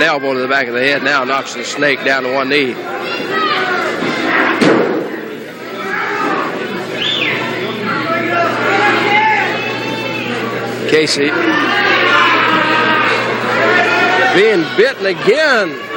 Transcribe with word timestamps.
an 0.00 0.06
elbow 0.06 0.32
to 0.32 0.40
the 0.40 0.48
back 0.48 0.66
of 0.66 0.72
the 0.72 0.80
head. 0.80 1.02
Now 1.02 1.24
knocks 1.24 1.52
the 1.52 1.62
snake 1.62 2.02
down 2.04 2.22
to 2.22 2.32
one 2.32 2.48
knee. 2.48 2.74
Casey 10.88 11.30
being 14.34 14.64
bitten 14.76 15.06
again 15.06 15.89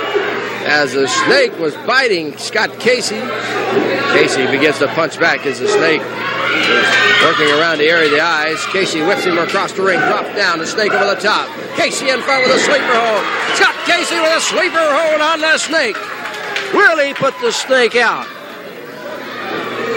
as 0.73 0.93
the 0.93 1.07
snake 1.07 1.53
was 1.59 1.75
biting 1.85 2.35
Scott 2.39 2.79
Casey. 2.79 3.21
Casey 4.17 4.47
begins 4.49 4.79
to 4.79 4.87
punch 4.87 5.19
back 5.19 5.45
as 5.45 5.59
the 5.59 5.67
snake 5.67 6.01
working 7.21 7.47
around 7.61 7.77
the 7.77 7.85
area 7.85 8.05
of 8.05 8.11
the 8.11 8.19
eyes. 8.19 8.57
Casey 8.73 9.01
whips 9.01 9.23
him 9.23 9.37
across 9.37 9.71
the 9.73 9.83
ring, 9.83 9.99
drops 9.99 10.35
down, 10.35 10.57
the 10.57 10.65
snake 10.65 10.91
over 10.91 11.13
the 11.13 11.21
top. 11.21 11.47
Casey 11.77 12.09
in 12.09 12.19
front 12.21 12.43
with 12.43 12.57
a 12.57 12.59
sleeper 12.59 12.89
hold. 12.89 13.23
Scott 13.53 13.75
Casey 13.85 14.17
with 14.19 14.33
a 14.33 14.41
sleeper 14.41 14.81
hold 14.81 15.21
on 15.21 15.41
the 15.41 15.57
snake. 15.59 15.97
Really 16.73 17.13
put 17.13 17.39
the 17.39 17.51
snake 17.51 17.95
out. 17.95 18.25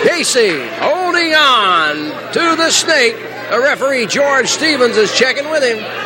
Casey 0.05 0.61
holding 0.77 1.33
on 1.33 1.97
to 2.37 2.55
the 2.55 2.71
snake. 2.71 3.17
The 3.49 3.61
referee, 3.61 4.07
George 4.07 4.49
Stevens, 4.49 4.99
is 4.99 5.11
checking 5.17 5.49
with 5.51 5.65
him. 5.65 6.06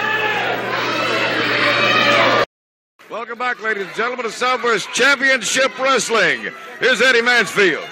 Welcome 3.11 3.39
back, 3.39 3.61
ladies 3.61 3.89
and 3.89 3.97
gentlemen, 3.97 4.25
to 4.25 4.31
Southwest 4.31 4.93
Championship 4.93 5.77
Wrestling. 5.81 6.47
Here's 6.79 7.03
Eddie 7.03 7.23
Mansfield. 7.23 7.85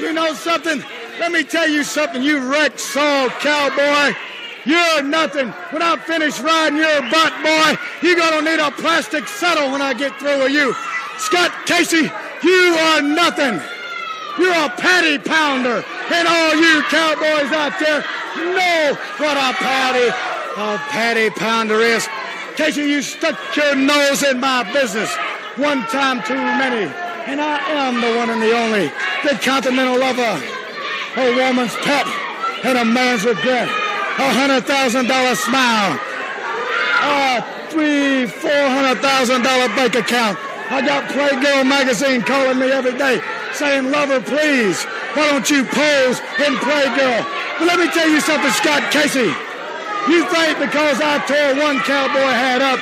You 0.00 0.14
know 0.14 0.32
something? 0.32 0.82
Let 1.20 1.32
me 1.32 1.44
tell 1.44 1.68
you 1.68 1.84
something, 1.84 2.22
you 2.22 2.38
wreck 2.50 2.78
Saul 2.78 3.28
cowboy. 3.28 4.16
You're 4.64 5.02
nothing. 5.02 5.50
When 5.68 5.82
I'm 5.82 5.98
finished 6.00 6.40
riding 6.40 6.78
your 6.78 7.02
butt, 7.10 7.34
boy, 7.42 7.76
you're 8.00 8.16
gonna 8.16 8.40
need 8.40 8.58
a 8.58 8.70
plastic 8.70 9.28
saddle 9.28 9.70
when 9.70 9.82
I 9.82 9.92
get 9.92 10.18
through 10.18 10.44
with 10.44 10.52
you. 10.52 10.74
Scott 11.18 11.52
Casey, 11.66 12.10
you 12.42 12.76
are 12.88 13.02
nothing. 13.02 13.60
You're 14.38 14.64
a 14.64 14.70
patty 14.70 15.18
pounder. 15.18 15.84
And 16.10 16.26
all 16.26 16.54
you 16.56 16.82
cowboys 16.84 17.52
out 17.52 17.78
there 17.78 18.00
know 18.36 18.96
what 19.18 19.36
a 19.36 19.52
patty, 19.60 20.08
a 20.56 20.78
patty 20.88 21.28
pounder 21.28 21.80
is. 21.80 22.08
Casey, 22.56 22.82
you 22.82 23.02
stuck 23.02 23.34
your 23.56 23.74
nose 23.74 24.22
in 24.22 24.38
my 24.38 24.62
business 24.72 25.10
one 25.56 25.82
time 25.90 26.22
too 26.22 26.38
many. 26.38 26.86
And 27.26 27.40
I 27.40 27.58
am 27.82 28.00
the 28.00 28.14
one 28.16 28.30
and 28.30 28.40
the 28.40 28.54
only, 28.54 28.86
the 29.26 29.34
continental 29.42 29.98
lover, 29.98 30.38
a 31.16 31.24
woman's 31.34 31.74
pet, 31.82 32.06
and 32.62 32.78
a 32.78 32.84
man's 32.84 33.24
regret. 33.24 33.66
A 33.66 34.30
hundred 34.30 34.62
thousand 34.66 35.08
dollar 35.08 35.34
smile, 35.34 35.98
a 37.02 37.42
three, 37.70 38.26
four 38.26 38.64
hundred 38.70 39.02
thousand 39.02 39.42
dollar 39.42 39.66
bank 39.74 39.96
account. 39.96 40.38
I 40.70 40.80
got 40.80 41.10
Playgirl 41.10 41.66
magazine 41.66 42.22
calling 42.22 42.60
me 42.60 42.70
every 42.70 42.96
day 42.96 43.20
saying, 43.52 43.90
Lover, 43.90 44.20
please, 44.20 44.84
why 45.14 45.30
don't 45.30 45.50
you 45.50 45.64
pose 45.64 46.20
in 46.38 46.54
Playgirl? 46.62 47.26
But 47.58 47.66
let 47.66 47.80
me 47.80 47.88
tell 47.90 48.08
you 48.08 48.20
something, 48.20 48.52
Scott 48.52 48.92
Casey. 48.92 49.34
You 50.08 50.20
think 50.28 50.58
because 50.58 51.00
I 51.00 51.16
tore 51.24 51.56
one 51.64 51.80
cowboy 51.80 52.28
hat 52.36 52.60
up 52.60 52.76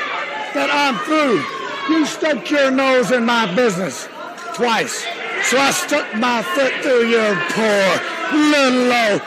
that 0.59 0.70
I'm 0.75 0.98
through. 1.06 1.39
You 1.87 2.06
stuck 2.06 2.51
your 2.51 2.70
nose 2.70 3.11
in 3.11 3.25
my 3.25 3.47
business 3.55 4.09
twice. 4.55 5.06
So 5.47 5.55
I 5.59 5.70
stuck 5.70 6.06
my 6.19 6.43
foot 6.43 6.75
through 6.83 7.06
your 7.06 7.34
poor 7.55 7.87
little 8.34 8.91
old 8.91 9.23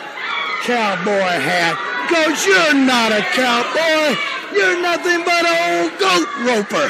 cowboy 0.68 1.40
hat. 1.40 1.80
Because 2.04 2.44
you're 2.44 2.76
not 2.76 3.16
a 3.16 3.24
cowboy. 3.32 4.20
You're 4.52 4.82
nothing 4.82 5.24
but 5.24 5.44
an 5.48 5.56
old 5.80 5.92
goat 5.96 6.28
roper. 6.44 6.88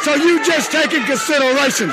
So 0.00 0.14
you 0.14 0.44
just 0.44 0.72
take 0.72 0.92
in 0.92 1.04
consideration 1.04 1.88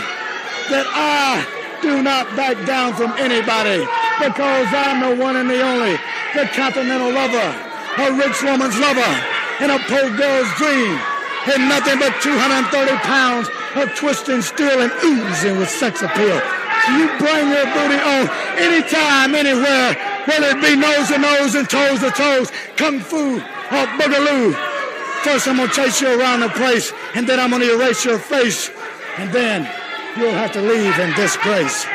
that 0.72 0.88
I 0.96 1.44
do 1.82 2.02
not 2.02 2.28
back 2.36 2.56
down 2.66 2.94
from 2.96 3.12
anybody 3.20 3.84
because 4.20 4.68
I'm 4.72 5.04
the 5.04 5.24
one 5.24 5.36
and 5.36 5.50
the 5.50 5.62
only, 5.62 5.98
the 6.34 6.48
continental 6.56 7.12
lover, 7.12 7.65
a 7.98 8.12
rich 8.14 8.44
woman's 8.44 8.78
lover, 8.80 9.14
and 9.60 9.72
a 9.72 9.80
poor 9.88 10.10
girl's 10.18 10.52
dream, 10.56 11.00
and 11.48 11.70
nothing 11.70 12.00
but 12.00 12.12
230 12.22 12.92
pounds 13.08 13.48
of 13.76 13.94
twisting 13.96 14.42
steel 14.42 14.82
and 14.82 14.92
oozing 15.04 15.58
with 15.58 15.70
sex 15.70 16.02
appeal. 16.02 16.42
You 16.92 17.08
bring 17.18 17.50
your 17.50 17.66
booty 17.72 18.00
on 18.00 18.30
anytime, 18.60 19.34
anywhere, 19.34 19.96
whether 20.26 20.58
it 20.58 20.62
be 20.62 20.76
nose 20.76 21.08
to 21.08 21.18
nose 21.18 21.56
and 21.56 21.70
toes 21.70 22.00
to 22.00 22.12
toes, 22.12 22.52
kung 22.78 23.00
fu 23.00 23.38
or 23.38 23.86
boogaloo. 23.98 24.54
First, 25.24 25.48
I'm 25.48 25.58
gonna 25.58 25.72
chase 25.72 26.02
you 26.02 26.20
around 26.20 26.42
the 26.42 26.50
place, 26.50 26.94
and 27.16 27.26
then 27.28 27.40
I'm 27.40 27.50
gonna 27.50 27.66
erase 27.66 28.06
your 28.06 28.20
face, 28.20 28.70
and 29.18 29.32
then 29.32 29.70
you'll 30.18 30.32
have 30.32 30.52
to 30.54 30.62
leave 30.62 31.00
in 31.00 31.14
disgrace. 31.16 31.88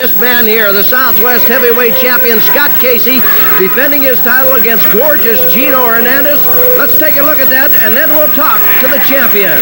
This 0.00 0.18
man 0.18 0.46
here, 0.46 0.72
the 0.72 0.82
Southwest 0.82 1.46
Heavyweight 1.46 1.94
Champion 2.02 2.40
Scott 2.40 2.74
Casey, 2.82 3.22
defending 3.62 4.02
his 4.02 4.18
title 4.26 4.58
against 4.58 4.82
gorgeous 4.90 5.38
Gino 5.54 5.86
Hernandez. 5.86 6.42
Let's 6.74 6.98
take 6.98 7.14
a 7.16 7.22
look 7.22 7.38
at 7.38 7.46
that, 7.54 7.70
and 7.86 7.94
then 7.94 8.10
we'll 8.10 8.32
talk 8.34 8.58
to 8.82 8.90
the 8.90 8.98
champion. 9.06 9.54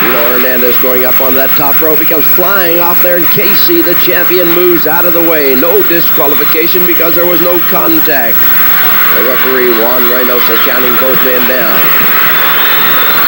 Gino 0.00 0.22
Hernandez 0.32 0.72
going 0.80 1.04
up 1.04 1.20
on 1.20 1.36
that 1.36 1.52
top 1.60 1.76
rope. 1.84 2.00
He 2.00 2.08
comes 2.08 2.24
flying 2.32 2.80
off 2.80 2.96
there, 3.04 3.20
and 3.20 3.28
Casey, 3.36 3.84
the 3.84 3.98
champion, 4.00 4.48
moves 4.56 4.88
out 4.88 5.04
of 5.04 5.12
the 5.12 5.24
way. 5.28 5.52
No 5.52 5.84
disqualification 5.92 6.88
because 6.88 7.12
there 7.12 7.28
was 7.28 7.44
no 7.44 7.60
contact. 7.68 8.40
The 9.20 9.22
referee, 9.28 9.68
Juan 9.84 10.00
Reynosa, 10.08 10.56
counting 10.64 10.96
both 10.96 11.20
men 11.28 11.44
down. 11.44 11.76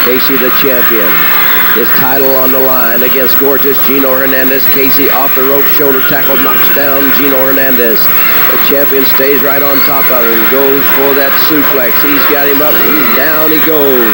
Casey, 0.09 0.41
the 0.41 0.49
champion. 0.57 1.38
His 1.79 1.87
title 2.03 2.35
on 2.35 2.51
the 2.51 2.59
line 2.59 3.07
against 3.07 3.39
gorgeous 3.39 3.79
Gino 3.87 4.11
Hernandez. 4.11 4.67
Casey 4.75 5.07
off 5.15 5.31
the 5.39 5.47
rope, 5.47 5.63
shoulder 5.79 6.03
tackle, 6.11 6.35
knocks 6.43 6.67
down 6.75 7.07
Gino 7.15 7.39
Hernandez. 7.39 8.03
The 8.51 8.59
champion 8.67 9.07
stays 9.15 9.47
right 9.47 9.63
on 9.63 9.79
top 9.87 10.03
of 10.11 10.27
him, 10.27 10.43
goes 10.51 10.83
for 10.99 11.15
that 11.15 11.31
suplex. 11.47 11.95
He's 12.03 12.27
got 12.35 12.51
him 12.51 12.59
up, 12.67 12.75
down 13.15 13.55
he 13.55 13.63
goes. 13.63 14.11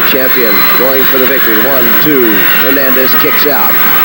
The 0.00 0.08
champion 0.08 0.56
going 0.80 1.04
for 1.12 1.20
the 1.20 1.28
victory. 1.28 1.60
One, 1.68 1.84
two. 2.00 2.32
Hernandez 2.64 3.12
kicks 3.20 3.44
out. 3.44 4.03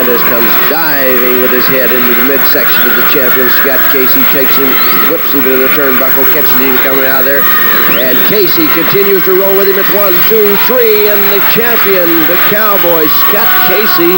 Hernandez 0.00 0.24
comes 0.32 0.48
diving 0.72 1.42
with 1.44 1.52
his 1.52 1.66
head 1.68 1.92
into 1.92 2.14
the 2.16 2.24
midsection 2.24 2.88
of 2.88 2.96
the 2.96 3.04
champion. 3.12 3.50
Scott 3.60 3.76
Casey 3.92 4.24
takes 4.32 4.56
him, 4.56 4.64
whips 5.12 5.28
him 5.28 5.44
to 5.44 5.60
the 5.60 5.68
turnbuckle, 5.76 6.24
catches 6.32 6.48
him 6.56 6.72
coming 6.80 7.04
out 7.04 7.20
of 7.20 7.26
there. 7.28 7.44
And 8.00 8.16
Casey 8.32 8.64
continues 8.72 9.22
to 9.28 9.36
roll 9.36 9.52
with 9.60 9.68
him. 9.68 9.76
It's 9.76 9.92
one, 9.92 10.16
two, 10.24 10.56
three, 10.64 11.12
and 11.12 11.20
the 11.28 11.44
champion, 11.52 12.08
the 12.32 12.40
Cowboy, 12.48 13.04
Scott 13.28 13.50
Casey, 13.68 14.16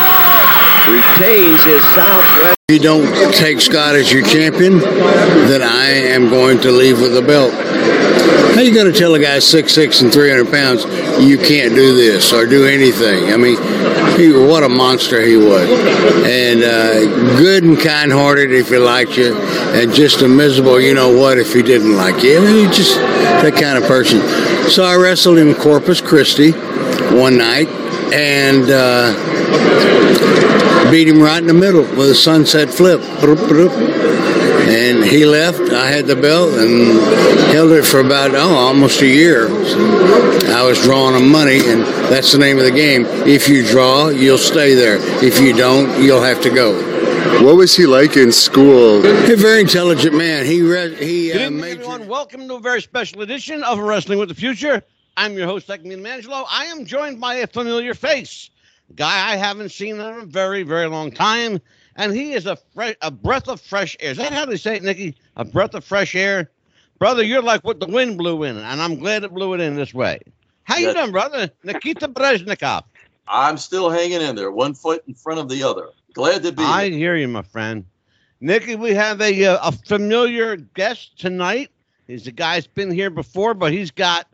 retains 0.86 1.58
his 1.66 1.82
Southwest. 1.98 2.54
If 2.68 2.78
you 2.78 2.82
don't 2.82 3.34
take 3.34 3.60
Scott 3.60 3.96
as 3.96 4.12
your 4.12 4.22
champion, 4.22 4.78
then 4.78 5.62
I 5.62 6.14
am 6.14 6.30
going 6.30 6.60
to 6.60 6.70
leave 6.70 7.00
with 7.00 7.12
the 7.12 7.22
belt. 7.22 7.52
How 8.54 8.60
you 8.60 8.72
going 8.72 8.92
to 8.92 8.96
tell 8.96 9.14
a 9.14 9.18
guy 9.18 9.40
six 9.40 9.72
six 9.72 10.02
and 10.02 10.12
300 10.12 10.52
pounds 10.52 10.84
you 11.26 11.38
can't 11.38 11.74
do 11.74 11.96
this 11.96 12.32
or 12.32 12.46
do 12.46 12.66
anything? 12.66 13.32
I 13.32 13.36
mean, 13.36 13.56
he, 14.16 14.32
what 14.32 14.62
a 14.62 14.68
monster 14.68 15.20
he 15.20 15.36
was. 15.36 15.68
And 16.24 16.62
uh, 16.62 17.36
good 17.38 17.64
and 17.64 17.78
kind 17.78 18.12
hearted 18.12 18.52
if 18.52 18.68
he 18.68 18.78
liked 18.78 19.16
you, 19.16 19.34
and 19.36 19.92
just 19.92 20.22
a 20.22 20.28
miserable, 20.28 20.80
you 20.80 20.94
know 20.94 21.16
what, 21.16 21.38
if 21.38 21.52
he 21.52 21.62
didn't 21.62 21.96
like 21.96 22.22
you. 22.22 22.38
I 22.38 22.40
mean, 22.40 22.72
just 22.72 22.96
that 22.96 23.54
kind 23.54 23.76
of 23.78 23.84
person. 23.84 24.20
So 24.68 24.84
I 24.84 24.96
wrestled 24.96 25.38
him 25.38 25.48
in 25.48 25.54
Corpus 25.54 26.00
Christi 26.00 26.52
one 26.52 27.36
night 27.36 27.68
and 28.12 28.70
uh, 28.70 29.12
beat 30.90 31.08
him 31.08 31.20
right 31.20 31.38
in 31.40 31.46
the 31.46 31.54
middle 31.54 31.82
with 31.82 32.10
a 32.10 32.14
sunset 32.14 32.70
flip. 32.70 33.00
And 34.64 35.04
he 35.04 35.26
left. 35.26 35.60
I 35.72 35.88
had 35.88 36.06
the 36.06 36.16
belt 36.16 36.54
and 36.54 36.98
held 37.52 37.72
it 37.72 37.82
for 37.84 38.00
about 38.00 38.34
oh 38.34 38.54
almost 38.54 39.02
a 39.02 39.06
year. 39.06 39.48
So 39.48 39.78
I 40.54 40.62
was 40.64 40.80
drawing 40.82 41.16
him 41.20 41.30
money, 41.30 41.58
and 41.66 41.82
that's 42.10 42.32
the 42.32 42.38
name 42.38 42.58
of 42.58 42.64
the 42.64 42.70
game. 42.70 43.04
If 43.26 43.48
you 43.48 43.66
draw, 43.66 44.08
you'll 44.08 44.38
stay 44.38 44.74
there. 44.74 44.96
If 45.24 45.40
you 45.40 45.52
don't, 45.54 46.02
you'll 46.02 46.22
have 46.22 46.40
to 46.42 46.50
go. 46.50 46.72
What 47.44 47.56
was 47.56 47.76
he 47.76 47.86
like 47.86 48.16
in 48.16 48.30
school? 48.32 49.04
A 49.04 49.36
very 49.36 49.60
intelligent 49.60 50.14
man. 50.16 50.44
He 50.46 50.62
read. 50.62 50.92
he 50.98 51.32
Good 51.32 51.40
uh, 51.40 51.44
evening, 51.46 51.60
majored- 51.60 51.80
everyone. 51.80 52.08
Welcome 52.08 52.48
to 52.48 52.54
a 52.54 52.60
very 52.60 52.80
special 52.82 53.22
edition 53.22 53.62
of 53.64 53.78
Wrestling 53.78 54.18
with 54.18 54.28
the 54.28 54.34
Future. 54.34 54.82
I'm 55.16 55.34
your 55.34 55.46
host, 55.46 55.68
Ekman 55.68 56.00
Mangelo. 56.00 56.46
I 56.50 56.66
am 56.66 56.84
joined 56.86 57.20
by 57.20 57.34
a 57.36 57.46
familiar 57.46 57.94
face, 57.94 58.50
a 58.90 58.94
guy 58.94 59.32
I 59.32 59.36
haven't 59.36 59.70
seen 59.70 59.96
in 59.96 60.00
a 60.00 60.24
very, 60.24 60.62
very 60.62 60.86
long 60.86 61.10
time, 61.10 61.60
and 61.96 62.12
he 62.12 62.32
is 62.32 62.46
a 62.46 62.58
a 63.00 63.10
breath 63.10 63.48
of 63.48 63.60
fresh 63.60 63.96
air. 64.00 64.12
Is 64.12 64.18
that 64.18 64.32
how 64.32 64.46
they 64.46 64.56
say 64.56 64.76
it, 64.76 64.82
Nikki? 64.82 65.16
A 65.36 65.44
breath 65.44 65.74
of 65.74 65.84
fresh 65.84 66.14
air, 66.14 66.50
brother. 66.98 67.22
You're 67.22 67.42
like 67.42 67.64
what 67.64 67.80
the 67.80 67.86
wind 67.86 68.18
blew 68.18 68.42
in, 68.44 68.56
and 68.56 68.82
I'm 68.82 68.96
glad 68.98 69.24
it 69.24 69.32
blew 69.32 69.54
it 69.54 69.60
in 69.60 69.76
this 69.76 69.92
way. 69.94 70.20
How 70.64 70.78
you 70.78 70.88
Yeah. 70.88 70.94
doing, 70.94 71.12
brother? 71.12 71.50
Nikita 71.64 72.08
Brezhnikov. 72.08 72.84
I'm 73.28 73.56
still 73.58 73.90
hanging 73.90 74.20
in 74.20 74.36
there, 74.36 74.50
one 74.50 74.74
foot 74.74 75.02
in 75.06 75.14
front 75.14 75.40
of 75.40 75.48
the 75.48 75.62
other. 75.62 75.88
Glad 76.12 76.42
to 76.42 76.52
be 76.52 76.62
I 76.62 76.88
here. 76.88 76.98
hear 76.98 77.16
you, 77.16 77.28
my 77.28 77.42
friend. 77.42 77.84
Nikki, 78.40 78.74
we 78.74 78.92
have 78.94 79.20
a 79.20 79.44
uh, 79.46 79.68
a 79.68 79.72
familiar 79.72 80.56
guest 80.56 81.18
tonight. 81.18 81.70
He's 82.06 82.26
a 82.26 82.32
guy's 82.32 82.66
been 82.66 82.90
here 82.90 83.10
before, 83.10 83.54
but 83.54 83.72
he's 83.72 83.90
got 83.90 84.26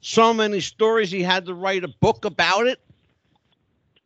so 0.00 0.34
many 0.34 0.60
stories. 0.60 1.10
He 1.10 1.22
had 1.22 1.46
to 1.46 1.54
write 1.54 1.82
a 1.82 1.88
book 1.88 2.24
about 2.26 2.66
it. 2.66 2.80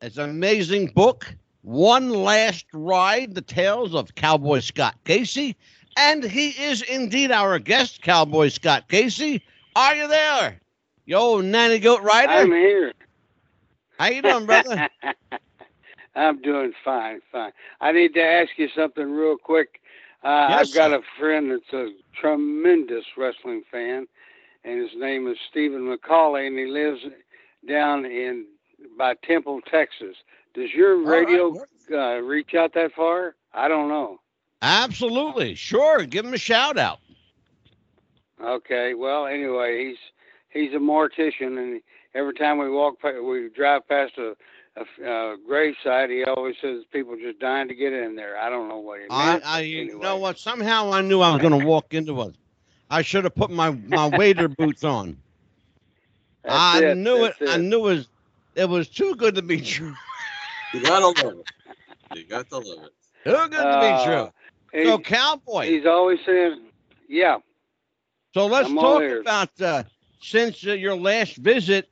It's 0.00 0.16
an 0.16 0.31
amazing 0.31 0.87
book. 0.88 1.34
One 1.69 2.09
Last 2.09 2.65
Ride, 2.73 3.35
the 3.35 3.43
tales 3.43 3.94
of 3.94 4.15
Cowboy 4.15 4.61
Scott 4.61 4.97
Casey. 5.05 5.55
And 5.99 6.25
he 6.25 6.49
is 6.49 6.81
indeed 6.81 7.31
our 7.31 7.59
guest, 7.59 8.00
Cowboy 8.00 8.49
Scott 8.49 8.88
Casey. 8.88 9.43
Are 9.76 9.94
you 9.94 10.09
there? 10.09 10.61
Yo, 11.05 11.43
nanny 11.43 11.79
goat 11.79 12.00
rider. 12.03 12.32
I'm 12.32 12.50
here. 12.53 12.94
How 13.99 14.06
you 14.06 14.23
doing, 14.23 14.47
brother? 14.47 14.82
I'm 16.15 16.41
doing 16.41 16.73
fine, 16.85 17.20
fine. 17.31 17.53
I 17.81 17.93
need 17.93 18.15
to 18.15 18.23
ask 18.23 18.50
you 18.56 18.69
something 18.75 19.11
real 19.11 19.37
quick. 19.37 19.81
Uh, 20.25 20.29
Yes, 20.47 20.69
I've 20.69 20.73
got 20.73 20.91
sir. 20.91 20.99
a 20.99 21.00
friend 21.19 21.50
that's 21.50 21.73
a 21.73 21.91
tremendous 22.20 23.05
wrestling 23.17 23.62
fan, 23.70 24.06
and 24.65 24.81
his 24.81 24.91
name 24.97 25.29
is 25.29 25.37
Stephen 25.50 25.82
McCauley, 25.82 26.47
and 26.47 26.59
he 26.59 26.67
lives 26.67 27.00
down 27.69 28.05
in 28.06 28.47
by 28.97 29.15
Temple, 29.26 29.61
Texas. 29.70 30.17
Does 30.54 30.72
your 30.72 31.02
right, 31.02 31.26
radio 31.26 31.54
uh, 31.92 32.18
reach 32.18 32.54
out 32.54 32.74
that 32.74 32.92
far? 32.92 33.34
I 33.52 33.68
don't 33.68 33.88
know. 33.88 34.20
Absolutely. 34.62 35.54
Sure. 35.54 36.04
Give 36.04 36.24
him 36.24 36.34
a 36.34 36.38
shout 36.38 36.78
out. 36.78 36.98
Okay. 38.42 38.94
Well, 38.94 39.26
anyway, 39.26 39.86
he's 39.86 39.98
he's 40.50 40.72
a 40.74 40.78
mortician, 40.78 41.58
and 41.58 41.80
every 42.14 42.34
time 42.34 42.58
we 42.58 42.70
walk, 42.70 43.02
we 43.02 43.48
drive 43.54 43.86
past 43.88 44.14
a, 44.18 44.36
a 44.76 45.36
gravesite, 45.48 46.10
he 46.10 46.24
always 46.24 46.56
says 46.60 46.82
people 46.92 47.16
just 47.16 47.38
dying 47.38 47.68
to 47.68 47.74
get 47.74 47.92
in 47.92 48.16
there. 48.16 48.36
I 48.38 48.48
don't 48.48 48.68
know 48.68 48.78
what 48.78 49.00
he 49.00 49.06
I, 49.10 49.32
meant. 49.32 49.46
I 49.46 49.60
you 49.60 49.80
anyway. 49.82 50.00
know 50.00 50.16
what? 50.16 50.38
Somehow 50.38 50.92
I 50.92 51.00
knew 51.02 51.20
I 51.20 51.32
was 51.32 51.40
going 51.40 51.58
to 51.58 51.66
walk 51.66 51.94
into 51.94 52.20
it. 52.22 52.34
I 52.90 53.02
should 53.02 53.24
have 53.24 53.34
put 53.34 53.50
my, 53.50 53.70
my 53.70 54.08
waiter 54.08 54.48
boots 54.58 54.84
on. 54.84 55.18
That's 56.42 56.54
I 56.56 56.84
it, 56.84 56.96
knew 56.96 57.24
it. 57.24 57.34
that's 57.38 57.52
I 57.52 57.56
knew 57.58 57.78
it 57.88 57.94
was, 57.94 58.08
it 58.54 58.68
was 58.68 58.88
too 58.88 59.14
good 59.16 59.34
to 59.34 59.42
be 59.42 59.60
true. 59.60 59.94
You 60.73 60.81
gotta 60.81 61.09
love 61.09 61.41
it. 61.41 61.47
You 62.12 62.26
got 62.26 62.49
to 62.50 62.59
love 62.59 62.85
it. 62.87 62.93
Too 63.31 63.49
good 63.49 63.70
to 63.73 63.79
Uh, 63.79 63.79
be 63.79 63.97
true. 63.99 64.31
he- 64.73 64.81
So, 64.85 64.99
Cowboy. 64.99 65.75
he's 65.75 65.87
always 65.87 66.19
saying, 66.26 66.70
"Yeah, 67.09 67.38
So 68.35 68.47
let's 68.47 68.73
I'm 68.73 68.76
talk 68.76 69.11
about 69.11 69.61
uh, 69.61 69.85
since 70.20 70.67
uh, 70.67 70.73
your 70.73 70.97
last 70.97 71.37
visit, 71.37 71.88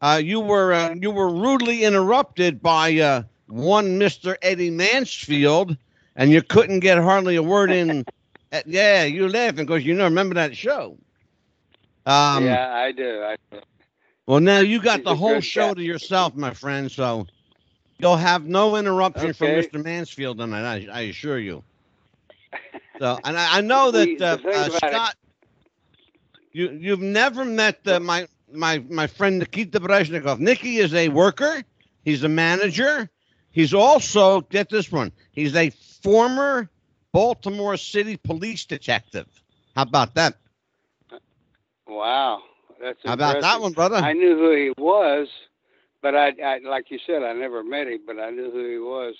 uh, 0.00 0.20
you 0.22 0.40
were 0.40 0.72
uh, 0.72 0.94
you 1.00 1.10
were 1.10 1.28
rudely 1.30 1.84
interrupted 1.84 2.62
by 2.62 2.96
uh, 2.98 3.22
one 3.46 3.98
Mister 3.98 4.36
Eddie 4.42 4.70
Mansfield, 4.70 5.76
and 6.16 6.30
you 6.30 6.42
couldn't 6.42 6.80
get 6.80 6.98
hardly 6.98 7.36
a 7.36 7.42
word 7.42 7.72
in. 7.72 8.06
Uh, 8.52 8.60
yeah, 8.66 9.04
you 9.04 9.28
laughing 9.28 9.66
because 9.66 9.84
you 9.84 9.94
know 9.94 10.04
remember 10.04 10.34
that 10.34 10.56
show. 10.56 10.96
Um, 12.06 12.58
yeah, 12.58 12.72
I 12.74 12.92
do." 12.92 13.22
I 13.22 13.36
do. 13.50 13.60
Well, 14.26 14.40
now 14.40 14.60
you 14.60 14.80
got 14.80 15.02
He's 15.02 15.04
the 15.04 15.14
whole 15.16 15.40
show 15.40 15.72
guy. 15.72 15.74
to 15.74 15.82
yourself, 15.82 16.34
my 16.34 16.52
friend. 16.52 16.90
So 16.90 17.26
you'll 17.98 18.16
have 18.16 18.46
no 18.46 18.76
interruption 18.76 19.32
from 19.32 19.48
Mr. 19.48 19.82
Mansfield 19.82 20.38
tonight. 20.38 20.88
I, 20.88 20.98
I 20.98 21.00
assure 21.02 21.38
you. 21.38 21.62
So, 22.98 23.18
and 23.24 23.36
I, 23.36 23.58
I 23.58 23.60
know 23.60 23.90
that 23.90 24.22
uh, 24.22 24.38
uh, 24.48 24.68
Scott, 24.70 25.16
you 26.52 26.70
you've 26.70 27.02
never 27.02 27.44
met 27.44 27.86
uh, 27.86 28.00
my 28.00 28.26
my 28.50 28.78
my 28.88 29.06
friend 29.06 29.38
Nikita 29.38 29.80
Brezhnikov. 29.80 30.38
Nikki 30.38 30.78
is 30.78 30.94
a 30.94 31.10
worker. 31.10 31.62
He's 32.06 32.24
a 32.24 32.28
manager. 32.30 33.10
He's 33.50 33.74
also 33.74 34.40
get 34.40 34.70
this 34.70 34.90
one. 34.90 35.12
He's 35.32 35.54
a 35.54 35.68
former 36.02 36.70
Baltimore 37.12 37.76
City 37.76 38.16
police 38.16 38.64
detective. 38.64 39.26
How 39.74 39.82
about 39.82 40.14
that? 40.14 40.36
Wow, 41.86 42.42
that's 42.80 42.98
How 43.04 43.12
about 43.12 43.40
that 43.40 43.60
one, 43.60 43.72
brother? 43.72 43.96
I 43.96 44.12
knew 44.12 44.36
who 44.36 44.50
he 44.54 44.72
was, 44.76 45.28
but 46.02 46.14
I, 46.14 46.32
I, 46.44 46.58
like 46.58 46.90
you 46.90 46.98
said, 47.06 47.22
I 47.22 47.32
never 47.32 47.62
met 47.64 47.86
him, 47.88 48.00
but 48.06 48.18
I 48.18 48.30
knew 48.30 48.50
who 48.50 48.70
he 48.70 48.78
was, 48.78 49.14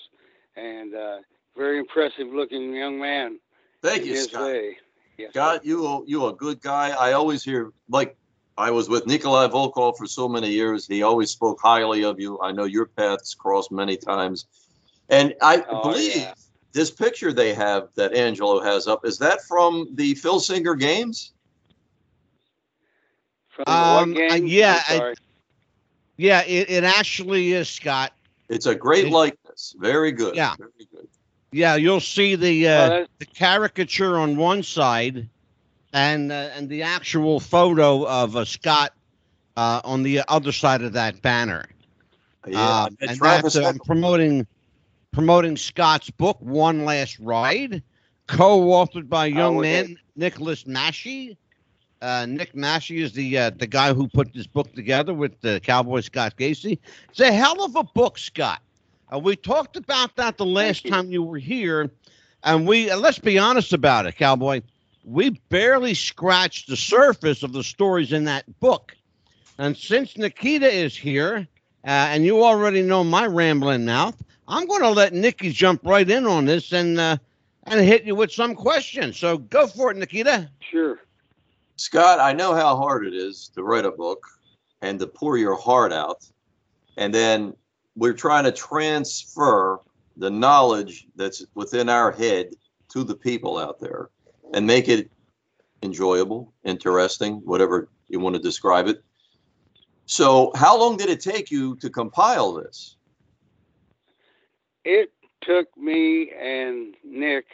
and 0.55 0.93
uh, 0.95 1.17
very 1.55 1.79
impressive 1.79 2.27
looking 2.27 2.73
young 2.73 2.99
man. 2.99 3.39
Thank 3.81 4.05
you, 4.05 4.15
Scott. 4.15 4.45
way. 4.47 4.77
Yes, 5.17 5.31
Scott, 5.31 5.65
you 5.65 5.85
a- 5.85 6.05
you 6.05 6.25
a 6.27 6.33
good 6.33 6.61
guy. 6.61 6.89
I 6.89 7.13
always 7.13 7.43
hear 7.43 7.71
like 7.89 8.15
I 8.57 8.71
was 8.71 8.87
with 8.89 9.07
Nikolai 9.07 9.47
Volkov 9.47 9.97
for 9.97 10.05
so 10.07 10.27
many 10.27 10.49
years. 10.51 10.87
He 10.87 11.03
always 11.03 11.31
spoke 11.31 11.59
highly 11.61 12.03
of 12.03 12.19
you. 12.19 12.39
I 12.41 12.51
know 12.51 12.65
your 12.65 12.85
paths 12.85 13.33
crossed 13.33 13.71
many 13.71 13.97
times, 13.97 14.45
and 15.09 15.33
I 15.41 15.63
Oh, 15.69 15.81
believe 15.81 16.15
yeah. 16.15 16.33
this 16.73 16.91
picture 16.91 17.33
they 17.33 17.53
have 17.53 17.89
that 17.95 18.13
Angelo 18.13 18.61
has 18.61 18.87
up 18.87 19.05
is 19.05 19.17
that 19.19 19.41
from 19.47 19.87
the 19.95 20.13
Phil 20.15 20.39
Singer 20.39 20.75
games. 20.75 21.33
From 23.49 23.65
Um, 23.67 24.11
what 24.13 24.17
game? 24.29 24.47
yeah, 24.47 24.83
I'm 24.89 24.95
I- 24.95 24.97
sorry. 24.97 25.15
Yeah, 26.17 26.41
it, 26.43 26.69
it 26.69 26.83
actually 26.83 27.53
is, 27.53 27.69
Scott. 27.69 28.11
It's 28.49 28.65
a 28.65 28.75
great 28.75 29.05
It- 29.07 29.11
likeness. 29.11 29.75
Very 29.77 30.11
good. 30.11 30.35
Yeah. 30.35 30.55
Very 30.57 30.87
good. 30.91 31.07
Yeah, 31.51 31.75
you'll 31.75 32.01
see 32.01 32.35
the 32.35 32.67
Oh, 32.67 32.71
uh, 32.71 32.89
that's- 32.89 33.07
the 33.19 33.25
caricature 33.25 34.17
on 34.17 34.35
one 34.35 34.63
side, 34.63 35.29
and 35.93 36.31
uh, 36.31 36.49
and 36.55 36.67
the 36.69 36.83
actual 36.83 37.39
photo 37.39 38.05
of 38.05 38.35
uh, 38.35 38.43
Scott 38.45 38.93
uh, 39.55 39.81
on 39.85 40.03
the 40.03 40.21
other 40.27 40.51
side 40.51 40.81
of 40.81 40.93
that 40.93 41.21
banner. 41.21 41.65
Yeah. 42.45 42.59
Uh, 42.59 42.89
and 43.01 43.17
Travis 43.17 43.53
that's 43.53 43.65
uh, 43.65 43.73
Bickle. 43.73 43.85
promoting 43.85 44.47
promoting 45.11 45.55
Scott's 45.57 46.09
book, 46.09 46.37
One 46.41 46.83
Last 46.85 47.17
Ride, 47.19 47.81
co-authored 48.27 49.07
by 49.09 49.27
young 49.27 49.57
okay. 49.59 49.83
man 49.83 49.97
Nicholas 50.15 50.67
Massey. 50.67 51.37
Uh, 52.01 52.25
Nick 52.27 52.55
Massey 52.55 53.01
is 53.01 53.13
the 53.13 53.37
uh, 53.37 53.49
the 53.49 53.65
guy 53.65 53.93
who 53.93 54.07
put 54.07 54.33
this 54.33 54.45
book 54.45 54.71
together 54.73 55.13
with 55.13 55.39
the 55.41 55.59
Cowboy 55.59 56.01
Scott 56.01 56.37
Casey. 56.37 56.79
It's 57.09 57.19
a 57.19 57.31
hell 57.31 57.63
of 57.63 57.75
a 57.75 57.83
book, 57.83 58.17
Scott. 58.19 58.61
Uh, 59.11 59.19
we 59.19 59.35
talked 59.35 59.77
about 59.77 60.15
that 60.17 60.37
the 60.37 60.45
last 60.45 60.85
you. 60.85 60.91
time 60.91 61.09
you 61.09 61.23
were 61.23 61.39
here, 61.39 61.89
and 62.43 62.67
we 62.67 62.91
uh, 62.91 62.97
let's 62.97 63.19
be 63.19 63.39
honest 63.39 63.73
about 63.73 64.05
it, 64.05 64.15
Cowboy. 64.15 64.61
We 65.03 65.31
barely 65.49 65.95
scratched 65.95 66.67
the 66.67 66.77
surface 66.77 67.41
of 67.41 67.53
the 67.53 67.63
stories 67.63 68.11
in 68.11 68.25
that 68.25 68.59
book. 68.59 68.95
And 69.57 69.75
since 69.75 70.17
Nikita 70.17 70.71
is 70.71 70.95
here, 70.95 71.47
uh, 71.83 71.87
and 71.87 72.25
you 72.25 72.43
already 72.43 72.83
know 72.83 73.03
my 73.03 73.25
rambling 73.25 73.85
mouth, 73.85 74.21
I'm 74.47 74.67
going 74.67 74.81
to 74.81 74.89
let 74.89 75.13
Nikki 75.13 75.51
jump 75.51 75.81
right 75.83 76.07
in 76.07 76.27
on 76.27 76.45
this 76.45 76.71
and 76.73 76.99
uh, 76.99 77.17
and 77.63 77.81
hit 77.81 78.03
you 78.03 78.13
with 78.13 78.31
some 78.31 78.53
questions. 78.53 79.17
So 79.17 79.39
go 79.39 79.65
for 79.65 79.89
it, 79.89 79.97
Nikita. 79.97 80.49
Sure. 80.59 80.99
Scott, 81.77 82.19
I 82.19 82.33
know 82.33 82.55
how 82.55 82.75
hard 82.75 83.05
it 83.05 83.13
is 83.13 83.49
to 83.53 83.63
write 83.63 83.85
a 83.85 83.91
book 83.91 84.25
and 84.81 84.99
to 84.99 85.07
pour 85.07 85.37
your 85.37 85.55
heart 85.55 85.93
out. 85.93 86.25
And 86.97 87.13
then 87.13 87.53
we're 87.95 88.13
trying 88.13 88.45
to 88.45 88.51
transfer 88.51 89.79
the 90.17 90.31
knowledge 90.31 91.05
that's 91.15 91.45
within 91.53 91.87
our 91.87 92.11
head 92.11 92.49
to 92.89 93.03
the 93.03 93.15
people 93.15 93.59
out 93.59 93.79
there 93.79 94.09
and 94.53 94.65
make 94.65 94.89
it 94.89 95.11
enjoyable, 95.83 96.51
interesting, 96.63 97.35
whatever 97.45 97.89
you 98.07 98.19
want 98.19 98.35
to 98.35 98.41
describe 98.41 98.87
it. 98.87 99.03
So, 100.07 100.51
how 100.55 100.79
long 100.79 100.97
did 100.97 101.09
it 101.09 101.19
take 101.19 101.51
you 101.51 101.75
to 101.77 101.89
compile 101.89 102.53
this? 102.53 102.95
It 104.83 105.11
took 105.41 105.67
me 105.77 106.31
and 106.31 106.95
Nick 107.03 107.45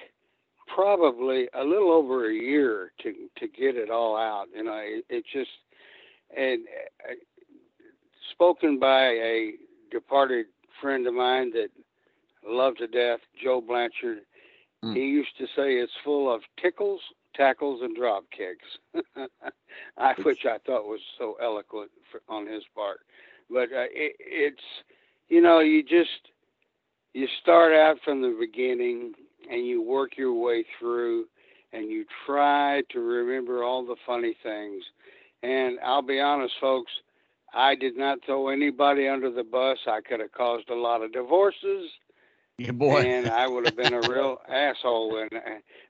probably 0.73 1.47
a 1.53 1.63
little 1.63 1.91
over 1.91 2.29
a 2.29 2.33
year 2.33 2.91
to 3.01 3.13
to 3.37 3.47
get 3.47 3.75
it 3.75 3.89
all 3.89 4.17
out. 4.17 4.45
You 4.55 4.63
know, 4.63 4.81
it, 4.83 5.05
it 5.09 5.23
just 5.31 5.49
and 6.35 6.61
uh, 7.07 7.13
spoken 8.31 8.79
by 8.79 9.05
a 9.05 9.53
departed 9.91 10.47
friend 10.81 11.05
of 11.07 11.13
mine 11.13 11.51
that 11.51 11.69
loved 12.45 12.79
to 12.79 12.87
death, 12.87 13.19
Joe 13.41 13.61
Blanchard. 13.61 14.19
Hmm. 14.81 14.93
He 14.93 15.01
used 15.01 15.37
to 15.37 15.45
say 15.45 15.75
it's 15.75 15.91
full 16.03 16.33
of 16.33 16.41
tickles, 16.61 17.01
tackles, 17.35 17.81
and 17.81 17.95
drop 17.95 18.25
kicks, 18.31 19.05
I, 19.97 20.13
which 20.23 20.45
I 20.45 20.57
thought 20.65 20.85
was 20.85 20.99
so 21.17 21.37
eloquent 21.41 21.91
for, 22.11 22.21
on 22.27 22.47
his 22.47 22.63
part. 22.75 23.01
But 23.49 23.71
uh, 23.71 23.89
it, 23.91 24.15
it's 24.19 24.63
you 25.29 25.41
know 25.41 25.59
you 25.59 25.83
just 25.83 26.31
you 27.13 27.27
start 27.41 27.73
out 27.73 27.97
from 28.03 28.21
the 28.21 28.35
beginning 28.39 29.13
and 29.49 29.65
you 29.65 29.81
work 29.81 30.17
your 30.17 30.33
way 30.33 30.65
through 30.79 31.25
and 31.73 31.89
you 31.89 32.05
try 32.25 32.81
to 32.91 32.99
remember 32.99 33.63
all 33.63 33.85
the 33.85 33.95
funny 34.05 34.35
things. 34.43 34.83
And 35.43 35.79
I'll 35.83 36.01
be 36.01 36.19
honest, 36.19 36.53
folks, 36.61 36.91
I 37.53 37.75
did 37.75 37.97
not 37.97 38.19
throw 38.25 38.49
anybody 38.49 39.07
under 39.07 39.31
the 39.31 39.43
bus. 39.43 39.77
I 39.87 40.01
could 40.01 40.19
have 40.19 40.31
caused 40.31 40.69
a 40.69 40.75
lot 40.75 41.01
of 41.03 41.11
divorces 41.13 41.89
Yeah, 42.57 42.71
boy. 42.71 43.05
and 43.05 43.27
I 43.27 43.47
would 43.47 43.63
have 43.63 43.75
been 43.75 43.93
a 43.93 44.01
real 44.03 44.37
asshole. 44.49 45.17
And 45.19 45.41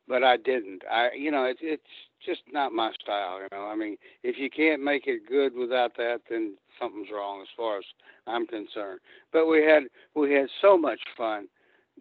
but 0.08 0.24
I 0.24 0.38
didn't. 0.38 0.84
I, 0.92 1.10
you 1.18 1.32
know, 1.32 1.46
it's 1.46 1.60
it's 1.62 1.84
just 2.26 2.42
not 2.52 2.72
my 2.72 2.92
style. 3.02 3.40
You 3.42 3.48
know, 3.52 3.66
I 3.66 3.76
mean, 3.76 3.98
if 4.24 4.38
you 4.38 4.50
can't 4.50 4.84
make 4.84 5.08
it 5.08 5.28
good 5.28 5.54
without 5.56 5.96
that, 5.98 6.22
then 6.30 6.56
something's 6.80 7.10
wrong 7.14 7.42
as 7.42 7.48
far 7.56 7.78
as 7.80 7.86
I'm 8.28 8.48
concerned. 8.48 9.00
But 9.32 9.48
we 9.48 9.64
had 9.64 9.84
we 10.16 10.34
had 10.34 10.48
so 10.62 10.78
much 10.78 11.00
fun 11.18 11.48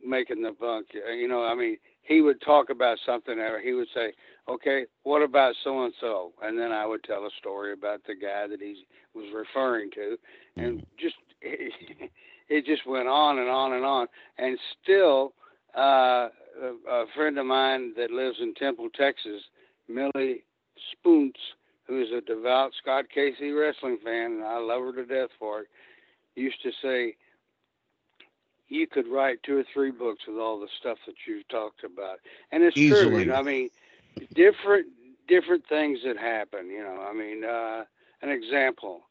making 0.05 0.43
the 0.43 0.53
bunk. 0.53 0.89
You 0.93 1.29
know, 1.29 1.45
I 1.45 1.55
mean, 1.55 1.77
he 2.03 2.21
would 2.21 2.41
talk 2.41 2.71
about 2.71 2.99
something, 3.07 3.39
or 3.39 3.61
he 3.61 3.73
would 3.73 3.89
say, 3.95 4.13
"Okay, 4.49 4.87
what 5.05 5.23
about 5.23 5.55
so 5.63 5.85
and 5.85 5.95
so?" 6.01 6.33
And 6.43 6.59
then 6.59 6.73
I 6.73 6.87
would 6.87 7.05
tell 7.05 7.25
a 7.25 7.31
story 7.39 7.73
about 7.73 8.03
the 8.07 8.15
guy 8.15 8.47
that 8.47 8.61
he 8.61 8.85
was 9.15 9.27
referring 9.35 9.91
to, 9.93 10.19
and 10.57 10.85
just 10.99 11.17
it 11.43 12.67
just 12.67 12.87
went 12.87 13.09
on 13.09 13.39
and 13.39 13.49
on 13.49 13.73
and 13.73 13.85
on. 13.85 14.07
And 14.39 14.59
still, 14.83 15.33
uh, 15.77 16.29
a, 16.61 16.75
a 16.89 17.07
friend 17.15 17.39
of 17.39 17.47
mine 17.47 17.95
that 17.97 18.11
lives 18.11 18.37
in 18.41 18.55
Temple, 18.55 18.89
Texas, 18.91 19.43
Millie 19.89 20.45
Spoons, 20.93 21.35
who 21.87 22.03
is 22.03 22.09
a 22.11 22.21
devout 22.21 22.73
Scott 22.81 23.07
Casey 23.13 23.51
wrestling 23.51 23.99
fan, 24.05 24.33
and 24.33 24.45
I 24.45 24.59
love 24.59 24.83
her 24.83 24.93
to 24.93 25.07
death 25.07 25.31
for 25.39 25.61
it, 25.61 25.69
used 26.35 26.63
to 26.63 26.71
say, 26.83 27.17
you 28.73 28.87
could 28.87 29.07
write 29.07 29.43
two 29.43 29.59
or 29.59 29.65
three 29.73 29.91
books 29.91 30.23
with 30.27 30.39
all 30.39 30.59
the 30.59 30.69
stuff 30.81 30.99
that 31.07 31.15
you've 31.27 31.47
talked 31.49 31.85
about. 31.85 32.19
And 32.51 32.63
it's 32.63 32.77
Easily. 32.77 33.09
true. 33.11 33.19
You 33.21 33.27
know, 33.27 33.35
I 33.35 33.43
mean, 33.43 33.71
different 34.35 34.87
different 35.29 35.65
things 35.69 36.01
that 36.05 36.17
happen. 36.17 36.69
You 36.69 36.83
know, 36.83 37.07
I 37.09 37.13
mean, 37.13 37.45
uh, 37.45 37.85
an 38.23 38.31
example: 38.31 39.03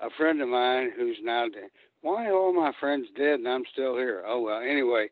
a 0.00 0.10
friend 0.10 0.40
of 0.40 0.48
mine 0.48 0.90
who's 0.96 1.18
now 1.22 1.48
dead. 1.48 1.70
Why 2.00 2.26
are 2.26 2.34
all 2.34 2.52
my 2.52 2.72
friends 2.80 3.06
dead 3.16 3.38
and 3.38 3.48
I'm 3.48 3.64
still 3.72 3.96
here? 3.96 4.24
Oh 4.26 4.40
well. 4.40 4.60
Anyway, 4.60 5.08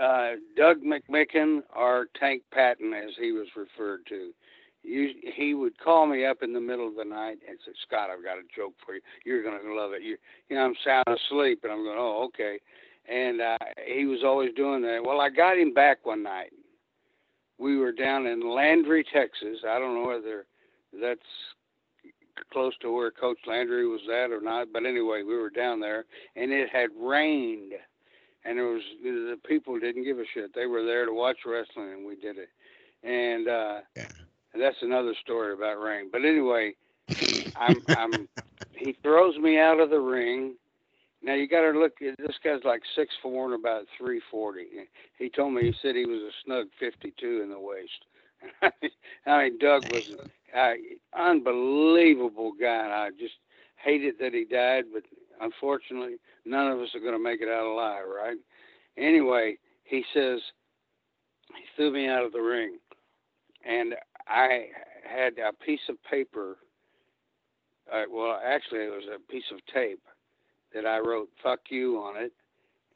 uh, 0.00 0.30
Doug 0.56 0.78
McMicken 0.82 1.62
or 1.76 2.06
Tank 2.18 2.42
Patton, 2.52 2.92
as 2.92 3.10
he 3.20 3.32
was 3.32 3.46
referred 3.56 4.00
to. 4.08 4.32
You, 4.84 5.10
he 5.36 5.54
would 5.54 5.78
call 5.78 6.06
me 6.06 6.24
up 6.24 6.42
in 6.42 6.52
the 6.52 6.60
middle 6.60 6.86
of 6.88 6.94
the 6.94 7.04
night 7.04 7.38
and 7.46 7.58
say, 7.66 7.72
"Scott, 7.86 8.10
I've 8.10 8.24
got 8.24 8.38
a 8.38 8.42
joke 8.56 8.74
for 8.84 8.94
you. 8.94 9.00
You're 9.24 9.42
gonna 9.42 9.74
love 9.74 9.92
it." 9.92 10.02
You, 10.02 10.16
you 10.48 10.56
know, 10.56 10.64
I'm 10.64 10.74
sound 10.84 11.04
asleep, 11.08 11.60
and 11.64 11.72
I'm 11.72 11.84
going, 11.84 11.98
"Oh, 11.98 12.24
okay." 12.28 12.60
And 13.10 13.40
uh, 13.40 13.58
he 13.86 14.04
was 14.04 14.20
always 14.24 14.52
doing 14.54 14.82
that. 14.82 15.02
Well, 15.04 15.20
I 15.20 15.30
got 15.30 15.56
him 15.58 15.72
back 15.72 16.04
one 16.04 16.22
night. 16.22 16.52
We 17.58 17.76
were 17.78 17.92
down 17.92 18.26
in 18.26 18.48
Landry, 18.48 19.04
Texas. 19.12 19.58
I 19.66 19.78
don't 19.78 19.94
know 19.94 20.08
whether 20.08 20.46
that's 21.00 21.20
close 22.52 22.72
to 22.82 22.92
where 22.94 23.10
Coach 23.10 23.38
Landry 23.46 23.86
was 23.88 24.02
at 24.08 24.30
or 24.30 24.40
not, 24.40 24.68
but 24.72 24.84
anyway, 24.86 25.22
we 25.22 25.36
were 25.36 25.50
down 25.50 25.80
there, 25.80 26.04
and 26.36 26.52
it 26.52 26.68
had 26.70 26.90
rained, 26.98 27.72
and 28.44 28.58
it 28.58 28.62
was 28.62 28.82
the 29.02 29.38
people 29.46 29.78
didn't 29.80 30.04
give 30.04 30.18
a 30.18 30.24
shit. 30.34 30.54
They 30.54 30.66
were 30.66 30.84
there 30.84 31.04
to 31.06 31.12
watch 31.12 31.38
wrestling, 31.44 31.92
and 31.92 32.06
we 32.06 32.14
did 32.14 32.36
it. 32.38 32.50
And 33.02 33.48
uh, 33.48 33.80
Yeah. 33.96 34.08
that's 34.54 34.82
another 34.82 35.14
story 35.22 35.52
about 35.54 35.80
rain. 35.80 36.10
But 36.12 36.24
anyway, 36.24 36.74
I'm, 37.56 37.82
I'm 37.90 38.28
he 38.72 38.96
throws 39.02 39.36
me 39.38 39.58
out 39.58 39.80
of 39.80 39.90
the 39.90 39.98
ring. 39.98 40.54
Now 41.22 41.34
you 41.34 41.48
got 41.48 41.62
to 41.62 41.78
look. 41.78 41.98
This 41.98 42.38
guy's 42.44 42.62
like 42.64 42.82
six 42.94 43.12
four 43.22 43.46
and 43.46 43.54
about 43.54 43.86
three 43.98 44.20
forty. 44.30 44.66
He 45.18 45.28
told 45.28 45.52
me 45.54 45.62
he 45.62 45.74
said 45.82 45.96
he 45.96 46.06
was 46.06 46.22
a 46.22 46.30
snug 46.44 46.68
fifty 46.78 47.12
two 47.18 47.40
in 47.42 47.50
the 47.50 47.58
waist. 47.58 48.04
I 49.26 49.38
mean, 49.44 49.58
Doug 49.58 49.92
was 49.92 50.08
an 50.54 50.76
unbelievable 51.16 52.52
guy, 52.58 52.84
and 52.84 52.92
I 52.92 53.10
just 53.18 53.34
hated 53.76 54.14
that 54.20 54.32
he 54.32 54.44
died. 54.44 54.84
But 54.92 55.02
unfortunately, 55.40 56.16
none 56.44 56.70
of 56.70 56.78
us 56.78 56.94
are 56.94 57.00
going 57.00 57.14
to 57.14 57.22
make 57.22 57.40
it 57.40 57.48
out 57.48 57.66
alive, 57.66 58.04
right? 58.06 58.38
Anyway, 58.96 59.58
he 59.82 60.04
says 60.14 60.40
he 61.48 61.64
threw 61.74 61.92
me 61.92 62.06
out 62.08 62.24
of 62.24 62.32
the 62.32 62.40
ring, 62.40 62.78
and 63.68 63.94
I 64.28 64.66
had 65.04 65.34
a 65.38 65.52
piece 65.64 65.80
of 65.88 65.96
paper. 66.08 66.58
Uh, 67.92 68.02
well, 68.08 68.38
actually, 68.44 68.80
it 68.80 68.92
was 68.92 69.04
a 69.12 69.32
piece 69.32 69.50
of 69.50 69.58
tape 69.74 70.02
that 70.74 70.86
I 70.86 70.98
wrote 70.98 71.28
"fuck 71.42 71.60
you" 71.70 71.98
on 71.98 72.16
it, 72.16 72.32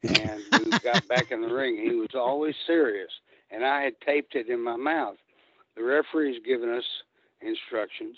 and 0.03 0.41
we 0.65 0.79
got 0.79 1.07
back 1.07 1.31
in 1.31 1.41
the 1.41 1.53
ring. 1.53 1.77
He 1.77 1.95
was 1.95 2.15
always 2.15 2.55
serious, 2.65 3.11
and 3.51 3.65
I 3.65 3.81
had 3.83 3.93
taped 4.05 4.35
it 4.35 4.49
in 4.49 4.63
my 4.63 4.75
mouth. 4.75 5.17
The 5.75 5.83
referee's 5.83 6.41
given 6.45 6.69
us 6.69 6.85
instructions, 7.41 8.17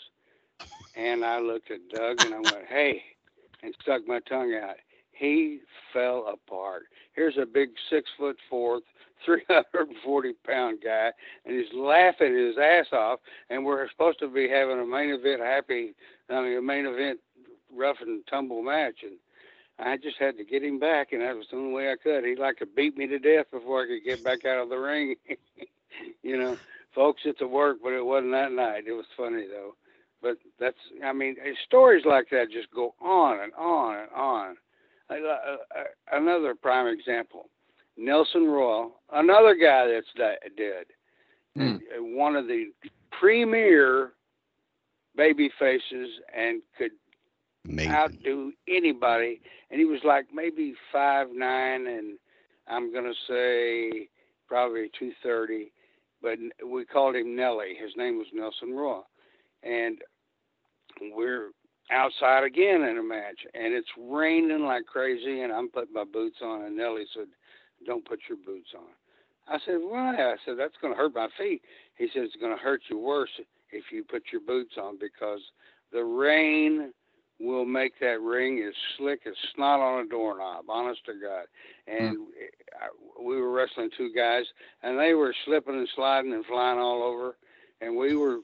and 0.95 1.24
I 1.24 1.39
looked 1.39 1.71
at 1.71 1.89
Doug 1.89 2.21
and 2.21 2.33
I 2.33 2.39
went, 2.39 2.65
"Hey," 2.69 3.01
and 3.63 3.74
stuck 3.81 4.07
my 4.07 4.19
tongue 4.21 4.57
out. 4.62 4.75
He 5.12 5.59
fell 5.93 6.27
apart. 6.27 6.83
Here's 7.13 7.38
a 7.38 7.45
big 7.45 7.69
six 7.89 8.09
foot 8.17 8.38
four, 8.50 8.81
340 9.25 10.33
pound 10.45 10.79
guy, 10.83 11.12
and 11.45 11.55
he's 11.55 11.74
laughing 11.74 12.35
his 12.35 12.57
ass 12.57 12.88
off. 12.91 13.19
And 13.50 13.65
we're 13.65 13.89
supposed 13.89 14.19
to 14.19 14.27
be 14.27 14.50
having 14.50 14.79
a 14.79 14.85
main 14.85 15.12
event 15.12 15.41
happy, 15.41 15.95
I 16.29 16.41
mean, 16.41 16.57
a 16.57 16.62
main 16.62 16.85
event 16.85 17.19
rough 17.74 17.97
and 18.01 18.25
tumble 18.27 18.62
match. 18.62 18.95
And 19.03 19.17
I 19.77 19.98
just 19.98 20.17
had 20.17 20.38
to 20.38 20.46
get 20.46 20.63
him 20.63 20.79
back, 20.79 21.12
and 21.12 21.22
that 21.22 21.36
was 21.36 21.48
the 21.51 21.58
only 21.58 21.74
way 21.74 21.91
I 21.91 21.96
could. 22.01 22.24
He'd 22.24 22.39
like 22.39 22.58
to 22.60 22.65
beat 22.65 22.98
me 22.98 23.08
to 23.08 23.20
death 23.20 23.48
before 23.51 23.84
I 23.84 23.88
could 23.88 24.05
get 24.05 24.24
back 24.24 24.46
out 24.46 24.63
of 24.63 24.70
the 24.70 24.77
ring. 24.77 25.15
you 26.24 26.38
know, 26.38 26.58
folks, 26.94 27.22
it's 27.25 27.41
a 27.41 27.48
work, 27.48 27.77
but 27.84 27.94
it 27.94 28.05
wasn't 28.05 28.32
that 28.32 28.51
night. 28.51 28.86
It 28.88 28.94
was 28.94 29.05
funny 29.17 29.46
though. 29.48 29.75
But 30.22 30.38
that's, 30.60 30.77
I 31.03 31.13
mean, 31.13 31.36
stories 31.65 32.05
like 32.05 32.29
that 32.32 32.50
just 32.51 32.72
go 32.74 32.96
on 33.01 33.41
and 33.41 33.53
on 33.53 33.98
and 33.98 34.10
on. 34.15 34.55
Uh, 35.10 35.13
uh, 35.13 35.84
another 36.13 36.55
prime 36.55 36.88
example, 36.88 37.50
Nelson 37.96 38.48
Royal, 38.48 38.96
another 39.13 39.53
guy 39.53 39.88
that's 39.88 40.08
di- 40.15 40.50
dead. 40.58 40.86
Uh, 41.60 42.01
one 42.01 42.36
of 42.36 42.48
the 42.48 42.72
premier 43.12 44.13
baby 45.15 45.50
faces 45.60 46.10
and 46.36 46.62
could 46.77 46.91
Amazing. 47.67 47.91
outdo 47.91 48.51
anybody. 48.67 49.41
And 49.72 49.79
he 49.79 49.86
was 49.86 50.01
like 50.03 50.25
maybe 50.34 50.74
five 50.91 51.27
nine, 51.34 51.88
and 51.88 52.17
I'm 52.67 52.93
gonna 52.93 53.13
say 53.27 54.10
probably 54.48 54.89
two 54.98 55.12
thirty. 55.24 55.72
But 56.22 56.39
we 56.65 56.86
called 56.86 57.15
him 57.15 57.36
Nelly. 57.36 57.75
His 57.79 57.91
name 57.98 58.17
was 58.17 58.27
Nelson 58.34 58.74
Royal, 58.74 59.07
and 59.63 59.98
we're 61.13 61.50
outside 61.91 62.43
again 62.43 62.84
in 62.84 62.98
a 62.98 63.03
match, 63.03 63.39
and 63.53 63.74
it's 63.74 63.89
raining 63.98 64.63
like 64.63 64.86
crazy, 64.86 65.41
and 65.41 65.51
I'm 65.51 65.69
putting 65.69 65.93
my 65.93 66.05
boots 66.05 66.38
on, 66.41 66.63
and 66.63 66.75
Nelly 66.75 67.05
said, 67.13 67.27
"Don't 67.86 68.05
put 68.05 68.19
your 68.27 68.39
boots 68.43 68.69
on." 68.75 68.88
I 69.48 69.60
said, 69.65 69.77
"Why?" 69.81 70.15
I 70.15 70.36
said, 70.45 70.57
"That's 70.57 70.77
going 70.81 70.93
to 70.93 70.98
hurt 70.98 71.13
my 71.13 71.27
feet." 71.38 71.62
He 71.98 72.07
said, 72.13 72.24
"It's 72.24 72.36
going 72.38 72.55
to 72.55 72.63
hurt 72.63 72.81
you 72.89 72.98
worse 72.98 73.29
if 73.72 73.91
you 73.91 74.03
put 74.03 74.24
your 74.31 74.41
boots 74.41 74.77
on 74.77 74.98
because 74.98 75.41
the 75.91 76.03
rain 76.03 76.91
will 77.39 77.65
make 77.65 78.00
that 78.00 78.22
ring 78.22 78.63
as 78.68 78.74
slick 78.98 79.22
as 79.25 79.34
snot 79.54 79.80
on 79.80 80.06
a 80.06 80.08
doorknob, 80.08 80.65
honest 80.70 81.06
to 81.06 81.13
God. 81.13 81.46
And 81.88 82.18
I, 82.82 82.88
we 83.22 83.39
were 83.39 83.51
wrestling 83.51 83.89
two 83.96 84.12
guys, 84.15 84.46
and 84.84 84.98
they 85.00 85.13
were 85.13 85.34
slipping 85.46 85.75
and 85.75 85.89
sliding 85.96 86.34
and 86.34 86.46
flying 86.46 86.80
all 86.80 87.04
over, 87.04 87.36
and 87.82 87.96
we 87.98 88.15
were 88.15 88.39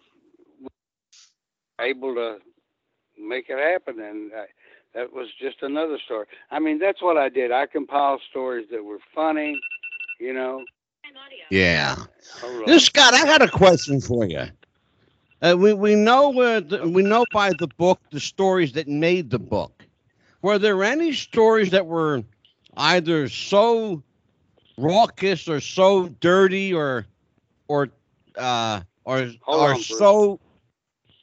able 1.79 2.13
to 2.15 2.37
make 3.19 3.45
it 3.49 3.57
happen. 3.57 3.99
And 4.01 4.31
uh, 4.33 4.43
that 4.93 5.13
was 5.13 5.27
just 5.39 5.57
another 5.61 5.97
story. 6.05 6.25
I 6.51 6.59
mean, 6.59 6.79
that's 6.79 7.01
what 7.01 7.17
I 7.17 7.29
did. 7.29 7.51
I 7.51 7.65
compiled 7.65 8.21
stories 8.29 8.67
that 8.71 8.83
were 8.83 8.99
funny, 9.15 9.59
you 10.19 10.33
know. 10.33 10.63
Yeah. 11.49 11.95
Hold 12.41 12.63
on. 12.63 12.65
This 12.65 12.85
Scott, 12.85 13.13
I 13.13 13.23
got 13.25 13.41
a 13.41 13.49
question 13.49 14.01
for 14.01 14.25
you. 14.25 14.45
Uh, 15.41 15.55
we 15.57 15.73
we 15.73 15.95
know 15.95 16.39
uh, 16.39 16.59
the, 16.59 16.87
we 16.87 17.01
know 17.01 17.25
by 17.31 17.51
the 17.53 17.67
book 17.67 17.99
the 18.11 18.19
stories 18.19 18.73
that 18.73 18.87
made 18.87 19.29
the 19.29 19.39
book. 19.39 19.85
Were 20.41 20.59
there 20.59 20.83
any 20.83 21.13
stories 21.13 21.71
that 21.71 21.85
were 21.85 22.23
either 22.77 23.27
so 23.27 24.03
raucous 24.77 25.47
or 25.47 25.59
so 25.59 26.09
dirty 26.19 26.73
or 26.73 27.05
or 27.67 27.89
uh, 28.37 28.81
or 29.05 29.31
Hold 29.41 29.61
or 29.61 29.73
on, 29.75 29.81
so 29.81 30.39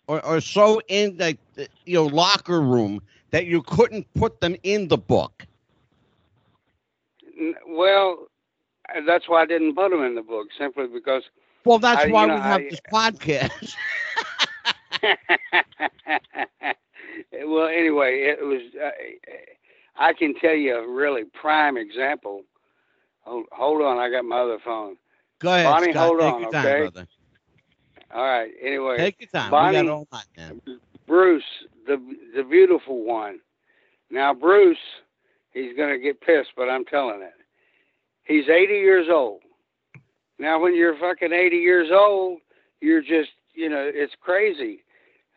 or, 0.09 0.25
or 0.25 0.41
so 0.41 0.81
in 0.89 1.17
the 1.17 1.39
the, 1.55 1.69
you 1.85 1.95
know 1.95 2.07
locker 2.07 2.61
room 2.61 3.01
that 3.31 3.47
you 3.47 3.63
couldn't 3.63 4.07
put 4.15 4.41
them 4.41 4.57
in 4.65 4.89
the 4.89 4.99
book? 4.99 5.47
Well, 7.69 8.27
that's 9.07 9.29
why 9.29 9.43
I 9.43 9.47
didn't 9.47 9.75
put 9.75 9.91
them 9.91 10.03
in 10.03 10.15
the 10.15 10.23
book, 10.23 10.49
simply 10.59 10.87
because 10.89 11.23
Well, 11.65 11.79
that's 11.79 12.05
I- 12.05 12.11
why 12.11 12.27
know, 12.27 12.35
we 12.35 12.41
have 12.41 12.61
I- 12.61 12.69
this 12.71 12.81
podcast. 12.93 13.75
well, 17.47 17.69
anyway, 17.69 18.21
it 18.23 18.45
was. 18.45 18.61
Uh, 18.81 18.91
I 19.97 20.13
can 20.13 20.35
tell 20.35 20.55
you 20.55 20.77
a 20.77 20.89
really 20.89 21.25
prime 21.25 21.77
example. 21.77 22.43
Hold, 23.23 23.47
hold 23.53 23.83
on, 23.83 23.99
I 23.99 24.11
got 24.11 24.25
my 24.25 24.39
other 24.39 24.59
phone. 24.65 24.97
Go 25.41 25.53
ahead, 25.55 25.65
Bonnie, 25.67 25.93
Scott. 25.93 26.07
hold 26.07 26.21
Take 26.21 26.35
on, 26.35 26.41
your 26.43 26.53
time, 26.53 26.67
okay? 26.67 26.79
brother. 26.81 27.07
All 28.15 28.23
right. 28.23 28.51
Anyway, 28.63 28.97
Take 28.97 29.21
your 29.21 29.29
time. 29.29 29.47
we 29.47 29.51
Bonnie- 29.51 29.83
got 29.83 29.89
all 29.89 30.09
night 30.13 30.25
now. 30.37 30.51
Bruce, 31.07 31.45
the 31.87 32.01
the 32.35 32.43
beautiful 32.45 33.05
one. 33.05 33.41
Now, 34.11 34.33
Bruce, 34.35 34.79
he's 35.53 35.77
gonna 35.77 35.99
get 35.99 36.21
pissed, 36.21 36.51
but 36.57 36.69
I'm 36.71 36.85
telling 36.85 37.23
it. 37.23 37.33
He's 38.25 38.49
80 38.49 38.75
years 38.75 39.09
old. 39.11 39.41
Now, 40.39 40.61
when 40.61 40.75
you're 40.75 40.97
fucking 40.97 41.33
80 41.33 41.57
years 41.57 41.89
old, 41.93 42.41
you're 42.81 43.03
just, 43.03 43.31
you 43.55 43.69
know, 43.69 43.91
it's 43.93 44.15
crazy. 44.21 44.85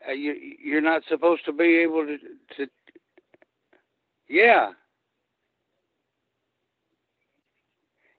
Uh, 0.08 0.12
you 0.14 0.36
you're 0.64 0.82
not 0.82 1.04
supposed 1.08 1.46
to 1.46 1.54
be 1.54 1.78
able 1.78 2.06
to 2.06 2.18
to. 2.58 2.68
Yeah. 4.28 4.72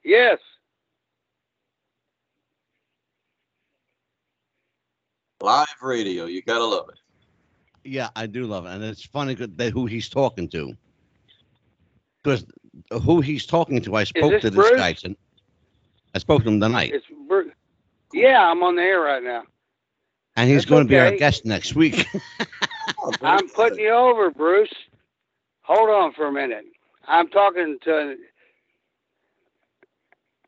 Yes. 0.04 0.38
Live 5.40 5.66
radio, 5.80 6.26
you 6.26 6.40
gotta 6.42 6.64
love 6.64 6.88
it. 6.88 6.98
Yeah, 7.84 8.10
I 8.14 8.26
do 8.26 8.46
love 8.46 8.66
it, 8.66 8.70
and 8.70 8.84
it's 8.84 9.04
funny 9.04 9.34
that 9.34 9.70
who 9.72 9.86
he's 9.86 10.08
talking 10.08 10.48
to. 10.50 10.72
Because 12.22 12.44
who 13.02 13.20
he's 13.20 13.44
talking 13.44 13.80
to, 13.82 13.96
I 13.96 14.04
spoke 14.04 14.30
this 14.30 14.42
to 14.42 14.50
this 14.50 14.70
Bruce? 14.70 15.02
guy. 15.02 15.14
Ton- 16.12 16.16
I 16.16 16.20
spoke 16.20 16.44
to 16.44 16.50
him 16.50 16.60
tonight, 16.60 16.96
It's 16.96 17.06
Bru- 17.28 17.52
Yeah, 18.12 18.42
I'm 18.50 18.62
on 18.62 18.76
the 18.76 18.82
air 18.82 19.00
right 19.00 19.22
now. 19.22 19.44
and 20.36 20.50
he's 20.50 20.64
that's 20.64 20.66
going 20.66 20.84
to 20.84 20.88
be 20.88 20.98
our 20.98 21.12
guest 21.12 21.44
next 21.46 21.74
week. 21.76 22.08
Oh, 22.98 23.14
I'm 23.22 23.50
putting 23.50 23.78
you 23.80 23.90
over, 23.92 24.30
Bruce. 24.30 24.72
Hold 25.62 25.90
on 25.90 26.12
for 26.14 26.26
a 26.28 26.32
minute. 26.32 26.64
I'm 27.08 27.28
talking 27.28 27.78
to. 27.84 28.16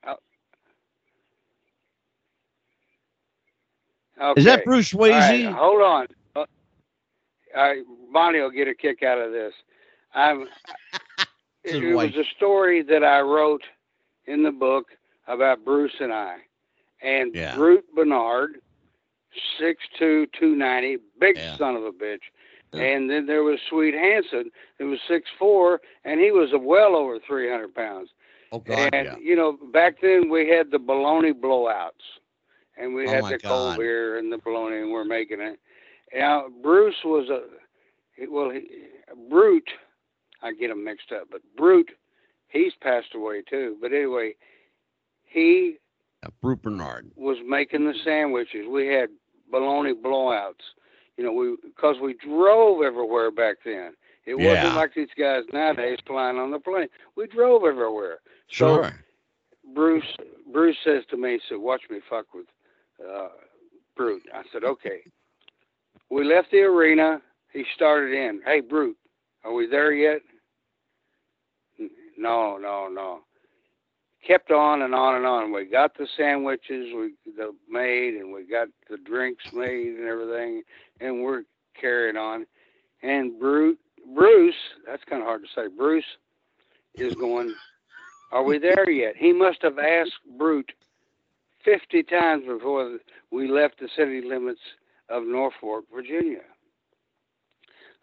Oh. 0.07 0.17
Okay. 4.23 4.41
Is 4.41 4.45
that 4.47 4.65
Bruce 4.65 4.93
All 5.09 5.17
right, 5.19 5.43
Swayze? 5.43 5.55
hold 5.55 5.83
on. 5.83 6.07
Uh, 6.37 6.45
All 7.57 7.63
right, 7.69 7.83
Bonnie 8.13 8.41
will 8.41 8.51
get 8.51 8.69
a 8.69 8.75
kick 8.75 9.03
out 9.05 9.19
of 9.21 9.33
this. 9.33 9.55
I'm. 10.15 10.49
It, 11.65 11.83
it 11.83 11.97
was 11.97 12.13
a 12.17 12.25
story 12.37 12.83
that 12.85 13.05
I 13.05 13.21
wrote 13.21 13.63
in 14.27 14.43
the 14.43 14.53
book 14.53 14.87
about 15.27 15.65
Bruce 15.65 15.95
and 16.01 16.13
I, 16.13 16.39
and 17.03 17.35
Yeah. 17.35 17.57
Brute 17.57 17.85
Bernard, 17.95 18.61
six 19.59 19.83
two 19.99 20.27
two 20.39 20.55
ninety, 20.55 20.99
big 21.19 21.37
Yeah. 21.37 21.57
son 21.57 21.77
of 21.77 21.85
a 21.85 21.93
bitch. 21.93 22.23
Yeah. 22.73 22.83
And 22.83 23.09
then 23.11 23.27
there 23.27 23.43
was 23.45 23.61
Swede 23.69 23.95
Hanson, 23.95 24.51
who 24.79 24.91
was 24.91 25.01
six 25.03 25.31
four, 25.39 25.81
and 26.05 26.21
he 26.21 26.31
was 26.33 26.51
well 26.55 26.97
over 26.97 27.19
three 27.21 27.49
hundred 27.49 27.75
pounds. 27.75 28.11
Oh 28.53 28.59
God, 28.61 28.91
and 28.93 29.07
yeah. 29.07 29.17
you 29.19 29.37
know, 29.37 29.53
back 29.73 30.01
then 30.01 30.29
we 30.29 30.49
had 30.49 30.71
the 30.71 30.79
bologna 30.79 31.33
blowouts, 31.33 31.91
and 32.77 32.95
we 32.95 33.07
Oh, 33.07 33.11
had 33.11 33.25
the 33.25 33.39
cold 33.39 33.79
beer 33.79 34.19
and 34.19 34.33
the 34.33 34.39
bologna, 34.39 34.79
and 34.79 34.93
we're 34.93 35.05
making 35.05 35.41
it. 35.41 35.59
Now 36.15 36.49
Bruce 36.63 37.03
was 37.05 37.29
a 37.31 37.43
well, 38.29 38.51
he, 38.51 38.89
Brute. 39.29 39.69
I 40.43 40.53
get 40.53 40.71
him 40.71 40.85
mixed 40.85 41.11
up, 41.11 41.29
but 41.31 41.41
Brute, 41.57 41.91
he's 42.49 42.75
passed 42.83 43.15
away 43.15 43.43
too. 43.43 43.77
But 43.81 43.93
anyway, 43.93 44.35
he 45.35 45.77
Brute 46.41 46.63
Bernard. 46.63 47.11
was 47.17 47.37
making 47.47 47.85
the 47.85 47.95
sandwiches. 48.05 48.67
We 48.69 48.87
had 48.87 49.11
bologna 49.51 49.93
blowouts. 49.93 50.65
You 51.19 51.25
know, 51.25 51.33
we 51.33 51.57
because 51.63 51.97
we 52.01 52.15
drove 52.15 52.83
everywhere 52.83 53.31
back 53.31 53.57
then. 53.65 53.95
It 54.25 54.37
Yeah. 54.39 54.47
wasn't 54.65 54.77
like 54.77 54.95
these 54.95 55.13
guys 55.19 55.45
nowadays 55.53 55.99
flying 56.07 56.39
on 56.39 56.51
the 56.51 56.59
plane. 56.61 56.89
We 57.17 57.27
drove 57.27 57.65
everywhere. 57.65 58.21
So 58.49 58.83
Sure. 58.83 58.93
Bruce 59.75 60.17
Bruce 60.53 60.77
says 60.85 61.05
to 61.11 61.17
me, 61.17 61.33
he 61.33 61.41
said, 61.49 61.59
"Watch 61.59 61.83
me 61.91 62.01
fuck 62.09 62.33
with 62.33 62.47
uh, 63.07 63.29
Brute." 63.97 64.23
I 64.33 64.43
said, 64.53 64.65
"Okay." 64.65 65.03
We 66.11 66.25
left 66.25 66.51
the 66.53 66.61
arena. 66.63 67.21
He 67.53 67.65
started 67.75 68.13
in. 68.15 68.41
Hey, 68.45 68.61
Brute, 68.61 68.97
are 69.45 69.53
we 69.53 69.67
there 69.67 69.93
yet? 69.93 70.23
No, 72.17 72.57
no, 72.57 72.89
no. 72.89 73.21
Kept 74.27 74.51
on 74.51 74.83
and 74.83 74.95
on 74.95 75.17
and 75.17 75.27
on. 75.27 75.53
We 75.53 75.67
got 75.67 75.97
the 75.99 76.07
sandwiches 76.17 76.95
we 76.95 77.13
the 77.37 77.55
made, 77.69 78.15
and 78.15 78.33
we 78.33 78.47
got 78.47 78.69
the 78.89 78.97
drinks 78.97 79.45
made 79.53 79.97
and 79.99 80.09
everything, 80.09 80.63
and 81.01 81.23
we're 81.23 81.43
carrying 81.79 82.17
on. 82.17 82.47
And 83.03 83.39
Brute, 83.39 83.79
Bruce, 84.15 84.55
that's 84.87 85.05
kind 85.05 85.21
of 85.21 85.27
hard 85.27 85.43
to 85.43 85.49
say. 85.55 85.69
Bruce 85.69 86.05
is 86.95 87.15
going. 87.15 87.55
Are 88.33 88.43
we 88.43 88.59
there 88.59 88.89
yet? 88.89 89.15
He 89.17 89.33
must 89.33 89.63
have 89.63 89.79
asked 89.79 90.19
Brute 90.39 90.73
50 91.65 92.03
times 92.05 92.45
before 92.47 92.99
we 93.31 93.49
left 93.49 93.79
the 93.79 93.89
city 93.95 94.23
limits 94.23 94.61
of 95.09 95.25
Norfolk, 95.25 95.85
Virginia. 95.95 96.41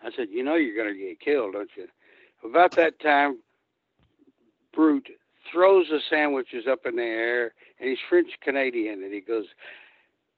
I 0.04 0.12
said, 0.16 0.28
You 0.30 0.44
know, 0.44 0.56
you're 0.56 0.76
going 0.76 0.94
to 0.94 1.00
get 1.00 1.20
killed, 1.20 1.54
don't 1.54 1.70
you? 1.76 1.88
About 2.44 2.76
that 2.76 3.00
time, 3.00 3.40
Brute 4.74 5.10
throws 5.52 5.88
the 5.90 6.00
sandwiches 6.10 6.66
up 6.68 6.86
in 6.86 6.96
the 6.96 7.04
air, 7.04 7.54
and 7.80 7.90
he's 7.90 8.00
French 8.10 8.32
Canadian, 8.42 9.04
and 9.04 9.14
he 9.14 9.22
goes, 9.22 9.46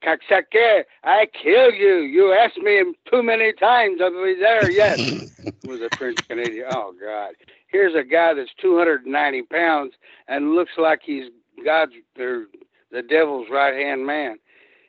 Cocksucker, 0.04 0.84
I 1.04 1.28
kill 1.42 1.72
you. 1.72 2.00
You 2.00 2.34
asked 2.34 2.58
me 2.58 2.84
too 3.10 3.24
many 3.24 3.54
times. 3.54 4.02
Are 4.02 4.12
we 4.12 4.36
there 4.36 4.70
yet? 4.70 5.00
was 5.66 5.82
a 5.82 5.96
French 5.98 6.18
Canadian. 6.28 6.68
Oh 6.72 6.94
God! 7.00 7.34
Here's 7.68 7.96
a 7.96 8.04
guy 8.04 8.34
that's 8.34 8.54
290 8.62 9.44
pounds 9.44 9.94
and 10.28 10.56
looks 10.56 10.74
like 10.78 11.02
he's 11.04 11.32
God's 11.64 11.94
or 12.20 12.46
the 12.92 13.02
devil's 13.02 13.48
right 13.50 13.74
hand 13.74 14.06
man. 14.06 14.38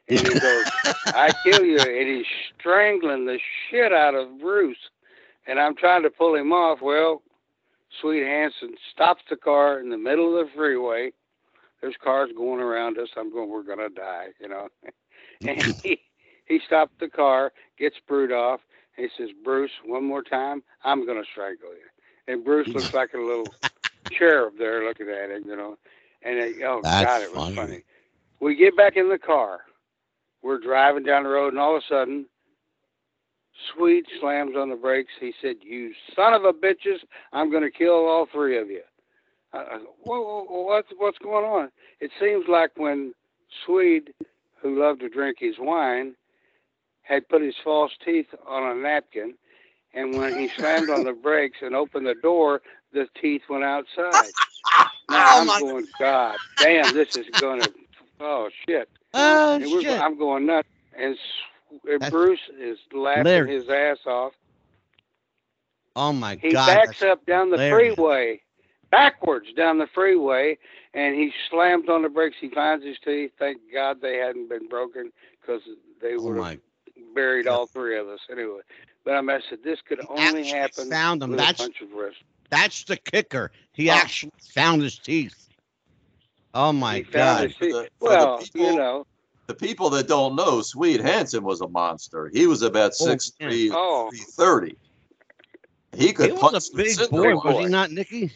And 0.09 0.19
he 0.19 0.39
goes, 0.39 0.65
"I 1.07 1.33
kill 1.45 1.65
you," 1.65 1.79
and 1.79 2.09
he's 2.09 2.27
strangling 2.59 3.27
the 3.27 3.39
shit 3.71 3.93
out 3.93 4.15
of 4.15 4.41
Bruce. 4.41 4.91
And 5.47 5.61
I'm 5.61 5.77
trying 5.77 6.03
to 6.03 6.11
pull 6.11 6.35
him 6.35 6.53
off. 6.53 6.81
Well, 6.81 7.23
Swede 8.01 8.27
Hanson 8.27 8.75
stops 8.93 9.23
the 9.29 9.37
car 9.37 9.81
in 9.81 9.91
the 9.91 9.99
middle 9.99 10.39
of 10.39 10.47
the 10.47 10.53
freeway. 10.55 11.13
There's 11.81 11.97
cars 12.03 12.31
going 12.37 12.61
around 12.61 12.99
us. 12.99 13.09
I'm 13.17 13.33
going, 13.33 13.51
we're 13.51 13.63
gonna 13.63 13.91
die, 13.91 14.29
you 14.41 14.49
know. 14.49 14.69
and 15.47 15.75
he 15.83 16.01
he 16.47 16.61
stopped 16.67 16.99
the 17.01 17.09
car, 17.09 17.53
gets 17.79 17.97
Brute 18.07 18.33
off, 18.33 18.61
he 18.97 19.09
says, 19.19 19.31
Bruce, 19.45 19.71
one 19.85 20.05
more 20.05 20.23
time, 20.23 20.63
I'm 20.85 21.05
going 21.05 21.19
to 21.23 21.29
strangle 21.31 21.71
you. 21.71 22.33
And 22.33 22.45
Bruce 22.45 22.69
looks 22.75 22.93
like 22.93 23.13
a 23.15 23.19
little 23.19 23.55
cherub 24.19 24.55
there 24.59 24.87
looking 24.87 25.09
at 25.09 25.31
him, 25.31 25.45
you 25.47 25.57
know. 25.57 25.77
And 26.23 26.39
it, 26.39 26.57
oh, 26.65 26.81
That's 26.83 27.05
God, 27.05 27.23
it 27.23 27.33
was 27.33 27.39
funny. 27.41 27.57
funny. 27.57 27.85
We 28.41 28.55
get 28.55 28.77
back 28.77 28.97
in 28.97 29.09
the 29.09 29.19
car. 29.19 29.61
We're 30.43 30.61
driving 30.61 31.05
down 31.05 31.25
the 31.25 31.31
road, 31.31 31.53
and 31.53 31.59
all 31.59 31.77
of 31.77 31.83
a 31.83 31.87
sudden, 31.89 32.27
Swede 33.75 34.05
slams 34.21 34.57
on 34.57 34.71
the 34.71 34.77
brakes. 34.77 35.13
He 35.21 35.33
said, 35.43 35.57
You 35.63 35.93
son 36.17 36.35
of 36.35 36.45
a 36.45 36.53
bitches, 36.53 36.99
I'm 37.33 37.51
going 37.51 37.63
to 37.63 37.71
kill 37.71 38.07
all 38.07 38.27
three 38.33 38.59
of 38.59 38.69
you. 38.69 38.83
I, 39.53 39.59
I, 39.59 39.79
whoa, 40.03 40.21
whoa, 40.23 40.45
whoa, 40.49 40.63
what's, 40.63 40.89
what's 40.99 41.19
going 41.19 41.45
on? 41.45 41.71
It 42.01 42.11
seems 42.21 42.45
like 42.49 42.73
when 42.77 43.15
Swede, 43.67 44.11
who 44.63 44.81
loved 44.81 45.01
to 45.01 45.09
drink 45.09 45.39
his 45.41 45.55
wine, 45.59 46.15
had 47.03 47.29
put 47.29 47.43
his 47.43 47.55
false 47.65 47.93
teeth 48.05 48.27
on 48.49 48.77
a 48.79 48.81
napkin, 48.81 49.35
and 49.95 50.17
when 50.17 50.35
he 50.37 50.49
slammed 50.59 50.91
on 50.91 51.05
the 51.05 51.13
brakes 51.23 51.59
and 51.63 51.75
opened 51.75 52.07
the 52.07 52.15
door, 52.23 52.63
the 52.93 53.07
teeth 53.21 53.43
went 53.51 53.65
outside. 53.65 54.33
Now 55.09 55.37
Oh, 55.37 55.41
I'm 55.41 55.57
going, 55.59 55.87
God 55.99 56.39
damn, 56.59 56.95
this 56.95 57.09
is 57.15 57.27
going 57.39 57.61
to, 57.61 57.73
oh 58.21 58.49
shit. 58.69 58.89
Oh 59.15 59.59
shit! 59.81 59.97
I'm 59.99 60.19
going 60.19 60.47
nuts. 60.47 60.69
And 60.99 61.17
That's 61.99 62.11
Bruce 62.11 62.41
is 62.59 62.79
laughing 62.93 63.25
hilarious. 63.25 63.63
his 63.65 63.71
ass 63.71 63.99
off. 64.07 64.33
Oh 65.97 66.13
my 66.13 66.37
He 66.37 66.51
God! 66.53 66.69
He 66.69 66.75
backs 66.87 67.03
up 67.03 67.25
down 67.27 67.51
the 67.51 67.57
hilarious. 67.59 67.95
freeway, 67.95 68.41
backwards 68.91 69.53
down 69.57 69.79
the 69.79 69.87
freeway, 69.95 70.59
and 70.93 71.15
he 71.15 71.33
slams 71.51 71.89
on 71.89 72.03
the 72.03 72.09
brakes. 72.09 72.37
He 72.41 72.49
finds 72.51 72.85
his 72.85 72.97
teeth. 73.05 73.33
Thank 73.39 73.61
God 73.73 74.01
they 74.01 74.17
hadn't 74.17 74.49
been 74.49 74.69
broken 74.69 75.13
because 75.41 75.63
they 76.03 76.15
Oh 76.15 76.23
would 76.23 76.37
have 76.37 76.45
my! 76.45 76.59
buried 77.15 77.47
all 77.47 77.67
three 77.67 77.97
of 77.99 78.09
us 78.09 78.21
anyway. 78.31 78.61
But 79.05 79.15
I 79.15 79.21
mean, 79.21 79.31
I 79.37 79.41
said 79.49 79.59
this 79.63 79.81
could 79.87 80.01
He 80.01 80.07
only 80.09 80.49
happen 80.49 80.91
found 80.91 81.23
them. 81.23 81.31
with 81.31 81.39
That's- 81.39 81.61
a 81.61 81.65
bunch 81.65 81.81
of 81.81 81.93
wrist. 81.93 82.17
That's 82.51 82.85
the 82.85 82.97
kicker. 82.97 83.51
He 83.73 83.91
Oh. 83.91 83.95
actually 83.95 84.33
found 84.55 84.83
his 84.83 84.99
teeth. 84.99 85.49
Oh 86.55 86.73
my 86.73 86.97
he 86.99 87.03
found 87.05 87.13
God! 87.13 87.45
his 87.45 87.57
teeth. 87.57 87.73
For 87.73 87.83
the- 87.83 87.91
for 88.01 88.09
the 88.09 88.15
well, 88.17 88.39
people- 88.39 88.61
you 88.61 88.77
know, 88.77 89.07
The 89.47 89.55
people 89.55 89.91
that 89.91 90.09
don't 90.09 90.37
know, 90.37 90.63
Swede 90.63 91.01
Hanson 91.01 91.45
was 91.45 91.61
a 91.61 91.69
monster. 91.69 92.31
He 92.33 92.47
was 92.47 92.63
about 92.63 92.93
Oh, 93.01 93.07
six 93.07 93.33
three, 93.39 93.71
Oh. 93.73 94.09
three 94.11 94.21
thirty. 94.21 94.77
He 95.95 96.13
could 96.13 96.31
He 96.33 96.37
punch 96.37 96.55
was 96.55 96.71
a 96.73 96.77
big 96.77 96.89
cinder 96.91 97.11
boy, 97.11 97.35
was 97.37 97.59
he 97.59 97.67
not, 97.67 97.91
Nicky? 97.91 98.33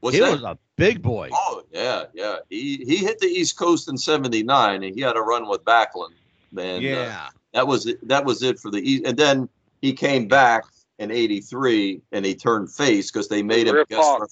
What's 0.00 0.16
he 0.16 0.22
that? 0.22 0.32
was 0.32 0.42
a 0.42 0.58
big 0.76 1.02
boy. 1.02 1.28
Oh 1.32 1.62
yeah, 1.72 2.04
yeah. 2.14 2.36
He 2.48 2.82
he 2.86 2.96
hit 2.96 3.18
the 3.18 3.26
East 3.26 3.58
Coast 3.58 3.88
in 3.88 3.98
'79, 3.98 4.82
and 4.82 4.94
he 4.94 5.02
had 5.02 5.16
a 5.16 5.20
run 5.20 5.46
with 5.48 5.62
Backlund. 5.64 6.14
And 6.56 6.84
uh, 6.84 6.88
yeah. 6.88 7.28
that 7.52 7.66
was 7.66 7.86
it, 7.86 8.08
that 8.08 8.24
was 8.24 8.42
it 8.42 8.58
for 8.58 8.70
the 8.70 8.78
East. 8.78 9.04
And 9.06 9.16
then 9.16 9.48
he 9.82 9.92
came 9.92 10.26
back 10.26 10.64
in 10.98 11.10
'83, 11.10 12.00
and 12.12 12.24
he 12.24 12.34
turned 12.34 12.72
face 12.72 13.10
because 13.10 13.28
they 13.28 13.42
made 13.42 13.68
him 13.68 13.74
Rip 13.74 13.88
guest 13.90 14.02
Hawk. 14.02 14.30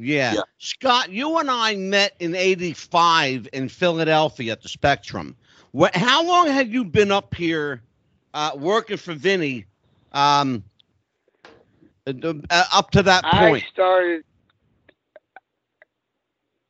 Yeah. 0.00 0.34
Yeah. 0.34 0.40
Scott, 0.58 1.10
you 1.10 1.38
and 1.38 1.50
I 1.50 1.76
met 1.76 2.14
in 2.18 2.34
85 2.34 3.48
in 3.52 3.68
Philadelphia 3.68 4.52
at 4.52 4.62
the 4.62 4.68
Spectrum. 4.68 5.36
What, 5.72 5.94
how 5.94 6.24
long 6.24 6.48
had 6.48 6.72
you 6.72 6.84
been 6.84 7.12
up 7.12 7.34
here 7.34 7.82
uh, 8.34 8.52
working 8.56 8.96
for 8.96 9.14
Vinny 9.14 9.66
um, 10.12 10.64
uh, 12.06 12.12
uh, 12.50 12.64
up 12.72 12.90
to 12.92 13.02
that 13.04 13.24
point? 13.24 13.64
I 13.64 13.68
started. 13.68 14.24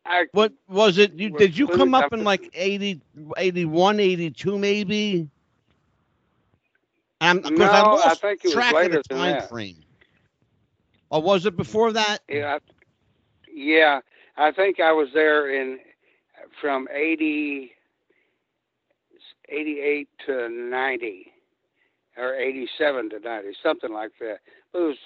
I 0.05 0.27
What 0.33 0.53
was 0.69 0.99
it? 0.99 1.12
You, 1.14 1.31
did 1.31 1.57
you 1.57 1.69
come 1.69 1.95
up 1.95 2.12
in 2.12 2.25
like 2.25 2.51
80, 2.53 3.01
81, 3.37 4.01
82 4.01 4.59
maybe? 4.59 5.29
'cause 7.43 7.59
No, 7.59 7.66
I 7.66 8.11
I 8.11 8.14
think 8.14 8.45
it 8.45 8.49
was 8.49 8.55
track 8.55 8.73
of 8.73 8.81
later 8.81 9.03
the 9.09 9.14
than 9.14 9.19
that. 9.19 9.49
frame. 9.49 9.85
Or 11.11 11.23
was 11.23 11.47
it 11.47 11.57
before 11.57 11.93
that? 11.93 12.21
Yeah, 12.29 12.57
I- 12.57 12.80
yeah, 13.61 14.01
I 14.37 14.53
think 14.53 14.81
I 14.81 14.92
was 14.92 15.09
there 15.14 15.51
in 15.51 15.79
from 16.61 16.88
80, 16.92 17.73
88 19.49 20.09
to 20.27 20.49
90 20.49 21.33
or 22.16 22.35
87 22.35 23.11
to 23.11 23.18
90, 23.20 23.49
something 23.62 23.92
like 23.92 24.12
that. 24.20 24.38
It 24.75 24.79
was, 24.79 24.96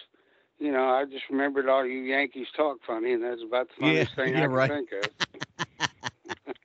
you 0.59 0.73
know, 0.73 0.85
I 0.89 1.05
just 1.05 1.25
remembered 1.31 1.69
all 1.69 1.85
you 1.87 2.01
Yankees 2.01 2.49
talk 2.57 2.79
funny, 2.87 3.13
and 3.13 3.23
that's 3.23 3.43
about 3.47 3.69
the 3.69 3.75
funniest 3.81 4.11
Yeah, 4.11 4.17
thing 4.17 4.35
I 4.37 4.47
you're 4.47 4.49
can 4.49 4.61
right. 4.61 4.67
think 4.67 4.91
of. 4.93 5.11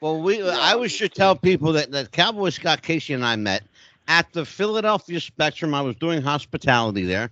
Well, 0.00 0.20
we 0.22 0.42
I 0.42 0.72
always 0.72 0.92
should 0.92 1.14
tell 1.14 1.36
people 1.36 1.72
that, 1.72 1.90
that 1.92 2.12
Cowboy 2.12 2.50
Scott 2.50 2.82
Casey 2.82 3.14
and 3.14 3.24
I 3.24 3.36
met 3.36 3.64
at 4.06 4.32
the 4.32 4.44
Philadelphia 4.44 5.20
Spectrum. 5.20 5.74
I 5.74 5.80
was 5.82 5.96
doing 5.96 6.22
hospitality 6.22 7.04
there. 7.04 7.30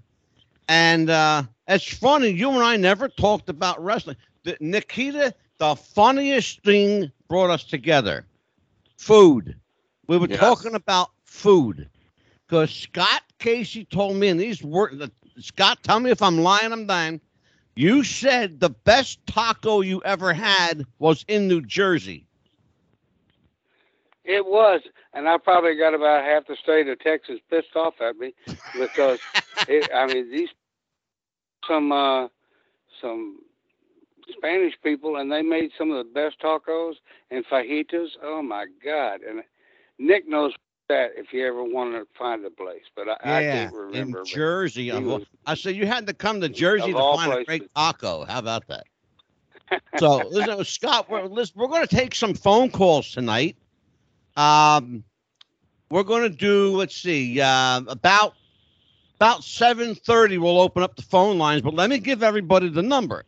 And 0.69 1.11
uh, 1.11 1.45
it's 1.69 1.87
funny, 1.97 2.29
you 2.31 2.51
and 2.51 2.63
I 2.63 2.77
never 2.77 3.09
talked 3.09 3.49
about 3.49 3.83
wrestling. 3.83 4.17
The, 4.45 4.57
Nikita, 4.61 5.35
the 5.59 5.75
funniest 5.77 6.63
thing 6.63 7.13
brought 7.29 7.51
us 7.51 7.65
together 7.65 8.27
food. 8.97 9.57
We 10.07 10.19
were 10.19 10.27
Yes. 10.27 10.29
talking 10.29 10.75
about 10.75 11.11
food 11.25 11.89
because 12.47 12.71
Scott 12.71 13.23
Casey 13.39 13.85
told 13.85 14.17
me, 14.17 14.29
and 14.29 14.41
these 14.41 14.63
were 14.63 14.93
Scott, 15.39 15.83
tell 15.83 16.01
me 16.01 16.11
if 16.11 16.23
I'm 16.23 16.39
lying, 16.39 16.73
I'm 16.73 16.87
dying. 16.87 17.21
You 17.75 18.03
said 18.05 18.61
the 18.61 18.71
best 18.71 19.27
taco 19.27 19.81
you 19.81 20.03
ever 20.05 20.33
had 20.33 20.87
was 20.99 21.25
in 21.29 21.49
New 21.49 21.63
Jersey. 21.63 22.27
It 24.25 24.45
was, 24.45 24.81
and 25.15 25.29
I 25.29 25.39
probably 25.39 25.77
got 25.77 25.95
about 25.95 26.25
half 26.25 26.47
the 26.47 26.57
state 26.57 26.89
of 26.89 26.99
Texas 27.01 27.41
pissed 27.51 27.77
off 27.77 27.95
at 28.01 28.17
me 28.17 28.35
because 28.73 29.19
it, 29.67 29.89
I 29.95 30.07
mean 30.09 30.31
these 30.31 30.49
some 31.69 31.93
uh, 31.93 32.29
some 33.01 33.39
Spanish 34.37 34.75
people, 34.83 35.17
and 35.17 35.31
they 35.31 35.43
made 35.43 35.71
some 35.77 35.91
of 35.91 35.99
the 35.99 36.13
best 36.13 36.41
tacos 36.41 36.95
and 37.31 37.45
fajitas. 37.47 38.09
Oh 38.23 38.43
my 38.43 38.67
God! 38.85 39.21
And 39.23 39.43
Nick 39.99 40.29
knows 40.29 40.53
that 40.89 41.13
if 41.17 41.33
you 41.33 41.47
ever 41.47 41.65
want 41.65 41.95
to 41.95 42.07
find 42.19 42.45
a 42.45 42.51
place, 42.51 42.83
but 42.95 43.09
I, 43.09 43.39
I 43.39 43.43
can't 43.43 43.75
remember. 43.75 44.21
in 44.21 44.25
Jersey. 44.25 44.85
he 44.85 44.91
of 44.91 45.07
all- 45.07 45.19
was- 45.19 45.27
I 45.47 45.55
said 45.55 45.77
you 45.77 45.87
had 45.87 46.07
to 46.07 46.15
come 46.15 46.41
to 46.41 46.49
Jersey 46.49 46.93
to 46.93 46.99
find 46.99 47.33
a 47.33 47.45
great 47.45 47.75
taco. 47.75 48.25
How 48.25 48.39
about 48.39 48.67
that? 48.69 48.85
so 49.99 50.19
listen, 50.29 50.65
Scott, 50.65 51.11
we're, 51.11 51.25
listen, 51.25 51.55
we're 51.57 51.67
going 51.69 51.87
to 51.87 51.95
take 51.97 52.15
some 52.15 52.35
phone 52.35 52.71
calls 52.71 53.11
tonight. 53.11 53.57
Um, 54.37 55.03
we're 55.91 56.05
going 56.05 56.23
to 56.23 56.37
do. 56.37 56.77
Let's 56.77 56.97
see, 56.97 57.41
uh, 57.41 57.81
about 57.89 58.35
about 59.17 59.45
seven 59.45 59.95
thirty. 59.95 60.39
We'll 60.39 60.61
open 60.61 60.83
up 60.83 60.97
the 60.97 61.03
phone 61.03 61.39
lines, 61.39 61.63
but 61.63 61.75
let 61.75 61.91
me 61.91 61.99
give 61.99 62.23
everybody 62.23 62.69
the 62.69 62.83
number. 62.83 63.25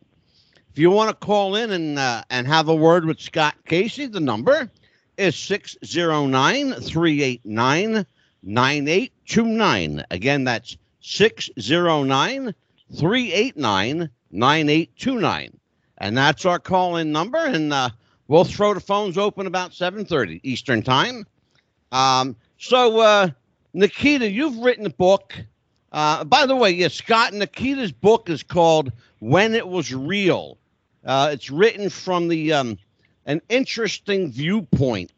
If 0.71 0.77
you 0.77 0.91
want 0.91 1.09
to 1.09 1.25
call 1.25 1.55
in 1.55 1.71
and 1.71 1.99
uh, 1.99 2.23
and 2.29 2.47
have 2.47 2.69
a 2.69 2.75
word 2.75 3.05
with 3.05 3.19
Scott 3.19 3.55
Casey, 3.65 4.05
the 4.05 4.19
number 4.19 4.69
is 5.17 5.35
609 5.35 6.73
389 6.81 8.05
9829. 8.41 10.03
Again, 10.11 10.43
that's 10.45 10.77
609 11.01 12.55
389 12.95 14.09
9829. 14.31 15.59
And 15.97 16.17
that's 16.17 16.45
our 16.45 16.59
call 16.59 16.95
in 16.95 17.11
number. 17.11 17.37
And 17.37 17.73
uh, 17.73 17.89
we'll 18.27 18.45
throw 18.45 18.73
the 18.73 18.79
phones 18.79 19.17
open 19.17 19.45
about 19.47 19.71
7.30 19.71 20.39
Eastern 20.43 20.81
Time. 20.81 21.25
Um, 21.91 22.35
so, 22.57 22.99
uh, 22.99 23.29
Nikita, 23.73 24.29
you've 24.29 24.57
written 24.57 24.85
a 24.85 24.91
book. 24.91 25.35
Uh, 25.91 26.23
by 26.23 26.45
the 26.45 26.55
way, 26.55 26.71
yes, 26.71 26.93
Scott, 26.93 27.33
Nikita's 27.33 27.91
book 27.91 28.29
is 28.29 28.43
called 28.43 28.91
When 29.19 29.55
It 29.55 29.67
Was 29.67 29.93
Real. 29.93 30.57
Uh, 31.05 31.29
it's 31.33 31.49
written 31.49 31.89
from 31.89 32.27
the 32.27 32.53
um, 32.53 32.77
an 33.25 33.41
interesting 33.49 34.31
viewpoint. 34.31 35.11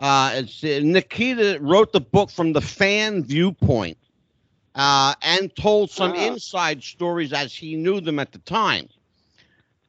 Uh, 0.00 0.32
it's 0.36 0.62
uh, 0.64 0.80
Nikita 0.82 1.58
wrote 1.60 1.92
the 1.92 2.00
book 2.00 2.30
from 2.30 2.52
the 2.52 2.60
fan 2.60 3.24
viewpoint 3.24 3.98
uh, 4.74 5.14
and 5.22 5.54
told 5.56 5.90
some 5.90 6.12
Ah. 6.12 6.26
inside 6.26 6.82
stories 6.82 7.32
as 7.32 7.54
he 7.54 7.74
knew 7.76 8.00
them 8.00 8.18
at 8.18 8.32
the 8.32 8.38
time. 8.38 8.88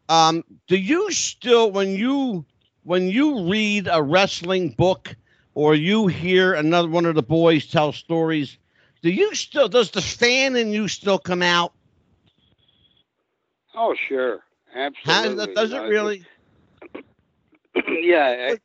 Um, 0.09 0.43
do 0.67 0.75
you 0.75 1.11
still, 1.11 1.71
when 1.71 1.91
you 1.95 2.45
when 2.83 3.07
you 3.09 3.47
read 3.49 3.87
a 3.91 4.01
wrestling 4.01 4.69
book 4.71 5.15
or 5.53 5.75
you 5.75 6.07
hear 6.07 6.53
another 6.55 6.89
one 6.89 7.05
of 7.05 7.15
the 7.15 7.21
boys 7.23 7.67
tell 7.67 7.91
stories, 7.93 8.57
do 9.01 9.09
you 9.09 9.35
still 9.35 9.67
does 9.67 9.91
the 9.91 10.01
fan 10.01 10.55
in 10.55 10.71
you 10.71 10.87
still 10.87 11.19
come 11.19 11.41
out? 11.41 11.73
Oh, 13.75 13.95
sure, 14.07 14.41
How, 15.03 15.23
absolutely. 15.25 15.53
does 15.53 15.73
it 15.73 15.83
really? 15.83 16.27
yeah. 18.01 18.55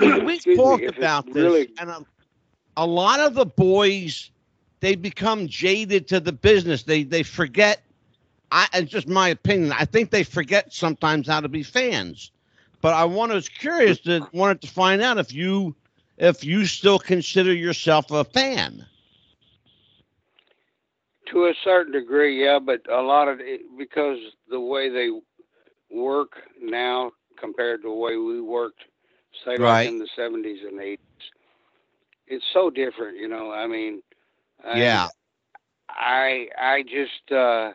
we 0.00 0.40
me, 0.46 0.56
talked 0.56 0.88
about 0.88 1.32
this, 1.32 1.42
really- 1.42 1.68
and 1.78 1.90
a, 1.90 2.04
a 2.76 2.86
lot 2.86 3.20
of 3.20 3.34
the 3.34 3.46
boys 3.46 4.30
they 4.80 4.94
become 4.94 5.46
jaded 5.48 6.08
to 6.08 6.20
the 6.20 6.32
business. 6.32 6.82
They 6.82 7.04
they 7.04 7.22
forget. 7.22 7.82
I 8.50 8.68
it's 8.74 8.90
just 8.90 9.08
my 9.08 9.28
opinion. 9.28 9.72
I 9.72 9.84
think 9.84 10.10
they 10.10 10.24
forget 10.24 10.72
sometimes 10.72 11.26
how 11.26 11.40
to 11.40 11.48
be 11.48 11.62
fans. 11.62 12.30
But 12.80 12.94
I 12.94 13.04
want 13.04 13.32
was 13.32 13.48
curious 13.48 14.00
to 14.00 14.28
wanted 14.32 14.60
to 14.62 14.68
find 14.68 15.00
out 15.02 15.18
if 15.18 15.32
you 15.32 15.74
if 16.18 16.44
you 16.44 16.66
still 16.66 16.98
consider 16.98 17.52
yourself 17.52 18.10
a 18.10 18.24
fan. 18.24 18.86
To 21.32 21.46
a 21.46 21.54
certain 21.64 21.92
degree, 21.92 22.44
yeah, 22.44 22.58
but 22.58 22.80
a 22.90 23.00
lot 23.00 23.28
of 23.28 23.40
it, 23.40 23.62
because 23.78 24.18
the 24.48 24.60
way 24.60 24.88
they 24.90 25.08
work 25.90 26.32
now 26.60 27.12
compared 27.38 27.82
to 27.82 27.88
the 27.88 27.94
way 27.94 28.16
we 28.16 28.40
worked, 28.40 28.80
say 29.44 29.58
Right. 29.58 29.58
like 29.58 29.84
in 29.84 29.98
the 29.98 30.08
seventies 30.16 30.60
and 30.66 30.80
eighties, 30.80 30.98
it's 32.26 32.44
so 32.52 32.70
different. 32.70 33.16
You 33.18 33.28
know, 33.28 33.50
I 33.52 33.66
mean, 33.66 34.02
Yeah. 34.70 35.08
I 35.88 36.48
I 36.58 36.82
just 36.82 37.30
uh, 37.32 37.72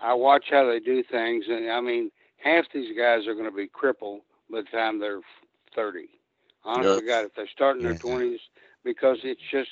I 0.00 0.14
watch 0.14 0.44
how 0.50 0.66
they 0.66 0.80
do 0.80 1.02
things, 1.10 1.44
and 1.48 1.70
I 1.70 1.80
mean, 1.80 2.10
half 2.38 2.64
these 2.72 2.96
guys 2.96 3.26
are 3.26 3.34
going 3.34 3.50
to 3.50 3.56
be 3.56 3.68
crippled 3.68 4.20
by 4.50 4.60
the 4.62 4.76
time 4.76 4.98
they're 4.98 5.20
thirty. 5.74 6.08
Honest 6.64 6.94
Yeah. 6.94 6.94
to 6.94 7.02
God, 7.02 7.24
if 7.24 7.34
they 7.34 7.46
start 7.54 7.76
in 7.76 7.82
their 7.82 7.94
twenties, 7.94 8.40
because 8.84 9.18
it's 9.22 9.40
just 9.50 9.70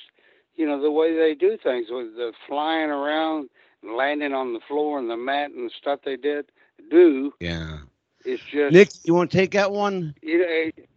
you 0.55 0.65
know 0.65 0.81
the 0.81 0.91
way 0.91 1.15
they 1.15 1.35
do 1.35 1.57
things 1.57 1.87
with 1.89 2.15
the 2.15 2.33
flying 2.47 2.89
around, 2.89 3.49
and 3.81 3.95
landing 3.95 4.33
on 4.33 4.53
the 4.53 4.59
floor 4.67 4.99
and 4.99 5.09
the 5.09 5.17
mat 5.17 5.51
and 5.51 5.69
the 5.69 5.73
stuff 5.77 5.99
they 6.05 6.15
did 6.17 6.45
do. 6.89 7.33
Yeah. 7.39 7.79
It's 8.25 8.41
just 8.43 8.73
Nick, 8.73 8.89
you 9.03 9.13
want 9.13 9.31
to 9.31 9.37
take 9.37 9.51
that 9.51 9.71
one? 9.71 10.15
you 10.21 10.37
know, 10.39 10.45
it- 10.47 10.89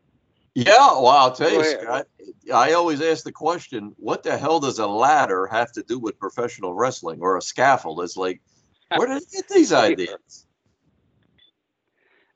Yeah, 0.55 0.93
well, 0.93 1.09
I'll 1.09 1.33
tell 1.33 1.51
you, 1.51 1.61
ahead. 1.61 1.81
Scott. 1.83 2.07
I 2.55 2.73
always 2.73 3.03
ask 3.03 3.25
the 3.25 3.33
question: 3.33 3.95
What 3.99 4.23
the 4.23 4.39
hell 4.39 4.61
does 4.61 4.79
a 4.79 4.87
ladder 4.87 5.47
have 5.47 5.73
to 5.73 5.83
do 5.83 5.99
with 5.99 6.19
professional 6.19 6.73
wrestling 6.73 7.21
or 7.21 7.37
a 7.37 7.43
scaffold? 7.43 8.01
It's 8.03 8.17
like, 8.17 8.41
where 8.95 9.09
did 9.09 9.23
you 9.33 9.41
get 9.41 9.49
these 9.49 9.73
ideas? 9.73 10.47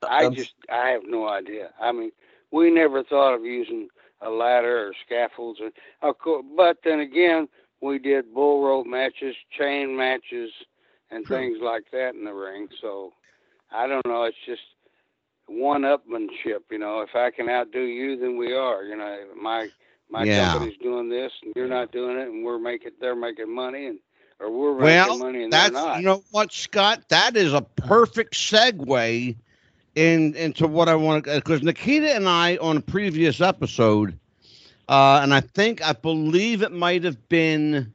I 0.03 0.25
Um, 0.27 0.35
just 0.35 0.55
I 0.71 0.89
have 0.91 1.03
no 1.07 1.29
idea. 1.29 1.71
I 1.81 1.93
mean, 1.93 2.11
we 2.51 2.71
never 2.71 3.05
thought 3.05 3.35
of 3.35 3.45
using 3.45 3.89
a 4.23 4.31
ladder 4.31 4.89
or 4.89 4.93
scaffolds, 5.07 5.61
and 5.61 5.73
of 6.03 6.19
course, 6.19 6.45
but 6.57 6.79
then 6.85 7.01
again, 7.01 7.49
we 7.81 7.99
did 7.99 8.33
bull 8.35 8.63
rope 8.65 8.87
matches, 8.87 9.35
chain 9.57 9.97
matches, 9.97 10.51
and 11.11 11.27
things 11.27 11.59
like 11.63 11.85
that 11.93 12.15
in 12.15 12.25
the 12.25 12.33
ring. 12.33 12.69
So 12.81 13.13
I 13.73 13.87
don't 13.87 14.07
know. 14.07 14.25
It's 14.25 14.37
just 14.47 14.63
one-upmanship. 15.47 16.61
You 16.71 16.79
know, 16.79 17.01
if 17.01 17.15
I 17.15 17.31
can 17.31 17.49
outdo 17.49 17.81
you, 17.81 18.19
then 18.19 18.37
we 18.37 18.53
are. 18.55 18.85
You 18.85 18.97
know, 18.97 19.27
my 19.41 19.69
my 20.11 20.27
Yeah. 20.27 20.53
company's 20.53 20.77
doing 20.83 21.09
this, 21.09 21.33
and 21.43 21.53
you're 21.57 21.69
not 21.69 21.93
doing 21.93 22.19
it, 22.19 22.29
and 22.29 22.45
we're 22.45 22.59
making 22.59 22.93
they're 23.01 23.17
making 23.17 23.55
money, 23.55 23.87
and 23.87 23.99
or 24.41 24.51
we're 24.51 24.79
Well, 24.79 25.09
making 25.09 25.19
money, 25.19 25.43
and 25.45 25.53
they're 25.53 25.71
That's 25.71 25.75
not. 25.75 25.97
you 25.97 26.05
know 26.05 26.23
what, 26.31 26.53
Scott. 26.53 27.09
That 27.09 27.37
is 27.37 27.53
a 27.53 27.63
perfect 27.63 28.35
segue 28.35 29.37
in 29.95 30.35
into 30.35 30.67
what 30.67 30.89
I 30.89 30.95
want 30.95 31.25
to 31.25 31.35
because 31.37 31.63
Nikita 31.63 32.15
and 32.15 32.29
I 32.29 32.57
on 32.59 32.77
a 32.77 32.81
previous 32.81 33.41
episode, 33.41 34.19
uh, 34.89 35.21
and 35.23 35.35
I 35.35 35.41
think 35.41 35.83
I 35.83 35.93
believe 35.93 36.63
it 36.63 36.73
might 36.73 37.05
have 37.05 37.29
been. 37.29 37.93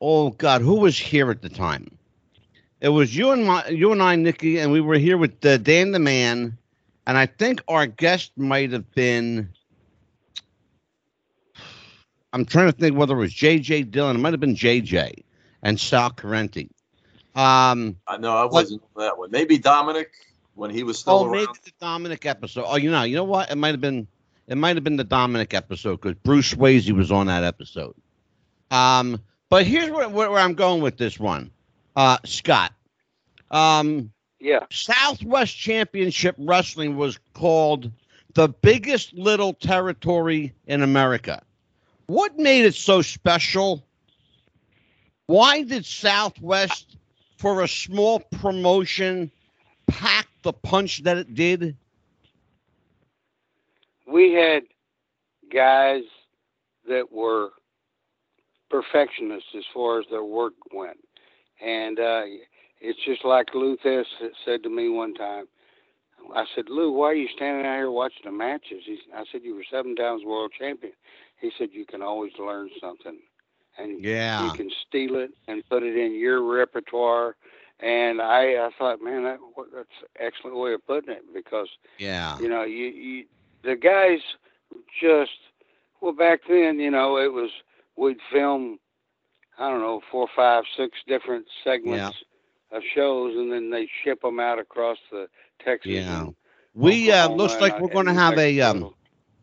Oh 0.00 0.30
God, 0.30 0.62
who 0.62 0.76
was 0.76 0.98
here 0.98 1.30
at 1.30 1.42
the 1.42 1.48
time? 1.48 1.98
It 2.80 2.88
was 2.88 3.14
you 3.14 3.30
and 3.30 3.46
my 3.46 3.66
you 3.68 3.92
and 3.92 4.02
I, 4.02 4.16
Nikki, 4.16 4.58
and 4.58 4.72
we 4.72 4.80
were 4.80 4.96
here 4.96 5.18
with 5.18 5.44
uh, 5.44 5.58
Dan 5.58 5.92
the 5.92 5.98
Man, 5.98 6.56
and 7.06 7.18
I 7.18 7.26
think 7.26 7.62
our 7.68 7.86
guest 7.86 8.32
might 8.36 8.72
have 8.72 8.90
been. 8.92 9.50
I'm 12.32 12.44
trying 12.44 12.70
to 12.70 12.72
think 12.72 12.96
whether 12.96 13.14
it 13.14 13.18
was 13.18 13.34
JJ 13.34 13.90
Dillon. 13.90 14.16
It 14.16 14.20
might 14.20 14.32
have 14.32 14.40
been 14.40 14.54
JJ 14.54 15.24
and 15.62 15.78
Sal 15.78 16.10
Corrente. 16.10 16.70
Um, 17.34 17.96
I 18.06 18.16
know 18.18 18.36
I 18.36 18.44
wasn't 18.44 18.82
that 18.96 19.18
one. 19.18 19.30
Maybe 19.30 19.58
Dominic 19.58 20.10
when 20.54 20.70
he 20.70 20.82
was 20.82 20.98
still 20.98 21.14
oh, 21.14 21.24
around. 21.24 21.32
maybe 21.32 21.52
the 21.64 21.72
Dominic 21.80 22.26
episode. 22.26 22.64
Oh, 22.66 22.76
you 22.76 22.90
know, 22.90 23.02
you 23.02 23.16
know 23.16 23.24
what? 23.24 23.50
It 23.50 23.56
might 23.56 23.72
have 23.72 23.80
been. 23.80 24.06
It 24.46 24.56
might 24.56 24.76
have 24.76 24.84
been 24.84 24.96
the 24.96 25.04
Dominic 25.04 25.54
episode 25.54 26.00
because 26.00 26.16
Bruce 26.22 26.54
Swayze 26.54 26.90
was 26.90 27.12
on 27.12 27.28
that 27.28 27.44
episode. 27.44 27.94
Um, 28.70 29.20
but 29.48 29.64
here's 29.66 29.90
where, 29.90 30.08
where, 30.08 30.30
where 30.30 30.40
I'm 30.40 30.54
going 30.54 30.82
with 30.82 30.96
this 30.96 31.20
one, 31.20 31.50
uh, 31.94 32.18
Scott. 32.24 32.72
Um, 33.50 34.12
Yeah. 34.40 34.64
Southwest 34.70 35.56
Championship 35.56 36.34
Wrestling 36.38 36.96
was 36.96 37.18
called 37.34 37.92
the 38.34 38.48
biggest 38.48 39.12
little 39.12 39.52
territory 39.52 40.54
in 40.66 40.82
America. 40.82 41.42
What 42.06 42.38
made 42.38 42.64
it 42.64 42.74
so 42.74 43.02
special? 43.02 43.84
Why 45.26 45.62
did 45.62 45.84
Southwest, 45.84 46.96
for 47.36 47.62
a 47.62 47.68
small 47.68 48.18
promotion, 48.18 49.30
pack 49.86 50.26
the 50.42 50.52
punch 50.52 51.02
that 51.04 51.16
it 51.16 51.34
did? 51.34 51.76
we 54.10 54.32
had 54.32 54.62
guys 55.52 56.02
that 56.88 57.10
were 57.12 57.50
perfectionists 58.70 59.50
as 59.56 59.64
far 59.72 60.00
as 60.00 60.06
their 60.10 60.24
work 60.24 60.54
went. 60.74 60.98
And 61.64 61.98
uh, 61.98 62.22
it's 62.80 62.98
just 63.04 63.24
like 63.24 63.54
Lou 63.54 63.76
said 63.82 64.62
to 64.62 64.70
me 64.70 64.88
one 64.88 65.14
time. 65.14 65.46
I 66.34 66.44
said, 66.54 66.64
Lou, 66.68 66.92
why 66.92 67.06
are 67.06 67.14
you 67.14 67.28
standing 67.34 67.66
out 67.66 67.76
here 67.76 67.90
watching 67.90 68.22
the 68.24 68.32
matches? 68.32 68.82
He, 68.84 68.98
I 69.14 69.24
said, 69.32 69.40
you 69.42 69.54
were 69.54 69.64
seven 69.70 69.96
times 69.96 70.22
world 70.24 70.52
champion. 70.58 70.92
He 71.40 71.50
said, 71.58 71.68
you 71.72 71.86
can 71.86 72.02
always 72.02 72.32
learn 72.38 72.68
something. 72.80 73.18
And 73.78 74.04
Yeah. 74.04 74.44
you 74.44 74.50
can 74.52 74.70
steal 74.86 75.16
it 75.16 75.30
and 75.48 75.66
put 75.68 75.82
it 75.82 75.96
in 75.96 76.14
your 76.14 76.42
repertoire. 76.42 77.36
And 77.82 78.20
I, 78.20 78.54
I 78.66 78.70
thought, 78.78 79.02
man, 79.02 79.24
that, 79.24 79.38
that's 79.74 79.88
an 80.02 80.08
excellent 80.18 80.56
way 80.58 80.72
of 80.74 80.86
putting 80.86 81.12
it 81.12 81.22
because 81.34 81.68
Yeah. 81.98 82.38
you 82.38 82.48
know, 82.48 82.62
you, 82.64 82.86
you 82.86 83.24
the 83.62 83.76
guys 83.76 84.20
just 85.00 85.30
well 86.00 86.12
back 86.12 86.40
then, 86.48 86.78
you 86.78 86.90
know, 86.90 87.16
it 87.18 87.32
was 87.32 87.50
we'd 87.96 88.18
film 88.32 88.78
I 89.58 89.70
don't 89.70 89.80
know 89.80 90.00
four, 90.10 90.28
five, 90.34 90.64
six 90.76 90.98
different 91.06 91.46
segments 91.64 92.08
of 92.72 92.82
shows, 92.94 93.34
and 93.36 93.52
then 93.52 93.70
they 93.70 93.88
ship 94.04 94.22
them 94.22 94.40
out 94.40 94.58
across 94.58 94.98
the 95.10 95.28
Texas. 95.64 96.04
Yeah. 96.04 96.28
We 96.74 97.10
uh, 97.10 97.28
looks 97.28 97.60
like 97.60 97.78
we're 97.78 97.88
going 97.88 98.06
to 98.06 98.14
and 98.14 98.14
have 98.14 98.38
a 98.38 98.60
um 98.60 98.90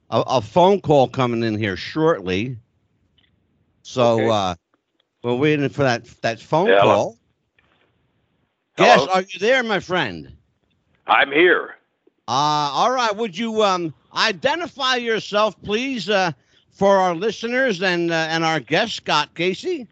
a, 0.10 0.23
a 0.28 0.41
phone 0.41 0.82
call 0.82 1.08
coming 1.10 1.43
in 1.43 1.58
here 1.58 1.78
shortly. 1.78 2.58
So 3.84 4.30
Okay. 4.30 4.30
uh, 4.30 4.56
we're 5.23 5.36
waiting 5.36 5.69
for 5.69 5.84
that 5.84 6.06
that 6.21 6.39
phone 6.39 6.76
Yeah, 6.76 6.97
hello. 8.77 9.05
Yes, 9.05 9.07
are 9.13 9.21
you 9.21 9.39
there, 9.39 9.63
my 9.63 9.79
friend? 9.79 10.31
I'm 11.07 11.31
here. 11.31 11.75
Uh, 12.27 12.31
all 12.73 12.91
right. 12.91 13.15
Would 13.15 13.37
you 13.37 13.63
um 13.63 13.93
identify 14.15 14.95
yourself, 14.95 15.59
please, 15.63 16.09
uh, 16.09 16.31
for 16.71 16.97
our 16.97 17.15
listeners 17.15 17.81
and 17.81 18.11
uh, 18.11 18.27
and 18.29 18.43
our 18.43 18.59
guest 18.59 18.95
Scott 18.95 19.33
Casey? 19.35 19.87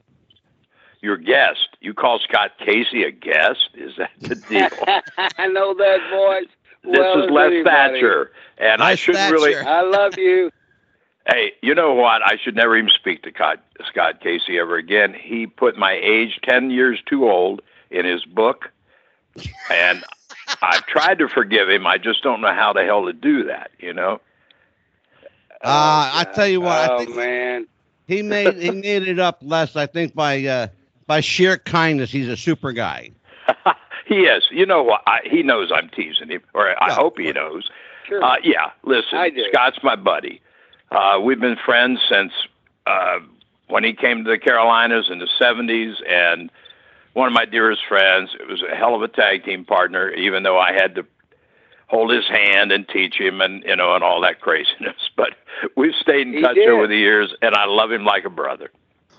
Your 1.01 1.17
guest. 1.17 1.77
You 1.81 1.93
call 1.93 2.19
Scott 2.19 2.51
Casey 2.59 3.03
a 3.03 3.11
guest? 3.11 3.69
Is 3.75 3.95
that 3.97 4.11
the 4.19 4.35
deal? 4.35 4.69
I 5.37 5.47
know 5.47 5.73
that 5.75 5.99
voice. 6.09 6.51
this 6.83 6.99
well 6.99 7.23
is 7.23 7.29
Les 7.31 7.45
anybody. 7.47 7.63
Thatcher, 7.63 8.31
and 8.57 8.81
I 8.81 8.95
shouldn't 8.95 9.31
really. 9.31 9.55
I 9.55 9.81
love 9.81 10.17
you. 10.17 10.51
Hey, 11.27 11.53
you 11.63 11.73
know 11.73 11.91
what? 11.95 12.21
I 12.23 12.37
should 12.37 12.55
never 12.55 12.77
even 12.77 12.91
speak 12.91 13.23
to 13.23 13.31
Scott, 13.31 13.59
Scott 13.89 14.21
Casey 14.21 14.59
ever 14.59 14.75
again. 14.75 15.15
He 15.19 15.47
put 15.47 15.75
my 15.75 15.93
age 15.93 16.39
ten 16.47 16.69
years 16.69 17.01
too 17.07 17.27
old 17.27 17.63
in 17.89 18.05
his 18.05 18.23
book, 18.25 18.69
and 19.71 20.03
I've 20.61 20.85
tried 20.85 21.19
to 21.19 21.27
forgive 21.27 21.69
him. 21.69 21.85
I 21.87 21.97
just 21.97 22.23
don't 22.23 22.41
know 22.41 22.53
how 22.53 22.73
the 22.73 22.83
hell 22.83 23.05
to 23.05 23.13
do 23.13 23.43
that. 23.45 23.71
You 23.79 23.93
know? 23.93 24.21
Uh, 25.63 26.11
I 26.13 26.27
tell 26.35 26.47
you 26.47 26.61
what, 26.61 26.77
I 26.77 26.93
Oh 26.93 26.97
think- 26.99 27.15
man. 27.15 27.67
He 28.07 28.21
made 28.21 28.57
he 28.57 28.69
made 28.69 29.07
it 29.07 29.17
up 29.17 29.39
less, 29.41 29.75
I 29.75 29.87
think, 29.87 30.13
by 30.13 30.43
uh, 30.45 30.67
by 31.07 31.21
sheer 31.21 31.57
kindness. 31.57 32.11
He's 32.11 32.27
a 32.27 32.37
super 32.37 32.71
guy. 32.71 33.09
he 34.05 34.25
is. 34.25 34.43
You 34.51 34.67
know 34.67 34.83
what? 34.83 35.01
I, 35.07 35.21
he 35.23 35.41
knows 35.41 35.71
I'm 35.73 35.89
teasing 35.89 36.29
him, 36.29 36.41
or 36.53 36.69
I 36.83 36.89
Yeah. 36.89 36.93
hope 36.95 37.17
he 37.17 37.31
knows. 37.31 37.67
Sure. 38.07 38.23
Uh, 38.23 38.35
yeah, 38.43 38.69
listen, 38.83 39.17
I. 39.17 39.31
Scott's 39.51 39.79
my 39.81 39.95
buddy. 39.95 40.39
Uh, 40.91 41.19
we've 41.19 41.39
been 41.39 41.55
friends 41.65 41.99
since 42.07 42.31
uh, 42.85 43.17
when 43.69 43.83
he 43.83 43.91
came 43.91 44.23
to 44.23 44.29
the 44.29 44.37
Carolinas 44.37 45.09
in 45.09 45.17
the 45.17 45.27
70s, 45.41 45.95
and 46.07 46.51
one 47.15 47.27
of 47.27 47.33
my 47.33 47.45
dearest 47.45 47.81
friends. 47.87 48.29
It 48.39 48.47
was 48.47 48.61
a 48.61 48.75
hell 48.75 48.95
of 48.95 49.01
a 49.01 49.07
tag 49.07 49.43
team 49.45 49.65
partner, 49.65 50.11
even 50.11 50.43
though 50.43 50.59
I 50.59 50.73
had 50.73 50.95
to 50.95 51.05
hold 51.87 52.11
his 52.11 52.27
hand 52.27 52.71
and 52.71 52.87
teach 52.87 53.15
him 53.15 53.41
and, 53.41 53.63
you 53.63 53.75
know, 53.75 53.95
and 53.95 54.03
all 54.03 54.21
that 54.21 54.41
craziness. 54.41 54.95
But 55.17 55.29
we've 55.77 55.95
stayed 56.01 56.27
in 56.27 56.33
He 56.33 56.41
touch 56.41 56.55
did. 56.55 56.67
over 56.69 56.87
the 56.87 56.97
years, 56.97 57.33
and 57.41 57.55
I 57.55 57.65
love 57.65 57.91
him 57.91 58.05
like 58.05 58.25
a 58.25 58.29
brother. 58.29 58.69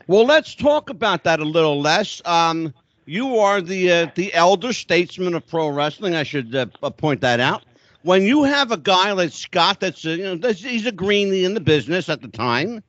Well, 0.07 0.25
let's 0.27 0.55
talk 0.55 0.91
about 0.91 1.25
that 1.25 1.41
a 1.41 1.45
little 1.45 1.81
Les. 1.81 2.21
Um, 2.27 2.73
you 3.07 3.39
are 3.39 3.61
the 3.61 3.91
uh, 3.91 4.07
the 4.15 4.33
elder 4.35 4.73
statesman 4.73 5.35
of 5.35 5.47
pro 5.47 5.69
wrestling. 5.69 6.15
I 6.15 6.23
should 6.25 6.55
uh, 6.55 6.67
point 6.91 7.21
that 7.23 7.41
out. 7.41 7.65
When 8.03 8.23
you 8.23 8.45
have 8.45 8.71
a 8.73 8.77
guy 8.77 9.13
like 9.13 9.33
Scott, 9.33 9.81
that's 9.81 10.05
uh, 10.07 10.11
you 10.11 10.25
know 10.25 10.37
that's, 10.37 10.61
he's 10.63 10.87
a 10.87 10.93
greenie 10.93 11.45
in 11.45 11.55
the 11.55 11.61
business 11.61 12.09
at 12.09 12.21
the 12.23 12.29
time, 12.29 12.83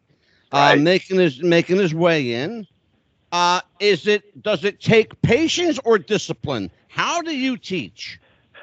uh, 0.51 0.75
Right. 0.75 0.79
making 0.79 1.19
his 1.19 1.41
making 1.41 1.77
his 1.77 1.93
way 1.93 2.33
in. 2.33 2.67
Uh, 3.31 3.61
is 3.79 4.07
it 4.07 4.41
does 4.41 4.63
it 4.63 4.79
take 4.79 5.21
patience 5.21 5.79
or 5.83 5.97
discipline? 5.97 6.71
How 6.87 7.21
do 7.21 7.35
you 7.35 7.57
teach? 7.57 8.19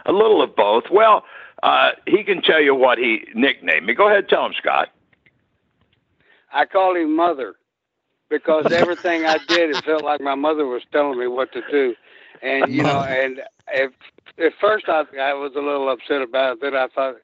A 0.07 0.13
little 0.13 0.43
of 0.43 0.57
both. 0.57 0.85
Well, 0.91 1.25
uh, 1.63 1.93
he 2.07 2.25
can 2.25 2.43
tell 2.43 2.61
you 2.61 2.75
what 2.75 2.99
he 2.99 3.27
nicknamed 3.35 3.87
me. 3.87 3.95
Go 3.95 4.09
ahead, 4.09 4.29
tell 4.29 4.45
him, 4.45 4.53
Scott. 4.57 4.91
I 6.53 6.67
call 6.67 6.95
him 6.97 7.17
mother 7.17 7.55
because 8.29 8.67
everything 8.73 9.27
I 9.27 9.39
did, 9.49 9.71
it 9.71 9.85
felt 9.85 10.05
like 10.05 10.21
my 10.21 10.35
mother 10.35 10.67
was 10.67 10.83
telling 10.93 11.19
me 11.19 11.27
what 11.27 11.53
to 11.53 11.63
do. 11.71 11.95
And 12.43 12.73
you 12.73 12.83
know, 12.83 13.01
and 13.09 13.41
if, 13.73 13.93
at 14.39 14.53
first 14.61 14.89
I 14.89 15.05
I 15.21 15.35
was 15.35 15.53
a 15.57 15.61
little 15.61 15.91
upset 15.91 16.23
about 16.23 16.55
it. 16.55 16.61
Then 16.63 16.75
I 16.75 16.89
thought, 16.95 17.17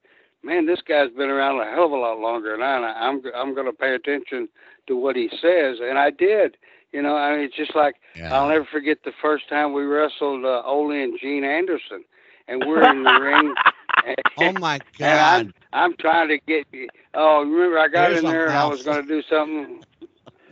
man, 0.43 0.67
this 0.67 0.81
guy's 0.87 1.11
been 1.11 1.31
around 1.31 1.61
a 1.61 1.71
hell 1.71 1.87
of 1.87 1.93
a 1.93 1.97
lot 1.97 2.19
longer 2.19 2.53
than 2.53 2.63
I. 2.63 2.77
And 2.77 2.85
I'm 2.85 3.23
I'm 3.35 3.55
going 3.55 3.67
to 3.67 3.73
pay 3.73 3.95
attention 3.95 4.49
to 4.87 4.97
what 4.97 5.17
he 5.17 5.29
says, 5.29 5.79
and 5.83 5.99
I 5.99 6.11
did. 6.11 6.57
You 6.93 7.03
know, 7.03 7.17
I 7.17 7.37
mean, 7.37 7.45
it's 7.45 7.57
just 7.57 7.75
like 7.75 7.97
I'll 8.33 8.49
never 8.49 8.65
forget 8.65 8.99
the 9.05 9.13
first 9.23 9.49
time 9.49 9.73
we 9.73 9.85
wrestled 9.85 10.45
uh, 10.45 10.63
Ole 10.65 10.91
and 10.91 11.19
Gene 11.21 11.45
Anderson, 11.45 12.05
and 12.49 12.65
we're 12.67 12.83
in 12.91 13.05
the 13.05 13.13
ring. 13.13 13.55
And, 14.07 14.17
Oh 14.39 14.53
my 14.61 14.75
and 14.77 14.83
God! 14.99 15.41
I'm 15.41 15.55
I'm 15.73 15.97
trying 15.99 16.29
to 16.29 16.39
get. 16.39 16.67
Oh, 17.13 17.43
remember 17.43 17.79
I 17.79 17.89
got 17.89 18.11
There's 18.11 18.25
in 18.25 18.31
there 18.31 18.47
and 18.47 18.57
I 18.57 18.67
was 18.67 18.83
going 18.83 19.03
to 19.03 19.09
do 19.09 19.23
something. 19.29 19.83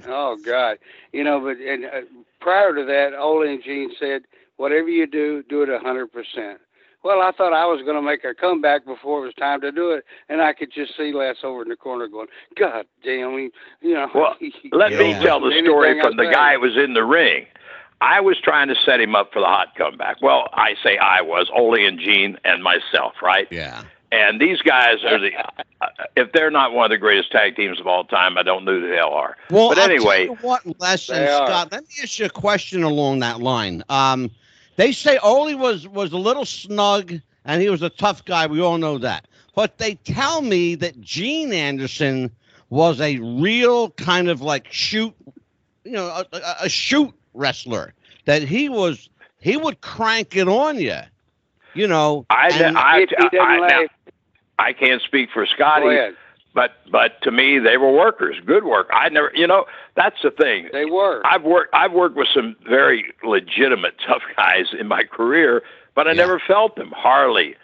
Oh 0.06 0.36
God, 0.44 0.78
you 1.12 1.24
know. 1.24 1.40
But 1.40 1.56
and 1.56 1.84
uh, 1.86 2.00
prior 2.40 2.74
to 2.74 2.84
that, 2.84 3.14
Ole 3.18 3.48
and 3.48 3.62
Gene 3.62 3.90
said, 3.98 4.22
"Whatever 4.56 4.88
you 4.88 5.06
do, 5.06 5.42
do 5.48 5.62
it 5.62 5.70
a 5.70 5.78
hundred 5.78 6.08
percent." 6.12 6.60
Well, 7.04 7.20
I 7.22 7.30
thought 7.32 7.52
I 7.52 7.64
was 7.66 7.80
going 7.82 7.96
to 7.96 8.02
make 8.02 8.24
a 8.24 8.34
comeback 8.34 8.84
before 8.84 9.22
it 9.22 9.26
was 9.26 9.34
time 9.34 9.60
to 9.60 9.70
do 9.70 9.92
it, 9.92 10.04
and 10.28 10.42
I 10.42 10.52
could 10.52 10.72
just 10.72 10.96
see 10.96 11.12
Les 11.12 11.36
over 11.44 11.62
in 11.62 11.68
the 11.68 11.76
corner 11.76 12.08
going, 12.08 12.26
"God 12.58 12.86
damn, 13.04 13.38
he, 13.38 13.50
you 13.80 13.94
know." 13.94 14.08
Well, 14.14 14.36
Let 14.72 14.92
me 14.92 15.12
tell 15.14 15.40
the 15.40 15.52
story 15.64 16.00
from 16.00 16.16
the 16.16 16.24
guy 16.30 16.54
who 16.54 16.60
was 16.60 16.76
in 16.76 16.94
the 16.94 17.04
ring. 17.04 17.46
I 18.00 18.20
was 18.20 18.36
trying 18.40 18.68
to 18.68 18.76
set 18.84 19.00
him 19.00 19.16
up 19.16 19.32
for 19.32 19.40
the 19.40 19.46
hot 19.46 19.74
comeback. 19.76 20.22
Well, 20.22 20.48
I 20.52 20.74
say 20.84 20.98
I 20.98 21.20
was, 21.20 21.50
Ole 21.52 21.84
and 21.86 21.98
Gene 21.98 22.38
and 22.44 22.62
myself, 22.62 23.14
right? 23.22 23.48
Yeah. 23.50 23.82
And 24.12 24.40
these 24.40 24.62
guys 24.62 25.04
are 25.04 25.18
the, 25.18 25.30
uh, 25.80 25.88
if 26.16 26.32
they're 26.32 26.50
not 26.50 26.72
one 26.72 26.86
of 26.86 26.90
the 26.90 26.96
greatest 26.98 27.30
tag 27.30 27.56
teams 27.56 27.78
of 27.80 27.86
all 27.86 28.04
time, 28.04 28.38
I 28.38 28.42
don't 28.42 28.64
know 28.64 28.80
who 28.80 28.88
the 28.88 28.94
hell 28.96 29.12
are. 29.12 29.36
Well, 29.50 29.68
But 29.68 29.78
I'll 29.78 29.84
anyway- 29.90 30.26
tell 30.26 30.36
you 30.36 30.40
what, 30.42 30.80
Les 30.80 31.08
and 31.10 31.28
are. 31.28 31.46
Scott, 31.46 31.72
let 31.72 31.82
me 31.82 31.88
ask 32.02 32.18
you 32.18 32.26
a 32.26 32.30
question 32.30 32.84
along 32.84 33.18
that 33.18 33.40
line. 33.40 33.82
Um, 33.88 34.30
they 34.78 34.92
say 34.92 35.18
Ole 35.18 35.56
was 35.56 35.86
was 35.88 36.12
a 36.12 36.16
little 36.16 36.44
snug 36.44 37.12
and 37.44 37.60
he 37.60 37.68
was 37.68 37.82
a 37.82 37.90
tough 37.90 38.24
guy. 38.24 38.46
We 38.46 38.60
all 38.62 38.78
know 38.78 38.96
that. 38.98 39.26
But 39.54 39.78
they 39.78 39.94
tell 39.96 40.40
me 40.40 40.76
that 40.76 41.00
Gene 41.00 41.52
Anderson 41.52 42.30
was 42.70 43.00
a 43.00 43.18
real 43.18 43.90
kind 43.90 44.28
of 44.28 44.40
like 44.40 44.68
shoot, 44.70 45.12
you 45.84 45.92
know, 45.92 46.06
a, 46.06 46.24
a, 46.36 46.56
a 46.62 46.68
shoot 46.68 47.12
wrestler. 47.34 47.92
That 48.26 48.42
he 48.42 48.68
was, 48.68 49.08
he 49.40 49.56
would 49.56 49.80
crank 49.80 50.36
it 50.36 50.46
on 50.48 50.78
you. 50.78 50.98
You 51.74 51.88
know, 51.88 52.24
I, 52.30 52.50
and- 52.52 52.78
I, 52.78 53.00
If 53.00 53.08
he 53.08 53.16
doesn't 53.16 53.40
I, 53.40 53.66
now, 53.68 53.82
I 54.60 54.72
can't 54.74 55.02
speak 55.02 55.30
for 55.32 55.44
go 55.44 55.50
Scotty, 55.54 55.86
ahead. 55.88 56.16
But 56.58 56.72
but 56.90 57.22
to 57.22 57.30
me 57.30 57.60
they 57.60 57.76
were 57.76 57.92
workers, 57.92 58.36
good 58.44 58.64
work. 58.64 58.88
I 58.92 59.08
never, 59.10 59.30
you 59.32 59.46
know, 59.46 59.66
that's 59.94 60.16
the 60.24 60.32
thing. 60.32 60.68
They 60.72 60.86
were. 60.86 61.22
I've 61.24 61.44
worked 61.44 61.72
I've 61.72 61.92
worked 61.92 62.16
with 62.16 62.26
some 62.34 62.56
very 62.68 63.04
legitimate 63.22 63.94
tough 64.08 64.22
guys 64.36 64.66
in 64.80 64.88
my 64.88 65.04
career, 65.04 65.62
but 65.94 66.08
I 66.08 66.10
Yeah. 66.10 66.22
never 66.24 66.42
felt 66.44 66.74
them. 66.74 66.90
Harley, 66.96 67.54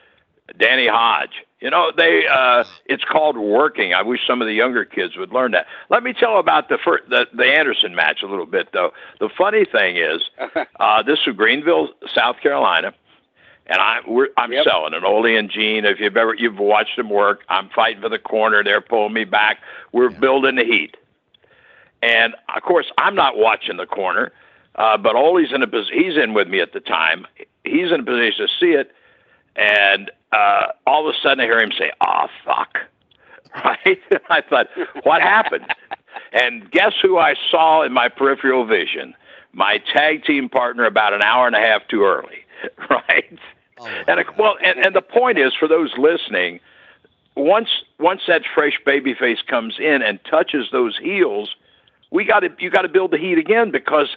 Danny 0.59 0.87
Hodge. 0.87 1.37
You 1.61 1.71
know, 1.71 1.91
they 1.97 2.23
uh 2.31 2.63
it's 2.87 3.03
called 3.05 3.37
working. 3.37 3.95
I 3.95 4.03
wish 4.03 4.21
some 4.29 4.41
of 4.41 4.47
the 4.47 4.55
younger 4.55 4.85
kids 4.85 5.17
would 5.17 5.33
learn 5.33 5.51
that. 5.53 5.67
Let 5.91 6.05
me 6.05 6.13
tell 6.13 6.39
about 6.39 6.69
the 6.69 6.79
first, 6.85 7.09
the, 7.09 7.27
the 7.35 7.47
Anderson 7.47 7.97
match 7.97 8.23
a 8.23 8.27
little 8.27 8.47
bit 8.47 8.69
though. 8.73 8.93
The 9.19 9.29
funny 9.37 9.65
thing 9.65 9.97
is, 9.97 10.21
uh 10.79 11.03
this 11.03 11.19
was 11.27 11.35
Greenville, 11.35 11.89
South 12.15 12.37
Carolina. 12.41 12.93
And 13.67 13.81
I, 13.81 13.99
we're, 14.07 14.29
I'm 14.37 14.53
Yep. 14.53 14.65
selling 14.65 14.95
an 14.95 15.05
Ole 15.05 15.39
and 15.39 15.51
Gene. 15.51 15.85
If 15.85 15.99
you've 16.01 16.17
ever 16.17 16.35
you've 16.35 16.59
watched 16.59 16.97
them 16.97 17.09
work, 17.11 17.43
I'm 17.49 17.71
fighting 17.71 18.03
for 18.03 18.09
the 18.11 18.19
corner. 18.19 18.63
They're 18.63 18.81
pulling 18.83 19.15
me 19.15 19.25
back. 19.25 19.59
We're 19.93 20.11
building 20.11 20.57
the 20.57 20.65
heat. 20.65 20.97
And 22.03 22.35
of 22.55 22.63
course, 22.63 22.87
I'm 22.99 23.15
not 23.15 23.39
watching 23.39 23.79
the 23.79 23.87
corner, 23.87 24.33
uh, 24.75 24.99
but 24.99 25.17
Ole's 25.17 25.53
in 25.53 25.63
a 25.63 25.67
he's 25.91 26.17
in 26.23 26.35
with 26.35 26.49
me 26.49 26.61
at 26.61 26.73
the 26.75 26.81
time. 26.81 27.27
he's 27.65 27.91
in 27.91 28.01
a 28.01 28.05
position 28.05 28.47
to 28.47 28.49
see 28.61 28.73
it, 28.73 28.93
and 29.57 30.11
uh, 30.33 30.67
all 30.87 31.09
of 31.09 31.15
a 31.15 31.19
sudden 31.23 31.41
I 31.41 31.45
hear 31.45 31.61
him 31.61 31.73
say, 31.79 31.91
"Oh 32.07 32.27
fuck," 32.45 32.77
right? 33.65 33.99
I 34.29 34.43
thought, 34.43 34.67
what 35.05 35.23
happened? 35.23 35.65
and 36.33 36.71
guess 36.71 36.93
who 37.01 37.17
I 37.17 37.35
saw 37.51 37.83
in 37.83 37.93
my 37.95 38.09
peripheral 38.11 38.67
vision? 38.67 39.15
My 39.55 39.79
tag 39.79 40.25
team 40.25 40.51
partner 40.51 40.85
about 40.85 41.15
an 41.15 41.23
hour 41.23 41.47
and 41.47 41.57
a 41.57 41.61
half 41.61 41.87
too 41.89 42.05
early, 42.05 42.44
right? 42.91 43.39
Oh, 43.81 43.87
and 44.07 44.25
well, 44.39 44.57
and, 44.65 44.85
and 44.85 44.95
the 44.95 45.03
point 45.03 45.39
is 45.39 45.53
for 45.59 45.69
those 45.69 45.93
listening, 45.99 46.61
once 47.37 47.69
once 47.99 48.23
that 48.29 48.43
fresh 48.55 48.79
baby 48.85 49.15
face 49.15 49.43
comes 49.47 49.77
in 49.79 50.03
and 50.03 50.19
touches 50.25 50.69
those 50.71 50.99
heels, 50.99 51.55
we 52.11 52.25
got 52.25 52.41
to 52.41 52.49
you 52.59 52.71
got 52.71 52.83
to 52.83 52.89
build 52.89 53.11
the 53.11 53.19
heat 53.19 53.39
again 53.39 53.71
because 53.71 54.17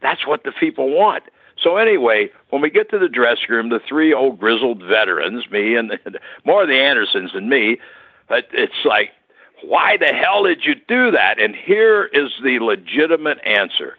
that's 0.00 0.26
what 0.26 0.44
the 0.44 0.52
people 0.52 0.90
want. 0.90 1.24
So 1.60 1.76
anyway, 1.76 2.30
when 2.50 2.62
we 2.62 2.70
get 2.70 2.90
to 2.90 2.98
the 2.98 3.08
dressing 3.08 3.46
room, 3.50 3.68
the 3.68 3.80
three 3.86 4.12
old 4.12 4.38
grizzled 4.38 4.82
veterans, 4.82 5.48
me 5.50 5.76
and 5.76 5.90
the, 5.90 6.20
more 6.44 6.62
of 6.62 6.68
the 6.68 6.80
Andersons 6.80 7.32
than 7.32 7.48
me, 7.48 7.78
but 8.28 8.48
it's 8.52 8.84
like, 8.84 9.10
why 9.62 9.96
the 9.96 10.06
hell 10.06 10.44
did 10.44 10.64
you 10.64 10.74
do 10.74 11.10
that? 11.12 11.40
And 11.40 11.54
here 11.54 12.06
is 12.06 12.32
the 12.42 12.58
legitimate 12.58 13.38
answer: 13.44 13.96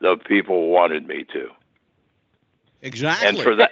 the 0.00 0.16
people 0.16 0.68
wanted 0.68 1.06
me 1.06 1.24
to. 1.32 1.48
Exactly. 2.82 3.28
And 3.28 3.38
for 3.38 3.56
that, 3.56 3.70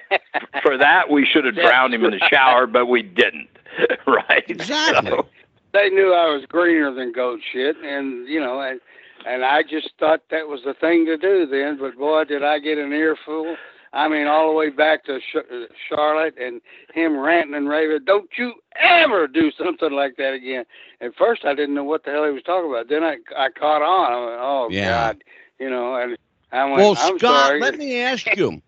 for 0.62 0.77
that, 0.77 1.11
we 1.11 1.25
should 1.25 1.45
have 1.45 1.55
drowned 1.55 1.95
him 1.95 2.05
in 2.05 2.11
the 2.11 2.29
shower, 2.31 2.66
but 2.66 2.87
we 2.87 3.03
didn't. 3.03 3.49
right. 4.07 4.45
Exactly. 4.49 5.11
So, 5.11 5.27
they 5.73 5.90
knew 5.90 6.12
I 6.12 6.35
was 6.35 6.45
greener 6.47 6.92
than 6.92 7.12
goat 7.12 7.40
shit, 7.53 7.77
and 7.85 8.27
you 8.27 8.40
know, 8.40 8.61
and 8.61 8.81
and 9.27 9.45
I 9.45 9.62
just 9.62 9.90
thought 9.99 10.23
that 10.31 10.49
was 10.49 10.62
the 10.64 10.75
thing 10.75 11.05
to 11.07 11.16
do 11.16 11.47
then. 11.47 11.79
But 11.79 11.97
boy, 11.97 12.25
did 12.25 12.42
I 12.42 12.59
get 12.59 12.79
an 12.79 12.92
earful! 12.92 13.57
I 13.92 14.09
mean, 14.09 14.27
all 14.27 14.49
the 14.49 14.55
way 14.55 14.71
back 14.71 15.05
to 15.05 15.16
uh, 15.16 15.40
Charlotte 15.88 16.35
and 16.38 16.61
him 16.92 17.19
ranting 17.19 17.55
and 17.55 17.69
raving. 17.69 18.05
Don't 18.05 18.29
you 18.37 18.55
ever 18.81 19.27
do 19.27 19.51
something 19.53 19.92
like 19.92 20.16
that 20.16 20.33
again? 20.33 20.64
At 21.01 21.14
first, 21.16 21.45
I 21.45 21.55
didn't 21.55 21.75
know 21.75 21.85
what 21.85 22.05
the 22.05 22.11
hell 22.11 22.25
he 22.25 22.33
was 22.33 22.42
talking 22.42 22.71
about. 22.71 22.88
Then 22.88 23.05
I 23.05 23.19
I 23.37 23.51
caught 23.51 23.83
on. 23.83 24.12
I 24.12 24.27
went, 24.27 24.40
oh 24.40 24.69
yeah. 24.71 24.88
God, 24.88 25.25
you 25.61 25.71
know, 25.71 25.95
and 25.97 26.16
I 26.53 26.64
went. 26.64 26.77
Well, 26.79 26.97
I'm 26.99 27.19
Scott, 27.19 27.47
sorry. 27.49 27.61
let 27.61 27.79
me 27.79 28.01
ask 28.01 28.27
you. 28.37 28.62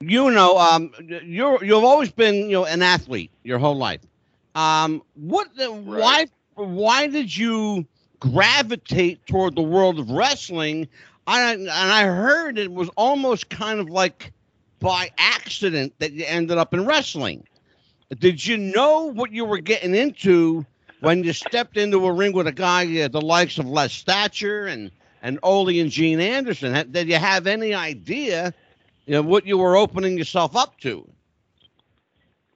You 0.00 0.30
know, 0.30 0.58
um, 0.58 0.92
you're 1.24 1.62
you've 1.62 1.84
always 1.84 2.10
been 2.10 2.34
you 2.34 2.52
know 2.52 2.64
an 2.64 2.82
athlete 2.82 3.30
your 3.44 3.58
whole 3.58 3.76
life. 3.76 4.00
Um, 4.54 5.02
what 5.14 5.54
the, 5.54 5.70
right. 5.70 6.28
why 6.56 6.64
why 6.64 7.06
did 7.06 7.36
you 7.36 7.86
gravitate 8.18 9.24
toward 9.26 9.54
the 9.54 9.62
world 9.62 9.98
of 9.98 10.10
wrestling? 10.10 10.88
I 11.26 11.52
and 11.52 11.70
I 11.70 12.04
heard 12.04 12.58
it 12.58 12.72
was 12.72 12.88
almost 12.96 13.50
kind 13.50 13.78
of 13.78 13.90
like 13.90 14.32
by 14.80 15.10
accident 15.18 15.92
that 15.98 16.12
you 16.12 16.24
ended 16.26 16.56
up 16.58 16.72
in 16.72 16.86
wrestling. 16.86 17.44
Did 18.18 18.44
you 18.44 18.56
know 18.56 19.12
what 19.12 19.30
you 19.30 19.44
were 19.44 19.58
getting 19.58 19.94
into 19.94 20.66
when 21.00 21.22
you 21.22 21.32
stepped 21.32 21.76
into 21.76 22.06
a 22.06 22.12
ring 22.12 22.32
with 22.32 22.46
a 22.46 22.52
guy 22.52 23.02
uh, 23.02 23.08
the 23.08 23.20
likes 23.20 23.58
of 23.58 23.66
Les 23.66 24.02
Thatcher 24.02 24.66
and 24.66 24.90
and 25.22 25.38
Ole 25.42 25.78
and 25.78 25.90
Gene 25.90 26.20
Anderson? 26.20 26.90
Did 26.90 27.08
you 27.08 27.16
have 27.16 27.46
any 27.46 27.74
idea, 27.74 28.54
you 29.10 29.16
know, 29.16 29.22
what 29.22 29.44
you 29.44 29.58
were 29.58 29.76
opening 29.76 30.16
yourself 30.16 30.54
up 30.54 30.78
to? 30.78 31.04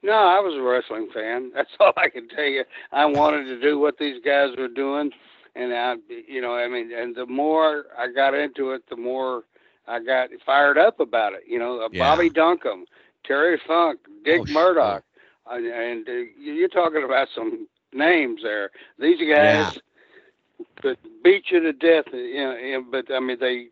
No, 0.05 0.13
I 0.13 0.39
was 0.39 0.55
a 0.55 0.63
wrestling 0.63 1.09
fan. 1.13 1.51
That's 1.55 1.71
all 1.81 1.93
I 1.97 2.09
can 2.09 2.29
tell 2.29 2.45
you. 2.45 2.63
I 2.93 3.07
wanted 3.07 3.47
to 3.47 3.61
do 3.61 3.81
what 3.81 3.99
these 3.99 4.23
guys 4.25 4.57
were 4.57 4.69
doing, 4.69 5.11
and 5.57 5.75
I, 5.75 5.97
you 6.29 6.41
know, 6.41 6.55
I 6.55 6.69
mean, 6.69 6.93
and 6.93 7.17
the 7.17 7.27
more 7.27 7.87
I 7.99 8.07
got 8.07 8.35
into 8.35 8.71
it, 8.71 8.89
the 8.89 8.95
more 8.95 9.43
I 9.89 9.99
got 9.99 10.31
fired 10.47 10.79
up 10.79 11.01
about 11.01 11.33
it. 11.33 11.43
You 11.45 11.59
know, 11.59 11.81
uh, 11.81 11.89
yeah. 11.91 12.09
Bobby 12.09 12.31
Duncum, 12.31 12.85
Terry 13.25 13.61
Funk, 13.67 13.99
Dick 14.25 14.43
oh, 14.49 14.53
Murdoch, 14.53 15.03
and 15.51 16.09
uh, 16.09 16.13
you're 16.39 16.69
talking 16.69 17.03
about 17.03 17.27
some 17.35 17.67
names 17.93 18.43
there. 18.45 18.71
These 19.01 19.19
guys 19.19 19.75
yeah. 19.75 20.65
could 20.81 20.99
beat 21.25 21.51
you 21.51 21.59
to 21.59 21.73
death. 21.73 22.05
You 22.13 22.45
know, 22.45 22.85
but 22.93 23.13
I 23.13 23.19
mean, 23.19 23.39
they, 23.41 23.71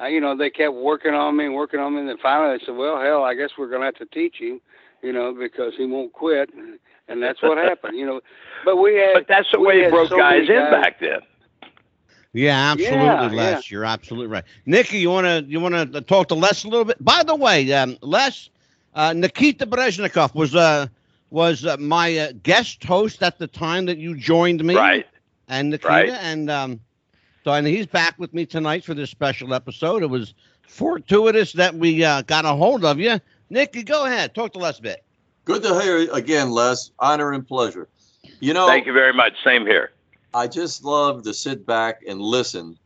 uh, 0.00 0.06
you 0.06 0.20
know, 0.20 0.36
they 0.36 0.50
kept 0.50 0.74
working 0.74 1.14
on 1.14 1.36
me 1.36 1.46
and 1.46 1.54
working 1.54 1.80
on 1.80 1.94
me, 1.94 2.00
and 2.00 2.08
then 2.08 2.18
finally 2.18 2.58
they 2.58 2.64
said, 2.64 2.76
"Well, 2.76 3.00
hell, 3.00 3.24
I 3.24 3.34
guess 3.34 3.50
we're 3.56 3.68
gonna 3.68 3.86
have 3.86 3.96
to 3.96 4.06
teach 4.06 4.36
him, 4.36 4.60
you 5.02 5.12
know, 5.12 5.32
because 5.32 5.74
he 5.76 5.86
won't 5.86 6.12
quit, 6.12 6.50
and 7.08 7.22
that's 7.22 7.42
what 7.42 7.58
happened, 7.58 7.96
you 7.96 8.06
know. 8.06 8.20
But 8.64 8.76
we 8.76 8.96
had, 8.96 9.14
but 9.14 9.28
that's 9.28 9.50
the 9.52 9.60
way 9.60 9.84
he 9.84 9.90
broke 9.90 10.10
so 10.10 10.18
guys 10.18 10.48
in 10.48 10.70
back 10.70 11.00
then. 11.00 11.20
Yeah, 12.32 12.72
absolutely, 12.72 13.04
yeah, 13.06 13.30
Les. 13.30 13.52
Yeah. 13.52 13.60
You're 13.68 13.84
absolutely 13.86 14.26
right. 14.26 14.44
Nikki, 14.66 14.98
you 14.98 15.10
wanna 15.10 15.42
you 15.46 15.58
wanna 15.58 15.86
talk 16.02 16.28
to 16.28 16.34
Les 16.34 16.64
a 16.64 16.68
little 16.68 16.84
bit? 16.84 17.02
By 17.02 17.22
the 17.22 17.34
way, 17.34 17.72
um, 17.72 17.96
Les, 18.02 18.50
uh, 18.94 19.14
Nikita 19.14 19.66
Brezhnikov 19.66 20.34
was 20.34 20.54
uh 20.54 20.86
was 21.30 21.64
uh, 21.64 21.76
my 21.78 22.18
uh, 22.18 22.32
guest 22.42 22.84
host 22.84 23.22
at 23.22 23.38
the 23.38 23.46
time 23.46 23.86
that 23.86 23.96
you 23.96 24.16
joined 24.16 24.62
me. 24.62 24.76
Right. 24.76 25.06
And 25.48 25.70
Nikita, 25.70 25.88
right. 25.88 26.08
and 26.10 26.50
um, 26.50 26.80
so 27.46 27.52
and 27.52 27.64
he's 27.64 27.86
back 27.86 28.18
with 28.18 28.34
me 28.34 28.44
tonight 28.44 28.82
for 28.82 28.92
this 28.92 29.08
special 29.08 29.54
episode. 29.54 30.02
It 30.02 30.10
was 30.10 30.34
fortuitous 30.66 31.52
that 31.52 31.76
we 31.76 32.02
uh, 32.02 32.22
got 32.22 32.44
a 32.44 32.48
hold 32.48 32.84
of 32.84 32.98
you 32.98 33.20
Nick, 33.50 33.86
go 33.86 34.04
ahead. 34.04 34.34
Talk 34.34 34.52
to 34.54 34.58
Les 34.58 34.80
a 34.80 34.82
bit. 34.82 35.04
Good 35.44 35.62
to 35.62 35.80
hear 35.80 35.98
you 35.98 36.10
again, 36.10 36.50
Les. 36.50 36.90
Honor 36.98 37.30
and 37.30 37.46
pleasure. 37.46 37.86
You 38.40 38.52
know, 38.52 38.66
thank 38.66 38.84
you 38.84 38.92
very 38.92 39.12
much. 39.12 39.34
Same 39.44 39.64
here. 39.64 39.92
I 40.34 40.48
just 40.48 40.82
love 40.82 41.22
to 41.22 41.32
sit 41.32 41.64
back 41.64 42.02
and 42.08 42.20
listen 42.20 42.76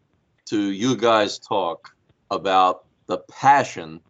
to 0.51 0.61
you 0.61 0.94
guys 0.94 1.38
talk 1.38 1.96
about 2.31 2.85
the 3.07 3.16
passion, 3.16 4.03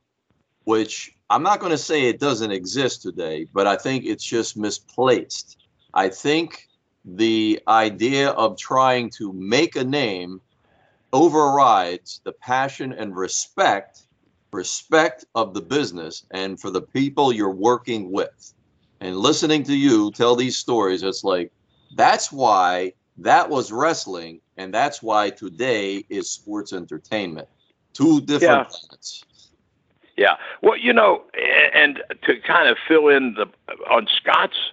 which 0.65 1.15
I'm 1.31 1.45
not 1.45 1.61
going 1.61 1.71
to 1.71 1.79
say 1.79 2.09
it 2.09 2.19
doesn't 2.19 2.51
exist 2.51 3.03
today, 3.03 3.47
but 3.53 3.69
I 3.69 3.77
think 3.77 4.05
it's 4.05 4.25
just 4.25 4.57
misplaced. 4.57 5.59
I 5.95 6.09
think 6.09 6.67
the 7.17 7.61
idea 7.67 8.31
of 8.31 8.57
trying 8.57 9.11
to 9.11 9.33
make 9.33 9.77
a 9.77 9.85
name 9.85 10.41
overrides 11.13 12.21
the 12.25 12.33
passion 12.33 12.93
and 12.93 13.17
respect 13.17 14.03
respect 14.53 15.25
of 15.35 15.55
the 15.55 15.61
business 15.61 16.25
and 16.31 16.61
for 16.61 16.71
the 16.71 16.83
people 16.83 17.33
you're 17.33 17.51
working 17.51 18.11
with. 18.11 18.53
And 19.01 19.17
listening 19.17 19.63
to 19.65 19.75
you 19.75 20.11
tell 20.11 20.37
these 20.37 20.57
stories, 20.57 21.03
it's 21.03 21.25
like 21.25 21.53
that's 21.95 22.31
why 22.31 22.93
that 23.19 23.49
was 23.49 23.73
wrestling, 23.73 24.41
and 24.57 24.73
that's 24.73 25.03
why 25.03 25.31
today 25.31 26.05
is 26.09 26.31
sports 26.31 26.73
entertainment. 26.73 27.49
Two 27.93 28.21
different 28.21 28.43
yeah. 28.43 28.65
planets. 28.65 29.25
Yeah. 30.17 30.37
Well, 30.63 30.77
you 30.77 30.93
know, 30.93 31.23
and 31.75 32.03
to 32.23 32.41
kind 32.41 32.69
of 32.69 32.77
fill 32.87 33.09
in 33.09 33.35
the 33.35 33.47
on 33.91 34.07
Scott's 34.17 34.73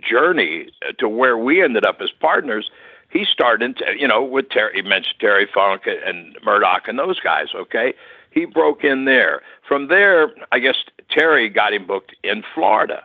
journey 0.00 0.68
to 0.98 1.08
where 1.08 1.36
we 1.36 1.62
ended 1.62 1.84
up 1.84 2.00
as 2.00 2.10
partners, 2.20 2.70
he 3.10 3.24
started, 3.24 3.80
you 3.98 4.06
know, 4.06 4.22
with 4.22 4.48
Terry. 4.50 4.72
He 4.74 4.82
mentioned 4.82 5.16
Terry 5.20 5.48
Funk 5.52 5.82
and 5.86 6.36
Murdoch 6.44 6.88
and 6.88 6.98
those 6.98 7.20
guys. 7.20 7.48
Okay, 7.54 7.94
he 8.30 8.44
broke 8.44 8.84
in 8.84 9.04
there. 9.04 9.42
From 9.66 9.88
there, 9.88 10.30
I 10.52 10.58
guess 10.58 10.76
Terry 11.10 11.48
got 11.48 11.72
him 11.72 11.86
booked 11.86 12.14
in 12.22 12.42
Florida, 12.54 13.04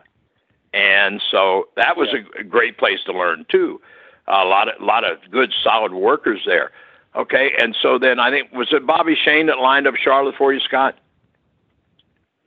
and 0.74 1.22
so 1.32 1.70
that 1.76 1.98
was 1.98 2.10
yeah. 2.14 2.22
a, 2.40 2.44
great 2.44 2.78
place 2.78 3.00
to 3.06 3.14
learn 3.14 3.46
too. 3.50 3.80
A 4.28 4.46
lot 4.46 4.68
of 4.68 4.82
a 4.82 4.86
lot 4.86 5.04
of 5.04 5.18
good 5.30 5.54
solid 5.64 5.94
workers 5.94 6.42
there. 6.46 6.72
Okay, 7.16 7.52
and 7.60 7.76
so 7.82 8.00
then 8.00 8.20
I 8.20 8.32
think 8.32 8.52
was 8.52 8.70
it 8.72 8.86
Bobby 8.86 9.16
Shane 9.16 9.48
that 9.48 9.60
lined 9.60 9.88
up 9.88 9.96
Charlotte 9.96 10.36
for 10.38 10.54
you, 10.54 10.60
Scott? 10.60 10.98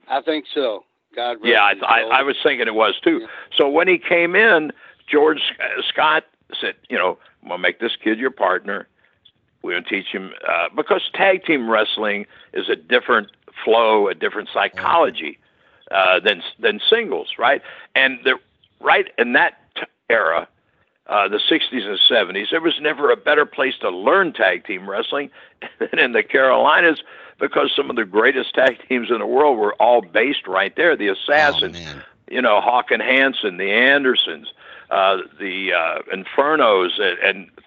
I 0.07 0.21
think 0.21 0.45
so. 0.53 0.83
God. 1.15 1.37
Yeah, 1.43 1.61
I, 1.61 1.73
I, 1.85 2.01
I 2.19 2.21
was 2.23 2.35
thinking 2.43 2.67
it 2.67 2.75
was 2.75 2.95
too. 3.03 3.19
Yeah. 3.21 3.27
So 3.55 3.69
when 3.69 3.87
he 3.87 3.97
came 3.97 4.35
in, 4.35 4.71
George 5.07 5.41
uh, 5.59 5.81
Scott 5.87 6.25
said, 6.59 6.75
you 6.89 6.97
know, 6.97 7.17
I'm 7.43 7.49
gonna 7.49 7.61
make 7.61 7.79
this 7.79 7.95
kid 8.01 8.19
your 8.19 8.31
partner. 8.31 8.87
We're 9.61 9.71
going 9.71 9.83
to 9.83 9.89
teach 9.89 10.07
him 10.11 10.31
uh, 10.47 10.69
because 10.75 11.09
tag 11.15 11.43
team 11.43 11.67
wrestling 11.67 12.27
is 12.53 12.69
a 12.69 12.75
different 12.75 13.29
flow, 13.63 14.07
a 14.07 14.13
different 14.13 14.47
psychology 14.53 15.39
uh, 15.89 16.19
than 16.19 16.43
than 16.59 16.79
singles, 16.87 17.29
right? 17.39 17.63
And 17.95 18.19
the 18.23 18.37
right 18.79 19.07
in 19.17 19.33
that 19.33 19.57
t- 19.75 19.81
era, 20.07 20.47
uh, 21.07 21.27
the 21.27 21.37
60s 21.37 21.85
and 21.85 21.99
70s, 22.09 22.49
there 22.51 22.61
was 22.61 22.79
never 22.81 23.11
a 23.11 23.17
better 23.17 23.45
place 23.45 23.75
to 23.81 23.89
learn 23.89 24.33
tag 24.33 24.65
team 24.65 24.89
wrestling 24.89 25.29
than 25.79 25.99
in 25.99 26.11
the 26.13 26.23
Carolinas 26.23 27.03
because 27.39 27.71
some 27.75 27.89
of 27.89 27.95
the 27.95 28.05
greatest 28.05 28.53
tag 28.53 28.77
teams 28.87 29.09
in 29.11 29.19
the 29.19 29.25
world 29.25 29.57
were 29.57 29.73
all 29.75 30.01
based 30.01 30.47
right 30.47 30.75
there. 30.75 30.95
The 30.95 31.09
Assassins, 31.09 31.77
oh, 31.79 32.01
you 32.29 32.41
know, 32.41 32.61
Hawk 32.61 32.91
and 32.91 33.01
Hanson, 33.01 33.57
the 33.57 33.71
Andersons, 33.71 34.47
uh, 34.89 35.17
the 35.39 35.73
uh, 35.73 36.01
Infernos, 36.13 36.99
and, 36.99 37.19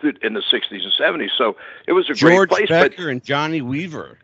and, 0.02 0.16
in 0.22 0.34
the 0.34 0.40
'60s 0.40 0.84
and 0.84 0.92
'70s. 0.98 1.30
So 1.36 1.56
it 1.86 1.92
was 1.92 2.08
a 2.08 2.14
George 2.14 2.48
great 2.48 2.68
place. 2.68 2.68
George 2.68 2.90
Becker 2.90 3.04
but, 3.04 3.10
and 3.10 3.24
Johnny 3.24 3.60
Weaver. 3.60 4.18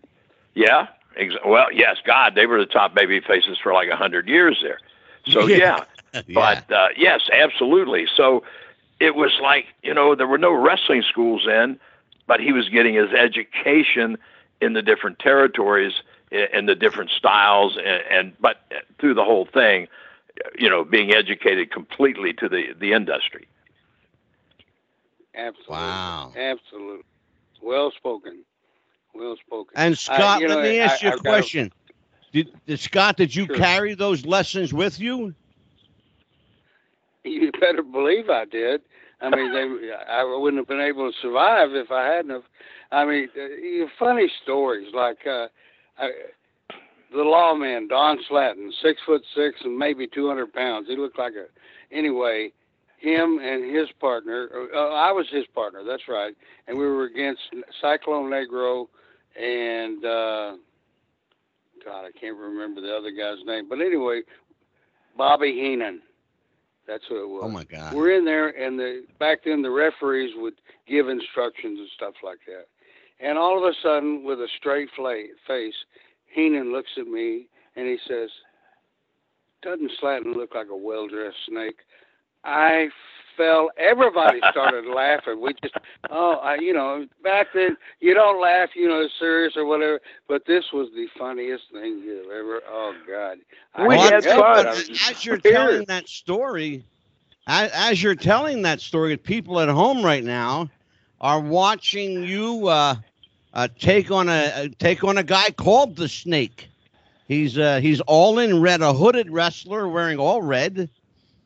Yeah. 0.55 0.89
Ex- 1.17 1.35
well, 1.45 1.73
yes, 1.73 1.97
God, 2.05 2.35
they 2.35 2.47
were 2.47 2.59
the 2.59 2.67
top 2.67 2.95
baby 2.95 3.21
faces 3.21 3.59
for 3.63 3.73
like 3.73 3.89
a 3.89 3.97
hundred 3.97 4.29
years 4.29 4.59
there. 4.63 4.79
So 5.27 5.47
yeah, 5.47 5.85
yeah. 6.15 6.23
but 6.35 6.73
uh, 6.73 6.89
yes, 6.97 7.29
absolutely. 7.33 8.07
So 8.17 8.43
it 9.05 9.15
was 9.15 9.33
like 9.43 9.67
you 9.83 9.95
know 9.95 10.15
there 10.15 10.27
were 10.27 10.39
no 10.39 10.53
wrestling 10.53 11.03
schools 11.03 11.43
then, 11.47 11.79
but 12.27 12.41
he 12.41 12.53
was 12.53 12.69
getting 12.69 12.95
his 12.95 13.13
education 13.13 14.17
in 14.61 14.73
the 14.73 14.83
different 14.83 15.19
territories 15.19 15.93
in, 16.31 16.47
in 16.53 16.67
the 16.67 16.75
different 16.75 17.11
styles, 17.11 17.77
and, 17.77 18.03
and 18.11 18.33
but 18.41 18.57
uh, 18.73 18.81
through 18.99 19.15
the 19.15 19.25
whole 19.25 19.47
thing, 19.47 19.89
you 20.59 20.69
know, 20.71 20.85
being 20.85 21.13
educated 21.15 21.71
completely 21.71 22.33
to 22.35 22.49
the 22.49 22.75
the 22.79 22.93
industry. 22.93 23.47
Absolutely. 25.35 25.75
Wow. 25.75 26.33
Absolutely. 26.37 27.05
Well 27.63 27.91
spoken. 27.97 28.45
Well 29.15 29.37
spoken. 29.47 29.73
And 29.77 29.93
I- 29.93 29.97
Scott, 29.97 30.41
you 30.41 30.49
know, 30.49 30.57
let 30.57 30.65
me 30.65 30.79
ask 30.79 31.03
I- 31.03 31.07
you 31.07 31.11
a 31.13 31.15
I've 31.15 31.23
got 31.23 31.31
question. 31.31 31.73
Did, 32.33 32.49
did 32.67 32.81
Scott, 32.81 33.17
did 33.17 33.35
you 33.35 33.47
Sure. 33.47 33.57
carry 33.57 33.95
those 33.95 34.27
lessons 34.27 34.73
with 34.73 34.99
you? 35.01 35.35
You 37.25 37.51
better 37.53 37.83
believe 37.83 38.29
I 38.29 38.45
did. 38.45 38.83
I 39.25 39.31
mean, 39.31 39.53
they, 39.53 39.91
I 40.11 40.25
wouldn't 40.25 40.61
have 40.61 40.69
been 40.69 40.81
able 40.81 41.11
to 41.11 41.19
survive 41.23 41.71
if 41.73 41.91
I 41.91 42.05
hadn't 42.07 42.31
have. 42.31 42.43
I 42.93 43.05
mean, 43.05 43.29
uh, 43.37 43.87
funny 43.99 44.31
stories 44.43 44.89
like 44.95 45.19
uh, 45.27 45.47
I, 45.99 46.11
the 47.11 47.23
lawman 47.23 47.89
Don 47.89 48.19
Slatton, 48.31 48.71
six 48.83 49.01
foot 49.07 49.23
six 49.35 49.57
and 49.65 49.77
maybe 49.77 50.07
two 50.07 50.29
hundred 50.29 50.53
pounds. 50.53 50.89
He 50.89 50.97
looked 50.97 51.19
like 51.19 51.33
a. 51.35 51.47
Anyway, 51.95 52.53
him 52.99 53.39
and 53.43 53.75
his 53.75 53.89
partner. 54.01 54.49
Uh, 54.75 54.91
I 54.91 55.13
was 55.13 55.27
his 55.31 55.45
partner. 55.55 55.83
That's 55.87 56.09
right. 56.09 56.35
And 56.67 56.77
we 56.77 56.85
were 56.85 57.05
against 57.05 57.43
Cyclone 57.81 58.31
Negro 58.31 58.87
and 59.37 60.05
uh, 60.05 60.57
God, 61.85 62.05
I 62.07 62.11
can't 62.19 62.37
remember 62.37 62.81
the 62.81 62.95
other 62.95 63.11
guy's 63.11 63.45
name. 63.47 63.69
But 63.69 63.81
anyway, 63.81 64.23
Bobby 65.17 65.53
Heenan. 65.53 66.01
That's 66.87 67.05
what 67.09 67.23
it 67.23 67.29
was. 67.29 67.43
Oh 67.45 67.49
my 67.49 67.65
God. 67.65 67.95
We're 67.95 68.17
in 68.17 68.25
there, 68.25 68.49
and 68.49 68.79
the 68.79 69.05
back 69.19 69.45
then 69.45 69.63
the 69.63 69.71
referees 69.71 70.35
would 70.37 70.55
give 70.87 71.09
instructions 71.09 71.79
and 71.79 71.89
stuff 71.97 72.15
like 72.23 72.41
that. 72.47 72.67
And 73.21 73.39
all 73.39 73.57
of 73.57 73.65
a 73.65 73.75
sudden, 73.83 74.25
with 74.25 74.41
a 74.41 74.49
straight 74.59 74.91
face, 75.47 75.75
Heenan 76.27 76.73
looks 76.73 76.91
at 76.99 77.07
me 77.07 77.49
and 77.77 77.87
he 77.87 77.97
says, 78.07 78.31
"Doesn't 79.63 79.93
Slatton 80.03 80.35
look 80.35 80.55
like 80.55 80.69
a 80.69 80.77
well-dressed 80.77 81.37
snake?" 81.49 81.79
I 82.45 82.89
fell. 83.37 83.71
Everybody 83.77 84.41
started 84.51 84.87
laughing. 84.87 85.41
We 85.41 85.55
just, 85.63 85.75
oh, 86.11 86.35
I, 86.37 86.57
you 86.57 86.73
know, 86.73 87.07
back 87.23 87.49
then 87.55 87.77
you 88.01 88.15
don't 88.15 88.41
laugh, 88.41 88.71
you 88.75 88.89
know, 88.89 89.07
serious 89.19 89.55
or 89.57 89.65
whatever. 89.67 90.01
But 90.29 90.47
this 90.47 90.65
was 90.73 90.91
the 90.95 91.07
funniest 91.19 91.65
thing 91.73 91.99
you've 92.05 92.31
ever. 92.31 92.63
Oh 92.69 92.95
God, 93.07 93.39
I 93.75 93.89
We 93.89 93.99
had 93.99 94.13
I'll 94.13 94.23
help 94.23 94.47
tell 94.47 94.57
it. 94.57 94.67
you, 94.67 94.73
I 94.73 94.77
fun. 94.77 95.13
as 95.13 95.25
you're 95.25 95.39
telling 95.39 95.85
that 95.87 96.09
story, 96.09 96.85
as, 97.47 97.71
as 97.73 98.03
you're 98.03 98.15
telling 98.15 98.63
that 98.63 98.81
story, 98.81 99.17
people 99.17 99.61
at 99.61 99.69
home 99.69 100.05
right 100.05 100.25
now 100.25 100.71
are 101.21 101.41
watching 101.41 102.23
you 102.23 102.69
uh, 102.69 102.97
uh, 103.53 103.69
take 103.79 104.11
on 104.11 104.29
a 104.29 104.33
uh, 104.55 104.69
take 104.79 105.05
on 105.05 105.19
a 105.19 105.23
guy 105.23 105.51
called 105.51 105.97
the 105.97 106.09
Snake. 106.09 106.69
He's 107.29 107.59
uh, 107.59 107.81
he's 107.81 108.01
all 108.03 108.39
in 108.39 108.61
red, 108.61 108.83
a 108.83 108.93
hooded 108.93 109.31
wrestler 109.31 109.89
wearing 109.89 110.19
all 110.19 110.43
red. 110.43 110.91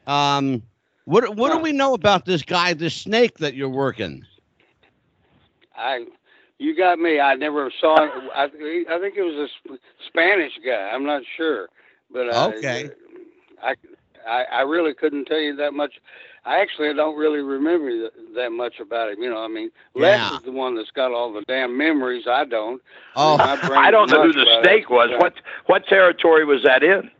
Um, 0.06 0.62
what 1.08 1.36
what 1.36 1.52
do 1.52 1.58
we 1.58 1.72
know 1.72 1.94
about 1.94 2.24
this 2.26 2.42
guy, 2.42 2.74
this 2.74 2.94
Snake 2.94 3.38
that 3.38 3.54
you're 3.54 3.68
working? 3.68 4.24
I, 5.76 6.04
you 6.58 6.76
got 6.76 6.98
me. 6.98 7.20
I 7.20 7.34
never 7.34 7.70
saw. 7.80 8.04
it. 8.04 8.10
I, 8.34 8.44
I 8.44 8.98
think 9.00 9.16
it 9.16 9.22
was 9.22 9.34
a 9.34 9.48
Sp- 9.72 9.80
Spanish 10.08 10.52
guy. 10.64 10.90
I'm 10.92 11.04
not 11.04 11.22
sure, 11.36 11.68
but 12.12 12.28
uh, 12.28 12.52
Okay. 12.56 12.90
I, 13.62 13.74
I, 14.28 14.44
I 14.52 14.60
really 14.62 14.94
couldn't 14.94 15.26
tell 15.26 15.38
you 15.40 15.56
that 15.56 15.72
much. 15.72 15.94
I 16.44 16.60
actually 16.60 16.92
don't 16.94 17.16
really 17.16 17.40
remember 17.40 17.90
th- 17.90 18.12
that 18.34 18.50
much 18.50 18.80
about 18.80 19.10
him. 19.12 19.22
You 19.22 19.30
know, 19.30 19.42
I 19.42 19.48
mean, 19.48 19.70
Les 19.94 20.18
Yeah. 20.18 20.30
is 20.30 20.42
the 20.42 20.52
one 20.52 20.74
that's 20.76 20.90
got 20.90 21.12
all 21.12 21.32
the 21.32 21.42
damn 21.46 21.76
memories. 21.76 22.24
I 22.28 22.44
don't. 22.44 22.82
Oh, 23.16 23.36
My 23.36 23.56
brain 23.56 23.78
I 23.84 23.90
don't 23.90 24.10
know 24.10 24.22
who 24.22 24.32
the 24.32 24.44
better. 24.44 24.62
snake 24.64 24.90
was. 24.90 25.10
What 25.18 25.34
what 25.66 25.86
territory 25.86 26.44
was 26.44 26.62
that 26.64 26.82
in? 26.82 27.10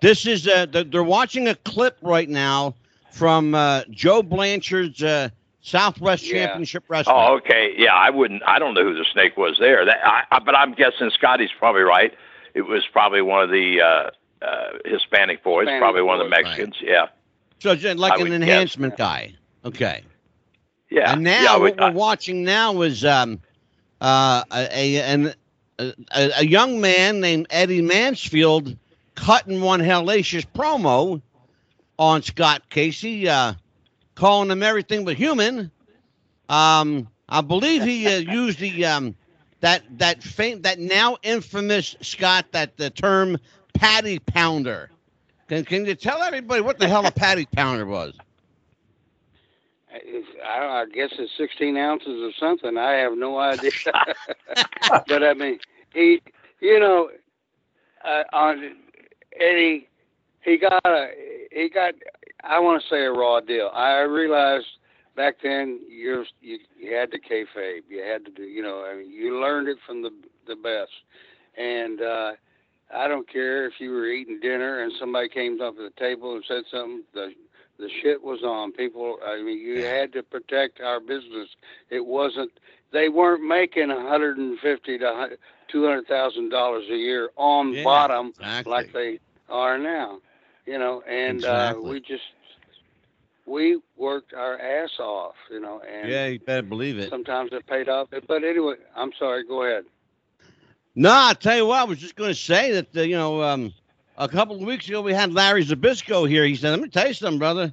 This 0.00 0.26
is 0.26 0.46
uh, 0.46 0.66
th- 0.66 0.90
they're 0.90 1.02
watching 1.02 1.48
a 1.48 1.54
clip 1.54 1.98
right 2.02 2.28
now 2.28 2.74
from 3.14 3.54
uh, 3.54 3.82
Joe 3.90 4.22
Blanchard's 4.22 5.02
uh, 5.02 5.28
Southwest 5.62 6.24
Yeah. 6.26 6.46
Championship 6.46 6.84
Wrestling. 6.88 7.16
Oh, 7.18 7.36
okay. 7.36 7.72
Yeah, 7.76 7.94
I 7.94 8.10
wouldn't. 8.10 8.42
I 8.46 8.58
don't 8.58 8.74
know 8.74 8.82
who 8.82 8.94
the 8.94 9.04
snake 9.12 9.36
was 9.36 9.56
there. 9.58 9.84
That, 9.84 9.98
I, 10.04 10.24
I, 10.30 10.38
but 10.40 10.54
I'm 10.56 10.74
guessing 10.74 11.10
Scotty's 11.10 11.50
probably 11.58 11.82
right. 11.82 12.12
It 12.54 12.62
was 12.62 12.84
probably 12.92 13.22
one 13.22 13.42
of 13.42 13.50
the 13.50 13.80
uh, 13.80 14.44
uh, 14.44 14.78
Hispanic 14.84 15.42
boys, 15.42 15.62
Hispanic 15.66 15.80
probably 15.80 16.02
one 16.02 16.20
of 16.20 16.26
the 16.26 16.30
boys, 16.30 16.44
right. 16.44 16.58
Mexicans. 16.58 16.76
Yeah, 16.82 17.06
So 17.60 17.72
like 17.96 18.12
I 18.12 18.16
an 18.16 18.22
would 18.22 18.28
guess. 18.30 18.34
enhancement 18.34 18.96
guy. 18.96 19.34
Okay. 19.64 20.02
yeah. 20.90 21.12
and 21.12 21.22
now 21.22 21.42
yeah, 21.42 21.48
I 21.52 21.56
what 21.56 21.60
would- 21.62 21.80
we're 21.80 21.90
watching 21.92 22.44
now 22.44 22.82
is 22.82 23.04
um, 23.04 23.40
uh, 24.00 24.42
a, 24.52 24.68
a, 24.70 25.02
an, 25.02 25.34
a, 25.78 25.92
a 26.40 26.44
young 26.44 26.80
man 26.80 27.20
named 27.20 27.46
Eddie 27.50 27.80
Mansfield 27.82 28.76
cutting 29.14 29.60
one 29.62 29.80
hellacious 29.80 30.44
promo 30.54 31.22
on 31.98 32.22
Scott 32.22 32.68
Casey, 32.70 33.28
uh, 33.28 33.54
calling 34.14 34.50
him 34.50 34.62
everything 34.62 35.04
but 35.04 35.16
human. 35.16 35.70
Um, 36.48 37.08
I 37.28 37.40
believe 37.40 37.82
he 37.82 38.06
uh, 38.06 38.18
used 38.18 38.58
the 38.58 38.84
um, 38.86 39.14
that 39.60 39.82
that 39.98 40.22
fam- 40.22 40.62
that 40.62 40.78
now 40.78 41.16
infamous 41.22 41.96
Scott 42.00 42.46
that 42.52 42.76
the 42.76 42.90
term 42.90 43.38
patty 43.74 44.18
pounder. 44.18 44.90
Can, 45.48 45.64
can 45.64 45.84
you 45.84 45.94
tell 45.94 46.22
everybody 46.22 46.62
what 46.62 46.78
the 46.78 46.88
hell 46.88 47.06
a 47.06 47.10
patty 47.10 47.46
pounder 47.56 47.86
was? 47.86 48.14
I, 50.44 50.82
I 50.82 50.84
guess 50.92 51.10
it's 51.18 51.32
16 51.36 51.76
ounces 51.76 52.22
of 52.22 52.32
something. 52.38 52.76
I 52.76 52.92
have 52.94 53.16
no 53.16 53.38
idea. 53.38 53.70
but 55.06 55.22
I 55.22 55.34
mean, 55.34 55.58
he, 55.92 56.20
you 56.60 56.78
know, 56.80 57.10
uh, 58.04 58.24
on 58.32 58.76
Eddie, 59.38 59.88
he 60.42 60.56
got 60.58 60.80
a, 60.84 61.08
he 61.54 61.68
got, 61.70 61.94
I 62.42 62.58
want 62.58 62.82
to 62.82 62.88
say 62.88 63.04
a 63.04 63.12
raw 63.12 63.40
deal. 63.40 63.70
I 63.72 64.00
realized 64.00 64.66
back 65.16 65.36
then 65.42 65.80
you're, 65.88 66.24
you, 66.40 66.58
you 66.78 66.94
had 66.94 67.10
to 67.12 67.18
kayfabe. 67.18 67.82
You 67.88 68.02
had 68.02 68.24
to 68.26 68.30
do, 68.30 68.42
you 68.42 68.62
know, 68.62 68.84
I 68.84 68.96
mean, 68.96 69.10
you 69.10 69.40
learned 69.40 69.68
it 69.68 69.78
from 69.86 70.02
the 70.02 70.10
the 70.46 70.56
best. 70.56 70.92
And 71.56 72.02
uh, 72.02 72.32
I 72.94 73.08
don't 73.08 73.28
care 73.28 73.66
if 73.66 73.74
you 73.78 73.90
were 73.92 74.06
eating 74.06 74.40
dinner 74.40 74.82
and 74.82 74.92
somebody 74.98 75.28
came 75.28 75.60
up 75.60 75.76
to 75.76 75.82
the 75.82 76.00
table 76.00 76.34
and 76.34 76.44
said 76.46 76.64
something. 76.70 77.02
The 77.14 77.32
the 77.78 77.88
shit 78.02 78.22
was 78.22 78.42
on. 78.44 78.72
People, 78.72 79.18
I 79.26 79.42
mean, 79.42 79.58
you 79.58 79.84
had 79.84 80.12
to 80.12 80.22
protect 80.22 80.80
our 80.80 81.00
business. 81.00 81.48
It 81.90 82.06
wasn't. 82.06 82.52
They 82.92 83.08
weren't 83.08 83.42
making 83.46 83.90
a 83.90 84.08
hundred 84.08 84.36
and 84.38 84.58
fifty 84.60 84.98
to 84.98 85.30
two 85.68 85.84
hundred 85.84 86.06
thousand 86.06 86.50
dollars 86.50 86.84
a 86.90 86.96
year 86.96 87.30
on 87.36 87.72
Yeah, 87.74 87.84
bottom 87.84 88.28
exactly. 88.28 88.70
like 88.72 88.92
they 88.92 89.20
are 89.48 89.78
now. 89.78 90.18
You 90.66 90.78
know, 90.78 91.02
and 91.02 91.36
Exactly. 91.36 91.84
uh, 91.84 91.92
we 91.92 92.00
just 92.00 92.22
we 93.46 93.80
worked 93.96 94.32
our 94.34 94.58
ass 94.58 94.90
off. 94.98 95.34
You 95.50 95.60
know, 95.60 95.80
and 95.80 96.08
Yeah, 96.08 96.26
you 96.28 96.38
better 96.40 96.62
believe 96.62 96.98
it. 96.98 97.10
sometimes 97.10 97.50
it 97.52 97.66
paid 97.66 97.88
off. 97.88 98.08
But 98.26 98.44
anyway, 98.44 98.74
I'm 98.96 99.12
sorry. 99.18 99.44
Go 99.44 99.64
ahead. 99.64 99.84
No, 100.94 101.10
I'll 101.12 101.34
tell 101.34 101.56
you 101.56 101.66
what, 101.66 101.80
I 101.80 101.84
was 101.84 101.98
just 101.98 102.14
going 102.16 102.30
to 102.30 102.34
say 102.34 102.72
that, 102.72 102.96
uh, 102.96 103.00
you 103.02 103.16
know, 103.16 103.42
um, 103.42 103.72
a 104.16 104.28
couple 104.28 104.54
of 104.56 104.62
weeks 104.62 104.86
ago 104.88 105.00
we 105.02 105.12
had 105.12 105.32
Larry 105.32 105.64
Zbyszko 105.64 106.28
here. 106.28 106.44
He 106.44 106.54
said, 106.54 106.70
let 106.70 106.80
me 106.80 106.88
tell 106.88 107.08
you 107.08 107.14
something, 107.14 107.38
brother. 107.38 107.72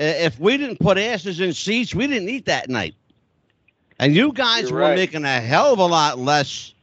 Uh, 0.00 0.04
If 0.04 0.38
we 0.40 0.56
didn't 0.56 0.80
put 0.80 0.98
asses 0.98 1.40
in 1.40 1.52
seats, 1.52 1.94
we 1.94 2.06
didn't 2.08 2.28
eat 2.28 2.46
that 2.46 2.68
night. 2.68 2.94
And 4.00 4.14
you 4.14 4.32
guys 4.32 4.62
You're 4.64 4.72
were 4.72 4.80
right. 4.80 4.96
making 4.96 5.24
a 5.24 5.40
hell 5.40 5.72
of 5.72 5.78
a 5.78 5.86
lot 5.86 6.18
less. 6.18 6.74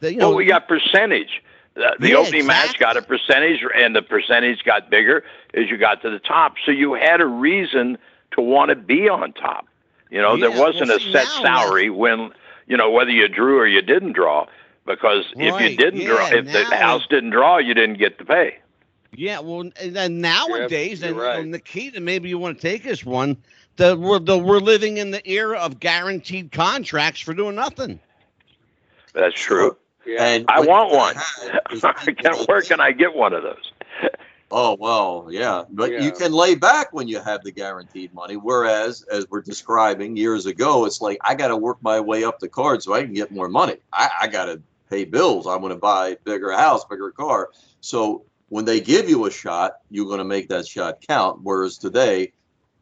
That, 0.00 0.12
you 0.12 0.18
know, 0.18 0.28
well, 0.28 0.36
we 0.36 0.44
got 0.46 0.68
percentage. 0.68 1.42
The, 1.74 1.96
the 1.98 2.10
Yeah, 2.10 2.16
opening 2.16 2.46
match 2.46 2.78
got 2.78 2.96
a 2.96 3.02
percentage, 3.02 3.64
and 3.76 3.96
the 3.96 4.02
percentage 4.02 4.62
got 4.64 4.90
bigger 4.90 5.24
as 5.54 5.68
you 5.68 5.76
got 5.76 6.02
to 6.02 6.10
the 6.10 6.20
top. 6.20 6.54
So 6.64 6.70
you 6.70 6.94
had 6.94 7.20
a 7.20 7.26
reason 7.26 7.98
to 8.32 8.40
want 8.40 8.70
to 8.70 8.76
be 8.76 9.08
on 9.08 9.32
top. 9.32 9.66
You 10.10 10.22
know, 10.22 10.38
there 10.38 10.50
wasn't 10.50 10.88
well, 10.88 10.98
a 10.98 11.00
set 11.00 11.24
now, 11.24 11.42
salary 11.42 11.90
when 11.90 12.30
you 12.66 12.76
know 12.76 12.90
whether 12.90 13.10
you 13.10 13.26
drew 13.28 13.58
or 13.58 13.66
you 13.66 13.82
didn't 13.82 14.12
draw. 14.12 14.46
Because 14.86 15.24
if 15.36 15.60
you 15.60 15.76
didn't 15.76 16.04
draw, 16.04 16.28
yeah, 16.28 16.36
if 16.36 16.44
the 16.44 16.76
house 16.76 17.06
didn't 17.08 17.30
draw, 17.30 17.58
you 17.58 17.74
didn't 17.74 17.98
get 17.98 18.18
the 18.18 18.24
pay. 18.24 18.58
Yeah, 19.16 19.40
well, 19.40 19.60
and 19.60 19.96
then 19.96 20.20
nowadays, 20.20 21.00
you're 21.00 21.10
and, 21.10 21.18
right. 21.18 21.38
and 21.40 21.52
Nikita, 21.52 22.00
maybe 22.00 22.28
you 22.28 22.38
want 22.38 22.60
to 22.60 22.62
take 22.62 22.82
this 22.82 23.04
one. 23.04 23.36
The 23.76 23.96
we're, 23.96 24.18
the 24.18 24.38
we're 24.38 24.58
living 24.58 24.98
in 24.98 25.10
the 25.10 25.26
era 25.28 25.58
of 25.58 25.80
guaranteed 25.80 26.52
contracts 26.52 27.20
for 27.20 27.34
doing 27.34 27.56
nothing. 27.56 27.98
That's 29.14 29.34
true. 29.34 29.76
Yeah. 30.06 30.24
And 30.24 30.44
I 30.48 30.60
want 30.60 30.92
one. 30.92 31.14
had 31.16 31.60
is 31.72 31.80
Can, 31.80 31.94
people- 32.16 32.44
where 32.46 32.62
can 32.62 32.80
I 32.80 32.92
get 32.92 33.14
one 33.14 33.32
of 33.32 33.42
those? 33.42 33.72
Oh 34.56 34.76
well, 34.78 35.28
yeah, 35.30 35.64
but 35.70 35.90
Yeah. 35.90 36.02
you 36.02 36.12
can 36.12 36.30
lay 36.32 36.54
back 36.54 36.92
when 36.92 37.08
you 37.08 37.18
have 37.18 37.42
the 37.42 37.50
guaranteed 37.50 38.14
money. 38.14 38.36
Whereas, 38.36 39.02
as 39.10 39.26
we're 39.28 39.40
describing 39.42 40.16
years 40.16 40.46
ago, 40.46 40.84
it's 40.84 41.00
like 41.00 41.18
I 41.24 41.34
got 41.34 41.48
to 41.48 41.56
work 41.56 41.78
my 41.82 41.98
way 41.98 42.22
up 42.22 42.38
the 42.38 42.48
card 42.48 42.80
so 42.80 42.92
I 42.92 43.02
can 43.02 43.14
get 43.14 43.32
more 43.32 43.48
money. 43.48 43.76
I, 43.92 44.10
I 44.22 44.26
got 44.28 44.44
to 44.44 44.62
pay 44.90 45.06
bills. 45.06 45.48
I 45.48 45.56
want 45.56 45.72
to 45.72 45.78
buy 45.80 46.08
a 46.10 46.16
bigger 46.24 46.52
house, 46.52 46.84
bigger 46.84 47.10
car. 47.10 47.48
So 47.80 48.26
when 48.48 48.64
they 48.64 48.80
give 48.80 49.08
you 49.08 49.24
a 49.26 49.30
shot, 49.30 49.72
you're 49.90 50.06
going 50.06 50.18
to 50.18 50.24
make 50.24 50.48
that 50.50 50.68
shot 50.68 51.00
count. 51.00 51.40
Whereas 51.42 51.76
today, 51.78 52.32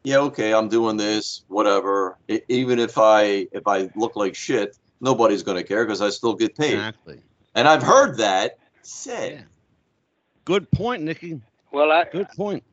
yeah, 0.05 0.19
okay, 0.19 0.53
I'm 0.53 0.69
doing 0.69 0.99
this, 0.99 1.43
whatever. 1.49 2.19
E- 2.29 2.41
even 2.49 2.81
if 2.81 2.99
I 2.99 3.47
if 3.53 3.67
I 3.67 3.89
look 3.95 4.15
like 4.17 4.35
shit, 4.35 4.77
nobody's 5.03 5.43
going 5.43 5.59
to 5.59 5.65
care 5.65 5.85
because 5.85 6.01
I 6.01 6.09
still 6.09 6.35
get 6.35 6.57
paid. 6.57 6.73
Exactly. 6.75 7.21
And 7.55 7.69
I've 7.69 7.83
heard 7.83 8.17
that 8.17 8.59
said. 8.81 9.33
Yeah. 9.33 9.41
Good 10.47 10.71
point, 10.71 11.03
Nikki. 11.03 11.41
Well, 11.73 11.91
I 11.93 12.05
Good 12.11 12.29
point. 12.37 12.65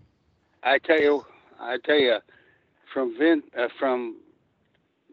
I 0.64 0.78
tell 0.80 1.00
you, 1.00 1.26
I 1.60 1.78
tell 1.78 1.98
you, 1.98 2.20
from 2.94 3.18
Vin, 3.18 3.44
uh, 3.58 3.68
from 3.78 4.18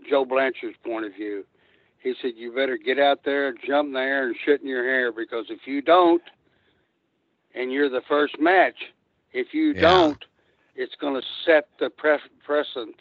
Joe 0.09 0.25
Blanchard's 0.25 0.77
point 0.85 1.05
of 1.05 1.15
view, 1.15 1.45
he 2.01 2.15
said 2.23 2.33
you 2.37 2.53
better 2.53 2.77
get 2.77 2.99
out 2.99 3.25
there, 3.25 3.53
jump 3.53 3.93
there, 3.93 4.27
and 4.27 4.37
shit 4.45 4.61
in 4.61 4.69
your 4.69 4.85
hair 4.85 5.13
because 5.13 5.47
if 5.51 5.67
you 5.67 5.83
don't, 5.83 6.23
and 7.55 7.73
you're 7.73 7.89
the 7.89 8.03
first 8.09 8.39
match, 8.41 8.77
if 9.33 9.53
you 9.53 9.73
Yeah. 9.75 9.81
don't, 9.81 10.25
it's 10.77 10.95
going 10.97 11.21
to 11.21 11.27
set 11.45 11.69
the 11.79 11.91
pre- 11.91 12.19
precedent 12.45 12.97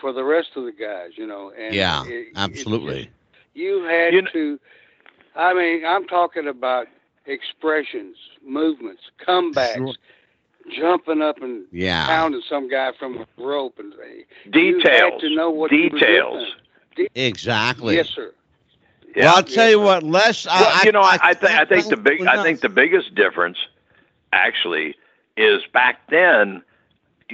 for 0.00 0.12
the 0.12 0.24
rest 0.24 0.50
of 0.56 0.64
the 0.64 0.72
guys. 0.72 1.12
You 1.16 1.26
know. 1.26 1.50
And 1.50 1.74
Yeah, 1.74 2.04
it- 2.06 2.10
it- 2.10 2.32
absolutely. 2.36 3.10
You 3.54 3.84
had 3.84 4.12
You 4.14 4.22
kn- 4.22 4.32
to. 4.32 4.60
I 5.36 5.54
mean, 5.54 5.84
I'm 5.84 6.06
talking 6.06 6.46
about 6.46 6.86
expressions, 7.26 8.16
movements, 8.46 9.02
comebacks, 9.26 9.74
Sure. 9.76 9.94
jumping 10.70 11.22
up 11.22 11.42
and 11.42 11.64
Yeah. 11.72 12.06
pounding 12.06 12.42
some 12.48 12.68
guy 12.68 12.92
from 12.98 13.18
a 13.18 13.26
rope, 13.42 13.78
and 13.78 13.92
you 13.92 14.76
Details. 14.80 15.12
had 15.12 15.20
to 15.20 15.34
know 15.34 15.50
what 15.50 15.72
you 15.72 15.90
Details. 15.90 16.52
doing. 16.96 17.08
Exactly. 17.14 17.96
Yes, 17.96 18.08
sir. 18.10 18.32
Yeah. 19.16 19.26
Well, 19.26 19.36
I'll 19.36 19.42
tell 19.42 19.70
you 19.70 19.80
what, 19.80 20.02
Les. 20.02 20.46
Well, 20.46 20.54
I, 20.56 20.82
you 20.84 20.92
know, 20.92 21.00
I, 21.00 21.14
I, 21.14 21.18
I 21.30 21.34
think 21.34 21.52
I 21.52 21.64
think 21.64 21.86
the 21.88 21.96
big 21.96 22.26
I 22.26 22.42
think 22.42 22.60
the 22.60 22.68
biggest 22.68 23.14
difference, 23.14 23.58
actually, 24.32 24.96
is 25.36 25.62
back 25.72 26.00
then. 26.08 26.62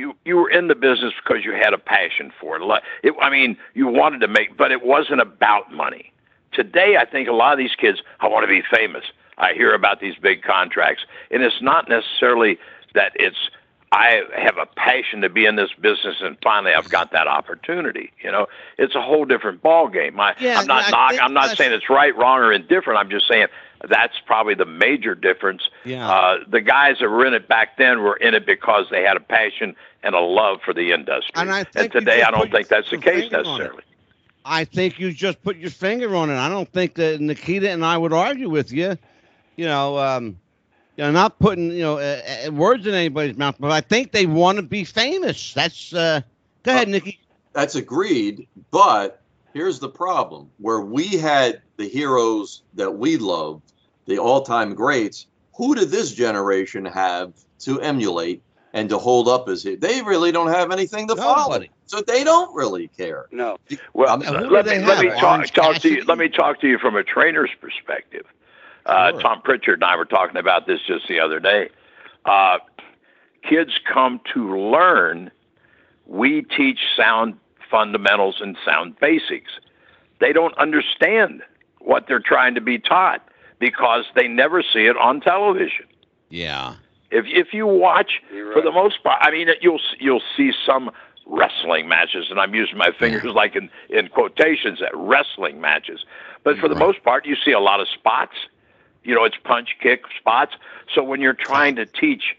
You 0.01 0.17
you 0.25 0.37
were 0.37 0.51
in 0.51 0.69
the 0.69 0.75
business 0.75 1.13
because 1.23 1.45
you 1.45 1.53
had 1.53 1.75
a 1.75 1.79
passion 1.79 2.33
for 2.41 2.57
it. 2.57 2.83
It. 3.03 3.15
I 3.21 3.29
mean, 3.29 3.57
you 3.75 3.87
wanted 3.87 4.21
to 4.23 4.29
make, 4.29 4.57
but 4.57 4.73
it 4.73 4.83
wasn't 4.83 5.21
about 5.21 5.71
money. 5.73 6.13
Today, 6.53 6.97
I 6.99 7.05
think 7.05 7.29
a 7.29 7.33
lot 7.33 7.53
of 7.53 7.59
these 7.59 7.77
kids, 7.79 7.99
I 8.21 8.27
want 8.27 8.43
to 8.45 8.49
be 8.49 8.63
famous. 8.75 9.05
I 9.37 9.53
hear 9.53 9.75
about 9.75 10.01
these 10.01 10.15
big 10.17 10.43
contracts, 10.43 11.05
and 11.31 11.43
it's 11.43 11.61
not 11.61 11.89
necessarily 11.89 12.59
that 12.95 13.13
it's 13.15 13.51
I 13.93 14.23
have 14.37 14.57
a 14.57 14.67
passion 14.67 15.21
to 15.23 15.29
be 15.29 15.47
in 15.47 15.57
this 15.57 15.71
business, 15.81 16.17
and 16.21 16.37
finally 16.43 16.73
I've 16.73 16.89
got 16.89 17.11
that 17.13 17.27
opportunity. 17.27 18.13
You 18.23 18.31
know, 18.31 18.47
it's 18.79 18.95
a 18.95 19.03
whole 19.03 19.25
different 19.25 19.63
ball 19.63 19.89
game. 19.89 20.19
I, 20.21 20.35
Yeah, 20.39 20.61
I'm 20.61 20.67
not 20.67 20.85
I 20.87 20.91
knock, 20.91 21.11
think 21.11 21.23
I'm 21.23 21.35
not 21.35 21.57
saying 21.57 21.73
it's 21.73 21.91
right, 21.91 22.17
wrong, 22.17 22.39
or 22.39 22.53
indifferent. 22.53 22.99
I'm 22.99 23.11
just 23.11 23.27
saying 23.29 23.49
that's 23.89 24.15
probably 24.27 24.55
the 24.55 24.67
major 24.67 25.15
difference. 25.15 25.63
Yeah. 25.85 26.09
Uh, 26.09 26.39
the 26.49 26.61
guys 26.61 26.97
that 27.01 27.09
were 27.09 27.25
in 27.25 27.35
it 27.35 27.49
back 27.49 27.77
then 27.79 28.03
were 28.03 28.17
in 28.17 28.35
it 28.35 28.47
because 28.47 28.87
they 28.91 29.03
had 29.03 29.17
a 29.17 29.21
passion 29.21 29.75
and 30.03 30.15
a 30.15 30.21
love 30.21 30.61
for 30.65 30.75
the 30.75 30.93
industry. 30.93 31.33
And 31.35 31.51
I 31.51 31.65
think 31.65 31.95
you 31.95 32.01
today, 32.01 32.23
I 32.23 32.31
don't 32.31 32.51
think 32.51 32.69
that's 32.69 32.91
the 32.91 32.99
case 32.99 33.23
finger 33.23 33.37
on 33.39 33.41
it. 33.41 33.49
necessarily. 33.49 33.83
I 34.45 34.65
think 34.65 34.99
you 34.99 35.13
just 35.13 35.43
put 35.43 35.57
your 35.57 35.71
finger 35.71 36.15
on 36.15 36.31
it. 36.31 36.37
I 36.37 36.49
don't 36.49 36.71
think 36.73 36.95
that 36.95 37.21
Nikita 37.21 37.71
and 37.71 37.85
I 37.85 37.97
would 37.97 38.13
argue 38.13 38.49
with 38.49 38.73
you. 38.73 38.97
You 39.57 39.67
know, 39.67 39.99
um, 39.99 40.39
you 40.97 41.05
know, 41.05 41.11
not 41.11 41.39
putting 41.39 41.71
you 41.71 41.83
know 41.83 41.99
uh, 41.99 42.21
uh, 42.47 42.53
words 42.53 42.87
in 42.87 42.95
anybody's 42.95 43.37
mouth, 43.37 43.57
but 43.59 43.71
I 43.71 43.81
think 43.81 44.13
they 44.13 44.27
want 44.27 44.57
to 44.57 44.63
be 44.63 44.85
famous. 44.85 45.53
That's 45.53 45.93
uh, 45.93 46.23
go 46.63 46.73
ahead, 46.73 46.89
Nikki. 46.89 47.21
That's 47.53 47.75
agreed, 47.75 48.47
but 48.71 49.20
here's 49.55 49.79
the 49.79 49.89
problem: 49.89 50.51
where 50.59 50.81
we 50.81 51.07
had 51.09 51.63
the 51.77 51.89
heroes 51.89 52.63
that 52.75 52.91
we 52.91 53.17
loved, 53.17 53.63
the 54.07 54.19
all-time 54.19 54.75
greats, 54.75 55.27
who 55.55 55.75
did 55.75 55.89
this 55.91 56.13
generation 56.13 56.85
have 56.85 57.33
to 57.61 57.81
emulate 57.81 58.43
and 58.73 58.89
to 58.89 58.99
hold 58.99 59.27
up 59.29 59.49
as 59.49 59.63
he- 59.65 59.75
they 59.75 60.01
really 60.03 60.31
don't 60.31 60.49
have 60.53 60.71
anything 60.71 61.09
to 61.09 61.17
follow, 61.17 61.43
Nobody. 61.49 61.71
so 61.87 62.01
they 62.01 62.23
don't 62.23 62.55
really 62.55 62.89
care. 62.89 63.27
No. 63.33 63.59
Well, 63.95 64.09
I'm- 64.11 64.21
let 64.21 64.67
me 64.67 64.79
let 64.79 65.01
me 65.05 65.11
talk, 65.11 65.45
talk 65.49 65.77
to 65.77 65.89
you. 65.89 66.05
Let 66.05 66.19
me 66.19 66.29
talk 66.29 66.61
to 66.61 66.69
you 66.69 66.79
from 66.79 66.95
a 66.97 67.03
trainer's 67.03 67.51
perspective. 67.61 68.25
Uh, 68.87 69.11
Sure. 69.11 69.21
Tom 69.21 69.43
Pritchard 69.43 69.75
and 69.75 69.85
I 69.85 69.97
were 69.97 70.05
talking 70.07 70.37
about 70.37 70.67
this 70.67 70.81
just 70.87 71.07
the 71.09 71.21
other 71.21 71.41
day. 71.41 71.69
Uh, 72.25 72.59
kids 73.43 73.73
come 73.93 74.21
to 74.33 74.57
learn. 74.71 75.31
We 76.07 76.43
teach 76.43 76.79
sound 76.97 77.39
fundamentals 77.71 78.37
and 78.41 78.57
sound 78.65 78.99
basics. 79.01 79.53
They 80.21 80.33
don't 80.33 80.57
understand 80.59 81.43
what 81.81 82.07
they're 82.07 82.21
trying 82.21 82.55
to 82.55 82.61
be 82.61 82.79
taught 82.79 83.27
because 83.59 84.05
they 84.15 84.29
never 84.29 84.63
see 84.63 84.87
it 84.87 84.97
on 84.97 85.21
television. 85.21 85.87
Yeah. 86.29 86.75
If 87.11 87.25
if 87.27 87.53
you 87.53 87.67
watch, 87.67 88.21
You're 88.33 88.53
for 88.53 88.63
the 88.63 88.71
most 88.73 89.03
part, 89.03 89.19
I 89.21 89.31
mean, 89.31 89.49
you'll 89.61 89.81
you'll 89.99 90.23
see 90.37 90.53
some 90.65 90.91
wrestling 91.27 91.89
matches, 91.89 92.27
and 92.31 92.39
I'm 92.41 92.55
using 92.55 92.77
my 92.79 92.91
fingers 92.99 93.33
like 93.35 93.57
in 93.57 93.71
in 93.89 94.09
quotations 94.09 94.81
at 94.83 94.91
wrestling 94.95 95.61
matches. 95.61 96.05
But 96.45 96.59
for 96.59 96.69
the 96.69 96.75
Right. 96.75 96.87
most 96.87 97.03
part, 97.05 97.27
you 97.27 97.37
see 97.37 97.53
a 97.53 97.61
lot 97.61 97.81
of 97.81 97.89
spots. 97.89 98.37
You 99.03 99.15
know, 99.15 99.25
it's 99.25 99.37
punch, 99.45 99.77
kick, 99.81 100.03
spots. 100.19 100.55
So 100.95 101.03
when 101.03 101.21
you're 101.21 101.33
trying 101.35 101.77
to 101.77 101.87
teach 101.87 102.37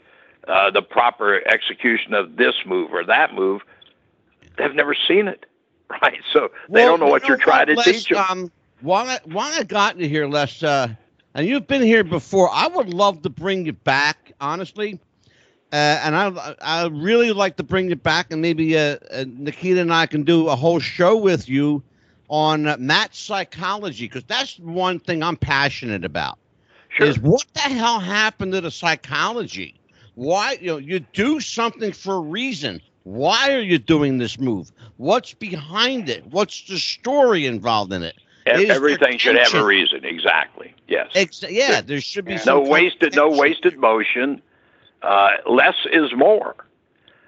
uh, 0.47 0.71
the 0.71 0.81
proper 0.81 1.41
execution 1.47 2.13
of 2.13 2.37
this 2.37 2.55
move 2.65 2.93
or 2.93 3.03
that 3.03 3.33
move, 3.33 3.61
they've 4.57 4.75
never 4.75 4.95
seen 5.07 5.27
it, 5.27 5.45
right? 6.01 6.19
So 6.33 6.49
they 6.73 6.83
Well, 6.83 6.85
don't 6.85 6.99
know 6.99 7.07
what 7.07 7.27
you're 7.27 7.37
trying 7.37 7.67
to 7.67 7.75
Les, 7.75 7.85
teach 7.85 8.09
them. 8.09 8.25
Um, 8.29 8.51
while 8.81 9.07
I, 9.09 9.19
while 9.25 9.51
I 9.53 9.63
got 9.63 9.97
you 9.97 10.07
here, 10.07 10.27
Les, 10.27 10.63
uh, 10.63 10.89
and 11.33 11.47
you've 11.47 11.67
been 11.67 11.81
here 11.81 12.03
before, 12.03 12.49
I 12.51 12.67
would 12.67 12.93
love 12.93 13.21
to 13.23 13.29
bring 13.29 13.65
you 13.65 13.73
back, 13.73 14.31
honestly. 14.39 14.99
Uh, 15.71 15.75
and 16.03 16.15
I 16.15 16.55
I 16.61 16.87
really 16.87 17.31
like 17.31 17.57
to 17.57 17.63
bring 17.63 17.89
you 17.89 17.95
back, 17.95 18.31
and 18.31 18.41
maybe 18.41 18.77
uh, 18.77 18.97
uh, 19.11 19.25
Nikita 19.27 19.81
and 19.81 19.93
I 19.93 20.05
can 20.05 20.23
do 20.23 20.47
a 20.49 20.55
whole 20.55 20.79
show 20.79 21.17
with 21.17 21.47
you 21.49 21.83
on 22.29 22.67
uh, 22.67 22.77
match 22.79 23.19
psychology 23.25 24.05
because 24.05 24.23
that's 24.25 24.59
one 24.59 24.99
thing 24.99 25.23
I'm 25.23 25.37
passionate 25.37 26.03
about. 26.05 26.39
Sure. 26.89 27.07
Is 27.07 27.19
what 27.19 27.45
the 27.53 27.61
hell 27.61 27.99
happened 27.99 28.53
to 28.53 28.61
the 28.61 28.71
psychology? 28.71 29.79
Why 30.15 30.57
you 30.59 30.67
know 30.67 30.77
you 30.77 30.99
do 30.99 31.39
something 31.39 31.91
for 31.93 32.15
a 32.15 32.21
reason. 32.21 32.81
Why 33.03 33.53
are 33.53 33.61
you 33.61 33.77
doing 33.79 34.17
this 34.19 34.39
move? 34.39 34.71
What's 34.97 35.33
behind 35.33 36.09
it? 36.09 36.25
What's 36.27 36.67
the 36.67 36.77
story 36.77 37.45
involved 37.45 37.91
in 37.93 38.03
it? 38.03 38.15
E- 38.47 38.69
Everything 38.69 39.17
should 39.17 39.37
have 39.37 39.53
a 39.53 39.63
reason. 39.63 40.03
Exactly. 40.05 40.73
Yes. 40.87 41.09
Ex- 41.15 41.43
yeah, 41.49 41.81
there 41.81 42.01
should 42.01 42.25
be 42.25 42.35
No 42.45 42.61
no 42.63 42.69
wasted 42.69 43.15
no 43.15 43.29
wasted 43.29 43.77
motion 43.77 44.41
uh, 45.01 45.31
less 45.49 45.75
is 45.91 46.11
more 46.15 46.55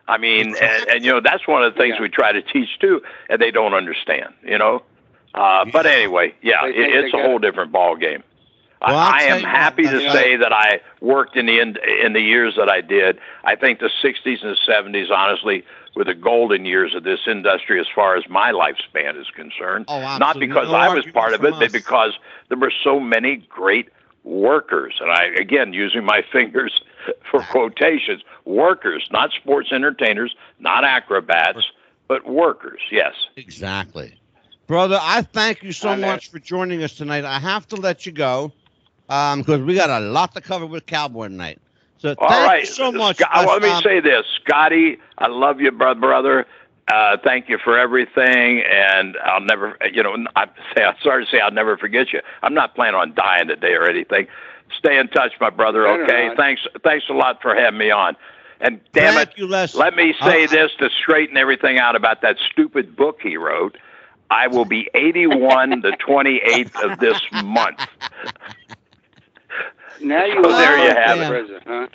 i 0.08 0.18
mean 0.18 0.54
and, 0.62 0.90
and 0.90 1.06
you 1.06 1.12
know 1.12 1.22
that's 1.22 1.48
one 1.48 1.64
of 1.64 1.74
the 1.74 1.80
things 1.80 1.96
Yeah. 1.96 2.02
we 2.04 2.10
try 2.10 2.32
to 2.34 2.42
teach 2.42 2.78
too 2.80 3.02
and 3.30 3.42
they 3.42 3.52
don't 3.52 3.74
understand 3.74 4.34
you 4.44 4.58
know 4.58 4.84
uh, 5.34 5.66
but 5.72 5.86
anyway 5.86 6.36
yeah 6.44 6.66
it, 6.66 6.74
it's 6.76 7.14
a 7.14 7.18
whole 7.18 7.38
it. 7.38 7.42
different 7.42 7.72
ball 7.72 7.96
game 7.96 8.22
Well, 8.86 8.98
I'll 8.98 9.14
I, 9.14 9.20
I 9.20 9.24
am 9.24 9.44
happy 9.44 9.84
to 9.84 9.98
that's 9.98 10.14
say 10.14 10.36
that 10.36 10.52
I 10.52 10.82
worked 11.00 11.38
in 11.38 11.46
the 11.46 11.60
in, 11.60 11.78
in 12.04 12.14
the 12.14 12.22
years 12.22 12.56
that 12.58 12.70
I 12.70 12.82
did. 12.82 13.18
I 13.46 13.56
think 13.56 13.80
the 13.80 13.90
60s 14.04 14.44
and 14.44 14.58
the 14.58 14.58
70s, 14.68 15.10
honestly, 15.10 15.64
were 15.96 16.04
the 16.04 16.14
golden 16.14 16.66
years 16.66 16.94
of 16.94 17.04
this 17.04 17.22
industry 17.28 17.80
as 17.80 17.86
far 17.94 18.18
as 18.18 18.28
my 18.30 18.52
lifespan 18.52 19.20
is 19.20 19.28
concerned. 19.30 19.86
Oh, 19.88 20.02
Not 20.02 20.22
absolutely. 20.22 20.48
because 20.48 20.68
No 20.68 20.76
I 20.76 20.94
was 20.94 21.06
part 21.14 21.34
of 21.34 21.40
from 21.40 21.54
it, 21.54 21.60
but 21.60 21.72
because 21.72 22.14
there 22.50 22.58
were 22.58 22.74
so 22.84 23.00
many 23.00 23.38
great 23.50 23.90
workers. 24.26 24.96
And 25.00 25.10
I, 25.10 25.26
again, 25.40 25.72
using 25.72 26.04
my 26.04 26.22
fingers 26.32 26.82
for 27.30 27.42
quotations, 27.44 28.22
workers, 28.46 29.08
not 29.12 29.32
sports 29.32 29.72
entertainers, 29.72 30.36
not 30.60 30.84
acrobats, 30.84 31.60
but 32.10 32.26
workers. 32.28 32.82
Yes. 32.92 33.14
Exactly. 33.38 34.18
Brother, 34.68 34.98
I 35.02 35.22
thank 35.22 35.64
you 35.64 35.72
so 35.72 35.96
much 35.96 36.32
for 36.32 36.40
joining 36.40 36.84
us 36.84 36.94
tonight. 36.96 37.26
I 37.26 37.40
have 37.40 37.68
to 37.68 37.76
let 37.76 38.06
you 38.06 38.12
go 38.12 38.52
um, 39.14 39.40
because 39.42 39.62
we 39.62 39.76
got 39.76 39.90
a 39.90 40.00
lot 40.00 40.34
to 40.34 40.42
cover 40.42 40.66
with 40.66 40.86
Cowboy 40.86 41.28
tonight. 41.28 41.60
So 42.00 42.16
All 42.18 42.30
thank 42.30 42.48
right. 42.48 42.60
you 42.62 42.66
so 42.66 42.92
much. 42.92 43.18
Scott, 43.18 43.30
well, 43.46 43.54
let 43.54 43.62
me 43.62 43.70
um, 43.70 43.84
say 43.84 44.00
this, 44.00 44.26
Scotty. 44.44 44.98
I 45.20 45.28
love 45.28 45.62
you, 45.62 45.72
bro- 45.72 45.96
brother. 45.96 46.46
Uh, 46.92 47.16
thank 47.24 47.48
you 47.48 47.58
for 47.64 47.78
everything, 47.80 48.62
and 48.70 49.16
I'll 49.24 49.40
never, 49.40 49.78
you 49.92 50.04
know, 50.04 50.18
I 50.36 50.48
say 50.76 50.84
I'm 50.84 50.96
sorry 51.02 51.26
to 51.26 51.32
say 51.32 51.40
I'll 51.40 51.52
never 51.52 51.78
forget 51.78 52.12
you. 52.12 52.22
I'm 52.42 52.54
not 52.54 52.76
planning 52.76 52.96
on 52.96 53.14
dying 53.14 53.48
today 53.48 53.74
or 53.74 53.88
anything. 53.88 54.28
Stay 54.78 54.98
in 54.98 55.08
touch, 55.10 55.34
my 55.40 55.50
brother. 55.52 55.88
Okay. 55.88 56.32
Thanks. 56.36 56.64
Thanks 56.84 57.06
a 57.10 57.14
lot 57.14 57.42
for 57.42 57.56
having 57.56 57.78
me 57.78 57.92
on. 57.92 58.18
And 58.60 58.82
damn 58.94 59.14
thank 59.14 59.32
it, 59.32 59.38
you, 59.38 59.48
let 59.48 59.96
me 59.96 60.16
say 60.22 60.46
Uh, 60.46 60.48
this 60.48 60.72
to 60.80 60.90
straighten 60.90 61.38
everything 61.38 61.78
out 61.78 61.96
about 61.96 62.22
that 62.22 62.38
stupid 62.52 62.96
book 62.96 63.20
he 63.22 63.38
wrote. 63.38 63.78
I 64.32 64.48
will 64.48 64.66
be 64.66 64.90
81 64.96 65.82
the 65.82 65.92
28th 65.92 66.92
of 66.92 67.00
this 67.00 67.22
month. 67.44 67.80
Now 70.02 70.26
you 70.26 70.36
oh, 70.40 70.44
So 70.44 70.52
there 70.52 70.78
you 70.78 70.92
are 70.92 71.02
have 71.02 71.20
it. 71.20 71.28
President, 71.30 71.64
huh? 71.68 71.88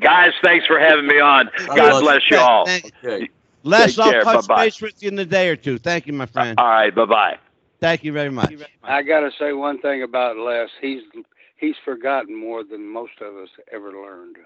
Guys, 0.00 0.32
thanks 0.42 0.66
for 0.66 0.78
having 0.78 1.06
me 1.06 1.20
on. 1.20 1.48
I 1.70 1.76
God 1.76 2.00
bless 2.00 2.22
Yeah, 2.30 2.36
you 2.38 2.42
all. 2.42 2.66
thank- 2.66 2.92
Okay. 3.04 3.28
Les, 3.64 3.94
Take 3.94 4.04
I'll 4.04 4.10
care. 4.10 4.22
touch 4.24 4.46
Bye-bye. 4.48 4.64
base 4.64 4.80
with 4.80 5.02
you 5.02 5.08
in 5.10 5.18
a 5.20 5.24
day 5.24 5.48
or 5.48 5.56
two. 5.56 5.78
Thank 5.78 6.06
you, 6.08 6.12
my 6.12 6.26
friend. 6.26 6.58
All 6.58 6.66
right. 6.66 6.92
Bye 6.94 7.04
bye. 7.04 7.38
Thank 7.80 8.02
you 8.04 8.12
very 8.12 8.30
much. 8.30 8.52
I 8.82 9.02
got 9.02 9.20
to 9.20 9.30
say 9.38 9.52
one 9.52 9.78
thing 9.80 10.02
about 10.02 10.36
Les. 10.36 10.68
He's 10.80 11.02
he's 11.56 11.76
forgotten 11.84 12.34
more 12.34 12.64
than 12.64 12.86
most 12.86 13.20
of 13.20 13.36
us 13.36 13.48
ever 13.72 13.92
learned. 13.92 14.36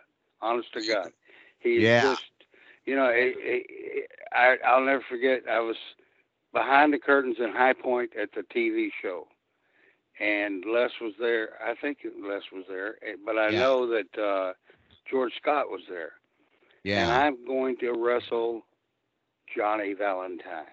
Honest 0.42 0.72
to 0.74 0.86
God, 0.86 1.12
he's 1.58 1.80
Yeah. 1.82 2.02
just 2.02 2.22
you 2.84 2.94
know 2.94 3.10
he, 3.12 3.32
he, 3.42 4.02
I 4.32 4.56
I'll 4.66 4.84
never 4.84 5.02
forget. 5.08 5.42
I 5.50 5.60
was 5.60 5.76
behind 6.52 6.92
the 6.92 6.98
curtains 6.98 7.36
in 7.38 7.52
High 7.52 7.72
Point 7.74 8.10
at 8.20 8.32
the 8.32 8.42
TV 8.42 8.88
show, 9.02 9.26
and 10.20 10.64
Les 10.64 10.90
was 11.00 11.12
there. 11.18 11.50
I 11.64 11.74
think 11.74 11.98
Les 12.04 12.42
was 12.52 12.64
there, 12.68 12.96
eh, 13.02 13.16
but 13.24 13.38
I 13.38 13.50
Yeah. 13.50 13.60
know 13.60 13.86
that 13.88 14.18
uh, 14.18 14.52
George 15.10 15.32
Scott 15.40 15.70
was 15.70 15.82
there. 15.88 16.12
Yeah. 16.84 17.02
And 17.02 17.12
I'm 17.12 17.46
going 17.46 17.76
to 17.78 17.92
wrestle 17.92 18.64
Johnny 19.54 19.92
Valentine. 19.94 20.66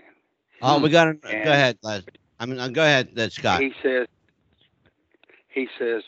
Oh, 0.62 0.80
we 0.80 0.90
got 0.90 1.06
to 1.06 1.14
go 1.14 1.52
ahead, 1.52 1.78
Les. 1.84 2.04
I 2.40 2.46
mean, 2.46 2.60
uh, 2.60 2.68
go 2.70 2.84
ahead, 2.84 3.18
uh, 3.18 3.30
Scott. 3.30 3.62
He 3.62 3.74
says, 3.82 4.08
he 5.50 5.68
says, 5.78 6.04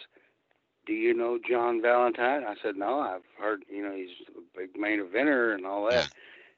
do 0.86 0.94
you 0.94 1.14
know 1.14 1.38
John 1.48 1.82
Valentine? 1.82 2.44
I 2.44 2.56
said, 2.62 2.76
no, 2.78 3.00
I've 3.00 3.22
heard, 3.40 3.64
you 3.70 3.84
know, 3.84 3.96
he's 3.96 4.10
a 4.30 4.58
big 4.58 4.78
main 4.78 5.00
eventer 5.02 5.54
and 5.54 5.66
all 5.66 5.90
that. 5.90 6.10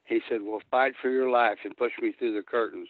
He 0.04 0.20
said, 0.28 0.42
well, 0.42 0.60
fight 0.70 0.94
for 1.00 1.10
your 1.10 1.30
life 1.30 1.58
and 1.64 1.76
push 1.76 1.92
me 2.00 2.12
through 2.12 2.34
the 2.34 2.42
curtains. 2.42 2.88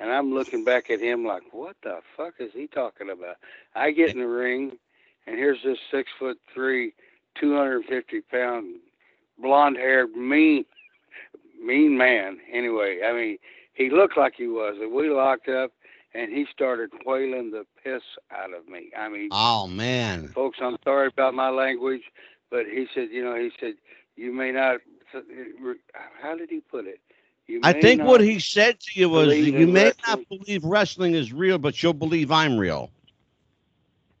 And 0.00 0.10
I'm 0.10 0.32
looking 0.32 0.64
back 0.64 0.90
at 0.90 1.00
him 1.00 1.24
like, 1.24 1.42
what 1.52 1.76
the 1.82 2.00
fuck 2.16 2.34
is 2.38 2.50
he 2.52 2.66
talking 2.66 3.10
about? 3.10 3.36
I 3.74 3.90
get 3.90 4.10
in 4.10 4.18
the 4.20 4.26
ring, 4.26 4.72
and 5.26 5.36
here's 5.36 5.62
this 5.62 5.78
six 5.90 6.10
foot 6.18 6.38
three, 6.52 6.94
250 7.40 8.20
pound, 8.22 8.76
blonde 9.38 9.76
haired, 9.76 10.10
mean, 10.12 10.64
mean 11.62 11.96
man. 11.96 12.38
Anyway, 12.52 13.00
I 13.04 13.12
mean, 13.12 13.38
he 13.74 13.90
looked 13.90 14.16
like 14.16 14.34
he 14.36 14.48
was. 14.48 14.76
And 14.80 14.92
we 14.92 15.08
locked 15.10 15.48
up, 15.48 15.72
and 16.14 16.32
he 16.32 16.46
started 16.52 16.90
wailing 17.06 17.50
the 17.50 17.64
piss 17.82 18.02
out 18.30 18.52
of 18.52 18.68
me. 18.68 18.90
I 18.96 19.08
mean, 19.08 19.28
Oh 19.30 19.66
man. 19.66 20.28
folks, 20.28 20.58
I'm 20.60 20.76
sorry 20.84 21.08
about 21.08 21.34
my 21.34 21.50
language, 21.50 22.02
but 22.50 22.66
he 22.66 22.86
said, 22.94 23.08
you 23.10 23.24
know, 23.24 23.36
he 23.36 23.50
said, 23.60 23.74
you 24.16 24.32
may 24.32 24.52
not. 24.52 24.78
How 26.22 26.36
did 26.36 26.48
he 26.50 26.60
put 26.60 26.86
it? 26.86 27.00
I 27.62 27.72
think 27.72 28.02
what 28.02 28.20
he 28.20 28.38
said 28.38 28.80
to 28.80 29.00
you 29.00 29.08
was, 29.08 29.36
"You 29.36 29.66
may 29.66 29.86
wrestling." 29.86 30.04
not 30.06 30.28
believe 30.28 30.64
wrestling 30.64 31.14
is 31.14 31.32
real, 31.32 31.58
but 31.58 31.82
you'll 31.82 31.92
believe 31.92 32.30
I'm 32.30 32.58
real." 32.58 32.90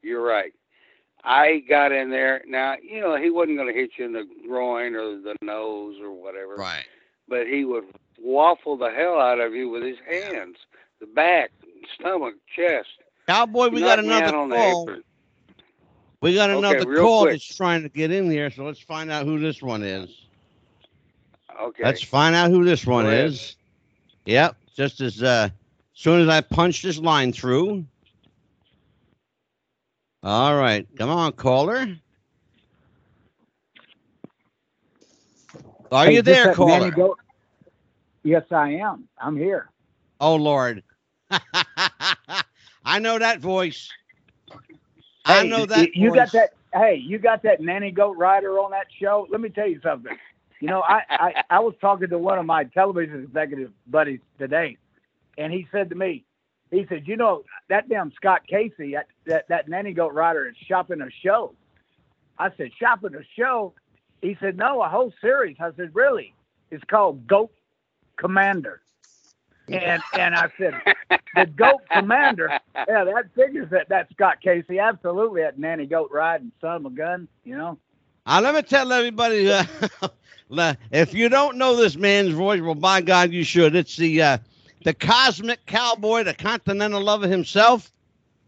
You're 0.02 0.22
right. 0.22 0.52
I 1.24 1.60
got 1.68 1.92
in 1.92 2.10
there. 2.10 2.42
Now, 2.46 2.76
you 2.82 3.00
know, 3.00 3.16
he 3.16 3.30
wasn't 3.30 3.56
going 3.56 3.72
to 3.72 3.78
hit 3.78 3.92
you 3.96 4.06
in 4.06 4.12
the 4.12 4.26
groin 4.46 4.94
or 4.94 5.20
the 5.20 5.36
nose 5.40 5.96
or 6.00 6.10
whatever. 6.12 6.56
Right. 6.56 6.84
But 7.28 7.46
he 7.46 7.64
would 7.64 7.84
waffle 8.20 8.76
the 8.76 8.90
hell 8.90 9.20
out 9.20 9.40
of 9.40 9.54
you 9.54 9.68
with 9.68 9.82
his 9.84 9.98
hands, 10.08 10.56
the 11.00 11.06
back, 11.06 11.52
stomach, 11.94 12.34
chest. 12.54 12.88
Cowboy, 13.28 13.68
we 13.68 13.80
got 13.80 14.00
another 14.00 14.32
call. 14.32 14.90
We 16.20 16.34
got 16.34 16.50
another 16.50 16.88
real 16.88 17.02
call 17.02 17.22
quick. 17.22 17.34
that's 17.34 17.56
trying 17.56 17.82
to 17.82 17.88
get 17.88 18.10
in 18.10 18.30
here, 18.30 18.50
so 18.50 18.64
let's 18.64 18.80
find 18.80 19.10
out 19.10 19.24
who 19.24 19.38
this 19.38 19.62
one 19.62 19.82
is. 19.82 20.10
Okay. 21.60 21.84
Let's 21.84 22.02
find 22.02 22.34
out 22.34 22.50
who 22.50 22.64
this 22.64 22.86
one 22.86 23.04
Go 23.04 23.10
ahead. 23.10 23.32
is. 23.32 23.56
Yep, 24.26 24.56
just 24.76 25.00
as 25.00 25.22
uh, 25.22 25.50
soon 25.94 26.20
as 26.22 26.28
I 26.28 26.40
punch 26.42 26.82
this 26.82 26.98
line 26.98 27.32
through. 27.32 27.84
All 30.22 30.56
right, 30.56 30.86
come 30.96 31.10
on, 31.10 31.32
caller. 31.32 31.86
Are 35.92 36.06
Hey, 36.06 36.10
you 36.10 36.22
there, 36.22 36.48
caller? 36.48 36.90
Goat? 36.90 37.18
Yes, 38.24 38.44
I 38.52 38.70
am. 38.74 39.08
I'm 39.20 39.36
here. 39.36 39.70
Oh 40.20 40.36
Lord, 40.36 40.82
I 42.84 42.98
know 43.00 43.18
that 43.18 43.40
voice. 43.40 43.94
Hey, 45.26 45.42
I 45.42 45.42
know 45.44 45.66
that. 45.66 45.90
You 45.94 46.12
got 46.12 46.32
that? 46.32 46.50
Hey, 46.74 46.96
you 47.04 47.18
got 47.18 47.42
that 47.44 47.60
nanny 47.60 47.90
goat 47.92 48.16
rider 48.16 48.58
on 48.58 48.70
that 48.72 48.86
show? 49.00 49.26
Let 49.30 49.40
me 49.40 49.50
tell 49.50 49.68
you 49.68 49.80
something. 49.82 50.16
You 50.62 50.68
know, 50.68 50.80
I, 50.80 51.02
I 51.10 51.44
I 51.50 51.58
was 51.58 51.74
talking 51.80 52.08
to 52.08 52.18
one 52.18 52.38
of 52.38 52.46
my 52.46 52.62
television 52.62 53.24
executive 53.24 53.72
buddies 53.88 54.20
today, 54.38 54.76
and 55.36 55.52
he 55.52 55.66
said 55.72 55.88
to 55.90 55.96
me, 55.96 56.24
he 56.70 56.86
said, 56.88 57.08
you 57.08 57.16
know, 57.16 57.42
that 57.68 57.88
damn 57.88 58.12
Scott 58.12 58.42
Casey, 58.46 58.92
that 58.92 59.08
that, 59.26 59.48
that 59.48 59.68
nanny 59.68 59.92
goat 59.92 60.12
rider 60.12 60.46
is 60.46 60.54
shopping 60.68 61.00
a 61.00 61.10
show. 61.10 61.52
I 62.38 62.50
said, 62.56 62.70
shopping 62.78 63.16
a 63.16 63.24
show. 63.36 63.72
He 64.20 64.36
said, 64.40 64.56
no, 64.56 64.80
a 64.82 64.88
whole 64.88 65.12
series. 65.20 65.56
I 65.58 65.72
said, 65.76 65.90
really? 65.94 66.32
It's 66.70 66.84
called 66.84 67.26
Goat 67.26 67.50
Commander. 68.16 68.82
And 69.66 70.00
and 70.16 70.32
I 70.32 70.48
said, 70.58 70.74
the 71.34 71.46
goat 71.46 71.80
commander. 71.90 72.60
Yeah, 72.76 73.02
that 73.02 73.24
figures 73.34 73.68
that 73.70 73.88
that's 73.88 74.12
Scott 74.12 74.40
Casey. 74.40 74.78
Absolutely, 74.78 75.42
that 75.42 75.58
nanny 75.58 75.86
goat 75.86 76.10
riding 76.12 76.52
son 76.60 76.86
of 76.86 76.86
a 76.86 76.90
gun. 76.90 77.26
You 77.42 77.56
know. 77.58 77.78
Uh, 78.24 78.40
let 78.42 78.54
me 78.54 78.62
tell 78.62 78.92
everybody, 78.92 79.50
uh, 79.50 79.64
if 80.92 81.12
you 81.12 81.28
don't 81.28 81.56
know 81.58 81.74
this 81.74 81.96
man's 81.96 82.30
voice, 82.30 82.60
well, 82.60 82.74
by 82.74 83.00
God, 83.00 83.32
you 83.32 83.42
should. 83.42 83.74
It's 83.74 83.96
the 83.96 84.22
uh, 84.22 84.38
the 84.84 84.94
cosmic 84.94 85.64
cowboy, 85.66 86.22
the 86.24 86.34
continental 86.34 87.00
lover 87.00 87.26
himself, 87.26 87.92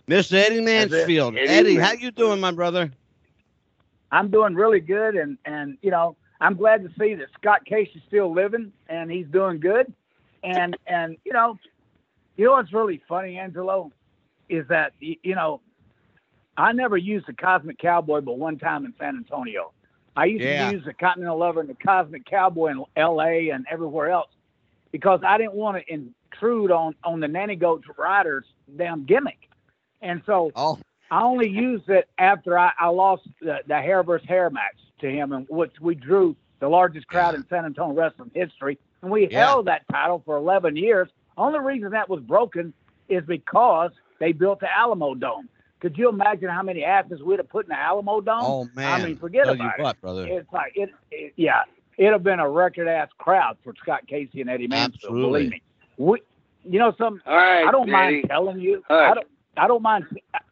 Mr. 0.08 0.34
Eddie 0.34 0.60
Mansfield. 0.60 1.36
Eddie 1.36 1.48
Eddie, 1.48 1.74
how 1.76 1.92
you 1.92 2.10
doing, 2.12 2.40
my 2.40 2.52
brother? 2.52 2.90
I'm 4.12 4.30
doing 4.30 4.54
really 4.54 4.80
good, 4.80 5.16
and 5.16 5.38
and 5.44 5.76
you 5.82 5.90
know 5.90 6.16
I'm 6.40 6.54
glad 6.54 6.84
to 6.84 6.90
see 6.98 7.14
that 7.14 7.28
Scott 7.40 7.64
Casey's 7.64 8.02
still 8.06 8.32
living 8.32 8.72
and 8.88 9.10
he's 9.10 9.26
doing 9.26 9.58
good, 9.58 9.92
and 10.44 10.76
and 10.86 11.16
you 11.24 11.32
know, 11.32 11.58
you 12.36 12.44
know 12.44 12.52
what's 12.52 12.72
really 12.72 13.02
funny, 13.08 13.38
Angelo, 13.38 13.90
is 14.48 14.68
that 14.68 14.92
you 15.00 15.34
know, 15.34 15.60
I 16.56 16.72
never 16.72 16.96
used 16.96 17.26
the 17.26 17.32
Cosmic 17.32 17.78
Cowboy 17.78 18.20
but 18.20 18.38
one 18.38 18.58
time 18.58 18.84
in 18.84 18.94
San 18.98 19.16
Antonio. 19.16 19.72
I 20.16 20.26
used 20.26 20.44
Yeah. 20.44 20.68
to 20.70 20.76
use 20.76 20.84
the 20.84 20.94
Continental 20.94 21.38
Lover 21.38 21.60
and 21.60 21.68
the 21.68 21.74
Cosmic 21.74 22.24
Cowboy 22.24 22.68
in 22.68 22.84
L.A. 22.96 23.50
and 23.50 23.66
everywhere 23.70 24.10
else 24.10 24.30
because 24.92 25.20
I 25.26 25.38
didn't 25.38 25.54
want 25.54 25.76
to 25.84 25.92
intrude 25.92 26.70
on 26.70 26.94
on 27.02 27.18
the 27.20 27.26
Nanny 27.28 27.56
Goats 27.56 27.84
riders' 27.98 28.44
damn 28.76 29.04
gimmick, 29.04 29.48
and 30.02 30.22
so 30.24 30.52
Oh, 30.54 30.78
I 31.10 31.22
only 31.22 31.48
used 31.48 31.88
it 31.88 32.08
after 32.18 32.56
I, 32.58 32.70
I 32.78 32.88
lost 32.88 33.22
the, 33.40 33.58
the 33.66 33.80
hair 33.80 34.02
versus 34.04 34.28
hair 34.28 34.50
match 34.50 34.76
to 35.00 35.10
him, 35.10 35.32
and 35.32 35.46
which 35.50 35.72
we 35.80 35.96
drew 35.96 36.36
the 36.60 36.68
largest 36.68 37.08
crowd 37.08 37.34
in 37.34 37.44
San 37.48 37.64
Antonio 37.64 37.94
wrestling 37.94 38.30
history, 38.34 38.78
and 39.02 39.10
we 39.10 39.28
Yeah. 39.28 39.46
held 39.48 39.66
that 39.66 39.82
title 39.90 40.22
for 40.24 40.36
11 40.36 40.76
years. 40.76 41.08
Only 41.36 41.58
reason 41.58 41.90
that 41.90 42.08
was 42.08 42.20
broken 42.22 42.72
is 43.08 43.24
because 43.26 43.90
they 44.20 44.30
built 44.30 44.60
the 44.60 44.66
Alamodome. 44.66 45.48
Could 45.84 45.98
you 45.98 46.08
imagine 46.08 46.48
how 46.48 46.62
many 46.62 46.82
asses 46.82 47.22
we'd 47.22 47.38
have 47.40 47.48
put 47.50 47.66
in 47.66 47.68
the 47.68 47.74
Alamodome? 47.74 48.40
oh 48.42 48.66
man. 48.74 49.02
I 49.02 49.04
mean, 49.04 49.18
forget 49.18 49.44
Tell 49.44 49.54
you 49.54 49.60
about 49.62 49.78
what, 49.78 50.00
brother. 50.00 50.26
it. 50.26 50.30
It's 50.32 50.50
like 50.50 50.72
it, 50.76 50.88
it 51.10 51.34
yeah, 51.36 51.64
it'd 51.98 52.10
have 52.10 52.22
been 52.22 52.40
a 52.40 52.48
record 52.48 52.88
ass 52.88 53.10
crowd 53.18 53.58
for 53.62 53.74
Scott 53.82 54.06
Casey 54.06 54.40
and 54.40 54.48
Eddie 54.48 54.66
Mansfield. 54.66 55.12
Absolutely. 55.12 55.40
Believe 55.40 55.50
me. 55.50 55.62
We, 55.98 56.22
you 56.64 56.78
know, 56.78 56.94
some 56.96 57.20
All 57.26 57.36
right, 57.36 57.66
I 57.66 57.70
don't 57.70 57.82
Eddie. 57.82 57.92
mind 57.92 58.24
telling 58.30 58.60
you. 58.60 58.82
All 58.88 58.96
right. 58.96 59.10
I 59.10 59.14
don't. 59.14 59.26
I 59.58 59.68
don't 59.68 59.82
mind. 59.82 60.04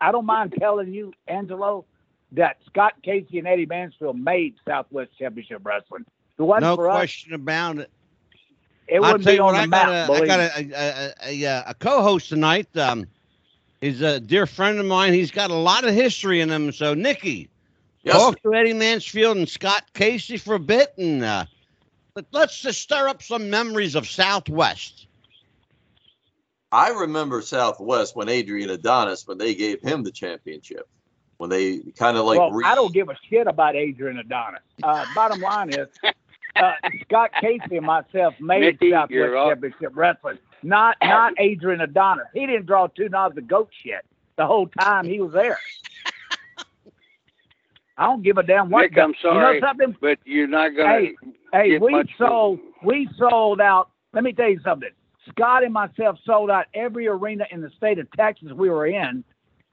I 0.02 0.12
don't 0.12 0.26
mind 0.26 0.54
telling 0.60 0.92
you, 0.92 1.14
Angelo, 1.26 1.86
that 2.32 2.58
Scott 2.66 2.92
Casey 3.02 3.38
and 3.38 3.48
Eddie 3.48 3.64
Mansfield 3.64 4.18
made 4.18 4.56
Southwest 4.68 5.12
Championship 5.18 5.62
Wrestling. 5.64 6.02
If 6.02 6.40
it 6.40 6.42
wasn't 6.42 6.64
No 6.64 6.76
for 6.76 6.90
us, 6.90 6.96
question 6.98 7.32
about 7.32 7.78
it. 7.78 7.90
it 8.86 9.00
I'll 9.02 9.14
wouldn't 9.14 9.24
tell 9.24 9.32
be 9.32 9.36
you 9.36 9.42
on 9.42 9.46
what, 9.46 9.52
the 9.54 9.58
I 9.62 9.66
map. 9.66 9.86
got, 9.86 10.10
a, 10.10 10.12
I 10.12 10.26
got 10.26 10.40
a, 10.40 10.52
a, 10.58 11.14
a, 11.24 11.44
a, 11.44 11.64
a 11.68 11.74
co-host 11.74 12.28
tonight. 12.28 12.76
Um, 12.76 13.06
he's 13.82 14.00
a 14.00 14.18
dear 14.18 14.46
friend 14.46 14.78
of 14.78 14.86
mine. 14.86 15.12
He's 15.12 15.30
got 15.30 15.50
a 15.50 15.54
lot 15.54 15.84
of 15.84 15.92
history 15.94 16.40
in 16.40 16.48
him. 16.50 16.72
So, 16.72 16.94
Nikki, 16.94 17.50
Yes. 18.04 18.16
talk 18.16 18.40
to 18.42 18.54
Eddie 18.54 18.72
Mansfield 18.72 19.36
and 19.36 19.48
Scott 19.48 19.84
Casey 19.92 20.38
for 20.38 20.54
a 20.54 20.58
bit, 20.58 20.94
and 20.96 21.22
uh, 21.22 21.44
let, 22.16 22.24
let's 22.32 22.58
just 22.60 22.80
stir 22.80 23.08
up 23.08 23.22
some 23.22 23.50
memories 23.50 23.94
of 23.94 24.08
Southwest. 24.08 25.06
I 26.72 26.88
remember 26.88 27.42
Southwest 27.42 28.16
when 28.16 28.30
Adrian 28.30 28.70
Adonis 28.70 29.26
when 29.28 29.36
they 29.36 29.54
gave 29.54 29.82
him 29.82 30.02
the 30.02 30.10
championship. 30.10 30.88
When 31.36 31.50
they 31.50 31.80
kind 31.98 32.16
of 32.16 32.24
like 32.24 32.38
well, 32.38 32.52
re- 32.52 32.64
I 32.64 32.76
don't 32.76 32.94
give 32.94 33.08
a 33.08 33.16
shit 33.28 33.48
about 33.48 33.74
Adrian 33.74 34.16
Adonis. 34.18 34.60
Uh, 34.82 35.04
bottom 35.14 35.40
line 35.40 35.70
is, 35.70 35.88
uh, 36.54 36.72
Scott 37.02 37.32
Casey 37.40 37.78
and 37.78 37.86
myself 37.86 38.34
made 38.40 38.60
Mickey, 38.60 38.92
Southwest 38.92 39.10
you're. 39.10 39.34
Championship 39.48 39.92
Wrestling, 39.94 40.38
not 40.62 40.96
not 41.02 41.34
Adrian 41.38 41.80
Adonis. 41.80 42.26
He 42.34 42.46
didn't 42.46 42.66
draw 42.66 42.86
two 42.86 43.08
knobs 43.08 43.36
of 43.38 43.46
goat 43.46 43.70
shit 43.82 44.04
the 44.36 44.46
whole 44.46 44.66
time 44.66 45.04
he 45.04 45.20
was 45.20 45.32
there. 45.32 45.58
I 47.98 48.06
don't 48.06 48.22
give 48.22 48.38
a 48.38 48.42
damn 48.42 48.70
what. 48.70 48.82
Nick, 48.82 48.98
I'm 48.98 49.14
sorry, 49.20 49.56
You 49.56 49.60
know 49.60 49.66
something? 49.66 49.96
but 50.00 50.18
you're 50.24 50.46
not 50.48 50.70
gonna. 50.70 50.88
Hey, 51.00 51.14
Hey, 51.52 51.68
get 51.70 51.82
we 51.82 51.92
much- 51.92 52.10
sold 52.16 52.58
we 52.82 53.08
sold 53.18 53.60
out. 53.60 53.90
Let 54.12 54.24
me 54.24 54.32
tell 54.32 54.48
you 54.48 54.60
something. 54.64 54.90
Scott 55.28 55.62
and 55.62 55.72
myself 55.72 56.18
sold 56.24 56.50
out 56.50 56.66
every 56.74 57.06
arena 57.06 57.44
in 57.50 57.60
the 57.60 57.70
state 57.76 57.98
of 57.98 58.10
Texas 58.12 58.50
we 58.52 58.70
were 58.70 58.86
in, 58.86 59.22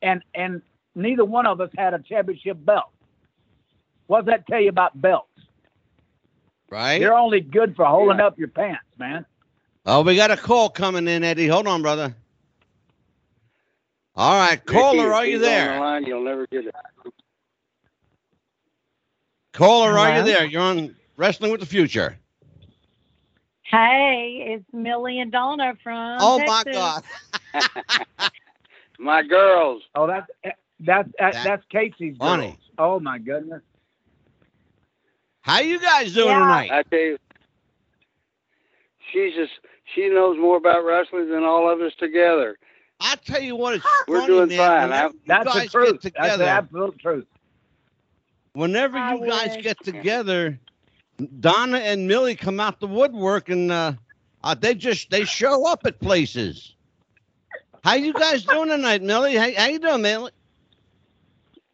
and 0.02 0.22
and 0.36 0.62
neither 0.96 1.26
one 1.26 1.46
of 1.46 1.62
us 1.62 1.70
had 1.78 1.94
a 1.94 2.00
championship 2.00 2.58
belt. 2.66 2.90
What 4.08 4.26
does 4.26 4.34
that 4.34 4.48
tell 4.48 4.60
you 4.62 4.70
about 4.70 5.00
belts? 5.02 5.28
Right? 6.70 7.00
They're 7.00 7.16
only 7.18 7.40
good 7.42 7.76
for 7.76 7.86
holding 7.86 8.20
up 8.20 8.38
your 8.38 8.48
pants, 8.50 8.84
man. 9.00 9.26
Oh, 9.86 10.02
we 10.04 10.16
got 10.16 10.32
a 10.32 10.38
call 10.38 10.70
coming 10.70 11.08
in, 11.08 11.24
Eddie. 11.24 11.48
Hold 11.48 11.68
on, 11.68 11.82
brother. 11.82 12.16
All 14.16 14.38
right, 14.38 14.64
caller, 14.66 14.98
Mickey, 14.98 15.10
are 15.10 15.26
you 15.26 15.32
he's 15.38 15.48
on 15.48 15.52
there? 15.54 15.74
the 15.76 15.80
line, 15.80 16.04
you'll 16.06 16.24
never 16.24 16.46
get 16.48 16.66
it. 16.66 16.76
Caller, 19.54 19.98
are 19.98 20.18
you 20.18 20.24
there? 20.24 20.46
You're 20.46 20.62
on 20.62 20.96
Wrestling 21.16 21.52
with 21.52 21.62
the 21.62 21.66
Future. 21.66 22.18
Hey, 23.64 24.56
it's 24.58 24.66
Millie 24.74 25.20
and 25.20 25.32
Donna 25.32 25.74
from. 25.84 26.18
Oh 26.20 26.40
my 26.46 26.64
God! 26.66 27.04
My 29.00 29.24
girls. 29.24 29.84
Oh, 29.96 30.08
that's 30.08 30.30
that's 30.80 31.10
that's, 31.20 31.36
That- 31.36 31.44
that's 31.46 31.64
Casey's 31.70 32.18
girls. 32.18 32.30
Funny. 32.32 32.60
Oh 32.78 33.00
my 33.00 33.20
goodness. 33.20 33.62
How 35.42 35.60
you 35.62 35.80
guys 35.80 36.14
doing 36.14 36.28
Yeah. 36.30 36.40
tonight? 36.40 36.72
I 36.72 36.84
tell 36.84 37.00
you, 37.00 37.18
she's 39.12 39.34
just 39.36 39.51
she 39.93 40.10
knows 40.10 40.38
more 40.38 40.57
about 40.57 40.84
wrestling 40.86 41.30
than 41.30 41.43
all 41.43 41.72
of 41.72 41.82
us 41.82 41.93
together. 41.99 42.57
I 42.99 43.16
tell 43.16 43.41
you 43.41 43.55
what, 43.55 43.76
it's 43.76 43.86
We're 44.07 44.22
funny, 44.22 44.26
doing 44.26 44.49
man. 44.49 44.68
fine. 44.68 44.89
Whenever 44.89 45.14
you 45.24 45.24
That's 45.26 45.51
the 45.51 45.62
guys 45.62 45.70
truth. 45.72 46.01
get 46.01 46.14
That's 46.16 46.36
the 46.36 46.47
absolute 46.47 46.97
truth. 46.99 47.28
whenever 48.53 48.97
I 48.97 49.14
you 49.16 49.20
guys 49.26 49.57
get 49.57 49.82
together, 49.84 50.60
Donna 51.39 51.80
and 51.80 52.07
Millie 52.07 52.36
come 52.36 52.60
out 52.60 52.80
the 52.80 52.88
woodwork 52.88 53.49
and 53.49 53.72
uh, 53.72 53.93
uh, 54.43 54.55
they 54.55 54.76
just 54.76 55.10
they 55.10 55.26
show 55.26 55.68
up 55.68 55.86
at 55.86 55.99
places. 55.99 56.76
How 57.84 57.95
you 57.95 58.14
guys 58.14 58.43
doing 58.45 58.70
tonight, 58.70 59.01
Millie? 59.01 59.36
How, 59.36 59.51
how 59.55 59.68
you 59.68 59.80
doing, 59.80 60.01
Millie? 60.01 60.32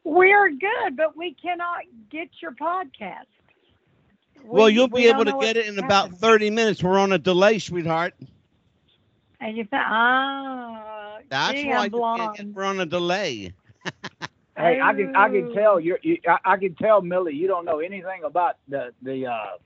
We're 0.04 0.50
good, 0.52 0.96
but 0.98 1.16
we 1.18 1.34
cannot 1.36 1.84
get 2.10 2.30
your 2.42 2.52
podcast. 2.54 3.28
Well, 4.52 4.70
you'll 4.70 4.88
we 4.92 5.00
be 5.00 5.08
able 5.08 5.26
to 5.26 5.34
get 5.34 5.58
it 5.58 5.68
in 5.68 5.80
about 5.80 6.14
30 6.14 6.50
minutes. 6.50 6.84
We're 6.84 6.98
on 7.00 7.12
a 7.14 7.18
delay, 7.20 7.60
sweetheart. 7.60 8.14
And 9.40 9.58
you 9.58 9.64
think, 9.66 9.82
ah, 9.86 11.20
That's 11.30 11.64
gee, 11.64 11.66
why 11.66 11.86
I'm 11.86 11.90
you 11.94 12.04
can't 12.16 12.34
get, 12.34 12.48
we're 12.54 12.64
on 12.66 12.80
a 12.80 12.86
delay. 12.86 13.54
Hey, 14.58 14.78
I 14.82 14.94
can 14.94 15.10
I 15.16 15.30
can 15.30 15.48
Oh. 15.48 15.54
tell 15.54 15.80
you're 15.80 16.00
you, 16.04 16.18
I, 16.28 16.54
I 16.54 16.58
can 16.58 16.76
tell 16.76 17.02
Millie 17.02 17.34
you 17.36 17.48
don't 17.48 17.66
know 17.66 17.80
anything 17.80 18.24
about 18.26 18.56
the 18.68 18.94
the 19.02 19.28
uh, 19.28 19.58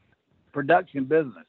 production 0.53 1.05
business. 1.05 1.45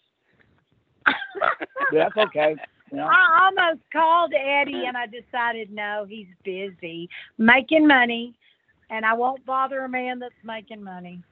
That's 1.91 2.17
okay. 2.17 2.57
You 2.91 2.99
know? 2.99 3.11
I 3.11 3.51
almost 3.59 3.83
called 3.93 4.33
Eddie 4.35 4.85
and 4.87 4.97
I 4.97 5.07
decided 5.07 5.71
no, 5.71 6.07
he's 6.09 6.29
busy 6.45 7.09
making 7.39 7.87
money, 7.87 8.35
and 8.91 9.05
I 9.05 9.15
won't 9.15 9.45
bother 9.47 9.81
a 9.85 9.89
man 9.89 10.19
that's 10.19 10.35
making 10.45 10.83
money. 10.83 11.23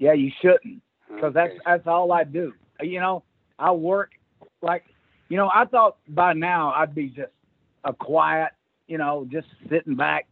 Yeah, 0.00 0.14
you 0.14 0.32
shouldn't, 0.40 0.82
because 1.14 1.34
that's 1.34 1.52
that's 1.66 1.86
all 1.86 2.10
I 2.10 2.24
do. 2.24 2.54
You 2.80 3.00
know, 3.00 3.22
I 3.58 3.70
work 3.70 4.12
like, 4.62 4.84
you 5.28 5.36
know, 5.36 5.50
I 5.54 5.66
thought 5.66 5.98
by 6.08 6.32
now 6.32 6.72
I'd 6.72 6.94
be 6.94 7.08
just 7.08 7.32
a 7.84 7.92
quiet, 7.92 8.52
you 8.88 8.96
know, 8.96 9.28
just 9.30 9.46
sitting 9.68 9.94
back. 9.94 10.26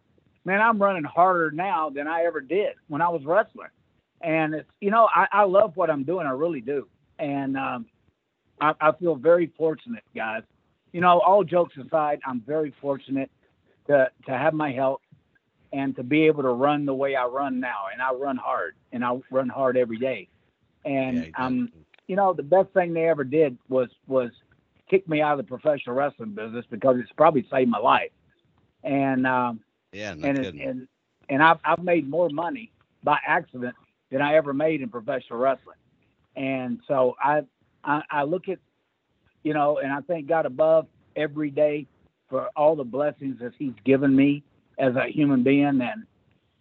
Man, 0.47 0.63
I'm 0.63 0.81
running 0.81 1.05
harder 1.05 1.51
now 1.51 1.91
than 1.91 2.09
I 2.09 2.25
ever 2.25 2.41
did 2.41 2.77
when 2.89 3.03
I 3.03 3.11
was 3.11 3.27
wrestling, 3.27 3.69
and 4.23 4.55
it's 4.55 4.69
you 4.81 4.91
know 4.91 5.07
I, 5.15 5.27
I 5.31 5.45
love 5.45 5.77
what 5.77 5.91
I'm 5.91 6.03
doing. 6.03 6.27
I 6.27 6.31
really 6.31 6.63
do, 6.63 6.89
and 7.19 7.55
um, 7.59 7.87
I, 8.59 8.73
I 8.81 8.93
feel 8.93 9.17
very 9.17 9.53
fortunate, 9.59 10.03
guys. 10.17 10.45
You 10.93 11.03
know, 11.03 11.21
all 11.21 11.45
jokes 11.45 11.75
aside, 11.77 12.21
I'm 12.27 12.41
very 12.41 12.75
fortunate 12.81 13.31
to 13.89 14.11
to 14.27 14.33
have 14.33 14.55
my 14.55 14.73
health 14.73 15.03
and 15.73 15.95
to 15.97 16.03
be 16.03 16.27
able 16.27 16.43
to 16.43 16.51
run 16.51 16.87
the 16.87 16.95
way 16.95 17.15
I 17.15 17.27
run 17.27 17.61
now. 17.61 17.87
And 17.93 18.01
I 18.01 18.13
run 18.13 18.37
hard, 18.37 18.75
and 18.93 19.05
I 19.05 19.19
run 19.31 19.49
hard 19.49 19.77
every 19.77 19.99
day. 19.99 20.29
And 20.85 21.17
Yeah, 21.17 21.25
you 21.25 21.33
um, 21.37 21.73
you 22.07 22.17
know, 22.17 22.33
the 22.33 22.43
best 22.43 22.71
thing 22.71 22.95
they 22.95 23.09
ever 23.09 23.25
did 23.25 23.57
was 23.69 23.89
was 24.07 24.31
kick 24.89 25.09
me 25.09 25.21
out 25.21 25.39
of 25.39 25.47
the 25.47 25.49
professional 25.49 25.95
wrestling 25.95 26.31
business 26.31 26.65
because 26.71 26.97
it's 26.99 27.13
probably 27.17 27.47
saved 27.51 27.71
my 27.71 27.79
life. 27.79 28.11
And 28.83 29.27
um, 29.27 29.61
yeah, 29.93 30.15
no 30.15 30.29
and 30.29 30.39
kidding. 30.39 30.63
and 30.63 30.89
and 31.29 31.43
I've 31.43 31.59
I've 31.65 31.83
made 31.83 32.09
more 32.09 32.31
money 32.31 32.73
by 33.05 33.19
accident 33.27 33.75
than 34.11 34.23
I 34.23 34.37
ever 34.37 34.55
made 34.55 34.81
in 34.81 34.89
professional 34.89 35.39
wrestling. 35.39 35.77
And 36.37 36.81
so 36.89 37.15
I 37.23 37.43
I, 37.85 38.03
I 38.11 38.23
look 38.23 38.49
at 38.49 38.59
you 39.43 39.55
know, 39.55 39.79
and 39.79 39.93
I 39.93 40.01
thank 40.01 40.27
God 40.27 40.47
above 40.47 40.87
every 41.17 41.51
day 41.51 41.87
for 42.29 42.49
all 42.57 42.77
the 42.77 42.85
blessings 42.85 43.39
that 43.41 43.53
He's 43.59 43.75
given 43.85 44.15
me 44.15 44.43
as 44.79 44.95
a 44.97 45.11
human 45.11 45.43
being, 45.43 45.67
and 45.67 46.05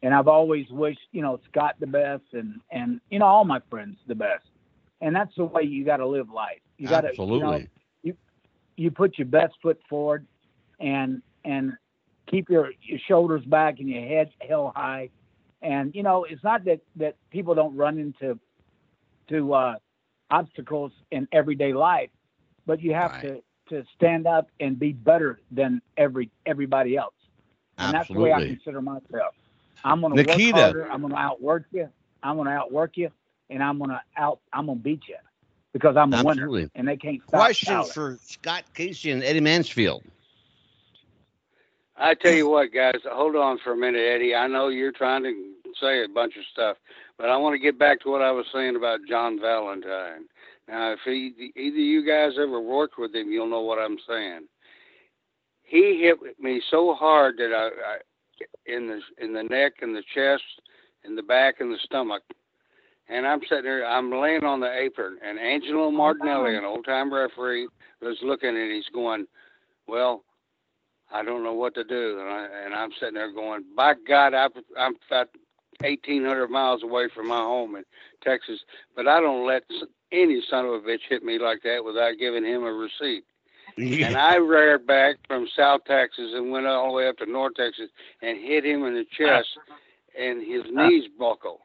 and 0.04 0.14
I've 0.14 0.28
always 0.28 0.68
wished 0.70 1.00
you 1.12 1.22
know 1.22 1.40
Scott 1.50 1.76
the 1.80 1.88
best, 1.88 2.26
and 2.34 2.56
and 2.72 3.00
you 3.10 3.20
know 3.20 3.26
all 3.26 3.46
my 3.46 3.62
friends 3.70 3.98
the 4.08 4.16
best, 4.16 4.46
and 5.02 5.16
that's 5.16 5.36
the 5.38 5.46
way 5.46 5.64
you 5.64 5.86
got 5.86 5.98
to 5.98 6.08
live 6.08 6.30
life. 6.30 6.60
You 6.78 6.90
got 6.90 7.02
to 7.02 7.10
Absolutely. 7.10 7.38
you 7.38 7.42
know, 7.42 8.14
you 8.78 8.92
put 8.92 9.18
your 9.18 9.28
best 9.28 9.56
foot 9.62 9.80
forward, 9.90 10.26
and 10.80 11.22
and 11.46 11.74
keep 12.30 12.50
your, 12.50 12.72
your 12.82 13.00
shoulders 13.08 13.44
back 13.46 13.80
and 13.80 13.90
your 13.90 14.06
head 14.08 14.30
held 14.48 14.74
high, 14.76 15.10
and 15.62 15.94
you 15.96 16.04
know 16.04 16.26
it's 16.26 16.44
not 16.44 16.64
that 16.66 16.80
that 16.96 17.16
people 17.32 17.56
don't 17.56 17.76
run 17.76 17.98
into 17.98 18.40
to 19.30 19.54
uh, 19.54 19.76
obstacles 20.32 20.92
in 21.12 21.28
everyday 21.32 21.74
life, 21.74 22.10
but 22.66 22.82
you 22.82 22.94
have 22.94 23.14
Right. 23.14 23.22
to 23.22 23.42
to 23.70 23.84
stand 23.96 24.28
up 24.28 24.48
and 24.60 24.80
be 24.80 24.94
better 24.94 25.42
than 25.52 25.82
every 25.98 26.32
everybody 26.46 26.96
else. 26.96 27.17
And 27.78 27.94
that's 27.94 28.08
the 28.08 28.16
way 28.16 28.34
I 28.34 28.46
consider 28.46 28.82
myself. 28.82 29.36
I'm 29.84 30.02
gonna 30.02 30.16
work 30.16 30.30
harder. 30.30 30.92
I'm 30.92 31.02
gonna 31.02 31.16
outwork 31.16 31.66
you. 31.72 31.90
I'm 32.24 32.38
gonna 32.38 32.52
outwork 32.52 32.98
you, 32.98 33.12
and 33.50 33.64
I'm 33.64 33.80
gonna 33.80 34.02
out. 34.18 34.40
I'm 34.52 34.66
gonna 34.66 34.80
beat 34.80 35.08
you 35.08 35.18
because 35.74 35.96
I'm 35.96 36.14
a 36.14 36.18
winner, 36.18 36.44
Absolutely. 36.44 36.70
and 36.76 36.88
they 36.88 36.98
can't 36.98 37.22
stop. 37.28 37.42
Question 37.42 37.74
talent. 37.74 37.94
for 37.94 38.18
Scott 38.22 38.64
Casey 38.74 39.12
and 39.12 39.24
Eddie 39.24 39.42
Mansfield. 39.42 40.04
I 41.96 42.14
tell 42.14 42.34
you 42.34 42.48
what, 42.48 42.72
guys, 42.72 43.00
hold 43.06 43.36
on 43.36 43.58
for 43.64 43.74
a 43.74 43.78
minute, 43.78 44.02
Eddie. 44.02 44.36
I 44.36 44.48
know 44.48 44.68
you're 44.68 44.92
trying 44.92 45.24
to 45.24 45.34
say 45.82 46.04
a 46.04 46.08
bunch 46.08 46.36
of 46.38 46.44
stuff, 46.52 46.78
but 47.18 47.30
I 47.30 47.38
want 47.38 47.56
to 47.56 47.60
get 47.60 47.80
back 47.80 48.02
to 48.02 48.10
what 48.12 48.22
I 48.22 48.32
was 48.32 48.46
saying 48.54 48.76
about 48.76 49.00
John 49.10 49.40
Valentine. 49.40 50.26
Now, 50.68 50.92
if 50.92 51.00
he, 51.06 51.52
either 51.56 51.78
you 51.78 52.06
guys 52.06 52.34
ever 52.38 52.60
worked 52.60 53.00
with 53.00 53.16
him, 53.16 53.32
you'll 53.32 53.50
know 53.50 53.62
what 53.62 53.80
I'm 53.80 53.98
saying. 54.08 54.48
He 55.68 56.02
hit 56.02 56.18
me 56.40 56.62
so 56.72 56.96
hard 56.96 57.38
that 57.38 57.54
I, 57.54 57.68
I 57.68 57.98
in 58.66 58.88
the 58.88 59.00
in 59.24 59.34
the 59.34 59.44
neck 59.44 59.74
and 59.82 59.96
the 59.96 60.04
chest, 60.14 60.44
and 61.04 61.18
the 61.18 61.24
back 61.24 61.56
and 61.60 61.72
the 61.72 61.80
stomach, 61.84 62.24
and 63.10 63.28
I'm 63.28 63.42
sitting 63.50 63.64
there. 63.64 63.86
I'm 63.86 64.12
laying 64.12 64.44
on 64.44 64.60
the 64.60 64.72
apron, 64.72 65.18
and 65.24 65.38
Angelo 65.38 65.86
oh, 65.86 65.92
Martinelli, 65.92 66.56
an 66.56 66.64
old 66.64 66.86
time 66.86 67.14
referee, 67.14 67.68
was 68.02 68.18
looking 68.22 68.56
and 68.56 68.72
he's 68.72 68.90
going, 68.94 69.26
"Well, 69.88 70.24
I 71.12 71.24
don't 71.24 71.44
know 71.44 71.54
what 71.54 71.74
to 71.76 71.84
do. 71.84 72.20
And, 72.20 72.30
I, 72.30 72.48
and 72.66 72.74
I'm 72.74 72.92
sitting 73.00 73.16
there 73.16 73.32
going, 73.32 73.64
by 73.76 73.94
God, 74.08 74.34
I, 74.34 74.48
I'm 74.78 74.96
about 75.10 75.30
1,800 75.82 76.50
miles 76.50 76.84
away 76.84 77.08
from 77.14 77.28
my 77.28 77.38
home 77.38 77.76
in 77.76 77.84
Texas, 78.24 78.60
but 78.96 79.08
I 79.08 79.20
don't 79.22 79.46
let 79.46 79.64
any 80.12 80.42
son 80.50 80.66
of 80.66 80.74
a 80.74 80.80
bitch 80.80 81.02
hit 81.10 81.24
me 81.24 81.40
like 81.40 81.62
that 81.64 81.84
without 81.84 82.14
giving 82.20 82.44
him 82.44 82.64
a 82.64 82.72
receipt. 82.72 83.24
And 83.78 84.16
I 84.18 84.36
reared 84.36 84.88
back 84.88 85.18
from 85.28 85.48
South 85.56 85.82
Texas 85.88 86.32
and 86.34 86.52
went 86.52 86.68
all 86.68 86.88
the 86.90 86.94
way 86.94 87.08
up 87.08 87.18
to 87.18 87.26
North 87.26 87.56
Texas 87.56 87.90
and 88.22 88.40
hit 88.40 88.66
him 88.66 88.84
in 88.86 88.94
the 88.96 89.06
chest, 89.18 89.48
and 90.20 90.42
his 90.42 90.64
knees 90.72 91.06
buckled. 91.20 91.62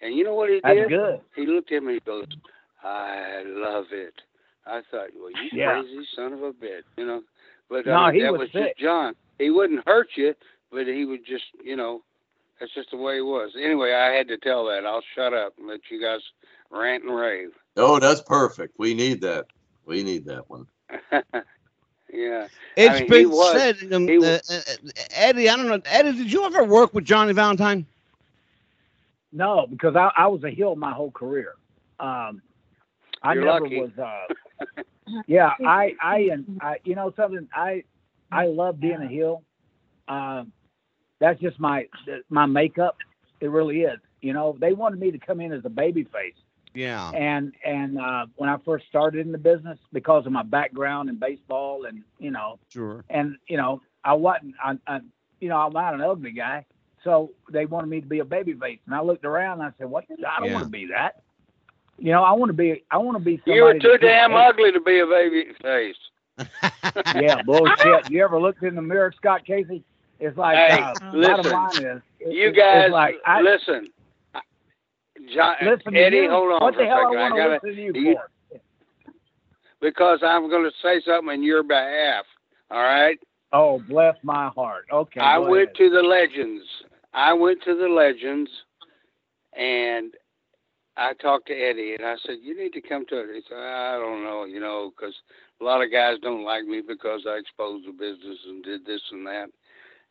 And 0.00 0.14
you 0.14 0.24
know 0.24 0.34
what 0.34 0.50
he 0.50 0.56
did? 0.56 0.64
That's 0.64 0.78
did? 0.78 0.88
good. 0.88 1.20
He 1.36 1.46
looked 1.46 1.72
at 1.72 1.82
me 1.82 1.94
and 1.94 2.04
goes, 2.04 2.26
I 2.82 3.42
love 3.46 3.86
it. 3.92 4.14
I 4.66 4.82
thought, 4.90 5.10
well, 5.16 5.30
you 5.30 5.50
Yeah. 5.52 5.82
crazy 5.82 6.06
son 6.16 6.32
of 6.32 6.42
a 6.42 6.52
bitch, 6.52 6.82
you 6.96 7.06
know. 7.06 7.22
But 7.68 7.86
No, 7.86 7.94
uh, 7.96 8.10
he 8.12 8.22
that 8.22 8.32
was 8.32 8.40
was 8.40 8.50
just 8.50 8.78
John. 8.78 9.14
He 9.38 9.50
wouldn't 9.50 9.86
hurt 9.86 10.08
you, 10.16 10.34
but 10.70 10.86
he 10.86 11.04
would 11.04 11.24
just, 11.26 11.44
you 11.62 11.76
know, 11.76 12.02
that's 12.60 12.72
just 12.74 12.90
the 12.90 12.96
way 12.96 13.16
he 13.16 13.20
was. 13.22 13.52
Anyway, 13.56 13.92
I 13.92 14.12
had 14.14 14.28
to 14.28 14.38
tell 14.38 14.66
that. 14.66 14.86
I'll 14.86 15.02
shut 15.14 15.32
up 15.34 15.54
and 15.58 15.66
let 15.68 15.80
you 15.90 16.00
guys 16.00 16.20
rant 16.70 17.04
and 17.04 17.14
rave. 17.14 17.50
Oh, 17.76 17.98
that's 17.98 18.22
perfect. 18.22 18.74
We 18.78 18.94
need 18.94 19.20
that. 19.22 19.46
We 19.86 20.02
need 20.02 20.24
that 20.26 20.48
one. 20.48 20.66
yeah. 22.12 22.48
It's 22.76 22.96
I 22.96 23.00
mean, 23.00 23.08
been 23.08 23.30
was- 23.30 23.52
said, 23.52 23.92
um, 23.92 24.06
he 24.06 24.18
uh, 24.18 24.38
uh, 24.48 24.60
Eddie. 25.10 25.48
I 25.48 25.56
don't 25.56 25.68
know, 25.68 25.80
Eddie. 25.86 26.12
Did 26.12 26.32
you 26.32 26.44
ever 26.44 26.64
work 26.64 26.94
with 26.94 27.04
Johnny 27.04 27.32
Valentine? 27.32 27.86
No, 29.32 29.66
because 29.68 29.96
I, 29.96 30.10
I 30.16 30.26
was 30.28 30.42
a 30.44 30.50
heel 30.50 30.76
my 30.76 30.92
whole 30.92 31.10
career. 31.10 31.54
Um, 31.98 32.42
I 33.22 33.34
You're 33.34 33.44
never 33.44 33.64
lucky. 33.64 33.80
was. 33.80 33.90
Uh, 33.98 34.82
yeah, 35.26 35.50
I, 35.64 35.94
I, 36.02 36.18
and 36.32 36.46
I, 36.60 36.76
you 36.84 36.94
know 36.94 37.12
something. 37.16 37.48
I, 37.54 37.84
I 38.30 38.46
love 38.46 38.80
being 38.80 39.00
a 39.02 39.08
heel. 39.08 39.42
Um, 40.08 40.52
that's 41.20 41.40
just 41.40 41.58
my 41.58 41.86
my 42.28 42.46
makeup. 42.46 42.96
It 43.40 43.48
really 43.50 43.82
is. 43.82 43.98
You 44.20 44.32
know, 44.32 44.56
they 44.60 44.72
wanted 44.72 45.00
me 45.00 45.10
to 45.10 45.18
come 45.18 45.40
in 45.40 45.52
as 45.52 45.64
a 45.64 45.70
baby 45.70 46.04
face, 46.04 46.34
Yeah. 46.74 47.10
and 47.10 47.54
and 47.64 47.98
uh, 48.00 48.26
when 48.36 48.48
I 48.50 48.56
first 48.64 48.86
started 48.88 49.24
in 49.24 49.32
the 49.32 49.38
business, 49.38 49.78
because 49.92 50.26
of 50.26 50.32
my 50.32 50.42
background 50.42 51.08
in 51.08 51.16
baseball, 51.16 51.84
and 51.84 52.02
you 52.18 52.30
know, 52.30 52.58
Sure. 52.68 53.04
and 53.10 53.36
you 53.48 53.56
know, 53.56 53.80
I 54.04 54.14
wasn't, 54.14 54.54
I, 54.62 54.76
I, 54.86 55.00
you 55.40 55.48
know, 55.48 55.56
I'm 55.58 55.72
not 55.72 55.94
an 55.94 56.00
ugly 56.00 56.32
guy, 56.32 56.66
so 57.04 57.30
they 57.50 57.66
wanted 57.66 57.86
me 57.88 58.00
to 58.00 58.06
be 58.06 58.18
a 58.18 58.24
baby 58.24 58.54
face, 58.54 58.80
and 58.86 58.94
I 58.94 59.00
looked 59.02 59.24
around 59.24 59.60
and 59.60 59.68
I 59.68 59.72
said, 59.78 59.88
"What? 59.88 60.04
I 60.10 60.40
don't 60.40 60.48
Yeah. 60.48 60.54
want 60.54 60.64
to 60.64 60.70
be 60.70 60.86
that. 60.86 61.22
You 61.98 62.10
know, 62.10 62.24
I 62.24 62.32
want 62.32 62.48
to 62.50 62.54
be, 62.54 62.82
I 62.90 62.98
want 62.98 63.16
to 63.18 63.24
be 63.24 63.36
somebody." 63.38 63.56
You 63.56 63.62
were 63.64 63.78
too 63.78 63.96
damn 64.00 64.32
hate." 64.32 64.36
ugly 64.38 64.72
to 64.72 64.80
be 64.80 64.98
a 64.98 65.06
baby 65.06 65.46
face. 65.62 65.96
Yeah, 67.14 67.40
bullshit. 67.42 68.10
you 68.10 68.24
ever 68.24 68.40
looked 68.40 68.62
in 68.64 68.74
the 68.74 68.82
mirror, 68.82 69.12
Scott 69.16 69.44
Casey? 69.46 69.84
It's 70.20 70.36
like, 70.36 70.56
Hey, 70.56 70.80
uh, 70.80 70.94
bottom 70.94 71.20
listen, 71.20 71.52
line 71.52 71.96
is, 71.96 72.02
it- 72.20 72.32
You 72.34 72.50
guys, 72.52 72.90
like, 72.90 73.16
I, 73.26 73.40
listen. 73.40 73.88
John, 75.32 75.54
listen 75.62 75.96
Eddie, 75.96 76.26
hold 76.26 76.52
on 76.52 76.60
What 76.60 76.74
for 76.74 76.78
the 76.78 76.84
a 76.84 76.90
hell 76.90 77.10
second. 77.10 77.18
I 77.18 77.28
to 77.28 77.36
gotta, 77.36 77.52
listen 77.54 77.68
to 77.76 77.82
you, 77.82 77.92
you- 77.94 78.16
because 79.80 80.20
I'm 80.22 80.48
going 80.48 80.64
to 80.64 80.72
say 80.82 81.00
something 81.06 81.34
in 81.34 81.42
your 81.42 81.62
behalf. 81.62 82.24
All 82.70 82.82
right. 82.82 83.18
Oh, 83.52 83.80
bless 83.88 84.16
my 84.22 84.48
heart. 84.48 84.86
Okay. 84.92 85.20
I 85.20 85.38
went 85.38 85.64
ahead. 85.64 85.76
to 85.76 85.90
the 85.90 86.02
Legends. 86.02 86.64
I 87.12 87.32
went 87.32 87.62
to 87.64 87.76
the 87.76 87.88
Legends, 87.88 88.50
and 89.56 90.14
I 90.96 91.12
talked 91.14 91.46
to 91.48 91.54
Eddie, 91.54 91.94
and 91.94 92.04
I 92.04 92.16
said, 92.24 92.38
"You 92.42 92.56
need 92.56 92.72
to 92.72 92.80
come 92.80 93.04
to 93.06 93.18
it." 93.18 93.34
He 93.34 93.42
said, 93.48 93.58
"I 93.58 93.96
don't 93.98 94.24
know, 94.24 94.44
you 94.44 94.58
know, 94.58 94.90
because 94.90 95.14
a 95.60 95.64
lot 95.64 95.82
of 95.82 95.92
guys 95.92 96.18
don't 96.20 96.44
like 96.44 96.64
me 96.64 96.80
because 96.80 97.26
I 97.28 97.36
exposed 97.36 97.86
the 97.86 97.92
business 97.92 98.38
and 98.46 98.64
did 98.64 98.84
this 98.84 99.02
and 99.12 99.26
that." 99.26 99.50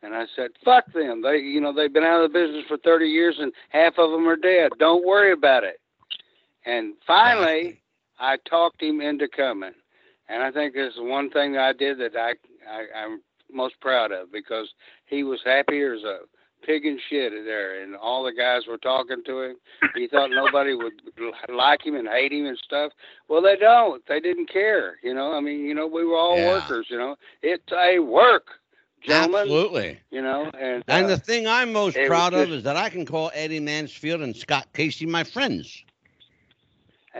And 0.04 0.14
I 0.14 0.26
said, 0.36 0.50
"Fuck 0.64 0.92
them. 0.92 1.22
They, 1.22 1.38
you 1.38 1.60
know, 1.60 1.72
they've 1.72 1.92
been 1.92 2.04
out 2.04 2.22
of 2.22 2.30
the 2.30 2.38
business 2.38 2.64
for 2.68 2.76
30 2.76 3.06
years, 3.06 3.36
and 3.38 3.52
half 3.70 3.94
of 3.98 4.10
them 4.10 4.28
are 4.28 4.36
dead. 4.36 4.72
Don't 4.78 5.04
worry 5.06 5.32
about 5.32 5.64
it." 5.64 5.80
And 6.66 6.94
finally, 7.06 7.80
I 8.18 8.36
talked 8.48 8.82
him 8.82 9.00
into 9.00 9.28
coming, 9.28 9.72
and 10.28 10.42
I 10.42 10.50
think 10.50 10.74
this 10.74 10.92
is 10.94 11.00
one 11.00 11.30
thing 11.30 11.52
that 11.52 11.62
I 11.62 11.72
did 11.72 11.98
that 11.98 12.16
I, 12.16 12.34
I 12.70 12.86
I'm 13.04 13.22
most 13.52 13.80
proud 13.80 14.12
of 14.12 14.30
because 14.32 14.68
he 15.06 15.22
was 15.24 15.40
happy 15.44 15.80
as 15.82 16.02
a 16.04 16.20
pig 16.64 16.86
in 16.86 16.98
shit 17.10 17.32
there, 17.44 17.82
and 17.82 17.94
all 17.94 18.24
the 18.24 18.32
guys 18.32 18.62
were 18.66 18.78
talking 18.78 19.22
to 19.26 19.42
him. 19.42 19.56
He 19.94 20.06
thought 20.08 20.30
nobody 20.30 20.74
would 20.74 20.94
like 21.54 21.84
him 21.84 21.94
and 21.96 22.08
hate 22.08 22.32
him 22.32 22.46
and 22.46 22.58
stuff. 22.64 22.92
Well, 23.28 23.42
they 23.42 23.56
don't. 23.56 24.02
They 24.08 24.20
didn't 24.20 24.48
care. 24.50 24.96
You 25.02 25.14
know, 25.14 25.32
I 25.34 25.40
mean, 25.40 25.60
you 25.66 25.74
know, 25.74 25.86
we 25.86 26.04
were 26.04 26.16
all 26.16 26.38
Yeah. 26.38 26.46
workers. 26.46 26.86
You 26.88 26.98
know, 26.98 27.16
it's 27.42 27.70
a 27.72 27.98
work, 27.98 28.46
gentlemen. 29.04 29.52
Absolutely. 29.52 30.00
You 30.10 30.22
know, 30.22 30.50
and 30.58 30.84
And 30.88 31.06
uh, 31.06 31.08
the 31.08 31.18
thing 31.18 31.46
I'm 31.46 31.72
most 31.72 31.96
it 31.96 32.10
was 32.10 32.10
proud 32.10 32.34
of 32.34 32.52
is 32.52 32.62
that 32.64 32.76
I 32.76 32.90
can 32.90 33.04
call 33.06 33.30
Eddie 33.34 33.60
Mansfield 33.60 34.20
and 34.22 34.36
Scott 34.36 34.68
Casey 34.74 35.06
my 35.06 35.24
friends. 35.24 35.84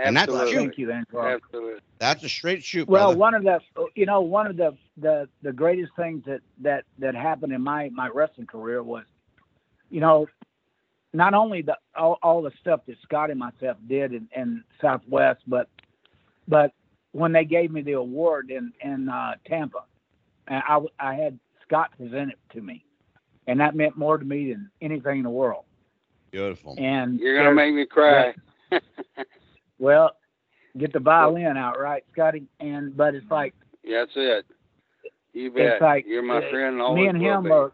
And 0.05 0.17
that's 0.17 0.33
absolutely, 0.33 0.51
you. 0.51 0.59
Thank 0.61 0.79
you, 0.79 0.87
then, 0.87 1.05
Carl. 1.11 1.37
absolutely. 1.37 1.81
That's 1.99 2.23
a 2.25 2.29
straight 2.29 2.65
shoot, 2.65 2.89
Well, 2.89 2.93
brother. 2.93 3.15
one 3.15 3.35
of 3.35 3.43
the 3.45 3.61
you 3.95 4.07
know 4.07 4.21
one 4.23 4.47
of 4.47 4.57
the 4.57 4.77
the 4.97 5.29
the 5.43 5.53
greatest 5.53 5.93
things 5.97 6.25
that 6.27 6.41
that 6.61 6.85
that 6.99 7.15
happened 7.15 7.53
in 7.53 7.63
my 7.63 7.91
my 7.91 8.09
wrestling 8.09 8.47
career 8.47 8.83
was, 8.83 9.05
you 9.91 10.01
know, 10.01 10.27
not 11.13 11.35
only 11.35 11.63
the 11.63 11.77
all, 11.97 12.19
all 12.23 12.43
the 12.43 12.53
stuff 12.61 12.81
that 12.87 12.97
Scott 13.03 13.31
and 13.31 13.39
myself 13.39 13.79
did 13.87 14.13
in, 14.13 14.29
in 14.37 14.65
Southwest, 14.81 15.43
but 15.47 15.69
but 16.49 16.73
when 17.13 17.33
they 17.33 17.45
gave 17.45 17.71
me 17.71 17.83
the 17.83 17.93
award 17.93 18.51
in 18.51 18.73
in 18.81 19.09
uh, 19.09 19.35
Tampa, 19.47 19.85
and 20.49 20.63
I 20.67 20.81
I 20.99 21.15
had 21.15 21.39
Scott 21.67 21.91
presented 21.97 22.31
it 22.35 22.55
to 22.55 22.61
me, 22.63 22.85
and 23.47 23.61
that 23.61 23.75
meant 23.75 23.97
more 23.97 24.19
to 24.19 24.25
me 24.25 24.53
than 24.53 24.71
anything 24.81 25.19
in 25.19 25.25
the 25.25 25.31
world. 25.31 25.65
Beautiful. 26.31 26.75
And 26.79 27.19
You're 27.21 27.37
gonna 27.37 27.55
make 27.55 27.75
me 27.75 27.87
cry. 27.87 28.35
well, 29.79 30.17
get 30.79 30.93
the 30.93 31.01
violin 31.01 31.57
out, 31.57 31.79
right, 31.79 32.05
Scotty? 32.13 32.47
And 32.61 32.97
but 32.97 33.15
it's 33.15 33.31
like 33.31 33.55
That's 33.89 34.13
it. 34.17 34.47
You 35.33 35.51
bet. 35.51 35.63
it's 35.63 35.83
like 35.83 36.05
You're 36.07 36.23
my 36.23 36.39
uh, 36.39 36.51
friend. 36.51 36.67
and 36.69 36.77
Me 36.79 36.83
Always 36.83 37.09
and 37.11 37.21
will 37.21 37.39
him 37.39 37.45
be. 37.45 37.51
are 37.51 37.73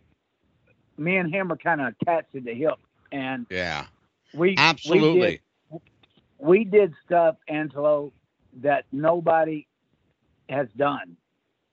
me 0.98 1.16
and 1.16 1.32
him 1.34 1.50
are 1.52 1.56
kind 1.56 1.80
of 1.80 1.94
attached 2.00 2.32
to 2.32 2.40
the 2.40 2.54
hip, 2.54 2.74
and 3.12 3.46
Yeah. 3.50 3.86
we 4.34 4.54
Absolutely. 4.58 5.40
we 5.70 5.78
did, 5.78 5.80
we 6.38 6.64
did 6.64 6.94
stuff, 7.06 7.36
Angelo, 7.48 8.12
that 8.62 8.84
nobody 8.92 9.66
has 10.48 10.68
done, 10.76 11.16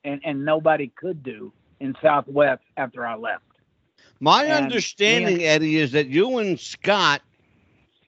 and 0.06 0.22
and 0.24 0.46
nobody 0.46 0.88
could 0.96 1.24
do 1.24 1.52
in 1.80 1.96
Southwest 2.02 2.64
after 2.78 3.06
I 3.06 3.16
left. 3.16 3.44
My 4.20 4.48
And 4.48 4.66
understanding, 4.66 5.38
me 5.38 5.46
Eddie, 5.46 5.78
is 5.78 5.92
that 5.94 6.08
you 6.08 6.40
and 6.40 6.60
Scott 6.60 7.22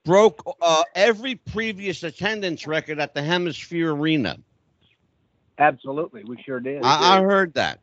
broke 0.06 0.42
uh, 0.62 0.84
every 0.96 1.36
previous 1.36 2.04
attendance 2.04 2.66
record 2.68 3.00
at 3.00 3.14
the 3.14 3.22
HemisFair 3.22 3.94
Arena. 3.94 4.38
Absolutely, 5.60 6.24
we 6.24 6.42
sure 6.46 6.60
did. 6.60 6.84
I, 6.84 7.18
I 7.18 7.22
heard 7.22 7.54
that. 7.56 7.80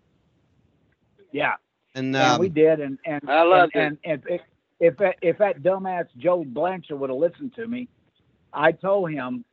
yeah, 1.33 1.55
And, 1.95 2.17
and 2.17 2.23
um, 2.23 2.41
we 2.41 2.49
did, 2.49 2.81
and 2.81 2.99
and 3.05 3.23
I 3.29 3.43
loved 3.43 3.73
and, 3.75 3.99
and 4.05 4.23
if 4.27 4.41
if 4.81 4.97
that, 4.99 5.17
if 5.23 5.39
that 5.39 5.63
dumbass 5.63 6.07
Joe 6.17 6.45
Blanchard 6.45 6.99
would 6.99 7.11
have 7.11 7.19
listened 7.19 7.55
to 7.57 7.67
me, 7.67 7.89
I 8.53 8.73
told 8.73 9.11
him, 9.11 9.45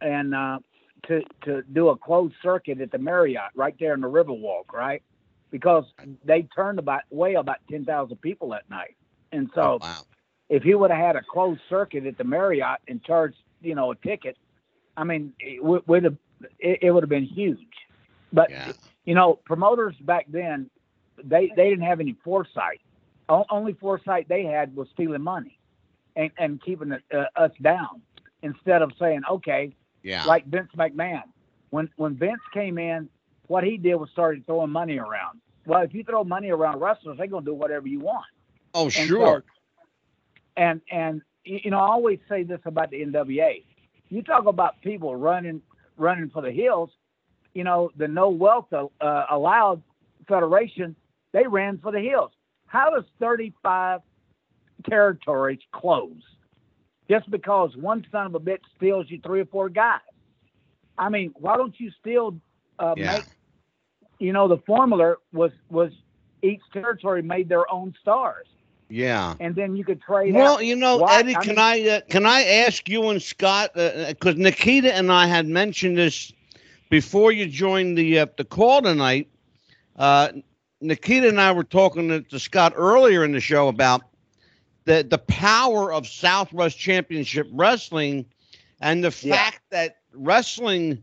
and 0.00 0.34
uh, 0.34 0.58
to 1.08 1.22
to 1.44 1.62
do 1.72 1.88
a 1.88 1.96
closed 1.96 2.34
circuit 2.42 2.80
at 2.80 2.90
the 2.92 2.98
Marriott 2.98 3.50
right 3.54 3.74
there 3.80 3.94
in 3.94 4.00
the 4.00 4.08
Riverwalk, 4.10 4.72
right? 4.72 5.02
Because 5.50 5.84
they 6.24 6.42
turned 6.54 6.78
about 6.78 7.02
way 7.10 7.34
about 7.34 7.58
ten 7.70 7.84
thousand 7.84 8.20
people 8.20 8.50
that 8.50 8.68
night, 8.70 8.96
and 9.32 9.48
so 9.54 9.62
oh, 9.62 9.78
wow. 9.80 10.06
if 10.48 10.62
he 10.62 10.74
would 10.74 10.90
have 10.90 11.00
had 11.00 11.16
a 11.16 11.22
closed 11.30 11.60
circuit 11.68 12.06
at 12.06 12.16
the 12.18 12.24
Marriott 12.24 12.80
and 12.88 13.02
charged 13.02 13.36
you 13.60 13.74
know 13.74 13.90
a 13.92 13.96
ticket, 13.96 14.36
I 14.96 15.04
mean 15.04 15.32
it 15.40 15.62
would 15.64 15.82
would 15.86 16.04
have 16.04 16.16
it, 16.58 16.78
it 16.82 16.90
would 16.90 17.02
have 17.02 17.10
been 17.10 17.24
huge. 17.24 17.58
But 18.32 18.50
Yeah. 18.50 18.72
you 19.04 19.14
know 19.14 19.40
promoters 19.44 19.96
back 20.00 20.26
then 20.28 20.70
they 21.22 21.50
they 21.56 21.68
didn't 21.70 21.84
have 21.84 22.00
any 22.00 22.16
foresight. 22.24 22.80
O- 23.28 23.46
only 23.50 23.74
foresight 23.74 24.28
they 24.28 24.44
had 24.44 24.74
was 24.76 24.88
stealing 24.92 25.22
money 25.22 25.58
and 26.16 26.30
and 26.38 26.62
keeping 26.62 26.92
it, 26.92 27.02
uh, 27.14 27.24
us 27.36 27.52
down 27.62 28.02
instead 28.42 28.82
of 28.82 28.92
saying 28.98 29.22
okay 29.30 29.74
Yeah. 30.02 30.24
like 30.24 30.46
Vince 30.46 30.70
McMahon. 30.76 31.24
When 31.70 31.88
when 31.96 32.16
Vince 32.16 32.42
came 32.52 32.78
in, 32.78 33.08
what 33.48 33.64
he 33.64 33.76
did 33.76 33.96
was 33.96 34.08
started 34.10 34.46
throwing 34.46 34.70
money 34.70 34.98
around. 34.98 35.40
Well, 35.66 35.82
if 35.82 35.92
you 35.92 36.04
throw 36.04 36.24
money 36.24 36.50
around 36.50 36.80
wrestlers, 36.80 37.18
they're 37.18 37.26
gonna 37.26 37.44
do 37.44 37.54
whatever 37.54 37.88
you 37.88 38.00
want. 38.00 38.24
oh, 38.74 38.84
And 38.84 38.92
sure. 38.92 39.42
so- 39.42 39.42
and 40.56 40.80
and 40.90 41.22
you 41.44 41.70
know, 41.70 41.78
I 41.78 41.88
always 41.88 42.18
say 42.28 42.42
this 42.42 42.60
about 42.64 42.90
the 42.90 43.00
NWA. 43.02 43.64
You 44.10 44.22
talk 44.22 44.46
about 44.46 44.80
people 44.82 45.14
running 45.16 45.62
running 45.96 46.30
for 46.30 46.42
the 46.42 46.50
hills. 46.52 46.90
You 47.54 47.64
know, 47.64 47.90
the 47.96 48.06
No 48.08 48.28
Wealth 48.28 48.72
uh, 48.72 48.86
Allowed 49.30 49.82
Federation, 50.28 50.94
they 51.32 51.46
ran 51.46 51.78
for 51.78 51.90
the 51.92 52.00
hills. 52.00 52.32
How 52.66 52.90
does 52.90 53.04
35 53.18 54.00
territories 54.88 55.60
close 55.72 56.22
just 57.08 57.30
because 57.30 57.74
one 57.76 58.04
son 58.12 58.26
of 58.26 58.34
a 58.34 58.40
bitch 58.40 58.60
steals 58.76 59.06
you 59.08 59.20
three 59.24 59.40
or 59.40 59.46
four 59.46 59.68
guys? 59.68 60.00
I 60.98 61.08
mean, 61.08 61.32
why 61.36 61.56
don't 61.56 61.78
you 61.80 61.90
still 62.00 62.36
uh, 62.78 62.94
Yeah. 62.96 63.12
make? 63.12 63.24
You 64.18 64.32
know, 64.32 64.48
the 64.48 64.58
formula 64.58 65.16
was 65.32 65.52
was 65.70 65.92
each 66.42 66.60
territory 66.72 67.22
made 67.22 67.48
their 67.48 67.70
own 67.70 67.94
stars 68.00 68.46
Yeah. 68.88 69.34
and 69.40 69.54
then 69.56 69.74
you 69.76 69.84
could 69.84 70.00
trade 70.00 70.34
Well, 70.34 70.54
out. 70.54 70.64
you 70.64 70.76
know, 70.76 71.04
Eddie, 71.04 71.34
I 71.36 71.40
can 71.40 71.48
mean- 71.50 71.58
I 71.58 71.88
uh, 71.88 72.00
can 72.08 72.26
I 72.26 72.42
ask 72.44 72.88
you 72.88 73.08
and 73.08 73.20
Scott 73.22 73.70
because 73.74 74.36
Nikita 74.36 74.94
and 74.94 75.10
I 75.12 75.26
had 75.26 75.46
mentioned 75.46 75.98
this 75.98 76.32
before 76.90 77.32
you 77.32 77.46
joined 77.46 77.98
the 77.98 78.20
uh, 78.20 78.26
the 78.36 78.44
call 78.44 78.82
tonight. 78.82 79.28
Uh, 79.96 80.28
Nikita 80.80 81.28
and 81.28 81.40
I 81.40 81.50
were 81.52 81.64
talking 81.64 82.08
to, 82.08 82.20
to 82.22 82.38
Scott 82.38 82.72
earlier 82.76 83.24
in 83.24 83.32
the 83.32 83.40
show 83.40 83.66
about 83.68 84.02
the 84.84 85.04
the 85.08 85.18
power 85.18 85.92
of 85.92 86.06
Southwest 86.06 86.78
Championship 86.78 87.48
Wrestling 87.52 88.24
and 88.80 89.02
the 89.02 89.14
Yeah. 89.22 89.34
fact 89.34 89.60
that 89.70 89.96
wrestling 90.12 91.02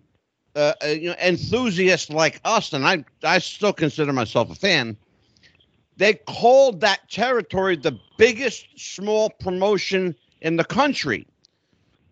uh, 0.56 0.74
uh, 0.84 0.88
you 0.88 1.10
know 1.10 1.16
enthusiasts 1.22 2.10
like 2.10 2.40
us, 2.46 2.74
and 2.74 2.86
I 2.86 3.04
I 3.24 3.40
still 3.40 3.74
consider 3.74 4.14
myself 4.14 4.50
a 4.52 4.56
fan 4.56 4.98
they 5.98 6.14
called 6.14 6.82
that 6.82 7.10
territory 7.10 7.76
the 7.76 7.98
biggest 8.18 8.68
small 8.78 9.30
promotion 9.30 10.16
in 10.42 10.58
the 10.58 10.64
country. 10.64 11.26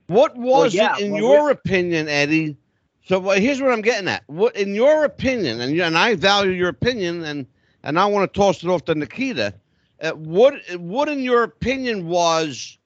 What 0.08 0.36
was 0.38 0.74
yeah, 0.74 0.96
it, 0.98 1.04
in 1.04 1.12
well, 1.14 1.22
your 1.22 1.50
opinion, 1.50 2.08
Eddie? 2.08 2.58
So 3.06 3.20
well, 3.20 3.40
here's 3.40 3.62
what 3.62 3.72
I'm 3.72 3.82
getting 3.82 4.08
at. 4.08 4.24
What, 4.28 4.56
in 4.56 4.74
your 4.74 5.04
opinion, 5.04 5.62
and, 5.62 5.78
and 5.80 5.98
I 5.98 6.16
value 6.16 6.52
your 6.52 6.70
opinion, 6.70 7.24
and 7.24 7.46
and 7.84 8.00
I 8.00 8.06
want 8.06 8.32
to 8.32 8.40
toss 8.40 8.64
it 8.64 8.70
off 8.70 8.86
to 8.86 8.96
Nikita. 8.96 9.54
Uh, 10.02 10.12
what 10.12 10.56
what 10.78 11.10
in 11.10 11.20
your 11.20 11.44
opinion 11.44 12.08
was 12.08 12.78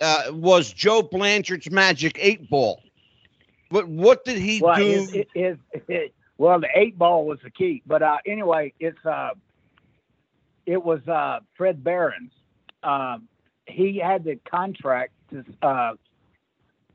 uh, 0.00 0.24
was 0.30 0.72
Joe 0.72 1.02
Blanchard's 1.02 1.70
magic 1.70 2.18
eight 2.20 2.48
ball? 2.50 2.82
What 3.70 3.88
what 3.88 4.24
did 4.24 4.38
he 4.38 4.60
well, 4.60 4.76
do? 4.76 5.24
well, 6.38 6.60
the 6.60 6.68
eight 6.74 6.98
ball 6.98 7.26
was 7.26 7.38
the 7.42 7.50
key. 7.50 7.82
But 7.86 8.02
uh, 8.02 8.18
anyway, 8.26 8.72
it's 8.80 8.98
uh, 9.06 9.30
it 10.66 10.82
was 10.82 11.00
uh, 11.08 11.40
Fred 11.56 11.82
Barron's. 11.82 12.32
Um, 12.82 13.28
he 13.66 13.98
had 14.04 14.24
the 14.24 14.38
contract 14.50 15.12
to 15.30 15.44
uh, 15.62 15.92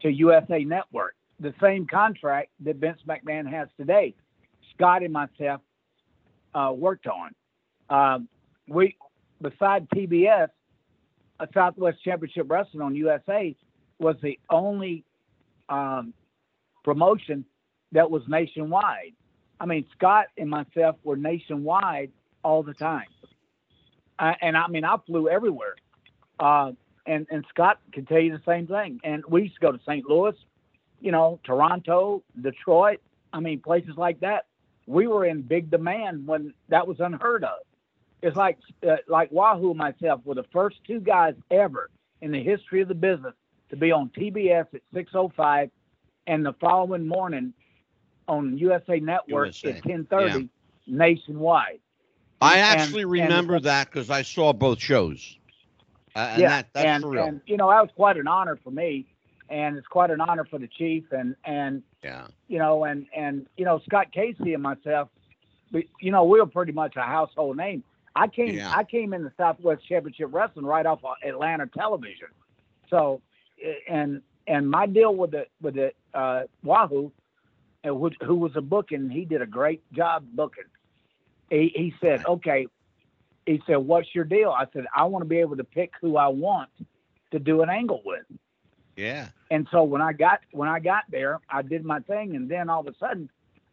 to 0.02 0.10
USA 0.10 0.64
Network, 0.64 1.16
the 1.40 1.54
same 1.62 1.88
contract 1.88 2.50
that 2.62 2.76
Vince 2.76 3.00
McMahon 3.08 3.50
has 3.50 3.70
today. 3.78 4.14
Scott 4.74 5.02
and 5.02 5.14
myself 5.14 5.62
uh, 6.54 6.74
worked 6.76 7.08
on. 7.08 7.32
Um, 7.90 8.28
we, 8.68 8.98
beside 9.42 9.90
TBS, 9.92 10.50
a 11.40 11.48
Southwest 11.54 12.04
Championship 12.04 12.50
Wrestling 12.50 12.82
on 12.82 12.96
USA 12.96 13.56
was 14.00 14.18
the 14.22 14.38
only 14.50 15.06
um, 15.70 16.14
promotion 16.86 17.44
that 17.92 18.10
was 18.10 18.22
nationwide. 18.28 19.14
I 19.60 19.66
mean, 19.66 19.86
Scott 19.98 20.28
and 20.38 20.50
myself 20.50 20.96
were 21.04 21.18
nationwide 21.18 22.12
all 22.44 22.62
the 22.64 22.74
time. 22.74 23.08
I, 24.20 24.36
and 24.42 24.56
I 24.56 24.68
mean, 24.68 24.86
I 24.86 24.96
flew 25.06 25.28
everywhere. 25.28 25.76
Uh, 26.40 26.72
and, 27.06 27.26
and 27.32 27.44
Scott 27.50 27.80
can 27.92 28.06
tell 28.06 28.20
you 28.20 28.32
the 28.32 28.44
same 28.46 28.68
thing. 28.68 29.00
And 29.04 29.24
we 29.28 29.44
used 29.44 29.56
to 29.56 29.62
go 29.62 29.72
to 29.72 29.80
St. 29.86 30.08
Louis, 30.08 30.36
you 31.02 31.12
know, 31.12 31.40
Toronto, 31.44 32.24
Detroit. 32.40 33.02
I 33.34 33.40
mean, 33.40 33.60
places 33.60 33.96
like 33.98 34.20
that. 34.22 34.46
we 34.88 35.08
were 35.08 35.26
in 35.26 35.42
big 35.42 35.72
demand 35.72 36.28
when 36.28 36.54
that 36.70 36.88
was 36.88 37.00
unheard 37.00 37.44
of. 37.44 37.60
It's 38.22 38.38
like 38.38 38.58
uh, 38.88 38.98
like 39.08 39.32
Wahoo 39.32 39.72
and 39.72 39.78
myself 39.78 40.22
were 40.24 40.36
the 40.36 40.46
first 40.52 40.78
two 40.88 41.00
guys 41.00 41.36
ever 41.52 41.90
in 42.22 42.32
the 42.32 42.44
history 42.44 42.82
of 42.82 42.88
the 42.88 42.96
business 42.96 43.34
to 43.70 43.76
be 43.76 43.92
on 43.92 44.10
TBS 44.18 44.68
at 44.74 44.82
6:05, 44.94 45.70
and 46.28 46.46
the 46.46 46.54
following 46.54 47.08
morning 47.08 47.54
on 48.28 48.58
USA 48.58 49.00
Network 49.00 49.64
USA, 49.64 49.78
at 49.78 49.84
10:30 49.84 50.50
nationwide. 50.88 51.80
I 52.42 52.60
actually 52.60 53.04
and- 53.04 53.12
remember 53.12 53.60
that 53.60 53.90
because 53.90 54.10
I 54.10 54.22
saw 54.22 54.54
both 54.54 54.80
shows. 54.80 55.38
Uh, 56.16 56.30
and 56.32 56.42
yeah, 56.42 56.50
that, 56.50 56.68
that's 56.74 56.86
and, 56.86 57.04
for 57.04 57.10
real. 57.10 57.26
and 57.26 57.42
you 57.46 57.58
know 57.58 57.70
that 57.70 57.82
was 57.82 57.90
quite 57.96 58.16
an 58.18 58.28
honor 58.28 58.58
for 58.64 58.72
me, 58.72 59.06
and 59.50 59.78
it's 59.78 59.88
quite 59.88 60.12
an 60.12 60.22
honor 60.22 60.46
for 60.46 60.58
the 60.58 60.68
chief, 60.68 61.04
and 61.12 61.36
and 61.44 61.84
yeah. 62.04 62.28
you 62.48 62.58
know, 62.58 62.86
and 62.86 63.06
and 63.16 63.48
you 63.58 63.66
know 63.66 63.82
Scott 63.86 64.14
Casey 64.14 64.54
and 64.54 64.64
myself, 64.64 65.10
we, 65.74 65.90
you 66.00 66.12
know, 66.12 66.24
we 66.24 66.40
were 66.40 66.46
pretty 66.46 66.72
much 66.72 66.96
a 66.96 67.02
household 67.02 67.58
name. 67.58 67.84
I 68.16 68.28
came 68.28 68.56
Yeah. 68.56 68.72
I 68.74 68.86
came 68.86 69.14
in 69.14 69.24
the 69.24 69.32
Southwest 69.36 69.86
Championship 69.88 70.30
Wrestling 70.32 70.66
right 70.66 70.86
off 70.86 71.04
of 71.04 71.16
Atlanta 71.22 71.68
television, 71.68 72.30
so 72.90 73.22
and 73.90 74.22
and 74.48 74.70
my 74.70 74.86
deal 74.86 75.14
with 75.14 75.32
the 75.32 75.48
with 75.62 75.76
the 75.76 75.92
uh, 76.16 76.44
Wahoo, 76.64 77.12
uh, 77.84 77.90
who, 77.90 78.10
who 78.26 78.36
was 78.36 78.54
a 78.56 78.62
booking, 78.62 79.10
he 79.10 79.26
did 79.26 79.42
a 79.42 79.46
great 79.46 79.84
job 79.94 80.26
booking. 80.34 80.64
He, 81.50 81.72
he 81.76 81.94
said, 82.02 82.26
okay. 82.26 82.68
He 83.46 83.62
said, 83.68 83.78
what's 83.78 84.08
your 84.16 84.24
deal? 84.24 84.50
I 84.50 84.66
said, 84.74 84.86
I 84.96 85.04
want 85.04 85.22
to 85.22 85.30
be 85.30 85.38
able 85.38 85.58
to 85.58 85.64
pick 85.64 85.92
who 86.02 86.18
I 86.18 86.28
want 86.28 86.70
to 87.32 87.40
do 87.40 87.62
an 87.62 87.70
angle 87.70 88.02
with. 88.04 88.24
Yeah. 88.96 89.28
And 89.52 89.68
so 89.72 89.84
when 89.84 90.02
I 90.02 90.14
got 90.14 90.40
when 90.52 90.70
I 90.70 90.80
got 90.80 91.04
there, 91.10 91.40
I 91.50 91.62
did 91.62 91.84
my 91.84 92.00
thing, 92.00 92.36
and 92.36 92.50
then 92.50 92.70
all 92.70 92.80
of 92.80 92.88
a 92.88 92.98
sudden, 92.98 93.30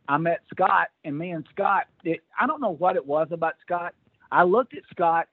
I 0.09 0.18
met 0.18 0.40
Scott, 0.53 0.88
and 1.05 1.16
me 1.16 1.30
and 1.30 1.47
Scott. 1.53 1.84
It, 2.05 2.20
I 2.38 2.47
don't 2.47 2.61
know 2.61 2.74
what 2.74 2.97
it 2.97 3.07
was 3.07 3.28
about 3.30 3.55
Scott. 3.64 3.95
I 4.30 4.43
looked 4.43 4.76
at 4.76 4.82
Scott 4.90 5.28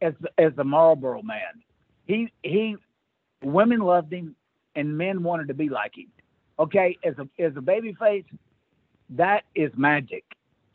as 0.00 0.14
as 0.38 0.52
the 0.54 0.64
Marlboro 0.64 1.22
man. 1.22 1.62
He 2.06 2.32
he, 2.42 2.76
women 3.42 3.80
loved 3.80 4.12
him, 4.12 4.36
and 4.76 4.96
men 4.96 5.22
wanted 5.22 5.48
to 5.48 5.54
be 5.54 5.68
like 5.68 5.96
him. 5.98 6.12
Okay, 6.62 6.96
as 7.04 7.14
a 7.18 7.28
as 7.42 7.56
a 7.56 7.60
baby 7.60 7.92
face, 7.98 8.24
that 9.10 9.42
is 9.54 9.72
magic. 9.76 10.24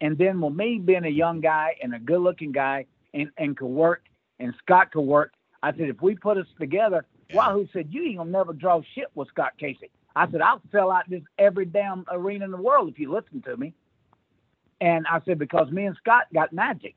And 0.01 0.17
then 0.17 0.41
with 0.41 0.53
me 0.53 0.79
being 0.79 1.05
a 1.05 1.09
young 1.09 1.39
guy 1.41 1.75
and 1.81 1.95
a 1.95 1.99
good 1.99 2.19
looking 2.19 2.51
guy 2.51 2.85
and, 3.13 3.29
and 3.38 3.55
could 3.57 3.67
work 3.67 4.03
and 4.39 4.53
Scott 4.63 4.91
could 4.91 5.01
work, 5.01 5.33
I 5.63 5.71
said, 5.71 5.89
if 5.89 6.01
we 6.01 6.15
put 6.15 6.38
us 6.38 6.45
together, 6.59 7.05
Wahoo 7.33 7.67
said, 7.73 7.88
you 7.89 8.03
ain't 8.03 8.17
gonna 8.17 8.29
never 8.29 8.53
draw 8.53 8.81
shit 8.93 9.07
with 9.15 9.27
Scott 9.29 9.53
Casey. 9.59 9.89
I 10.15 10.29
said, 10.29 10.41
I'll 10.41 10.61
sell 10.71 10.91
out 10.91 11.09
this 11.09 11.23
every 11.39 11.65
damn 11.65 12.05
arena 12.11 12.45
in 12.45 12.51
the 12.51 12.57
world 12.57 12.89
if 12.89 12.99
you 12.99 13.11
listen 13.11 13.41
to 13.43 13.55
me. 13.57 13.73
And 14.81 15.07
I 15.07 15.21
said, 15.25 15.39
because 15.39 15.71
me 15.71 15.85
and 15.85 15.95
Scott 15.97 16.25
got 16.33 16.53
magic. 16.53 16.95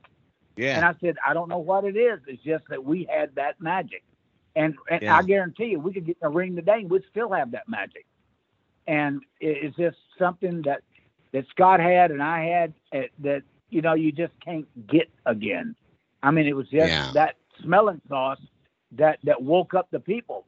Yeah. 0.57 0.75
And 0.75 0.85
I 0.85 0.93
said, 1.01 1.15
I 1.25 1.33
don't 1.33 1.49
know 1.49 1.59
what 1.59 1.85
it 1.85 1.95
is. 1.95 2.19
It's 2.27 2.43
just 2.43 2.65
that 2.69 2.83
we 2.83 3.07
had 3.09 3.33
that 3.35 3.59
magic. 3.61 4.03
And, 4.55 4.75
and 4.89 5.01
Yeah. 5.01 5.15
I 5.15 5.23
guarantee 5.23 5.67
you, 5.67 5.79
we 5.79 5.93
could 5.93 6.05
get 6.05 6.17
in 6.21 6.27
a 6.27 6.29
ring 6.29 6.55
today 6.55 6.79
and 6.81 6.89
we'd 6.89 7.03
still 7.09 7.31
have 7.31 7.51
that 7.51 7.67
magic. 7.69 8.05
And 8.87 9.21
it's 9.39 9.75
just 9.77 9.97
something 10.17 10.61
that, 10.65 10.81
that 11.33 11.45
Scott 11.49 11.79
had 11.79 12.11
and 12.11 12.21
I 12.21 12.45
had 12.45 12.73
uh, 12.93 13.07
that, 13.19 13.43
you 13.69 13.81
know, 13.81 13.93
you 13.93 14.11
just 14.11 14.33
can't 14.43 14.67
get 14.87 15.09
again. 15.25 15.75
I 16.23 16.31
mean, 16.31 16.47
it 16.47 16.55
was 16.55 16.67
just 16.67 16.89
Yeah. 16.89 17.11
that 17.13 17.35
smelling 17.63 18.01
sauce 18.09 18.39
that, 18.97 19.19
that 19.23 19.41
woke 19.41 19.73
up 19.73 19.87
the 19.91 19.99
people. 19.99 20.45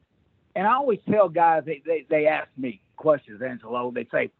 And 0.56 0.66
I 0.66 0.74
always 0.74 1.00
tell 1.10 1.28
guys, 1.28 1.62
they, 1.64 1.82
they, 1.86 2.06
they 2.08 2.26
ask 2.26 2.48
me 2.56 2.80
questions, 2.96 3.40
Angelo. 3.42 3.90
They 3.90 4.06
say, 4.12 4.30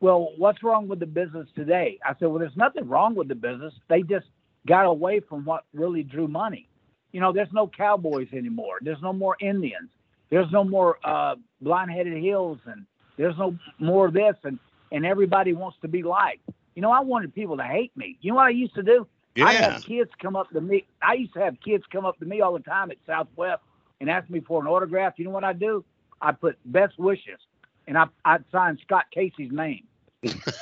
well, 0.00 0.32
what's 0.36 0.62
wrong 0.62 0.88
with 0.88 1.00
the 1.00 1.06
business 1.06 1.48
today? 1.54 1.98
I 2.04 2.14
said, 2.18 2.28
well, 2.28 2.38
there's 2.38 2.56
nothing 2.56 2.88
wrong 2.88 3.14
with 3.14 3.28
the 3.28 3.34
business. 3.34 3.74
They 3.88 4.02
just 4.02 4.26
got 4.66 4.86
away 4.86 5.20
from 5.20 5.44
what 5.44 5.64
really 5.74 6.02
drew 6.02 6.28
money. 6.28 6.68
You 7.12 7.20
know, 7.20 7.32
there's 7.32 7.52
no 7.52 7.66
cowboys 7.66 8.28
anymore. 8.32 8.78
There's 8.80 9.02
no 9.02 9.12
more 9.12 9.36
Indians. 9.40 9.90
There's 10.30 10.50
no 10.52 10.62
more 10.62 10.98
uh, 11.04 11.34
blind-headed 11.60 12.22
hills, 12.22 12.58
and 12.66 12.86
there's 13.20 13.36
no 13.38 13.56
more 13.78 14.06
of 14.06 14.14
this, 14.14 14.36
and 14.44 14.58
and 14.90 15.04
everybody 15.04 15.52
wants 15.52 15.78
to 15.82 15.88
be 15.88 16.02
liked. 16.02 16.48
You 16.74 16.82
know, 16.82 16.90
I 16.90 17.00
wanted 17.00 17.34
people 17.34 17.58
to 17.58 17.62
hate 17.62 17.94
me. 17.96 18.16
You 18.20 18.30
know 18.32 18.36
what 18.36 18.46
I 18.46 18.50
used 18.50 18.74
to 18.76 18.82
do? 18.82 19.06
I 19.40 19.52
had 19.52 19.82
kids 19.82 20.10
come 20.20 20.36
up 20.36 20.50
to 20.50 20.60
me. 20.60 20.86
I 21.02 21.14
used 21.14 21.34
to 21.34 21.40
have 21.40 21.56
kids 21.60 21.84
come 21.92 22.04
up 22.04 22.18
to 22.18 22.24
me 22.24 22.40
all 22.40 22.54
the 22.54 22.60
time 22.60 22.90
at 22.90 22.96
Southwest 23.06 23.62
and 24.00 24.10
ask 24.10 24.28
me 24.30 24.40
for 24.40 24.60
an 24.60 24.66
autograph. 24.66 25.14
You 25.18 25.26
know 25.26 25.30
what 25.30 25.44
I 25.44 25.52
do? 25.52 25.84
I 26.20 26.32
put 26.32 26.58
best 26.64 26.98
wishes, 26.98 27.38
and 27.86 27.98
I 27.98 28.06
I'd 28.24 28.44
sign 28.50 28.78
Scott 28.82 29.04
Casey's 29.12 29.52
name 29.52 29.86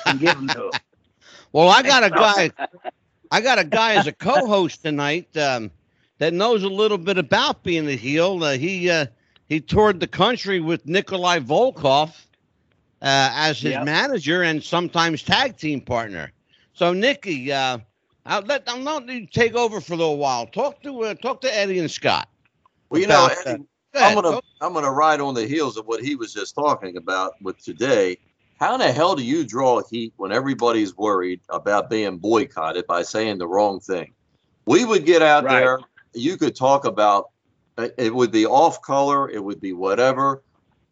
and 0.05 0.19
give 0.19 0.35
them 0.35 0.47
to 0.49 0.65
him. 0.65 0.71
Well, 1.51 1.69
I 1.69 1.83
got 1.83 2.03
a 2.03 2.09
guy. 2.09 2.51
I 3.31 3.41
got 3.41 3.59
a 3.59 3.63
guy 3.63 3.93
as 3.95 4.07
a 4.07 4.11
co-host 4.11 4.81
tonight 4.83 5.35
um, 5.37 5.71
that 6.17 6.33
knows 6.33 6.63
a 6.63 6.69
little 6.69 6.97
bit 6.97 7.17
about 7.17 7.63
being 7.63 7.87
a 7.87 7.95
heel. 7.95 8.43
Uh, 8.43 8.57
he 8.57 8.89
uh, 8.89 9.05
he 9.47 9.59
toured 9.61 9.99
the 9.99 10.07
country 10.07 10.59
with 10.59 10.87
Nikolai 10.87 11.39
Volkov 11.39 12.15
uh, 13.01 13.31
as 13.33 13.59
his 13.59 13.71
Yep. 13.71 13.85
manager 13.85 14.43
and 14.43 14.63
sometimes 14.63 15.23
tag 15.23 15.57
team 15.57 15.81
partner. 15.81 16.31
So, 16.73 16.93
Nikki, 16.93 17.51
uh, 17.51 17.79
I'll 18.25 18.41
let 18.41 18.63
I'll 18.67 18.79
let 18.81 19.07
you 19.09 19.25
take 19.27 19.55
over 19.55 19.81
for 19.81 19.93
a 19.93 19.97
little 19.97 20.17
while. 20.17 20.47
Talk 20.47 20.81
to 20.83 21.03
uh, 21.03 21.13
talk 21.15 21.41
to 21.41 21.55
Eddie 21.55 21.79
and 21.79 21.89
Scott. 21.91 22.29
Well, 22.89 23.01
you 23.01 23.07
know, 23.07 23.25
uh, 23.25 23.29
Eddie, 23.45 23.63
go 23.93 23.99
I'm 23.99 24.13
gonna 24.15 24.31
Go- 24.31 24.41
I'm 24.61 24.73
gonna 24.73 24.91
ride 24.91 25.21
on 25.21 25.33
the 25.33 25.47
heels 25.47 25.77
of 25.77 25.85
what 25.85 26.01
he 26.03 26.15
was 26.15 26.33
just 26.33 26.55
talking 26.55 26.97
about 26.97 27.33
with 27.41 27.63
today. 27.63 28.17
How 28.59 28.73
in 28.73 28.79
the 28.79 28.91
hell 28.91 29.15
do 29.15 29.23
you 29.23 29.45
draw 29.45 29.81
heat 29.89 30.13
when 30.17 30.31
everybody's 30.31 30.95
worried 30.95 31.41
about 31.49 31.89
being 31.89 32.17
boycotted 32.17 32.85
by 32.87 33.03
saying 33.03 33.37
the 33.37 33.47
wrong 33.47 33.79
thing? 33.79 34.13
We 34.65 34.85
would 34.85 35.05
get 35.05 35.21
out 35.21 35.43
Right. 35.43 35.49
there. 35.49 35.79
You 36.13 36.37
could 36.37 36.55
talk 36.55 36.85
about 36.85 37.29
uh, 37.77 37.89
it 37.97 38.13
would 38.13 38.31
be 38.31 38.45
off 38.45 38.81
color, 38.81 39.29
it 39.29 39.43
would 39.43 39.61
be 39.61 39.73
whatever, 39.73 40.43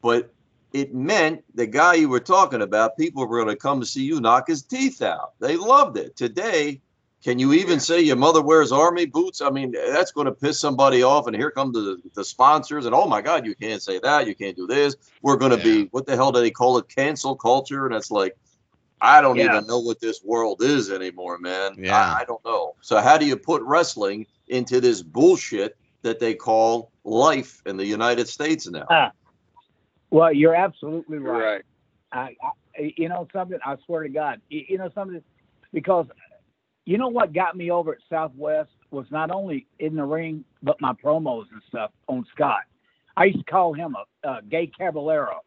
but 0.02 0.34
it 0.74 0.94
meant 0.94 1.44
the 1.56 1.68
guy 1.68 1.96
you 1.96 2.10
were 2.10 2.20
talking 2.20 2.62
about, 2.62 2.98
people 2.98 3.28
were 3.28 3.38
going 3.44 3.54
to 3.56 3.60
come 3.60 3.80
to 3.80 3.86
see 3.86 4.04
you 4.04 4.22
knock 4.22 4.48
his 4.48 4.64
teeth 4.64 5.02
out. 5.02 5.32
They 5.40 5.58
loved 5.58 5.98
it. 5.98 6.16
Today, 6.16 6.82
can 7.24 7.40
you 7.40 7.54
even 7.54 7.80
say 7.80 8.02
your 8.02 8.16
mother 8.18 8.42
wears 8.42 8.72
army 8.72 9.06
boots? 9.06 9.42
I 9.42 9.50
mean, 9.50 9.72
that's 9.72 10.12
going 10.12 10.26
to 10.28 10.34
piss 10.34 10.60
somebody 10.60 11.04
off. 11.04 11.28
And 11.28 11.36
here 11.36 11.52
come 11.52 11.72
the, 11.72 11.98
the 12.16 12.24
sponsors, 12.24 12.86
and 12.86 12.94
oh 12.96 13.08
my 13.08 13.22
God, 13.22 13.46
you 13.46 13.56
can't 13.56 13.82
say 13.82 14.00
that. 14.00 14.28
You 14.28 14.36
can't 14.36 14.56
do 14.56 14.68
this. 14.68 14.96
We're 15.22 15.38
going 15.38 15.52
to 15.52 15.58
Yeah. 15.58 15.64
be, 15.64 15.84
what 15.92 16.06
the 16.06 16.16
hell 16.16 16.32
do 16.32 16.42
they 16.42 16.52
call 16.52 16.78
it? 16.78 16.86
Cancel 16.96 17.36
culture. 17.36 17.86
And 17.86 17.96
it's 17.96 18.12
like, 18.12 18.36
I 19.02 19.22
don't 19.22 19.38
Yeah. 19.38 19.46
even 19.46 19.68
know 19.68 19.80
what 19.80 20.00
this 20.00 20.22
world 20.24 20.62
is 20.62 20.92
anymore, 20.92 21.38
man. 21.40 21.78
Yeah. 21.78 21.96
I, 21.96 22.22
I 22.22 22.26
don't 22.26 22.44
know. 22.46 22.76
So, 22.82 23.00
how 23.00 23.18
do 23.18 23.26
you 23.26 23.38
put 23.38 23.62
wrestling 23.64 24.28
into 24.48 24.82
this 24.82 25.04
bullshit 25.04 25.78
that 26.04 26.20
they 26.20 26.34
call 26.36 26.92
life 27.04 27.62
in 27.66 27.78
the 27.78 27.86
United 27.86 28.28
States 28.28 28.68
now? 28.68 28.86
Ah, 28.90 29.12
well, 30.10 30.34
you're 30.34 30.56
absolutely 30.56 31.18
right. 31.18 31.44
Right. 31.44 31.64
I, 32.12 32.36
I, 32.42 32.94
you 32.96 33.10
know 33.10 33.28
something. 33.34 33.60
I 33.66 33.76
swear 33.86 34.04
to 34.04 34.10
God, 34.10 34.42
you, 34.50 34.64
you 34.70 34.78
know 34.78 34.90
something, 34.96 35.22
because 35.74 36.06
you 36.86 36.98
know 36.98 37.10
what 37.10 37.34
got 37.34 37.58
me 37.58 37.70
over 37.72 37.94
at 37.94 38.00
Southwest 38.10 38.70
was 38.92 39.06
not 39.12 39.32
only 39.32 39.68
in 39.80 39.96
the 39.96 40.04
ring, 40.04 40.46
but 40.64 40.80
my 40.80 40.94
promos 40.94 41.46
and 41.52 41.62
stuff 41.68 41.92
on 42.08 42.26
Scott. 42.34 42.62
I 43.18 43.26
used 43.26 43.40
to 43.40 43.46
call 43.46 43.74
him 43.74 43.96
a, 43.96 44.30
a 44.30 44.42
gay 44.44 44.68
caballero. 44.68 45.42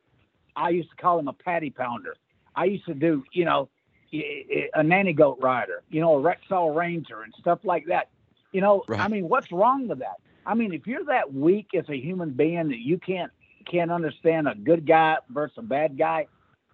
I 0.57 0.71
used 0.71 0.91
to 0.91 0.97
call 0.97 1.19
him 1.19 1.29
a 1.29 1.33
patty 1.33 1.71
pounder. 1.71 2.15
I 2.55 2.65
used 2.65 2.85
to 2.87 2.95
do, 2.95 3.25
you 3.33 3.45
know, 3.45 3.69
a 4.13 4.83
nanny 4.83 5.13
goat 5.13 5.39
rider, 5.41 5.83
you 5.89 6.01
know, 6.01 6.19
a 6.19 6.21
Rexall 6.21 6.75
Ranger 6.77 7.23
and 7.23 7.33
stuff 7.39 7.61
like 7.63 7.87
that. 7.87 8.09
You 8.53 8.61
know, 8.61 8.83
I 8.93 9.07
mean, 9.07 9.29
what's 9.29 9.53
wrong 9.53 9.87
with 9.87 10.01
that? 10.01 10.17
I 10.45 10.55
mean, 10.55 10.75
if 10.75 10.87
you're 10.87 11.05
that 11.05 11.33
weak 11.33 11.69
as 11.79 11.89
a 11.89 11.97
human 11.97 12.31
being 12.31 12.69
that 12.69 12.81
you 12.81 12.99
can't 12.99 13.31
can't 13.65 13.91
understand 13.91 14.49
a 14.49 14.55
good 14.55 14.87
guy 14.87 15.17
versus 15.31 15.59
a 15.59 15.63
bad 15.63 15.97
guy 15.99 16.27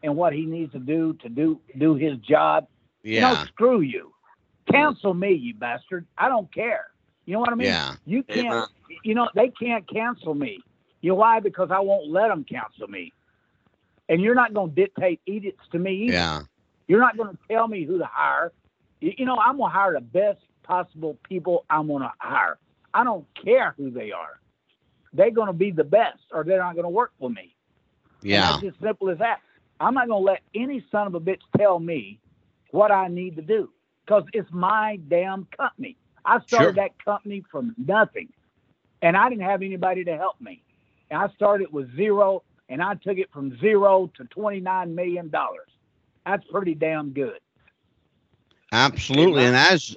and 0.03 0.17
what 0.17 0.33
he 0.33 0.47
needs 0.47 0.73
to 0.73 0.79
do 0.79 1.15
to 1.23 1.29
do 1.29 1.61
do 1.79 1.95
his 1.95 2.19
job, 2.19 2.67
you 3.03 3.21
know, 3.21 3.33
Yeah. 3.33 3.47
screw 3.47 3.81
you. 3.81 4.13
Cancel 4.71 5.15
me, 5.15 5.33
you 5.33 5.55
bastard. 5.55 6.07
I 6.19 6.29
don't 6.29 6.53
care. 6.53 6.87
You 7.25 7.35
know 7.35 7.41
what 7.41 7.51
I 7.51 7.55
mean? 7.55 7.69
Yeah. 7.69 7.95
You 8.05 8.23
can't. 8.23 8.47
Amen. 8.47 8.65
You 9.05 9.15
know 9.15 9.29
they 9.35 9.49
can't 9.49 9.87
cancel 9.89 10.35
me. 10.35 10.61
You 11.01 11.11
know 11.11 11.17
why? 11.17 11.41
Because 11.41 11.71
I 11.71 11.81
won't 11.81 12.09
let 12.11 12.29
them 12.29 12.45
cancel 12.45 12.89
me. 12.89 13.13
And 14.09 14.21
you're 14.21 14.35
not 14.35 14.55
going 14.55 14.71
to 14.71 14.75
dictate 14.75 15.21
edicts 15.27 15.67
to 15.73 15.79
me 15.79 16.05
either. 16.05 16.13
Yeah. 16.13 16.43
You're 16.89 17.01
not 17.01 17.17
going 17.17 17.31
to 17.31 17.39
tell 17.51 17.67
me 17.67 17.85
who 17.85 17.99
to 17.99 18.05
hire. 18.11 18.53
You, 19.01 19.13
you 19.19 19.25
know, 19.25 19.37
I'm 19.37 19.57
going 19.57 19.71
to 19.71 19.77
hire 19.77 19.93
the 19.95 20.01
best 20.01 20.39
possible 20.63 21.19
people 21.29 21.65
I'm 21.69 21.89
going 21.89 22.03
to 22.03 22.13
hire. 22.19 22.59
I 22.95 23.03
don't 23.05 23.27
care 23.43 23.75
who 23.77 23.91
they 23.91 24.13
are. 24.13 24.41
They're 25.17 25.31
going 25.31 25.49
to 25.49 25.53
be 25.55 25.71
the 25.73 25.85
best, 25.85 26.21
or 26.33 26.45
they're 26.45 26.59
not 26.59 26.75
going 26.75 26.85
to 26.85 26.91
work 26.91 27.13
for 27.19 27.31
me. 27.31 27.55
And 28.31 28.43
Yeah. 28.43 28.43
that's 28.43 28.63
as 28.63 28.73
simple 28.83 29.11
as 29.11 29.19
that. 29.19 29.41
I'm 29.81 29.95
not 29.95 30.09
going 30.09 30.23
to 30.23 30.27
let 30.33 30.43
any 30.55 30.85
son 30.91 31.07
of 31.07 31.15
a 31.15 31.21
bitch 31.21 31.43
tell 31.57 31.79
me 31.81 32.21
what 32.71 32.93
I 32.93 33.09
need 33.09 33.37
to 33.37 33.43
do 33.43 33.71
because 34.07 34.25
it's 34.33 34.51
my 34.53 34.99
damn 35.09 35.47
company. 35.57 35.97
I 36.25 36.41
started 36.47 36.75
Sure. 36.75 36.77
that 36.77 36.93
company 37.05 37.45
from 37.51 37.75
nothing, 37.79 38.29
and 39.03 39.17
I 39.17 39.29
didn't 39.29 39.45
have 39.45 39.63
anybody 39.63 40.05
to 40.05 40.17
help 40.17 40.41
me. 40.41 40.63
And 41.11 41.21
I 41.21 41.29
started 41.35 41.73
with 41.73 41.95
zero, 41.97 42.43
and 42.69 42.83
I 42.83 42.95
took 42.95 43.19
it 43.19 43.31
from 43.33 43.59
zero 43.61 44.11
to 44.17 44.25
$29 44.25 44.95
million. 44.95 45.31
That's 46.27 46.45
pretty 46.51 46.75
damn 46.75 47.13
good. 47.13 47.39
Absolutely, 48.73 49.45
and 49.45 49.57
as 49.57 49.97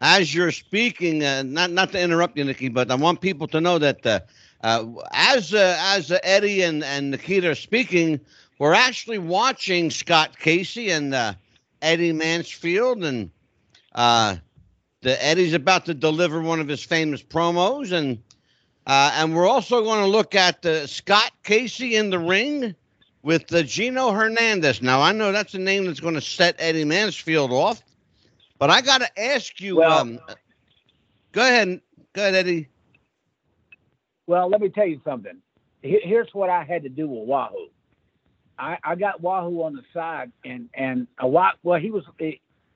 as 0.00 0.34
you're 0.34 0.52
speaking, 0.52 1.22
uh, 1.24 1.42
not 1.42 1.70
not 1.70 1.92
to 1.92 2.00
interrupt 2.00 2.36
you, 2.38 2.44
Nikki, 2.44 2.68
but 2.68 2.90
I 2.90 2.94
want 2.94 3.20
people 3.20 3.46
to 3.48 3.60
know 3.60 3.78
that 3.78 4.06
uh, 4.06 4.20
uh, 4.62 4.84
as 5.12 5.52
uh, 5.52 5.76
as 5.80 6.10
uh, 6.10 6.18
Eddie 6.22 6.62
and 6.62 6.82
and 6.84 7.10
Nikita 7.10 7.50
are 7.50 7.54
speaking, 7.54 8.20
we're 8.58 8.74
actually 8.74 9.18
watching 9.18 9.90
Scott 9.90 10.38
Casey 10.38 10.90
and 10.90 11.14
uh, 11.14 11.34
Eddie 11.82 12.12
Mansfield, 12.12 13.04
and 13.04 13.30
uh, 13.94 14.36
the 15.02 15.22
Eddie's 15.24 15.52
about 15.54 15.84
to 15.86 15.94
deliver 15.94 16.40
one 16.40 16.60
of 16.60 16.68
his 16.68 16.82
famous 16.82 17.22
promos, 17.22 17.92
and 17.92 18.22
uh, 18.86 19.12
and 19.16 19.34
we're 19.34 19.46
also 19.48 19.82
going 19.82 20.00
to 20.00 20.06
look 20.08 20.34
at 20.34 20.64
uh, 20.64 20.86
Scott 20.86 21.30
Casey 21.42 21.96
in 21.96 22.10
the 22.10 22.18
ring 22.18 22.74
with 23.22 23.52
uh, 23.54 23.62
Gino 23.62 24.12
Hernandez. 24.12 24.80
Now 24.82 25.00
I 25.02 25.12
know 25.12 25.32
that's 25.32 25.54
a 25.54 25.58
name 25.58 25.84
that's 25.86 26.00
going 26.00 26.14
to 26.14 26.20
set 26.20 26.56
Eddie 26.58 26.84
Mansfield 26.84 27.50
off, 27.52 27.82
but 28.58 28.70
I 28.70 28.80
got 28.80 29.00
to 29.02 29.20
ask 29.20 29.60
you. 29.60 29.76
Well- 29.76 29.98
um, 29.98 30.20
go 31.32 31.42
ahead, 31.42 31.80
go 32.14 32.22
ahead, 32.22 32.34
Eddie. 32.34 32.68
Well, 34.26 34.48
let 34.48 34.60
me 34.60 34.68
tell 34.68 34.86
you 34.86 35.00
something. 35.04 35.36
Here's 35.82 36.28
what 36.32 36.48
I 36.48 36.64
had 36.64 36.82
to 36.84 36.88
do 36.88 37.08
with 37.08 37.28
Wahoo. 37.28 37.68
I, 38.58 38.78
I 38.84 38.94
got 38.94 39.20
Wahoo 39.20 39.62
on 39.62 39.74
the 39.74 39.82
side, 39.92 40.30
and 40.44 40.68
and 40.74 41.06
a 41.20 41.26
Wah, 41.26 41.50
well, 41.62 41.78
he 41.80 41.90
was. 41.90 42.04
eh, 42.20 42.32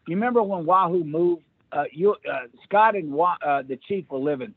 You 0.06 0.16
remember 0.16 0.42
when 0.42 0.66
Wahoo 0.66 1.04
moved? 1.04 1.42
Uh, 1.72 1.84
you 1.92 2.12
uh, 2.30 2.46
Scott 2.64 2.96
and 2.96 3.12
Wah, 3.12 3.36
uh, 3.46 3.62
the 3.62 3.78
chief 3.88 4.04
were 4.10 4.18
living 4.18 4.54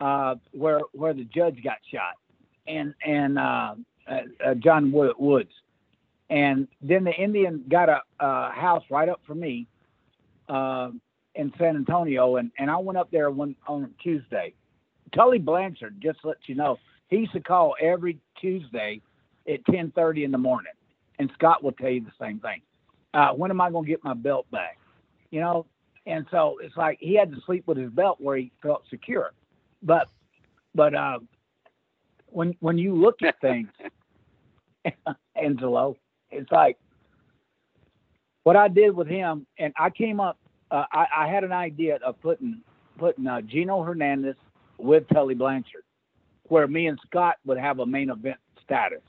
uh, 0.00 0.36
where 0.52 0.80
where 0.92 1.12
the 1.14 1.24
judge 1.24 1.62
got 1.62 1.76
shot, 1.92 2.14
and 2.66 2.94
and 3.04 3.38
uh, 3.38 3.74
uh, 4.08 4.54
John 4.54 4.90
Wo- 4.90 5.14
Woods, 5.18 5.52
and 6.30 6.66
then 6.82 7.04
the 7.04 7.12
Indian 7.12 7.64
got 7.70 7.88
a, 7.88 8.00
a 8.20 8.50
house 8.50 8.82
right 8.90 9.08
up 9.08 9.20
for 9.26 9.34
me 9.34 9.66
in 10.48 11.52
San 11.58 11.76
Antonio, 11.76 12.36
and 12.36 12.50
and 12.58 12.70
I 12.70 12.78
went 12.78 12.98
up 12.98 13.10
there 13.10 13.30
one 13.30 13.54
on 13.68 13.92
Tuesday. 14.02 14.54
Tully 15.14 15.38
Blanchard, 15.38 15.96
just 16.00 16.20
to 16.22 16.28
let 16.28 16.38
you 16.46 16.54
know, 16.54 16.78
he 17.08 17.18
used 17.18 17.32
to 17.32 17.40
call 17.40 17.74
every 17.80 18.18
Tuesday 18.40 19.00
at 19.48 19.64
10:30 19.66 20.24
in 20.24 20.30
the 20.30 20.38
morning, 20.38 20.72
and 21.18 21.30
Scott 21.34 21.62
will 21.62 21.72
tell 21.72 21.90
you 21.90 22.00
the 22.00 22.12
same 22.20 22.40
thing. 22.40 22.60
Uh, 23.14 23.32
when 23.32 23.50
am 23.50 23.60
I 23.60 23.70
going 23.70 23.84
to 23.84 23.88
get 23.88 24.02
my 24.04 24.14
belt 24.14 24.50
back? 24.50 24.78
You 25.30 25.40
know, 25.40 25.66
and 26.06 26.26
so 26.30 26.58
it's 26.62 26.76
like 26.76 26.98
he 27.00 27.14
had 27.14 27.32
to 27.32 27.40
sleep 27.46 27.66
with 27.66 27.78
his 27.78 27.90
belt 27.90 28.20
where 28.20 28.36
he 28.36 28.52
felt 28.62 28.82
secure. 28.90 29.32
But, 29.82 30.08
but 30.74 30.94
uh, 30.94 31.20
when 32.26 32.56
when 32.60 32.78
you 32.78 32.94
look 32.94 33.22
at 33.22 33.40
things, 33.40 33.68
Angelo, 35.36 35.96
it's 36.30 36.50
like 36.50 36.78
what 38.42 38.56
I 38.56 38.68
did 38.68 38.94
with 38.94 39.08
him, 39.08 39.46
and 39.58 39.72
I 39.78 39.90
came 39.90 40.20
up. 40.20 40.38
Uh, 40.70 40.84
I, 40.92 41.06
I 41.18 41.28
had 41.28 41.44
an 41.44 41.52
idea 41.52 41.98
of 42.04 42.20
putting 42.20 42.60
putting 42.98 43.26
uh, 43.26 43.40
Gino 43.40 43.82
Hernandez 43.82 44.36
with 44.78 45.08
Tully 45.08 45.34
Blanchard, 45.34 45.82
where 46.48 46.66
me 46.66 46.86
and 46.86 46.98
Scott 47.06 47.36
would 47.44 47.58
have 47.58 47.78
a 47.78 47.86
main 47.86 48.10
event 48.10 48.38
status. 48.62 49.02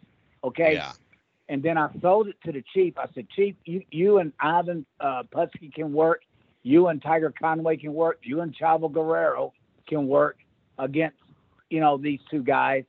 Okay. 0.43 0.73
Yeah. 0.73 0.91
And 1.49 1.63
then 1.63 1.77
I 1.77 1.89
sold 2.01 2.27
it 2.27 2.35
to 2.45 2.51
the 2.51 2.63
chief. 2.73 2.97
I 2.97 3.05
said, 3.15 3.27
Chief, 3.29 3.55
you, 3.65 3.81
you 3.89 4.17
and 4.17 4.33
Ivan 4.39 4.85
uh, 4.99 5.23
Putski 5.33 5.73
can 5.73 5.93
work. 5.93 6.21
You 6.63 6.87
and 6.87 7.01
Tiger 7.01 7.33
Conway 7.39 7.77
can 7.77 7.93
work. 7.93 8.19
You 8.23 8.41
and 8.41 8.53
Chavo 8.55 8.91
Guerrero 8.91 9.53
can 9.87 10.07
work 10.07 10.37
against, 10.77 11.17
you 11.69 11.79
know, 11.79 11.97
these 11.97 12.19
two 12.29 12.43
guys. 12.43 12.83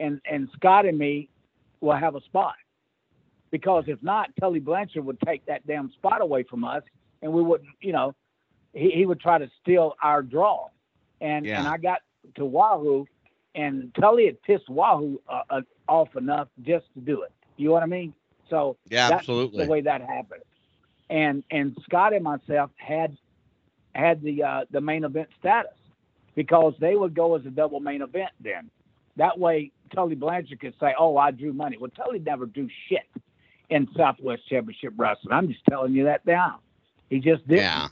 And 0.00 0.20
and 0.28 0.48
Scott 0.56 0.86
and 0.86 0.98
me 0.98 1.28
will 1.80 1.94
have 1.96 2.16
a 2.16 2.20
spot. 2.22 2.54
Because 3.50 3.84
if 3.86 4.02
not, 4.02 4.30
Tully 4.40 4.60
Blanchard 4.60 5.04
would 5.04 5.20
take 5.20 5.44
that 5.46 5.66
damn 5.66 5.90
spot 5.92 6.20
away 6.20 6.44
from 6.44 6.64
us, 6.64 6.82
and 7.22 7.32
we 7.32 7.42
wouldn't, 7.42 7.70
you 7.80 7.92
know, 7.92 8.14
he, 8.72 8.90
he 8.90 9.06
would 9.06 9.20
try 9.20 9.38
to 9.38 9.50
steal 9.60 9.94
our 10.02 10.22
draw. 10.22 10.66
And 11.20 11.44
Yeah. 11.44 11.58
and 11.58 11.68
I 11.68 11.76
got 11.76 12.00
to 12.36 12.44
Wahoo, 12.44 13.06
and 13.54 13.92
Tully 13.94 14.26
had 14.26 14.42
pissed 14.42 14.68
Wahoo 14.68 15.20
uh, 15.28 15.42
uh, 15.50 15.60
off 15.88 16.14
enough 16.16 16.48
just 16.62 16.86
to 16.94 17.00
do 17.00 17.22
it. 17.22 17.32
You 17.56 17.68
know 17.68 17.72
what 17.74 17.82
I 17.82 17.86
mean? 17.86 18.14
So 18.48 18.76
Yeah, 18.88 19.08
that's 19.08 19.20
absolutely. 19.20 19.64
the 19.64 19.70
way 19.70 19.80
that 19.82 20.00
happened. 20.00 20.42
And 21.08 21.42
and 21.50 21.76
Scott 21.84 22.14
and 22.14 22.22
myself 22.22 22.70
had 22.76 23.16
had 23.94 24.22
the 24.22 24.42
uh, 24.42 24.64
the 24.70 24.80
main 24.80 25.04
event 25.04 25.28
status 25.38 25.72
because 26.36 26.74
they 26.80 26.94
would 26.94 27.14
go 27.14 27.36
as 27.36 27.44
a 27.46 27.50
double 27.50 27.80
main 27.80 28.02
event 28.02 28.30
then. 28.40 28.70
That 29.16 29.38
way 29.38 29.72
Tully 29.92 30.14
Blanchard 30.14 30.60
could 30.60 30.74
say, 30.80 30.94
"Oh, 30.98 31.16
I 31.16 31.32
drew 31.32 31.52
money." 31.52 31.76
Well, 31.78 31.90
Tully 31.90 32.20
never 32.20 32.46
drew 32.46 32.68
shit 32.88 33.08
in 33.68 33.88
Southwest 33.96 34.48
Championship 34.48 34.94
Wrestling. 34.96 35.32
I'm 35.32 35.48
just 35.48 35.64
telling 35.68 35.92
you 35.92 36.04
that 36.04 36.24
now. 36.24 36.60
He 37.08 37.18
just 37.18 37.46
didn't. 37.48 37.64
Yeah, 37.64 37.88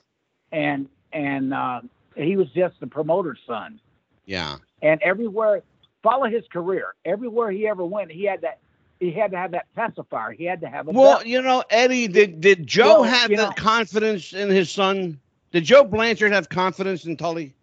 And 0.53 0.89
and 1.13 1.53
uh, 1.53 1.81
he 2.17 2.37
was 2.37 2.49
just 2.55 2.79
the 2.81 2.87
promoter's 2.87 3.41
son. 3.47 3.81
Yeah. 4.29 4.57
And 4.83 5.03
everywhere, 5.03 5.63
follow 6.05 6.27
his 6.27 6.45
career. 6.53 6.95
Everywhere 7.05 7.51
he 7.51 7.67
ever 7.67 7.85
went, 7.85 8.13
he 8.13 8.25
had 8.25 8.43
that. 8.43 8.59
He 9.01 9.11
had 9.13 9.31
to 9.33 9.37
have 9.37 9.53
that 9.53 9.67
pacifier. 9.75 10.33
He 10.33 10.45
had 10.45 10.61
to 10.61 10.69
have 10.69 10.87
a 10.89 10.91
Well, 10.93 11.17
belt. 11.19 11.27
you 11.27 11.41
know, 11.43 11.65
Eddie, 11.71 12.07
did 12.09 12.41
did 12.41 12.67
Joe 12.67 13.01
Well, 13.01 13.05
have 13.05 13.31
you 13.31 13.37
that 13.39 13.49
know- 13.51 13.55
confidence 13.63 14.33
in 14.33 14.49
his 14.51 14.71
son? 14.71 15.19
Did 15.51 15.65
Joe 15.65 15.83
Blanchard 15.85 16.31
have 16.33 16.49
confidence 16.49 17.07
in 17.07 17.17
Tully? 17.17 17.55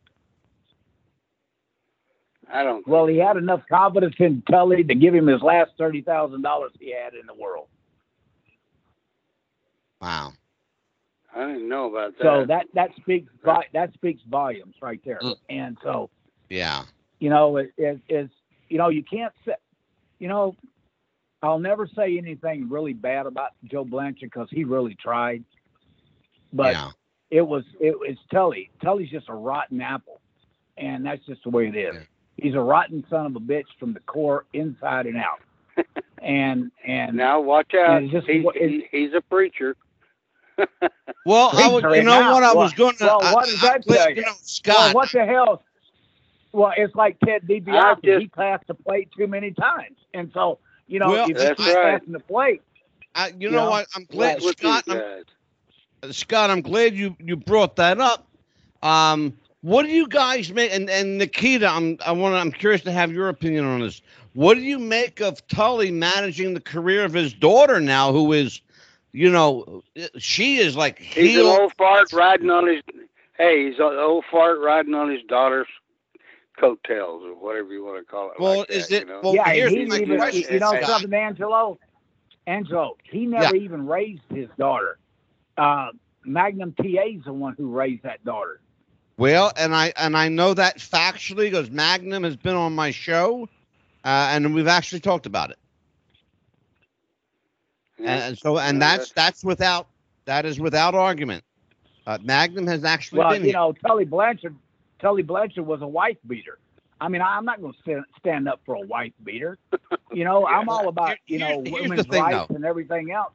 I 2.51 2.63
don't. 2.63 2.88
Well, 2.88 3.05
he 3.05 3.18
had 3.18 3.38
enough 3.38 3.61
confidence 3.70 4.16
in 4.20 4.41
Tully 4.49 4.84
to 4.84 4.95
give 4.95 5.13
him 5.13 5.28
his 5.28 5.41
last 5.41 5.72
thirty 5.78 6.01
thousand 6.01 6.41
dollars 6.41 6.72
he 6.80 6.91
had 6.93 7.13
in 7.13 7.26
the 7.28 7.34
world. 7.34 7.68
Wow. 10.01 10.34
I 11.36 11.47
didn't 11.47 11.68
know 11.68 11.89
about 11.89 12.18
that. 12.18 12.24
So 12.24 12.45
that 12.47 12.68
that 12.74 12.91
speaks 12.97 13.32
that 13.74 13.93
speaks 13.93 14.22
volumes 14.30 14.76
right 14.82 15.01
there. 15.03 15.20
Mm. 15.22 15.36
And 15.49 15.78
so 15.84 16.09
Yeah. 16.50 16.84
you 17.20 17.30
know 17.30 17.58
it 17.58 17.74
is 17.78 18.00
it, 18.08 18.30
you 18.70 18.78
know 18.78 18.89
you 18.89 19.04
can't 19.04 19.34
say 19.46 19.54
you 20.20 20.28
know 20.28 20.56
I'll 21.41 21.60
never 21.60 21.88
say 21.88 22.18
anything 22.18 22.70
really 22.70 22.93
bad 22.93 23.26
about 23.28 23.52
Joe 23.66 23.86
Blanchard 23.86 24.32
because 24.34 24.48
he 24.50 24.64
really 24.64 24.96
tried, 24.96 25.43
but 26.52 26.74
yeah. 26.74 26.89
it 27.30 27.41
was 27.41 27.64
it 27.80 27.98
was 28.00 28.18
Tully. 28.32 28.72
Tully's 28.82 29.10
just 29.12 29.30
a 29.30 29.34
rotten 29.34 29.80
apple, 29.82 30.22
and 30.78 31.06
that's 31.06 31.24
just 31.28 31.43
the 31.43 31.50
way 31.52 31.68
it 31.68 31.76
is. 31.76 31.93
Yeah. 31.93 32.02
He's 32.38 32.56
a 32.56 32.60
rotten 32.60 33.06
son 33.10 33.28
of 33.28 33.36
a 33.36 33.39
bitch 33.39 33.66
from 33.80 33.93
the 33.93 34.00
core, 34.02 34.46
inside 34.54 35.06
and 35.06 35.18
out. 35.18 35.41
and 36.24 36.72
and 36.84 37.16
now 37.16 37.41
watch 37.41 37.74
out. 37.76 38.04
it's 38.04 38.12
just- 38.12 38.28
he's, 38.28 38.43
it- 38.55 38.88
he's 38.92 39.13
a 39.13 39.22
preacher. 39.22 39.76
Well, 41.26 41.50
I 41.54 41.67
was, 41.67 41.84
you 41.97 42.04
know 42.04 42.22
now. 42.22 42.34
what 42.34 42.43
I 42.43 42.54
was 42.54 42.74
going 42.74 42.96
to. 42.97 43.05
well, 43.05 43.34
what 43.34 43.46
does 43.46 43.62
that 43.62 43.84
tell 43.86 44.09
you? 44.09 44.16
You 44.17 44.22
know, 44.22 44.28
well, 44.30 44.38
Scott. 44.42 44.96
what 44.96 45.12
the 45.12 45.26
hell? 45.26 45.63
Well, 46.55 46.73
it's 46.77 46.95
like 46.95 47.19
Ted 47.19 47.43
I 47.43 47.51
DiBiase. 47.51 48.03
just- 48.03 48.21
he 48.21 48.27
passed 48.27 48.67
the 48.67 48.73
plate 48.75 49.09
too 49.17 49.27
many 49.27 49.51
times, 49.51 49.97
and 50.13 50.32
so 50.33 50.59
you 50.87 50.99
know 50.99 51.09
Well, 51.09 51.23
if 51.23 51.29
you 51.29 51.33
That's 51.36 51.57
keep 51.63 51.75
right. 51.75 51.99
passing 51.99 52.13
the 52.13 52.19
plate, 52.19 52.61
I, 53.13 53.27
you 53.29 53.36
you 53.39 53.49
know 53.51 53.65
know, 53.65 53.69
what? 53.71 53.87
I'm 53.95 54.05
glad, 54.05 54.41
Scott. 54.41 54.86
I'm. 54.89 56.11
Scott, 56.11 56.49
I'm 56.49 56.61
glad 56.61 56.93
you 56.95 57.15
you 57.19 57.36
brought 57.36 57.75
that 57.77 57.99
up. 57.99 58.27
Um, 58.83 59.33
what 59.61 59.83
do 59.83 59.89
you 59.89 60.07
guys 60.07 60.51
make? 60.53 60.73
And 60.73 60.89
and 60.89 61.17
Nikita, 61.17 61.67
I'm 61.67 61.97
I 62.05 62.11
want 62.13 62.36
I'm 62.36 62.51
curious 62.51 62.82
to 62.83 62.91
have 62.91 63.11
your 63.11 63.29
opinion 63.29 63.65
on 63.65 63.82
this. 63.82 64.01
What 64.33 64.55
do 64.55 64.61
you 64.61 64.79
make 64.79 65.21
of 65.21 65.45
Tully 65.47 65.91
managing 65.91 66.53
the 66.53 66.59
career 66.61 67.03
of 67.05 67.13
his 67.13 67.33
daughter 67.33 67.79
now, 67.82 68.11
who 68.11 68.33
is, 68.33 68.61
you 69.13 69.29
know, 69.29 69.83
she 70.17 70.57
is 70.57 70.75
like 70.75 70.99
He's 70.99 71.32
heel. 71.32 71.51
an 71.53 71.61
old 71.61 71.73
fart 71.77 72.11
riding 72.13 72.49
on 72.49 72.67
his. 72.67 72.82
Hey, 73.37 73.65
he's 73.69 73.79
an 73.79 73.97
old 73.97 74.25
fart 74.32 74.59
riding 74.59 74.93
on 74.93 75.09
his 75.09 75.23
daughter's 75.23 75.67
coattails 76.59 77.23
or 77.23 77.33
whatever 77.36 77.71
you 77.73 77.83
want 77.83 77.97
to 78.05 78.09
call 78.09 78.32
it. 78.32 78.39
Well, 78.39 78.59
like 78.59 78.69
is 78.69 78.89
that, 78.89 78.95
it- 78.95 78.99
you 79.01 79.05
know? 79.07 79.21
well, 79.21 79.33
yeah, 79.33 79.51
here's 79.53 79.71
he 79.71 79.83
my 79.87 79.99
even 79.99 80.17
question, 80.17 80.53
you 80.53 80.59
know 80.59 80.77
Scott. 80.77 80.83
something, 80.86 81.13
Angelo. 81.13 81.79
Angelo, 82.47 82.97
he 83.03 83.25
never 83.25 83.55
even 83.55 83.86
raised 83.87 84.21
his 84.29 84.47
daughter. 84.57 84.97
Uh, 85.57 85.87
Magnum 86.25 86.73
TA 86.73 87.03
is 87.17 87.23
the 87.25 87.33
one 87.33 87.55
who 87.57 87.69
raised 87.69 88.03
that 88.03 88.23
daughter. 88.23 88.59
Well, 89.17 89.51
and 89.57 89.73
I 89.75 89.93
and 89.97 90.15
I 90.17 90.27
know 90.29 90.53
that 90.53 90.77
factually 90.77 91.49
because 91.49 91.69
Magnum 91.71 92.23
has 92.23 92.36
been 92.36 92.55
on 92.55 92.73
my 92.75 92.91
show, 92.91 93.47
uh, 94.03 94.29
and 94.32 94.53
we've 94.53 94.67
actually 94.67 94.99
talked 95.01 95.25
about 95.25 95.51
it. 95.51 95.57
Yeah. 97.97 98.27
And 98.27 98.37
so, 98.37 98.57
and 98.59 98.82
that's 98.82 99.11
that's 99.11 99.43
without 99.43 99.87
that 100.25 100.45
is 100.45 100.59
without 100.59 100.95
argument. 100.95 101.43
Uh, 102.05 102.17
Magnum 102.21 102.67
has 102.67 102.83
actually 102.83 103.19
Well, 103.19 103.29
been 103.29 103.41
you 103.41 103.47
here. 103.47 103.53
know, 103.53 103.73
Tully 103.86 104.05
Blanchard, 104.05 104.55
Tully 105.05 105.21
Blanchard 105.21 105.67
was 105.67 105.83
a 105.83 105.87
wife 105.87 106.17
beater. 106.25 106.57
I 106.99 107.09
mean, 107.09 107.21
I'm 107.21 107.45
not 107.45 107.61
going 107.61 107.73
to 107.86 108.03
stand, 108.17 108.47
up 108.47 108.59
for 108.65 108.73
a 108.73 108.79
wife 108.79 109.13
beater. 109.23 109.59
You 110.11 110.23
know, 110.23 110.47
I'm 110.47 110.67
all 110.67 110.87
about 110.87 111.17
you 111.27 111.37
know 111.37 111.61
here's 111.63 111.83
women's 111.83 112.07
thing, 112.07 112.23
rights 112.23 112.47
though. 112.49 112.55
and 112.55 112.65
everything 112.65 113.11
else. 113.11 113.33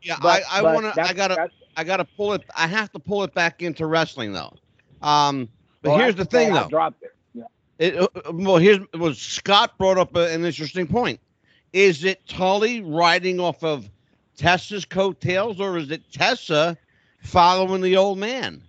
yeah, 0.00 0.16
But, 0.22 0.42
I, 0.48 0.60
I 0.60 0.62
want 0.62 0.94
to. 0.94 1.02
I 1.02 1.12
gotta. 1.12 1.50
I 1.76 1.82
gotta 1.82 2.04
pull 2.04 2.34
it. 2.34 2.44
I 2.56 2.68
have 2.68 2.92
to 2.92 3.00
pull 3.00 3.24
it 3.24 3.34
back 3.34 3.62
into 3.62 3.86
wrestling 3.86 4.32
though. 4.32 4.54
Um, 5.02 5.48
but 5.82 5.90
well, 5.90 5.98
here's 5.98 6.14
the 6.14 6.24
thing 6.24 6.52
I 6.52 6.62
though. 6.62 6.68
dropped 6.68 7.02
it. 7.02 7.16
Yeah. 7.34 7.44
It, 7.78 7.96
uh, 7.96 8.08
well, 8.32 8.58
here's 8.58 8.78
well, 8.94 9.14
Scott 9.14 9.76
brought 9.76 9.98
up 9.98 10.14
a, 10.14 10.32
an 10.32 10.44
interesting 10.44 10.86
point. 10.86 11.18
Is 11.72 12.04
it 12.04 12.24
Tully 12.28 12.80
riding 12.80 13.40
off 13.40 13.64
of 13.64 13.90
Tessa's 14.36 14.84
coattails, 14.84 15.60
or 15.60 15.78
is 15.78 15.90
it 15.90 16.12
Tessa 16.12 16.78
following 17.22 17.80
the 17.80 17.96
old 17.96 18.18
man. 18.18 18.62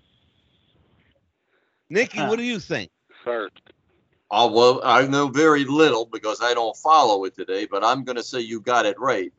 Nikki, 1.90 2.20
what 2.22 2.38
do 2.38 2.44
you 2.44 2.60
think? 2.60 2.92
Sir. 3.24 3.50
Oh, 4.32 4.52
well, 4.52 4.82
I 4.84 5.08
know 5.08 5.28
very 5.28 5.66
little 5.66 6.06
because 6.06 6.40
I 6.42 6.54
don't 6.54 6.76
follow 6.78 7.26
it 7.26 7.36
today, 7.36 7.66
but 7.66 7.84
I'm 7.84 8.04
going 8.04 8.16
to 8.18 8.24
say 8.24 8.40
you 8.42 8.62
got 8.62 8.86
it 8.86 9.00
right. 9.00 9.34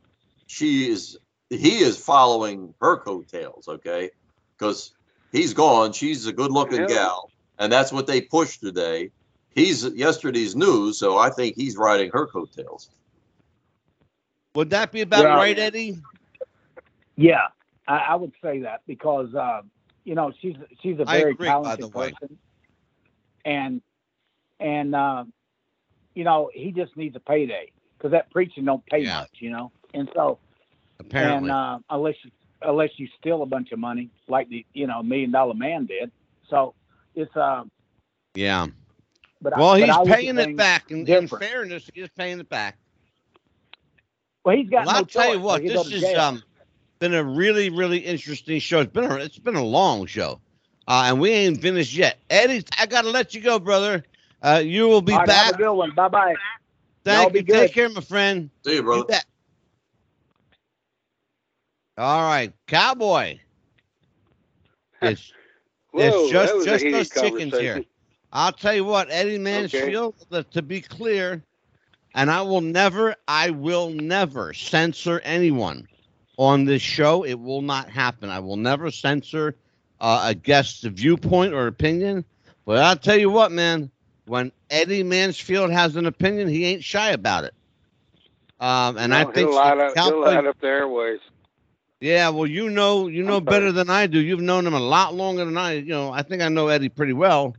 She 0.49 0.91
is, 0.91 1.17
he 1.49 1.79
is 1.79 1.97
following 1.97 2.75
her 2.81 2.97
coattails, 2.97 3.69
okay? 3.69 4.11
Because 4.59 4.93
he's 5.31 5.55
gone. 5.55 5.93
She's 5.93 6.27
a 6.27 6.33
good 6.33 6.51
looking 6.51 6.81
Yeah. 6.81 6.87
gal, 6.87 7.31
and 7.59 7.73
that's 7.73 7.93
what 7.93 8.09
they 8.09 8.21
pushed 8.21 8.61
today. 8.61 9.13
He's 9.55 9.85
yesterday's 9.85 10.57
news, 10.57 10.99
so 10.99 11.19
I 11.19 11.31
think 11.31 11.55
he's 11.57 11.77
riding 11.77 12.11
her 12.13 12.27
coattails. 12.27 12.91
Would 14.57 14.71
that 14.71 14.91
be 14.91 15.03
about 15.03 15.25
Well- 15.25 15.37
right, 15.37 15.57
Eddie? 15.59 15.99
Yeah, 17.17 17.49
I, 17.87 17.99
I 17.99 18.15
would 18.17 18.33
say 18.43 18.61
that 18.61 18.81
because 18.89 19.35
uh, 19.37 19.63
you 20.05 20.15
know 20.15 20.33
she's 20.41 20.57
she's 20.83 20.99
a 21.01 21.05
very 21.05 21.33
agree, 21.33 21.49
talented 21.49 21.95
way. 21.95 22.13
person, 22.13 22.39
and 23.45 23.83
and 24.59 24.95
uh, 24.95 25.25
you 26.15 26.25
know 26.25 26.51
he 26.53 26.73
just 26.73 26.97
needs 26.97 27.17
a 27.17 27.21
payday 27.21 27.71
because 27.97 28.13
that 28.13 28.31
preaching 28.31 28.65
don't 28.65 28.85
pay 28.87 29.05
Yeah. 29.05 29.21
much, 29.21 29.31
you 29.41 29.51
know. 29.51 29.73
And 29.95 30.09
so 30.15 30.39
Apparently. 31.01 31.49
and 31.49 31.51
uh, 31.51 31.79
unless 31.91 32.15
you 32.25 32.31
unless 32.63 32.91
you 32.97 33.09
steal 33.19 33.43
a 33.43 33.47
bunch 33.47 33.73
of 33.73 33.79
money 33.79 34.11
like 34.29 34.49
the 34.49 34.65
you 34.73 34.87
know 34.87 35.03
million 35.03 35.31
dollar 35.31 35.55
man 35.55 35.87
did, 35.87 36.11
so 36.49 36.75
it's 37.15 37.35
uh. 37.37 37.65
yeah. 38.35 38.67
But 39.43 39.55
Well, 39.55 39.75
but 39.79 39.89
he's 39.89 39.91
I 39.91 40.03
look 40.03 40.11
at 40.11 40.19
paying 40.19 40.39
it 40.39 40.57
back. 40.57 40.91
In, 40.91 41.07
in 41.07 41.29
fairness, 41.29 41.91
he's 41.95 42.09
paying 42.11 42.41
it 42.41 42.49
back. 42.49 42.79
Well, 44.45 44.57
he's 44.57 44.69
got 44.71 44.87
Well, 44.87 44.91
no 44.91 44.97
I'll 44.97 45.07
tell 45.07 45.29
you 45.29 45.41
what, 45.41 45.63
go 45.63 45.67
this 45.67 45.91
is 45.93 46.15
um 46.15 46.43
been 47.01 47.15
a 47.15 47.25
really, 47.25 47.71
really 47.71 47.99
interesting 47.99 48.61
show. 48.61 48.81
It's 48.81 48.93
been 48.93 49.11
a, 49.11 49.17
it's 49.17 49.39
been 49.39 49.57
a 49.57 49.65
long 49.65 50.07
show, 50.07 50.41
uh, 50.87 51.05
and 51.07 51.19
we 51.19 51.31
ain't 51.31 51.61
finished 51.61 51.95
yet. 51.95 52.19
Eddie, 52.29 52.65
I 52.79 52.87
gotta 52.87 53.09
let 53.09 53.35
you 53.35 53.41
go, 53.41 53.59
brother. 53.59 54.05
Uh, 54.43 54.63
you 54.65 54.87
will 54.87 55.03
be 55.03 55.13
All 55.15 55.19
right, 55.21 55.27
back. 55.27 55.47
Have 55.47 55.55
a 55.55 55.59
good 55.59 55.73
one. 55.73 55.91
Bye 55.93 56.09
bye. 56.09 56.35
Thank 57.05 57.33
Y'all 57.33 57.43
you. 57.43 57.55
Take 57.55 57.73
care, 57.73 57.89
my 57.89 58.03
friend. 58.03 58.51
See 58.65 58.75
you, 58.75 58.83
brother. 58.83 59.07
You. 59.09 59.19
All 61.99 62.23
right, 62.23 62.53
cowboy. 62.67 63.39
It's 65.03 65.33
Whoa, 65.93 66.03
it's 66.03 66.31
just 66.31 66.53
that 66.53 66.65
just 66.65 66.85
heated 66.85 66.95
those 66.95 67.11
chickens 67.11 67.59
here. 67.59 67.85
I'll 68.33 68.53
tell 68.53 68.75
you 68.75 68.85
what, 68.85 69.11
Eddie 69.11 69.39
Mansfield. 69.39 70.15
uh, 70.31 70.43
To 70.53 70.63
be 70.63 70.83
clear, 70.83 71.43
and 72.15 72.31
I 72.31 72.43
will 72.43 72.61
never, 72.61 73.17
I 73.27 73.51
will 73.51 73.89
never 73.89 74.53
censor 74.53 75.21
anyone 75.21 75.89
on 76.41 76.65
this 76.65 76.81
show. 76.81 77.23
It 77.25 77.35
will 77.39 77.61
not 77.61 77.91
happen. 77.91 78.31
I 78.31 78.39
will 78.41 78.57
never 78.57 78.91
censor 78.91 79.55
uh, 80.01 80.25
a 80.29 80.35
guest's 80.35 80.83
viewpoint 80.85 81.53
or 81.53 81.67
opinion. 81.67 82.25
But 82.65 82.79
I'll 82.79 82.97
tell 82.97 83.19
you 83.19 83.31
what, 83.31 83.53
man. 83.53 83.91
When 84.25 84.53
Eddie 84.71 85.03
Mansfield 85.03 85.71
has 85.73 85.97
an 85.97 86.07
opinion, 86.07 86.49
he 86.49 86.65
ain't 86.65 86.85
shy 86.85 87.11
about 87.11 87.45
it. 87.45 87.55
Um, 88.61 88.97
and 88.97 89.15
I 89.15 89.25
think 89.25 89.49
he'll 89.49 89.55
light 89.55 89.79
up, 89.79 89.97
he'll 89.97 90.25
up 90.25 90.61
the 90.61 90.67
airways. 90.67 91.21
yeah, 92.01 92.29
well, 92.29 92.47
you 92.47 92.71
know, 92.71 93.09
you 93.09 93.23
know 93.25 93.41
better 93.41 93.73
than 93.73 93.91
I 93.91 94.07
do. 94.07 94.21
You've 94.21 94.41
known 94.41 94.67
him 94.67 94.75
a 94.75 94.81
lot 94.81 95.15
longer 95.15 95.45
than 95.45 95.59
I. 95.59 95.73
You 95.73 95.87
know, 95.87 96.13
I 96.13 96.23
think 96.23 96.43
I 96.43 96.49
know 96.49 96.69
Eddie 96.69 96.91
pretty 96.91 97.13
well, 97.13 97.57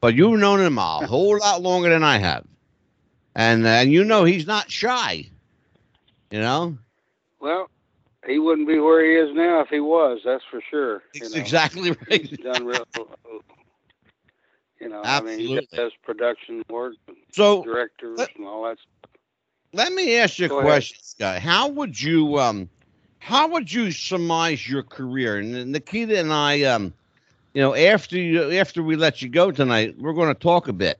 but 0.00 0.14
you've 0.14 0.40
known 0.40 0.60
him 0.60 0.78
a 0.78 1.06
whole 1.06 1.38
lot 1.38 1.60
longer 1.60 1.90
than 1.90 2.02
I 2.02 2.18
have, 2.18 2.44
and 3.34 3.66
and 3.66 3.92
you 3.92 4.04
know 4.04 4.24
he's 4.24 4.46
not 4.46 4.70
shy. 4.70 5.28
You 6.30 6.40
know, 6.40 6.78
Well, 7.40 7.68
he 8.26 8.38
wouldn't 8.38 8.68
be 8.68 8.78
where 8.78 9.04
he 9.04 9.12
is 9.14 9.34
now 9.36 9.60
if 9.60 9.68
he 9.68 9.80
was. 9.80 10.20
That's 10.24 10.44
for 10.50 10.60
sure. 10.70 11.02
That's 11.14 11.34
know, 11.34 11.38
exactly 11.38 11.90
right. 12.10 12.28
He's 12.28 12.38
done 12.42 12.64
real. 12.64 12.84
You 14.80 14.88
know, 14.88 15.02
I 15.04 15.20
mean, 15.20 15.38
he 15.38 15.46
Absolutely. 15.46 15.76
does 15.76 15.92
production 16.02 16.62
work, 16.70 16.94
So 17.32 17.64
directors, 17.64 18.26
and 18.36 18.46
all 18.46 18.64
that. 18.64 18.78
let 19.72 19.92
me 19.92 20.16
ask 20.16 20.38
you 20.38 20.46
a 20.46 20.50
Go 20.50 20.60
ahead. 20.60 20.82
question, 20.82 20.98
Scott. 21.02 21.40
How 21.40 21.68
would 21.68 22.00
you 22.00 22.38
um, 22.38 22.68
how 23.18 23.48
would 23.48 23.72
you 23.72 23.90
surmise 23.90 24.68
your 24.68 24.82
career? 24.82 25.38
And 25.38 25.72
Nikita 25.72 26.18
and 26.18 26.32
I, 26.32 26.62
um, 26.62 26.92
you 27.54 27.62
know, 27.62 27.74
after 27.74 28.16
you 28.18 28.52
after 28.52 28.82
we 28.82 28.96
let 28.96 29.22
you 29.22 29.28
go 29.28 29.50
tonight, 29.50 29.96
we're 29.98 30.12
going 30.14 30.32
to 30.34 30.40
talk 30.40 30.68
a 30.68 30.72
bit. 30.72 30.98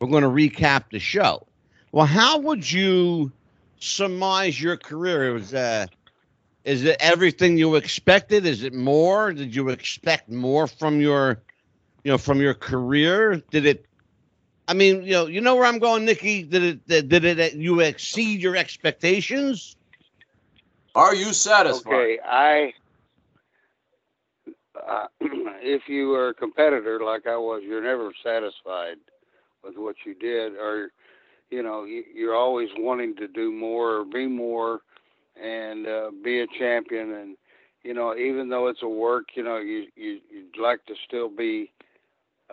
We're 0.00 0.08
going 0.08 0.22
to 0.24 0.28
recap 0.28 0.84
the 0.90 0.98
show. 0.98 1.46
Well, 1.92 2.06
how 2.06 2.38
would 2.38 2.70
you 2.70 3.32
surmise 3.78 4.60
your 4.60 4.76
career? 4.76 5.28
It 5.28 5.32
was 5.32 5.54
uh, 5.54 5.86
is 6.64 6.84
it 6.84 6.96
everything 6.98 7.58
you 7.58 7.74
expected? 7.74 8.46
Is 8.46 8.62
it 8.62 8.72
more? 8.72 9.32
Did 9.32 9.54
you 9.54 9.68
expect 9.68 10.30
more 10.30 10.66
from 10.66 11.00
your, 11.00 11.42
you 12.02 12.10
know, 12.10 12.18
from 12.18 12.40
your 12.40 12.54
career? 12.54 13.42
Did 13.50 13.66
it? 13.66 13.86
I 14.66 14.72
mean, 14.72 15.02
you 15.02 15.12
know, 15.12 15.26
you 15.26 15.42
know 15.42 15.56
where 15.56 15.66
I'm 15.66 15.78
going, 15.78 16.06
Nikki. 16.06 16.42
Did 16.42 16.62
it? 16.62 16.88
Did, 16.88 17.08
did 17.10 17.24
it? 17.24 17.54
You 17.54 17.80
exceed 17.80 18.40
your 18.40 18.56
expectations? 18.56 19.76
Are 20.94 21.14
you 21.14 21.34
satisfied? 21.34 21.92
Okay, 21.92 22.18
I. 22.24 22.72
Uh, 24.74 25.06
if 25.20 25.82
you 25.88 26.14
are 26.14 26.30
a 26.30 26.34
competitor 26.34 27.00
like 27.04 27.26
I 27.26 27.36
was, 27.36 27.62
you're 27.62 27.82
never 27.82 28.10
satisfied 28.22 28.96
with 29.62 29.76
what 29.76 29.96
you 30.06 30.14
did, 30.14 30.54
or 30.54 30.90
you 31.50 31.62
know, 31.62 31.84
you, 31.84 32.04
you're 32.14 32.34
always 32.34 32.70
wanting 32.78 33.16
to 33.16 33.28
do 33.28 33.52
more 33.52 33.96
or 33.96 34.04
be 34.06 34.26
more, 34.26 34.80
and 35.40 35.86
uh, 35.86 36.10
be 36.22 36.40
a 36.40 36.46
champion. 36.58 37.12
And 37.12 37.36
you 37.82 37.94
know, 37.94 38.14
even 38.16 38.48
though 38.48 38.68
it's 38.68 38.82
a 38.82 38.88
work, 38.88 39.28
you 39.34 39.42
know, 39.42 39.58
you, 39.58 39.86
you 39.96 40.20
you'd 40.30 40.58
like 40.60 40.84
to 40.86 40.94
still 41.06 41.28
be 41.28 41.70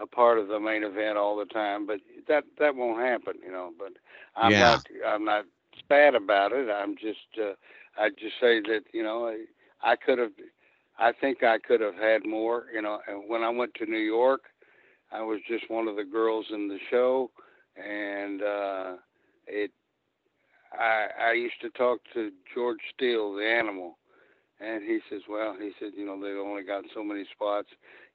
a 0.01 0.05
part 0.07 0.37
of 0.39 0.47
the 0.47 0.59
main 0.59 0.83
event 0.83 1.17
all 1.17 1.37
the 1.37 1.45
time, 1.45 1.85
but 1.85 1.99
that 2.27 2.43
that 2.59 2.75
won't 2.75 2.99
happen, 3.01 3.33
you 3.43 3.51
know. 3.51 3.71
But 3.77 3.93
I'm 4.35 4.57
Yeah. 4.57 4.59
not 4.59 4.81
I'm 5.05 5.25
not 5.25 5.45
sad 5.87 6.15
about 6.15 6.51
it. 6.53 6.69
I'm 6.69 6.95
just 6.95 7.27
uh, 7.39 7.53
I 7.97 8.09
just 8.09 8.35
say 8.39 8.61
that 8.61 8.81
you 8.93 9.03
know 9.03 9.27
I, 9.27 9.45
I 9.81 9.95
could 9.95 10.17
have 10.19 10.31
I 10.99 11.11
think 11.11 11.43
I 11.43 11.57
could 11.59 11.81
have 11.81 11.95
had 11.95 12.25
more. 12.25 12.65
You 12.73 12.81
know, 12.81 12.99
and 13.07 13.29
when 13.29 13.43
I 13.43 13.49
went 13.49 13.73
to 13.75 13.85
New 13.85 13.97
York, 13.97 14.41
I 15.11 15.21
was 15.21 15.39
just 15.47 15.69
one 15.69 15.87
of 15.87 15.95
the 15.95 16.03
girls 16.03 16.45
in 16.51 16.67
the 16.67 16.79
show, 16.89 17.31
and 17.75 18.41
uh, 18.41 18.93
it. 19.47 19.71
I 20.73 21.07
I 21.29 21.31
used 21.33 21.59
to 21.61 21.69
talk 21.71 21.99
to 22.13 22.31
George 22.53 22.79
Steele, 22.93 23.33
the 23.35 23.45
animal, 23.45 23.97
and 24.59 24.83
he 24.83 24.99
says, 25.09 25.21
well, 25.29 25.55
he 25.59 25.71
said, 25.79 25.91
you 25.95 26.05
know, 26.05 26.19
they've 26.21 26.37
only 26.37 26.63
got 26.63 26.83
so 26.93 27.03
many 27.03 27.25
spots, 27.33 27.69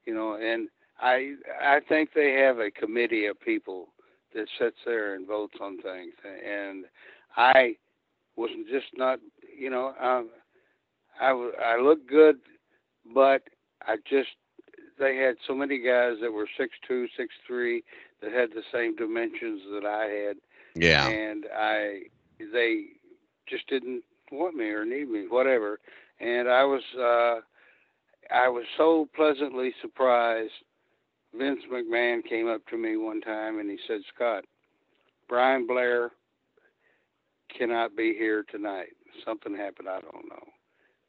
you 0.05 0.13
know, 0.13 0.35
and 0.35 0.69
I 0.99 1.35
I 1.61 1.79
think 1.87 2.09
they 2.13 2.33
have 2.33 2.59
a 2.59 2.71
committee 2.71 3.25
of 3.27 3.39
people 3.39 3.89
that 4.33 4.47
sits 4.59 4.77
there 4.85 5.15
and 5.15 5.27
votes 5.27 5.55
on 5.61 5.81
things, 5.81 6.13
and 6.23 6.85
I 7.35 7.75
was 8.35 8.49
just 8.71 8.87
not, 8.95 9.19
you 9.57 9.69
know, 9.69 9.93
um, 10.01 10.29
I 11.19 11.29
w- 11.29 11.53
I 11.63 11.79
looked 11.79 12.07
good, 12.07 12.37
but 13.13 13.43
I 13.85 13.97
just 14.09 14.29
they 14.99 15.15
had 15.17 15.35
so 15.47 15.53
many 15.53 15.77
guys 15.79 16.17
that 16.21 16.31
were 16.31 16.47
six 16.57 16.73
two, 16.87 17.07
six 17.17 17.33
three 17.47 17.83
that 18.21 18.31
had 18.31 18.51
the 18.51 18.63
same 18.71 18.95
dimensions 18.95 19.61
that 19.71 19.85
I 19.85 20.05
had, 20.05 20.37
Yeah. 20.75 21.13
and 21.13 21.45
I 21.55 22.03
they 22.51 22.85
just 23.47 23.67
didn't 23.67 24.03
want 24.31 24.55
me 24.55 24.65
or 24.65 24.85
need 24.85 25.09
me, 25.09 25.25
whatever. 25.27 25.79
And 26.19 26.49
I 26.49 26.63
was 26.63 26.81
uh, 26.97 27.41
I 28.33 28.49
was 28.49 28.65
so 28.77 29.07
pleasantly 29.15 29.73
surprised. 29.81 30.51
Vince 31.37 31.61
McMahon 31.71 32.23
came 32.27 32.47
up 32.47 32.65
to 32.67 32.77
me 32.77 32.97
one 32.97 33.21
time 33.21 33.59
and 33.59 33.69
he 33.69 33.77
said, 33.87 34.01
"Scott, 34.13 34.45
Brian 35.27 35.67
Blair 35.67 36.11
cannot 37.55 37.95
be 37.95 38.15
here 38.17 38.43
tonight. 38.49 38.89
Something 39.25 39.55
happened, 39.55 39.89
I 39.89 40.01
don't 40.01 40.29
know." 40.29 40.47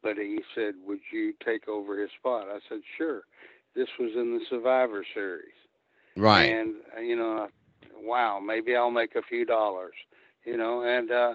But 0.03 0.17
he 0.17 0.41
said, 0.55 0.75
"Would 0.87 1.01
you 1.13 1.35
take 1.45 1.69
over 1.69 2.01
his 2.01 2.11
spot?" 2.19 2.47
I 2.49 2.59
said, 2.69 2.81
"Sure." 2.97 3.23
This 3.75 3.89
was 3.99 4.11
in 4.17 4.37
the 4.37 4.45
Survivor 4.51 5.05
Series. 5.15 5.53
Right. 6.17 6.45
And 6.47 6.75
you 7.01 7.17
know, 7.17 7.49
wow, 8.01 8.41
maybe 8.45 8.75
I'll 8.75 8.91
make 8.91 9.15
a 9.15 9.23
few 9.23 9.45
dollars. 9.45 9.95
You 10.45 10.57
know, 10.57 10.83
and 10.83 11.11
uh, 11.11 11.35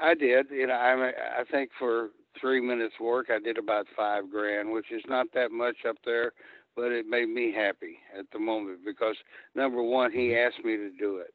I 0.00 0.14
did. 0.14 0.50
You 0.50 0.66
know, 0.66 0.74
I 0.74 1.10
I 1.40 1.44
think 1.50 1.70
for 1.78 2.10
three 2.40 2.60
minutes 2.60 2.94
work, 3.00 3.26
I 3.30 3.38
did 3.38 3.58
about 3.58 3.86
five 3.96 4.30
grand, 4.30 4.70
which 4.72 4.90
is 4.92 5.02
not 5.08 5.26
that 5.34 5.50
much 5.50 5.84
up 5.88 5.96
there, 6.04 6.32
but 6.76 6.92
it 6.92 7.06
made 7.06 7.28
me 7.28 7.52
happy 7.52 7.98
at 8.18 8.26
the 8.32 8.38
moment 8.38 8.80
because 8.84 9.16
number 9.54 9.82
one, 9.82 10.12
he 10.12 10.36
asked 10.36 10.64
me 10.64 10.76
to 10.76 10.90
do 10.90 11.18
it, 11.18 11.34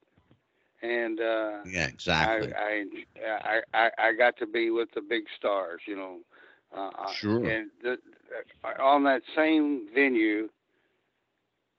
and 0.82 1.20
uh, 1.20 1.60
Yeah. 1.66 1.88
Exactly. 1.88 2.54
I, 2.54 2.86
I 3.18 3.62
I 3.74 3.90
I 3.98 4.14
got 4.14 4.38
to 4.38 4.48
be 4.48 4.70
with 4.72 4.90
the 4.94 5.02
big 5.02 5.24
stars. 5.38 5.82
You 5.88 5.96
know. 5.96 6.18
Uh, 6.76 6.90
Sure. 7.06 7.44
And 7.44 7.70
the, 7.82 7.98
uh, 8.64 8.82
on 8.84 9.04
that 9.04 9.22
same 9.36 9.88
venue, 9.94 10.50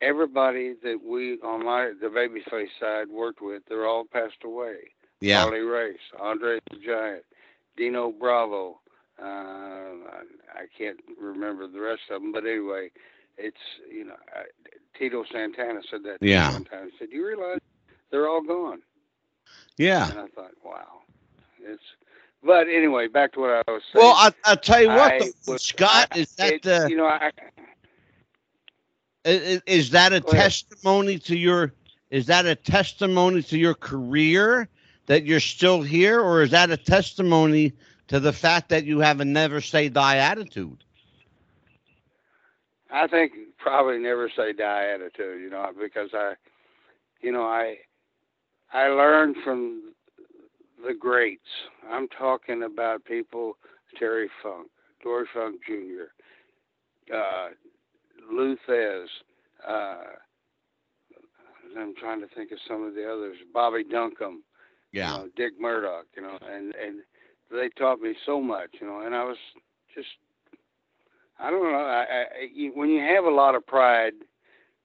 everybody 0.01 0.75
that 0.83 1.01
we 1.03 1.39
on 1.43 1.65
my 1.65 1.93
the 2.01 2.09
babyface 2.09 2.69
side 2.81 3.09
worked 3.09 3.41
with, 3.41 3.63
they're 3.69 3.87
all 3.87 4.05
passed 4.05 4.43
away. 4.45 4.93
Yeah. 5.21 5.43
Harley 5.43 5.61
Race, 5.61 5.99
Andre 6.19 6.59
the 6.71 6.77
Giant, 6.79 7.25
Dino 7.77 8.11
Bravo, 8.13 8.81
Uh, 9.21 9.25
I, 9.25 10.23
I 10.55 10.67
can't 10.79 10.99
remember 11.21 11.67
the 11.69 11.81
rest 11.81 12.03
of 12.11 12.23
them, 12.23 12.33
but 12.33 12.45
anyway, 12.47 12.91
it's 13.37 13.57
you 13.91 14.05
know 14.05 14.17
I, 14.35 14.45
Tito 14.99 15.25
Santana 15.31 15.81
said 15.91 16.03
that 16.05 16.19
Yeah. 16.23 16.53
one 16.53 16.65
time. 16.65 16.91
He 16.91 16.99
said, 16.99 17.11
"Do 17.11 17.17
you 17.17 17.27
realize 17.27 17.59
they're 18.11 18.29
all 18.29 18.43
gone?" 18.43 18.81
Yeah. 19.77 20.09
And 20.11 20.19
I 20.21 20.27
thought, 20.29 20.53
"Wow, 20.65 21.03
it's." 21.63 21.83
But 22.43 22.69
anyway, 22.69 23.09
back 23.09 23.33
to 23.35 23.41
what 23.41 23.51
I 23.51 23.71
was 23.71 23.83
saying. 23.93 24.03
Well, 24.07 24.15
I, 24.17 24.31
I'll 24.47 24.57
tell 24.57 24.81
you 24.81 24.89
what, 24.89 25.13
I 25.13 25.31
was- 25.47 25.63
Scott, 25.63 26.17
is 26.17 26.35
that 26.37 26.53
it- 26.55 26.67
uh, 26.67 26.87
you 26.89 26.97
know 26.97 27.05
I 27.07 27.31
is, 29.27 29.61
is 29.67 29.91
that 29.91 30.13
a 30.15 30.21
Go 30.21 30.29
ahead. 30.29 30.43
testimony 30.45 31.19
to 31.19 31.37
your 31.37 31.75
is 32.11 32.27
that 32.27 32.47
a 32.47 32.55
testimony 32.55 33.43
to 33.43 33.59
your 33.59 33.75
career 33.75 34.69
that 35.11 35.27
you're 35.27 35.41
still 35.41 35.83
here, 35.83 36.21
or 36.21 36.41
is 36.41 36.53
that 36.53 36.71
a 36.71 36.77
testimony 36.77 37.73
to 38.07 38.21
the 38.21 38.33
fact 38.33 38.69
that 38.69 38.85
you 38.85 39.01
have 39.01 39.19
a 39.19 39.25
never 39.25 39.61
say 39.61 39.89
die 39.89 40.19
attitude? 40.19 40.85
I 42.93 43.09
think 43.09 43.33
probably 43.59 43.99
never 43.99 44.31
say 44.31 44.53
die 44.53 44.87
attitude, 44.87 45.41
you 45.43 45.51
know, 45.51 45.69
because 45.83 46.11
I, 46.15 46.35
you 47.21 47.33
know, 47.33 47.43
I, 47.43 47.79
I 48.73 48.87
learned 48.87 49.35
from 49.43 49.95
the 50.87 50.95
greats. 50.95 51.43
I'm 51.91 52.07
talking 52.07 52.63
about 52.63 53.05
people, 53.05 53.57
Terry 53.99 54.31
Funk, 54.41 54.69
Dory 55.03 55.27
Funk 55.35 55.57
Jr., 55.67 57.13
uh, 57.13 57.49
Lou 58.33 58.57
Thesz, 58.65 59.09
uh, 59.67 60.05
I'm 61.77 61.97
trying 61.97 62.21
to 62.21 62.29
think 62.29 62.53
of 62.53 62.59
some 62.69 62.85
of 62.85 62.95
the 62.95 63.13
others, 63.13 63.39
Bobby 63.53 63.83
Duncum, 63.83 64.43
Yeah. 64.93 65.13
you 65.19 65.23
know, 65.25 65.29
Dick 65.37 65.53
Murdoch, 65.61 66.07
you 66.17 66.23
know, 66.23 66.39
and 66.43 66.75
and 66.75 67.01
they 67.51 67.69
taught 67.71 68.01
me 68.01 68.15
so 68.27 68.41
much, 68.41 68.71
you 68.81 68.87
know, 68.87 69.01
and 69.01 69.15
I 69.15 69.25
was 69.25 69.37
just, 69.95 70.09
I 71.39 71.51
don't 71.51 71.63
know, 71.63 71.79
I, 71.79 72.03
I 72.03 72.27
you- 72.55 72.73
when 72.75 72.89
you 72.91 73.01
have 73.01 73.25
a 73.25 73.31
lot 73.31 73.55
of 73.55 73.67
pride, 73.67 74.13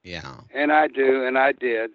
Yeah. 0.02 0.40
and 0.54 0.72
I 0.72 0.88
do, 0.88 1.24
and 1.24 1.38
I 1.38 1.52
did, 1.52 1.90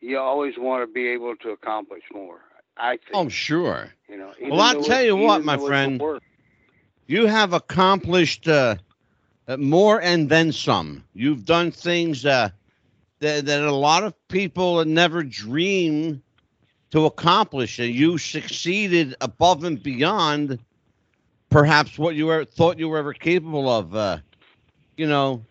you 0.00 0.18
always 0.18 0.54
want 0.58 0.82
to 0.86 0.92
be 0.92 1.08
able 1.08 1.36
to 1.36 1.50
accomplish 1.50 2.02
more. 2.12 2.40
I 2.76 2.96
think, 2.96 3.10
Oh, 3.14 3.28
sure. 3.28 3.92
you 4.08 4.16
know. 4.16 4.32
Well, 4.42 4.60
I'll 4.60 4.82
tell 4.82 5.00
it- 5.02 5.06
you 5.06 5.16
what, 5.16 5.44
my 5.44 5.56
friend. 5.58 6.02
You 7.06 7.26
have 7.26 7.52
accomplished 7.52 8.48
uh, 8.48 8.76
uh, 9.46 9.56
more 9.58 10.00
and 10.00 10.28
then 10.28 10.52
some. 10.52 11.04
You've 11.14 11.44
done 11.44 11.70
things 11.70 12.24
uh, 12.26 12.48
that, 13.20 13.44
that 13.46 13.62
a 13.62 13.72
lot 13.74 14.02
of 14.04 14.14
people 14.28 14.84
never 14.86 15.22
dream 15.22 16.22
to 16.94 17.06
accomplish, 17.06 17.80
and 17.80 17.92
you 17.92 18.16
succeeded 18.18 19.16
above 19.20 19.64
and 19.64 19.82
beyond 19.82 20.60
perhaps 21.50 21.98
what 21.98 22.14
you 22.14 22.30
ever 22.32 22.44
thought 22.44 22.78
you 22.78 22.88
were 22.88 22.98
ever 22.98 23.12
capable 23.12 23.68
of. 23.68 23.96
Uh, 23.96 24.18
you 24.96 25.08
know, 25.08 25.44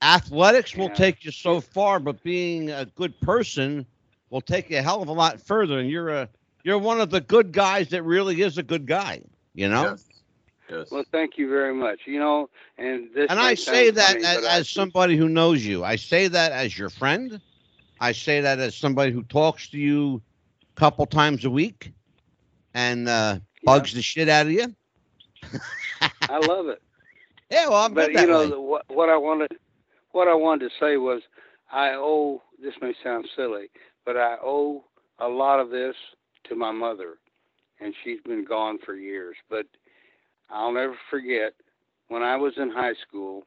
athletics 0.00 0.76
will 0.76 0.86
Yeah. 0.86 0.94
take 0.94 1.24
you 1.24 1.32
so 1.32 1.60
far, 1.60 1.98
but 1.98 2.22
being 2.22 2.70
a 2.70 2.86
good 2.86 3.20
person 3.20 3.86
will 4.30 4.40
take 4.40 4.70
you 4.70 4.78
a 4.78 4.82
hell 4.82 5.02
of 5.02 5.08
a 5.08 5.12
lot 5.12 5.40
further. 5.40 5.80
And 5.80 5.90
you're 5.90 6.10
a 6.10 6.28
you're 6.62 6.78
one 6.78 7.00
of 7.00 7.10
the 7.10 7.20
good 7.20 7.50
guys 7.50 7.88
that 7.88 8.04
really 8.04 8.40
is 8.40 8.56
a 8.56 8.62
good 8.62 8.86
guy. 8.86 9.22
You 9.52 9.70
know. 9.70 9.82
Yes. 9.90 10.04
Yes. 10.70 10.90
Well, 10.92 11.04
thank 11.10 11.38
you 11.38 11.48
very 11.48 11.74
much. 11.74 12.02
You 12.06 12.20
know, 12.20 12.50
and 12.78 13.12
this. 13.12 13.30
and 13.30 13.40
I 13.40 13.54
say 13.54 13.90
that 13.90 14.12
funny, 14.14 14.24
as, 14.24 14.44
I- 14.44 14.58
as 14.60 14.68
somebody 14.70 15.16
who 15.16 15.28
knows 15.28 15.66
you. 15.66 15.82
I 15.82 15.96
say 15.96 16.28
that 16.28 16.52
as 16.52 16.78
your 16.78 16.88
friend. 16.88 17.40
I 17.98 18.12
say 18.12 18.42
that 18.42 18.60
as 18.60 18.76
somebody 18.76 19.10
who 19.10 19.24
talks 19.24 19.70
to 19.70 19.78
you 19.78 20.22
a 20.76 20.80
couple 20.80 21.06
times 21.06 21.44
a 21.44 21.50
week 21.50 21.92
and 22.74 23.08
uh, 23.08 23.38
bugs 23.64 23.94
the 23.94 24.02
shit 24.02 24.28
out 24.28 24.46
of 24.46 24.52
you. 24.52 24.74
I 26.28 26.38
love 26.38 26.68
it. 26.68 26.82
Yeah, 27.50 27.68
well, 27.68 27.84
I'm 27.84 27.94
but 27.94 28.12
you 28.12 28.26
know 28.26 28.48
the, 28.48 28.60
what 28.60 28.84
what 28.88 29.08
I 29.08 29.16
wanted 29.16 29.52
what 30.12 30.28
I 30.28 30.34
wanted 30.34 30.70
to 30.70 30.74
say 30.80 30.96
was 30.96 31.22
I 31.70 31.90
owe 31.90 32.42
this 32.60 32.74
may 32.80 32.94
sound 33.02 33.28
silly, 33.36 33.66
but 34.04 34.16
I 34.16 34.36
owe 34.42 34.84
a 35.18 35.28
lot 35.28 35.60
of 35.60 35.70
this 35.70 35.94
to 36.48 36.56
my 36.56 36.72
mother, 36.72 37.14
and 37.80 37.94
she's 38.02 38.20
been 38.24 38.44
gone 38.44 38.78
for 38.84 38.94
years. 38.94 39.36
But 39.48 39.66
I'll 40.50 40.72
never 40.72 40.96
forget 41.10 41.54
when 42.08 42.22
I 42.22 42.36
was 42.36 42.54
in 42.56 42.70
high 42.70 42.94
school, 43.06 43.44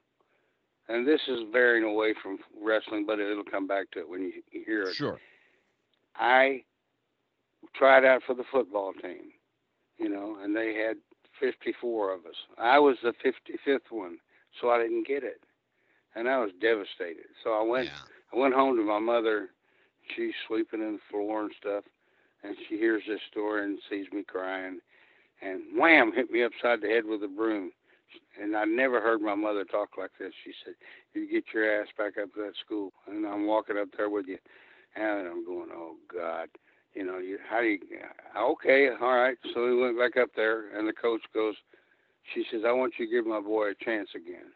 and 0.88 1.08
this 1.08 1.22
is 1.28 1.40
veering 1.52 1.84
away 1.84 2.14
from 2.22 2.38
wrestling, 2.62 3.06
but 3.06 3.20
it'll 3.20 3.44
come 3.44 3.68
back 3.68 3.92
to 3.92 4.00
it 4.00 4.10
when 4.10 4.22
you 4.22 4.64
hear 4.66 4.84
it. 4.84 4.96
Sure. 4.96 5.20
I 6.16 6.64
tried 7.74 8.06
out 8.06 8.22
for 8.26 8.34
the 8.36 8.44
football 8.52 8.94
team, 8.94 9.32
you 9.98 10.10
know, 10.10 10.38
and 10.42 10.56
they 10.56 10.74
had 10.76 10.98
54 11.40 12.14
of 12.14 12.26
us. 12.26 12.36
I 12.58 12.80
was 12.80 12.98
the 13.04 13.14
55th 13.24 13.92
one, 13.92 14.18
so 14.60 14.70
I 14.70 14.82
didn't 14.82 15.08
get 15.08 15.24
it, 15.24 15.42
and 16.16 16.28
I 16.28 16.40
was 16.40 16.52
devastated. 16.62 17.28
So 17.44 17.52
I 17.52 17.62
went, 17.64 17.90
I 18.34 18.38
went 18.38 18.54
home 18.56 18.76
to 18.78 18.84
my 18.84 19.00
mother. 19.00 19.50
She's 20.16 20.34
sleeping 20.48 20.82
in 20.82 20.94
the 20.94 21.00
floor 21.12 21.42
and 21.44 21.52
stuff, 21.60 21.84
and 22.44 22.56
she 22.68 22.78
hears 22.78 23.04
this 23.08 23.20
story 23.30 23.64
and 23.64 23.80
sees 23.90 24.08
me 24.12 24.24
crying, 24.24 24.80
and 25.42 25.62
wham, 25.78 26.12
hit 26.14 26.32
me 26.32 26.44
upside 26.44 26.82
the 26.82 26.88
head 26.88 27.06
with 27.06 27.24
a 27.24 27.28
broom. 27.28 27.72
And 28.42 28.56
I 28.56 28.64
never 28.64 29.02
heard 29.02 29.22
my 29.22 29.36
mother 29.36 29.66
talk 29.66 29.98
like 29.98 30.12
this. 30.18 30.34
She 30.44 30.54
said, 30.64 30.76
"You 31.14 31.28
get 31.30 31.54
your 31.54 31.82
ass 31.82 31.88
back 31.98 32.18
up 32.18 32.34
to 32.34 32.42
that 32.44 32.56
school." 32.56 32.94
And 33.06 33.26
I'm 33.26 33.46
walking 33.46 33.78
up 33.78 33.90
there 33.98 34.10
with 34.10 34.28
you, 34.28 34.38
and 34.96 35.28
I'm 35.28 35.46
going, 35.46 35.70
"Oh 35.74 35.98
God." 36.08 36.50
You 36.98 37.06
know, 37.06 37.20
you 37.20 37.38
how 37.48 37.62
do 37.62 37.68
you 37.68 37.80
okay, 38.36 38.90
all 39.00 39.16
right. 39.16 39.38
So 39.54 39.66
we 39.66 39.80
went 39.80 40.00
back 40.00 40.18
up 40.22 40.30
there 40.36 40.78
and 40.78 40.88
the 40.88 40.94
coach 40.94 41.22
goes 41.34 41.56
she 42.34 42.44
says, 42.52 42.64
I 42.68 42.72
want 42.74 42.94
you 42.98 43.06
to 43.06 43.12
give 43.12 43.26
my 43.26 43.40
boy 43.40 43.70
a 43.70 43.86
chance 43.86 44.10
again. 44.16 44.52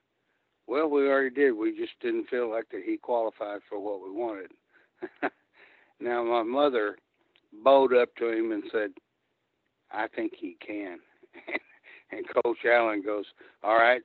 Well, 0.68 0.90
we 0.90 1.08
already 1.08 1.34
did. 1.34 1.52
We 1.52 1.72
just 1.78 1.94
didn't 2.02 2.28
feel 2.30 2.50
like 2.50 2.66
that 2.72 2.82
he 2.86 2.98
qualified 2.98 3.62
for 3.70 3.80
what 3.80 4.02
we 4.04 4.12
wanted. 4.12 4.52
now 6.02 6.24
my 6.24 6.44
mother 6.44 6.98
bowed 7.64 7.94
up 7.94 8.10
to 8.18 8.30
him 8.30 8.52
and 8.52 8.64
said, 8.74 8.90
I 9.92 10.08
think 10.14 10.34
he 10.38 10.58
can. 10.66 11.00
and 12.12 12.26
Coach 12.44 12.58
Allen 12.66 13.02
goes, 13.06 13.26
All 13.64 13.76
right, 13.76 14.02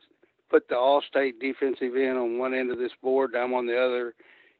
put 0.48 0.68
the 0.68 0.76
all 0.76 1.02
state 1.08 1.40
defensive 1.40 1.96
end 1.96 2.18
on 2.18 2.38
one 2.38 2.54
end 2.54 2.70
of 2.70 2.78
this 2.78 2.92
board, 3.02 3.34
I'm 3.34 3.54
on 3.54 3.66
the 3.66 3.76
other 3.76 4.14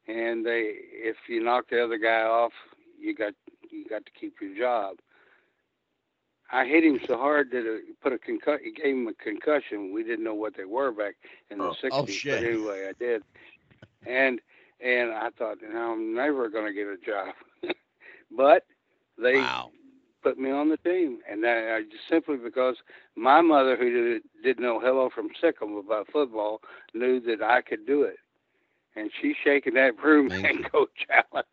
and 0.09 0.45
they 0.45 0.75
if 0.93 1.17
you 1.29 1.43
knock 1.43 1.65
the 1.71 1.83
other 1.83 1.99
guy 1.99 2.23
off, 2.23 2.53
you 2.99 3.15
got 3.15 3.33
you 3.71 3.85
got 3.89 4.05
to 4.07 4.13
keep 4.19 4.35
your 4.41 4.57
job. 4.57 4.97
I 6.51 6.65
hit 6.67 6.85
him 6.85 7.01
so 7.07 7.17
hard 7.17 7.51
that 7.53 7.61
uh, 7.61 7.77
it 7.91 8.01
put 8.03 8.13
a 8.13 8.19
concussion. 8.19 8.67
It 8.67 8.77
gave 8.77 8.95
him 8.95 9.09
a 9.09 9.15
concussion. 9.15 9.93
We 9.93 10.03
didn't 10.05 10.25
know 10.25 10.35
what 10.35 10.57
they 10.57 10.65
were 10.65 10.93
back 10.93 11.15
in 11.51 11.61
the 11.63 11.71
Oh. 11.71 11.77
'60s, 11.83 11.91
Oh, 11.93 12.07
shit. 12.07 12.29
but 12.29 12.43
anyway, 12.43 12.89
I 12.89 12.93
did. 12.99 13.23
And 14.07 14.41
and 14.81 15.13
I 15.13 15.31
thought, 15.39 15.59
"Now 15.63 15.93
I'm 15.93 16.15
never 16.15 16.49
going 16.49 16.67
to 16.67 16.73
get 16.73 16.87
a 16.87 16.97
job. 16.99 17.35
but 18.37 18.65
they 19.19 19.49
Wow. 19.49 19.71
put 20.23 20.39
me 20.39 20.51
on 20.51 20.69
the 20.69 20.77
team, 20.79 21.19
and 21.31 21.43
that 21.45 21.75
I 21.75 21.83
just 21.83 22.09
simply 22.11 22.37
because 22.37 22.77
my 23.17 23.41
mother, 23.41 23.77
who 23.77 23.91
did, 23.91 24.23
didn't 24.43 24.65
know 24.65 24.81
hello 24.81 25.11
from 25.15 25.29
sickle 25.41 25.79
about 25.81 26.09
football, 26.13 26.61
knew 26.95 27.21
that 27.21 27.43
I 27.43 27.63
could 27.63 27.87
do 27.87 28.03
it, 28.03 28.19
and 28.97 29.11
she's 29.21 29.37
shaking 29.45 29.75
that 29.75 29.97
broom 29.97 30.31
and 30.45 30.71
Coach 30.71 31.07
Allen, 31.11 31.45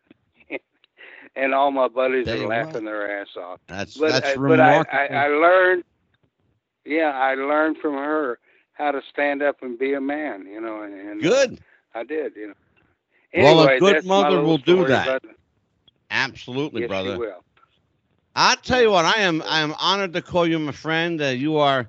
and 1.36 1.54
all 1.54 1.70
my 1.70 1.88
buddies 1.88 2.28
are 2.28 2.46
laughing 2.46 2.84
their 2.84 3.20
ass 3.20 3.28
off. 3.36 3.60
That's 3.66 3.96
But 3.96 4.12
that's 4.12 4.28
I, 4.28 4.36
but 4.36 4.60
I. 4.60 4.84
I, 4.92 5.06
I 5.06 5.26
learned, 5.28 5.84
yeah, 6.84 7.10
I 7.10 7.34
learned 7.34 7.78
from 7.78 7.94
her 7.94 8.38
how 8.72 8.90
to 8.90 9.00
stand 9.12 9.42
up 9.42 9.62
and 9.62 9.78
be 9.78 9.94
a 9.94 10.00
man, 10.00 10.46
you 10.46 10.60
know, 10.60 10.82
and, 10.82 10.94
and 10.94 11.24
uh, 11.24 11.28
Good. 11.28 11.60
I 11.94 12.04
did, 12.04 12.34
you 12.36 12.48
know. 12.48 12.54
Well, 13.36 13.68
a 13.68 13.78
good 13.80 14.04
mother 14.04 14.40
will 14.40 14.58
do 14.58 14.86
that. 14.86 15.22
Absolutely, 16.10 16.82
yes, 16.82 16.88
brother. 16.88 17.14
she 17.14 17.20
will. 17.20 17.44
I'll 18.36 18.56
tell 18.56 18.80
you 18.80 18.90
what, 18.90 19.04
I 19.04 19.22
am 19.22 19.42
I 19.42 19.60
am 19.60 19.74
honored 19.78 20.12
to 20.14 20.22
call 20.22 20.46
you 20.46 20.58
my 20.58 20.72
friend. 20.72 21.20
Uh, 21.20 21.26
you 21.26 21.56
are 21.58 21.88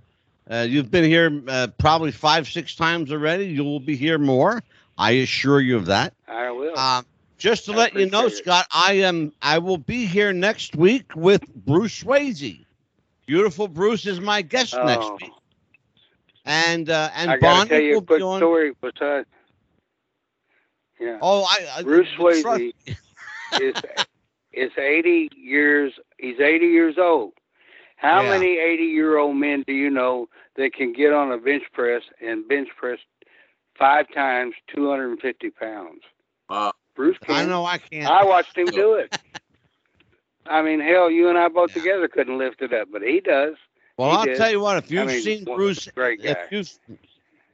uh, 0.49 0.65
you've 0.67 0.91
been 0.91 1.03
here 1.03 1.41
uh, 1.47 1.67
probably 1.77 2.11
five, 2.11 2.47
six 2.47 2.75
times 2.75 3.11
already. 3.11 3.45
You 3.45 3.63
will 3.63 3.79
be 3.79 3.95
here 3.95 4.17
more. 4.17 4.63
I 4.97 5.11
assure 5.11 5.59
you 5.59 5.75
of 5.77 5.87
that. 5.87 6.13
I 6.27 6.51
will. 6.51 6.77
Um, 6.77 7.05
just 7.37 7.65
to 7.65 7.73
I 7.73 7.75
let 7.75 7.93
you 7.95 8.09
know, 8.09 8.27
it. 8.27 8.31
Scott, 8.31 8.67
I 8.71 8.93
am 8.93 9.33
I 9.41 9.59
will 9.59 9.77
be 9.77 10.05
here 10.05 10.33
next 10.33 10.75
week 10.75 11.15
with 11.15 11.45
Bruce 11.53 12.03
Swayze. 12.03 12.65
Beautiful 13.25 13.67
Bruce 13.67 14.05
is 14.05 14.19
my 14.19 14.41
guest 14.41 14.83
next 14.83 15.11
Oh. 15.11 15.17
week. 15.21 15.31
And 16.45 16.89
uh, 16.89 17.09
and 17.15 17.31
I 17.31 17.37
got 17.37 17.63
to 17.63 17.69
tell 17.69 17.79
Bonnie 17.79 17.85
you 17.87 17.91
a 17.91 17.95
will 17.95 18.01
quick 18.01 18.19
be 18.19 18.23
on. 18.23 18.39
story. 18.39 18.73
Besides, 18.81 19.27
yeah, 20.99 21.17
Oh, 21.21 21.43
I, 21.43 21.79
I 21.79 21.83
Bruce 21.83 22.07
trust- 22.17 22.43
Swayze 22.45 22.73
is 23.53 23.75
is 24.53 24.71
80 24.77 25.29
years. 25.35 25.93
He's 26.17 26.39
80 26.39 26.65
years 26.67 26.95
old. 26.97 27.33
How 27.97 28.21
Yeah. 28.21 28.29
many 28.31 28.57
80 28.59 28.83
year 28.83 29.17
old 29.17 29.35
men 29.37 29.63
do 29.67 29.73
you 29.73 29.89
know 29.89 30.27
that 30.55 30.73
can 30.73 30.93
get 30.93 31.13
on 31.13 31.31
a 31.31 31.37
bench 31.37 31.63
press 31.73 32.03
and 32.21 32.47
bench 32.47 32.69
press 32.77 32.99
five 33.77 34.05
times 34.13 34.53
250 34.73 35.49
pounds? 35.51 36.01
Wow. 36.49 36.73
Bruce 36.95 37.17
can. 37.25 37.35
I 37.35 37.45
know 37.45 37.65
I 37.65 37.77
can't. 37.77 38.09
I 38.09 38.23
watched 38.23 38.57
him 38.57 38.71
do 38.71 38.93
it. 38.95 39.11
I 40.47 40.61
mean, 40.61 40.79
hell, 40.79 41.09
you 41.09 41.29
and 41.29 41.37
I 41.37 41.47
both 41.49 41.71
Yeah. 41.71 41.81
together 41.81 42.07
couldn't 42.07 42.37
lift 42.37 42.61
it 42.61 42.73
up, 42.73 42.89
but 42.91 43.01
he 43.01 43.19
does, 43.19 43.55
Well, 43.97 44.11
He 44.11 44.17
I'll 44.17 44.25
did. 44.25 44.37
tell 44.37 44.51
you 44.51 44.59
what. 44.59 44.77
If 44.77 44.91
you've 44.91 45.07
mean, 45.07 45.21
seen 45.21 45.43
Bruce, 45.45 45.87
great 45.95 46.21
if 46.21 46.37
guy. 46.37 46.45
you've, 46.51 46.69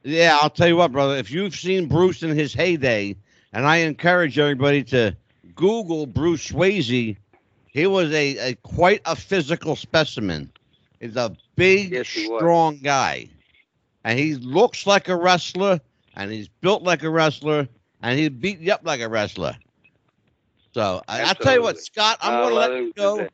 yeah, 0.03 0.38
I'll 0.41 0.49
tell 0.49 0.68
you 0.68 0.76
what, 0.77 0.91
brother. 0.91 1.15
If 1.15 1.31
you've 1.31 1.55
seen 1.55 1.88
Bruce 1.88 2.23
in 2.23 2.35
his 2.35 2.53
heyday, 2.53 3.15
and 3.53 3.65
I 3.65 3.77
encourage 3.77 4.38
everybody 4.39 4.84
to 4.85 5.15
Google 5.55 6.05
Bruce 6.05 6.51
Swayze, 6.51 7.15
he 7.73 7.88
was 7.88 8.11
a, 8.11 8.51
a 8.51 8.55
quite 8.55 9.01
a 9.05 9.15
physical 9.15 9.76
specimen. 9.76 10.51
He's 10.99 11.15
a 11.15 11.35
big, 11.55 11.93
Yes, 11.93 12.07
he 12.13 12.27
was. 12.27 12.41
strong 12.41 12.80
guy, 12.80 13.30
and 14.03 14.19
he 14.19 14.35
looks 14.35 14.85
like 14.85 15.07
a 15.07 15.15
wrestler, 15.15 15.80
and 16.15 16.31
he's 16.31 16.47
built 16.47 16.84
like 16.84 17.03
a 17.03 17.09
wrestler, 17.09 17.68
and 18.01 18.19
he 18.19 18.29
beat 18.29 18.59
you 18.59 18.73
up 18.73 18.81
like 18.83 19.01
a 19.01 19.09
wrestler. 19.09 19.57
So 20.73 21.01
I, 21.07 21.23
I'll 21.23 21.35
tell 21.35 21.55
you 21.55 21.61
what, 21.63 21.79
Scott, 21.79 22.17
I'm 22.21 22.33
I'll 22.33 22.49
going 22.49 22.49
to 22.49 22.55
let 22.55 22.71
let 22.71 22.81
you 22.81 22.93
go. 22.95 23.17
that. 23.17 23.33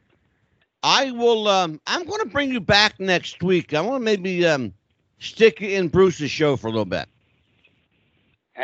I 0.84 1.12
will. 1.12 1.48
Um, 1.48 1.82
I'm 1.88 2.06
going 2.06 2.22
to 2.22 2.28
bring 2.30 2.52
you 2.52 2.60
back 2.62 3.00
next 3.00 3.44
week. 3.44 3.74
I 3.74 3.82
want 3.82 4.02
to 4.02 4.06
maybe 4.06 4.46
um, 4.48 4.74
stick 5.20 5.62
you 5.62 5.70
in 5.70 5.88
Bruce's 5.90 6.32
show 6.32 6.56
for 6.58 6.68
a 6.68 6.72
little 6.72 6.86
bit. 6.86 7.08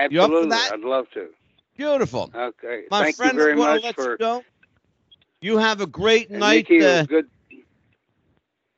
You 0.10 0.22
up 0.22 0.38
for 0.38 0.46
Absolutely, 0.46 0.50
that? 0.50 0.74
I'd 0.74 0.80
love 0.82 1.10
to. 1.12 1.30
Beautiful. 1.78 2.32
Okay, 2.36 2.84
My 2.90 3.04
thank 3.04 3.16
friend, 3.18 3.34
you 3.34 3.40
very 3.40 3.54
I'm 3.54 3.58
gonna 3.58 3.74
much 3.76 3.84
let 3.84 3.96
for. 3.96 4.12
you 4.12 4.18
go. 4.18 4.44
You 5.42 5.58
have 5.58 5.82
a 5.82 5.88
great 5.88 6.30
and 6.30 6.40
night. 6.40 6.70
Nikki, 6.70 6.78
it 6.80 6.84
uh, 6.84 7.06
good. 7.08 7.28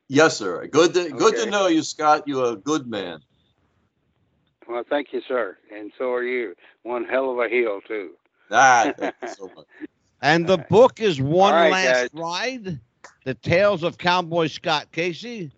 Yes, 0.08 0.36
sir. 0.38 0.66
Good 0.66 0.94
to, 0.94 1.10
good 1.10 1.36
to 1.36 1.46
know 1.50 1.66
you, 1.68 1.82
Scott. 1.82 2.24
You're 2.26 2.52
a 2.52 2.56
good 2.56 2.86
man. 2.86 3.20
Well, 4.68 4.82
thank 4.88 5.12
you, 5.12 5.20
sir, 5.26 5.56
and 5.72 5.92
so 5.96 6.12
are 6.12 6.24
you. 6.24 6.54
One 6.82 7.04
hell 7.04 7.30
of 7.30 7.38
a 7.38 7.48
heel 7.48 7.80
too. 7.86 8.12
Ah, 8.50 8.92
so 9.36 9.50
much. 9.54 9.66
and 10.22 10.46
the 10.46 10.58
book 10.58 11.00
is 11.00 11.20
One 11.20 11.52
right, 11.54 11.70
Last 11.70 12.10
Ride: 12.12 12.80
The 13.24 13.34
Tales 13.34 13.82
of 13.82 13.98
Cowboy 13.98 14.48
Scott 14.48 14.90
Casey. 14.92 15.52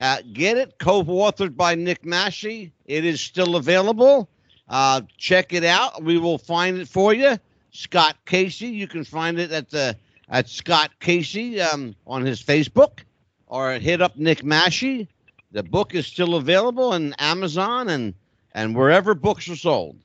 Uh, 0.00 0.18
get 0.34 0.58
it, 0.58 0.78
co-authored 0.78 1.56
by 1.56 1.74
Nick 1.74 2.04
Massey. 2.04 2.72
It 2.84 3.06
is 3.06 3.20
still 3.20 3.56
available. 3.56 4.28
Uh, 4.68 5.00
check 5.16 5.54
it 5.54 5.64
out. 5.64 6.02
We 6.02 6.18
will 6.18 6.36
find 6.38 6.76
it 6.76 6.88
for 6.88 7.14
you. 7.14 7.38
Scott 7.70 8.16
Casey. 8.26 8.66
You 8.68 8.86
can 8.86 9.04
find 9.04 9.38
it 9.38 9.52
at 9.52 9.70
the 9.70 9.96
at 10.28 10.48
Scott 10.48 10.90
Casey 11.00 11.60
um, 11.60 11.94
on 12.06 12.24
his 12.24 12.42
Facebook, 12.42 13.00
or 13.46 13.72
hit 13.72 14.02
up 14.02 14.16
Nick 14.16 14.44
Massey. 14.44 15.08
The 15.52 15.62
book 15.62 15.94
is 15.94 16.06
still 16.06 16.34
available 16.34 16.92
on 16.92 17.14
Amazon 17.18 17.88
and 17.88 18.12
and 18.56 18.74
wherever 18.74 19.14
books 19.14 19.48
are 19.48 19.54
sold. 19.54 19.98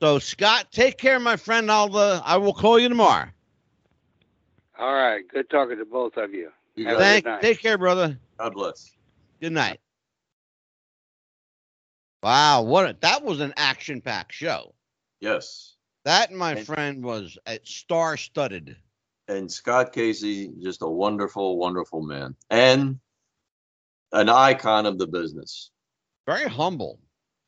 So 0.00 0.18
Scott, 0.18 0.72
take 0.72 0.98
care, 0.98 1.20
my 1.20 1.36
friend. 1.36 1.70
I'll 1.70 1.96
uh, 1.96 2.20
I 2.24 2.38
will 2.38 2.54
call 2.54 2.80
you 2.80 2.88
tomorrow. 2.88 3.28
All 4.76 4.92
right, 4.92 5.22
good 5.32 5.48
talking 5.48 5.78
to 5.78 5.84
both 5.84 6.16
of 6.16 6.32
you. 6.32 6.50
You 6.74 6.88
Have 6.88 6.98
got 6.98 7.04
a 7.04 7.16
it. 7.18 7.24
Thank. 7.24 7.40
Take 7.42 7.60
care, 7.60 7.78
brother. 7.78 8.18
God 8.38 8.54
bless. 8.54 8.90
Good 9.40 9.52
night. 9.52 9.78
Wow, 12.24 12.62
what 12.62 12.88
a, 12.90 12.96
that 13.00 13.22
was 13.22 13.40
an 13.40 13.52
action-packed 13.56 14.32
show. 14.32 14.74
Yes. 15.20 15.76
That, 16.04 16.32
my 16.32 16.52
And- 16.52 16.66
friend, 16.66 17.04
was 17.04 17.38
uh, 17.46 17.58
star-studded. 17.62 18.76
And 19.28 19.50
Scott 19.50 19.92
Casey, 19.92 20.50
just 20.62 20.82
a 20.82 20.88
wonderful, 20.88 21.56
wonderful 21.56 22.02
man 22.02 22.34
and 22.50 22.98
an 24.12 24.28
icon 24.28 24.84
of 24.84 24.98
the 24.98 25.06
business. 25.06 25.70
Very 26.26 26.48
humble. 26.48 26.98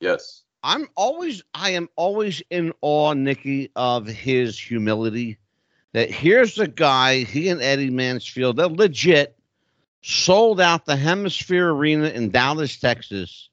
Yes. 0.01 0.43
I'm 0.63 0.89
always, 0.97 1.43
I 1.55 1.71
am 1.71 1.89
always 1.97 2.43
in 2.51 2.73
awe, 2.81 3.13
Nikki, 3.13 3.71
of 3.77 4.07
his 4.07 4.59
humility. 4.59 5.39
That 5.93 6.11
here's 6.11 6.59
a 6.59 6.67
guy, 6.67 7.23
he 7.25 7.49
and 7.49 7.63
Eddie 7.63 7.91
Mansfield, 7.91 8.57
they're 8.57 8.67
legit, 8.67 9.39
sold 10.03 10.61
out 10.61 10.85
the 10.85 10.95
HemisFair 10.97 11.71
Arena 11.73 12.09
in 12.09 12.31
Dallas, 12.31 12.79
Texas, 12.79 13.49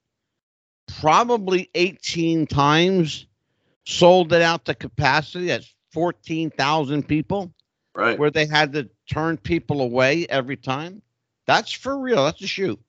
probably 1.00 1.70
18 1.76 2.48
times, 2.48 3.28
sold 3.86 4.34
it 4.34 4.42
out 4.42 4.66
to 4.66 4.74
capacity 4.74 5.52
at 5.52 5.64
14,000 5.92 7.08
people, 7.08 7.54
Right. 7.96 8.18
where 8.18 8.32
they 8.32 8.48
had 8.48 8.74
to 8.74 8.90
turn 9.10 9.38
people 9.38 9.82
away 9.82 10.26
every 10.28 10.58
time. 10.58 11.02
That's 11.46 11.72
for 11.72 11.98
real. 11.98 12.26
That's 12.26 12.42
a 12.42 12.48
shoot. 12.48 12.80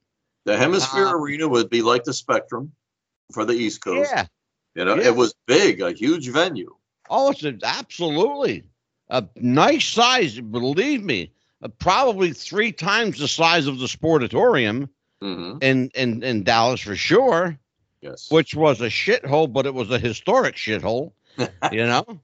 The 0.44 0.52
HemisFair 0.56 1.12
Uh, 1.12 1.16
Arena 1.16 1.46
would 1.48 1.68
be 1.70 1.82
like 1.82 2.04
the 2.04 2.12
Spectrum 2.12 2.72
for 3.32 3.44
the 3.44 3.52
East 3.54 3.82
Coast. 3.82 4.10
Yeah. 4.14 4.26
You 4.74 4.84
know, 4.84 4.96
it 4.96 5.14
was 5.14 5.34
big, 5.46 5.80
a 5.80 5.92
huge 5.92 6.28
venue. 6.30 6.74
Oh, 7.08 7.30
it's 7.30 7.44
a, 7.44 7.56
absolutely 7.62 8.64
a 9.08 9.24
nice 9.36 9.86
size. 9.86 10.40
Believe 10.40 11.02
me, 11.02 11.32
uh, 11.62 11.68
probably 11.68 12.32
three 12.32 12.72
times 12.72 13.18
the 13.18 13.28
size 13.28 13.66
of 13.66 13.78
the 13.78 13.86
Sportatorium 13.86 14.88
hmm 15.22 15.58
in, 15.60 15.90
in 15.94 16.22
in 16.22 16.42
Dallas 16.42 16.80
for 16.80 16.96
sure, 16.96 17.56
Yes. 18.00 18.30
which 18.30 18.54
was 18.54 18.80
a 18.80 18.88
shithole, 18.88 19.52
but 19.52 19.64
it 19.66 19.74
was 19.74 19.90
a 19.90 19.98
historic 19.98 20.56
shithole. 20.56 21.12
you 21.72 21.86
know, 21.86 22.20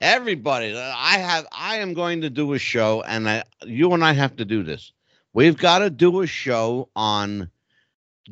everybody. 0.00 0.74
uh, 0.76 0.94
I 0.96 1.18
have. 1.18 1.46
I 1.52 1.76
am 1.76 1.94
going 1.94 2.20
to 2.22 2.30
do 2.30 2.52
a 2.52 2.58
show, 2.58 3.02
and 3.02 3.28
I, 3.28 3.44
you 3.64 3.92
and 3.92 4.04
I 4.04 4.12
have 4.12 4.36
to 4.36 4.44
do 4.44 4.62
this. 4.62 4.92
We've 5.32 5.56
got 5.56 5.78
to 5.80 5.90
do 5.90 6.20
a 6.20 6.26
show 6.26 6.88
on 6.96 7.50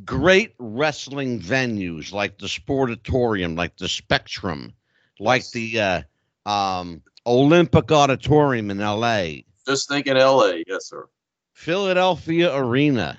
great 0.04 0.54
wrestling 0.58 1.40
venues 1.40 2.12
like 2.12 2.38
the 2.38 2.46
Sportatorium, 2.46 3.56
like 3.56 3.76
the 3.76 3.88
Spectrum, 3.88 4.72
like 5.18 5.48
the 5.50 5.80
uh, 5.80 6.02
um, 6.46 7.02
Olympic 7.26 7.90
Auditorium 7.92 8.70
in 8.70 8.80
L.A., 8.80 9.44
Just 9.66 9.88
thinking 9.88 10.16
LA, 10.16 10.58
yes, 10.66 10.88
sir. 10.88 11.08
Philadelphia 11.52 12.54
Arena. 12.54 13.18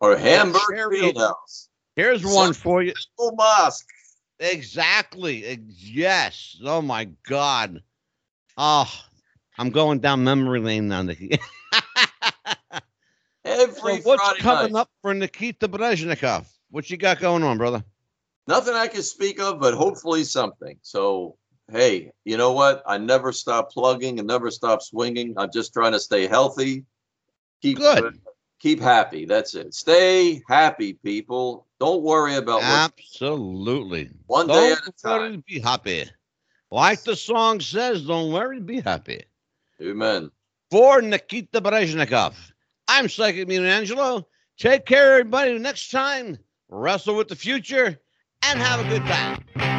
Or 0.00 0.16
Hamburg 0.16 0.60
Fieldhouse. 0.70 1.68
Here's 1.96 2.24
one 2.24 2.52
for 2.52 2.82
you. 2.82 2.94
Mosque. 3.18 3.86
Exactly. 4.38 5.58
Yes. 5.76 6.56
Oh 6.64 6.80
my 6.80 7.04
God. 7.28 7.82
Oh, 8.56 8.90
I'm 9.58 9.70
going 9.70 10.00
down 10.00 10.24
memory 10.24 10.60
lane 10.60 10.88
now, 10.88 11.02
Nikki. 11.02 11.38
Every 13.50 13.96
so 13.96 14.08
what's 14.08 14.22
Friday 14.22 14.40
coming 14.40 14.72
night. 14.72 14.80
up 14.80 14.90
for 15.02 15.12
Nikita 15.14 15.68
Brezhnikov? 15.68 16.46
What 16.70 16.88
you 16.90 16.96
got 16.96 17.18
going 17.20 17.42
on, 17.42 17.58
brother? 17.58 17.84
Nothing 18.46 18.74
I 18.74 18.86
can 18.88 19.02
speak 19.02 19.40
of, 19.40 19.60
but 19.60 19.74
hopefully 19.74 20.24
something. 20.24 20.78
So, 20.82 21.36
hey, 21.70 22.12
you 22.24 22.36
know 22.36 22.52
what? 22.52 22.82
I 22.86 22.98
never 22.98 23.32
stop 23.32 23.70
plugging 23.72 24.18
and 24.18 24.26
never 24.28 24.50
stop 24.50 24.82
swinging. 24.82 25.34
I'm 25.36 25.50
just 25.52 25.72
trying 25.72 25.92
to 25.92 26.00
stay 26.00 26.26
healthy. 26.26 26.84
Keep 27.62 27.78
Good. 27.78 28.20
Keep 28.60 28.80
happy. 28.80 29.24
That's 29.24 29.54
it. 29.54 29.72
Stay 29.74 30.42
happy, 30.48 30.92
people. 30.92 31.66
Don't 31.78 32.02
worry 32.02 32.36
about 32.36 32.62
Absolutely. 32.62 34.10
one 34.26 34.46
day 34.48 34.52
Don't 34.52 34.72
at 34.72 34.88
a 34.88 34.92
time. 34.92 35.20
worry, 35.20 35.44
be 35.46 35.60
happy. 35.60 36.04
Like 36.70 37.02
the 37.02 37.16
song 37.16 37.60
says, 37.60 38.02
don't 38.06 38.32
worry, 38.32 38.60
be 38.60 38.80
happy. 38.80 39.24
Amen. 39.80 40.30
For 40.70 41.00
Nikita 41.00 41.60
Brezhnikov, 41.60 42.34
I'm 42.92 43.08
Psychic 43.08 43.46
Mean 43.46 43.64
Angelo. 43.64 44.26
Take 44.58 44.84
care, 44.84 45.12
everybody. 45.12 45.56
Next 45.60 45.92
time, 45.92 46.36
wrestle 46.68 47.14
with 47.14 47.28
the 47.28 47.36
future 47.36 48.00
and 48.42 48.58
have 48.58 48.84
a 48.84 48.88
good 48.88 49.06
time. 49.06 49.69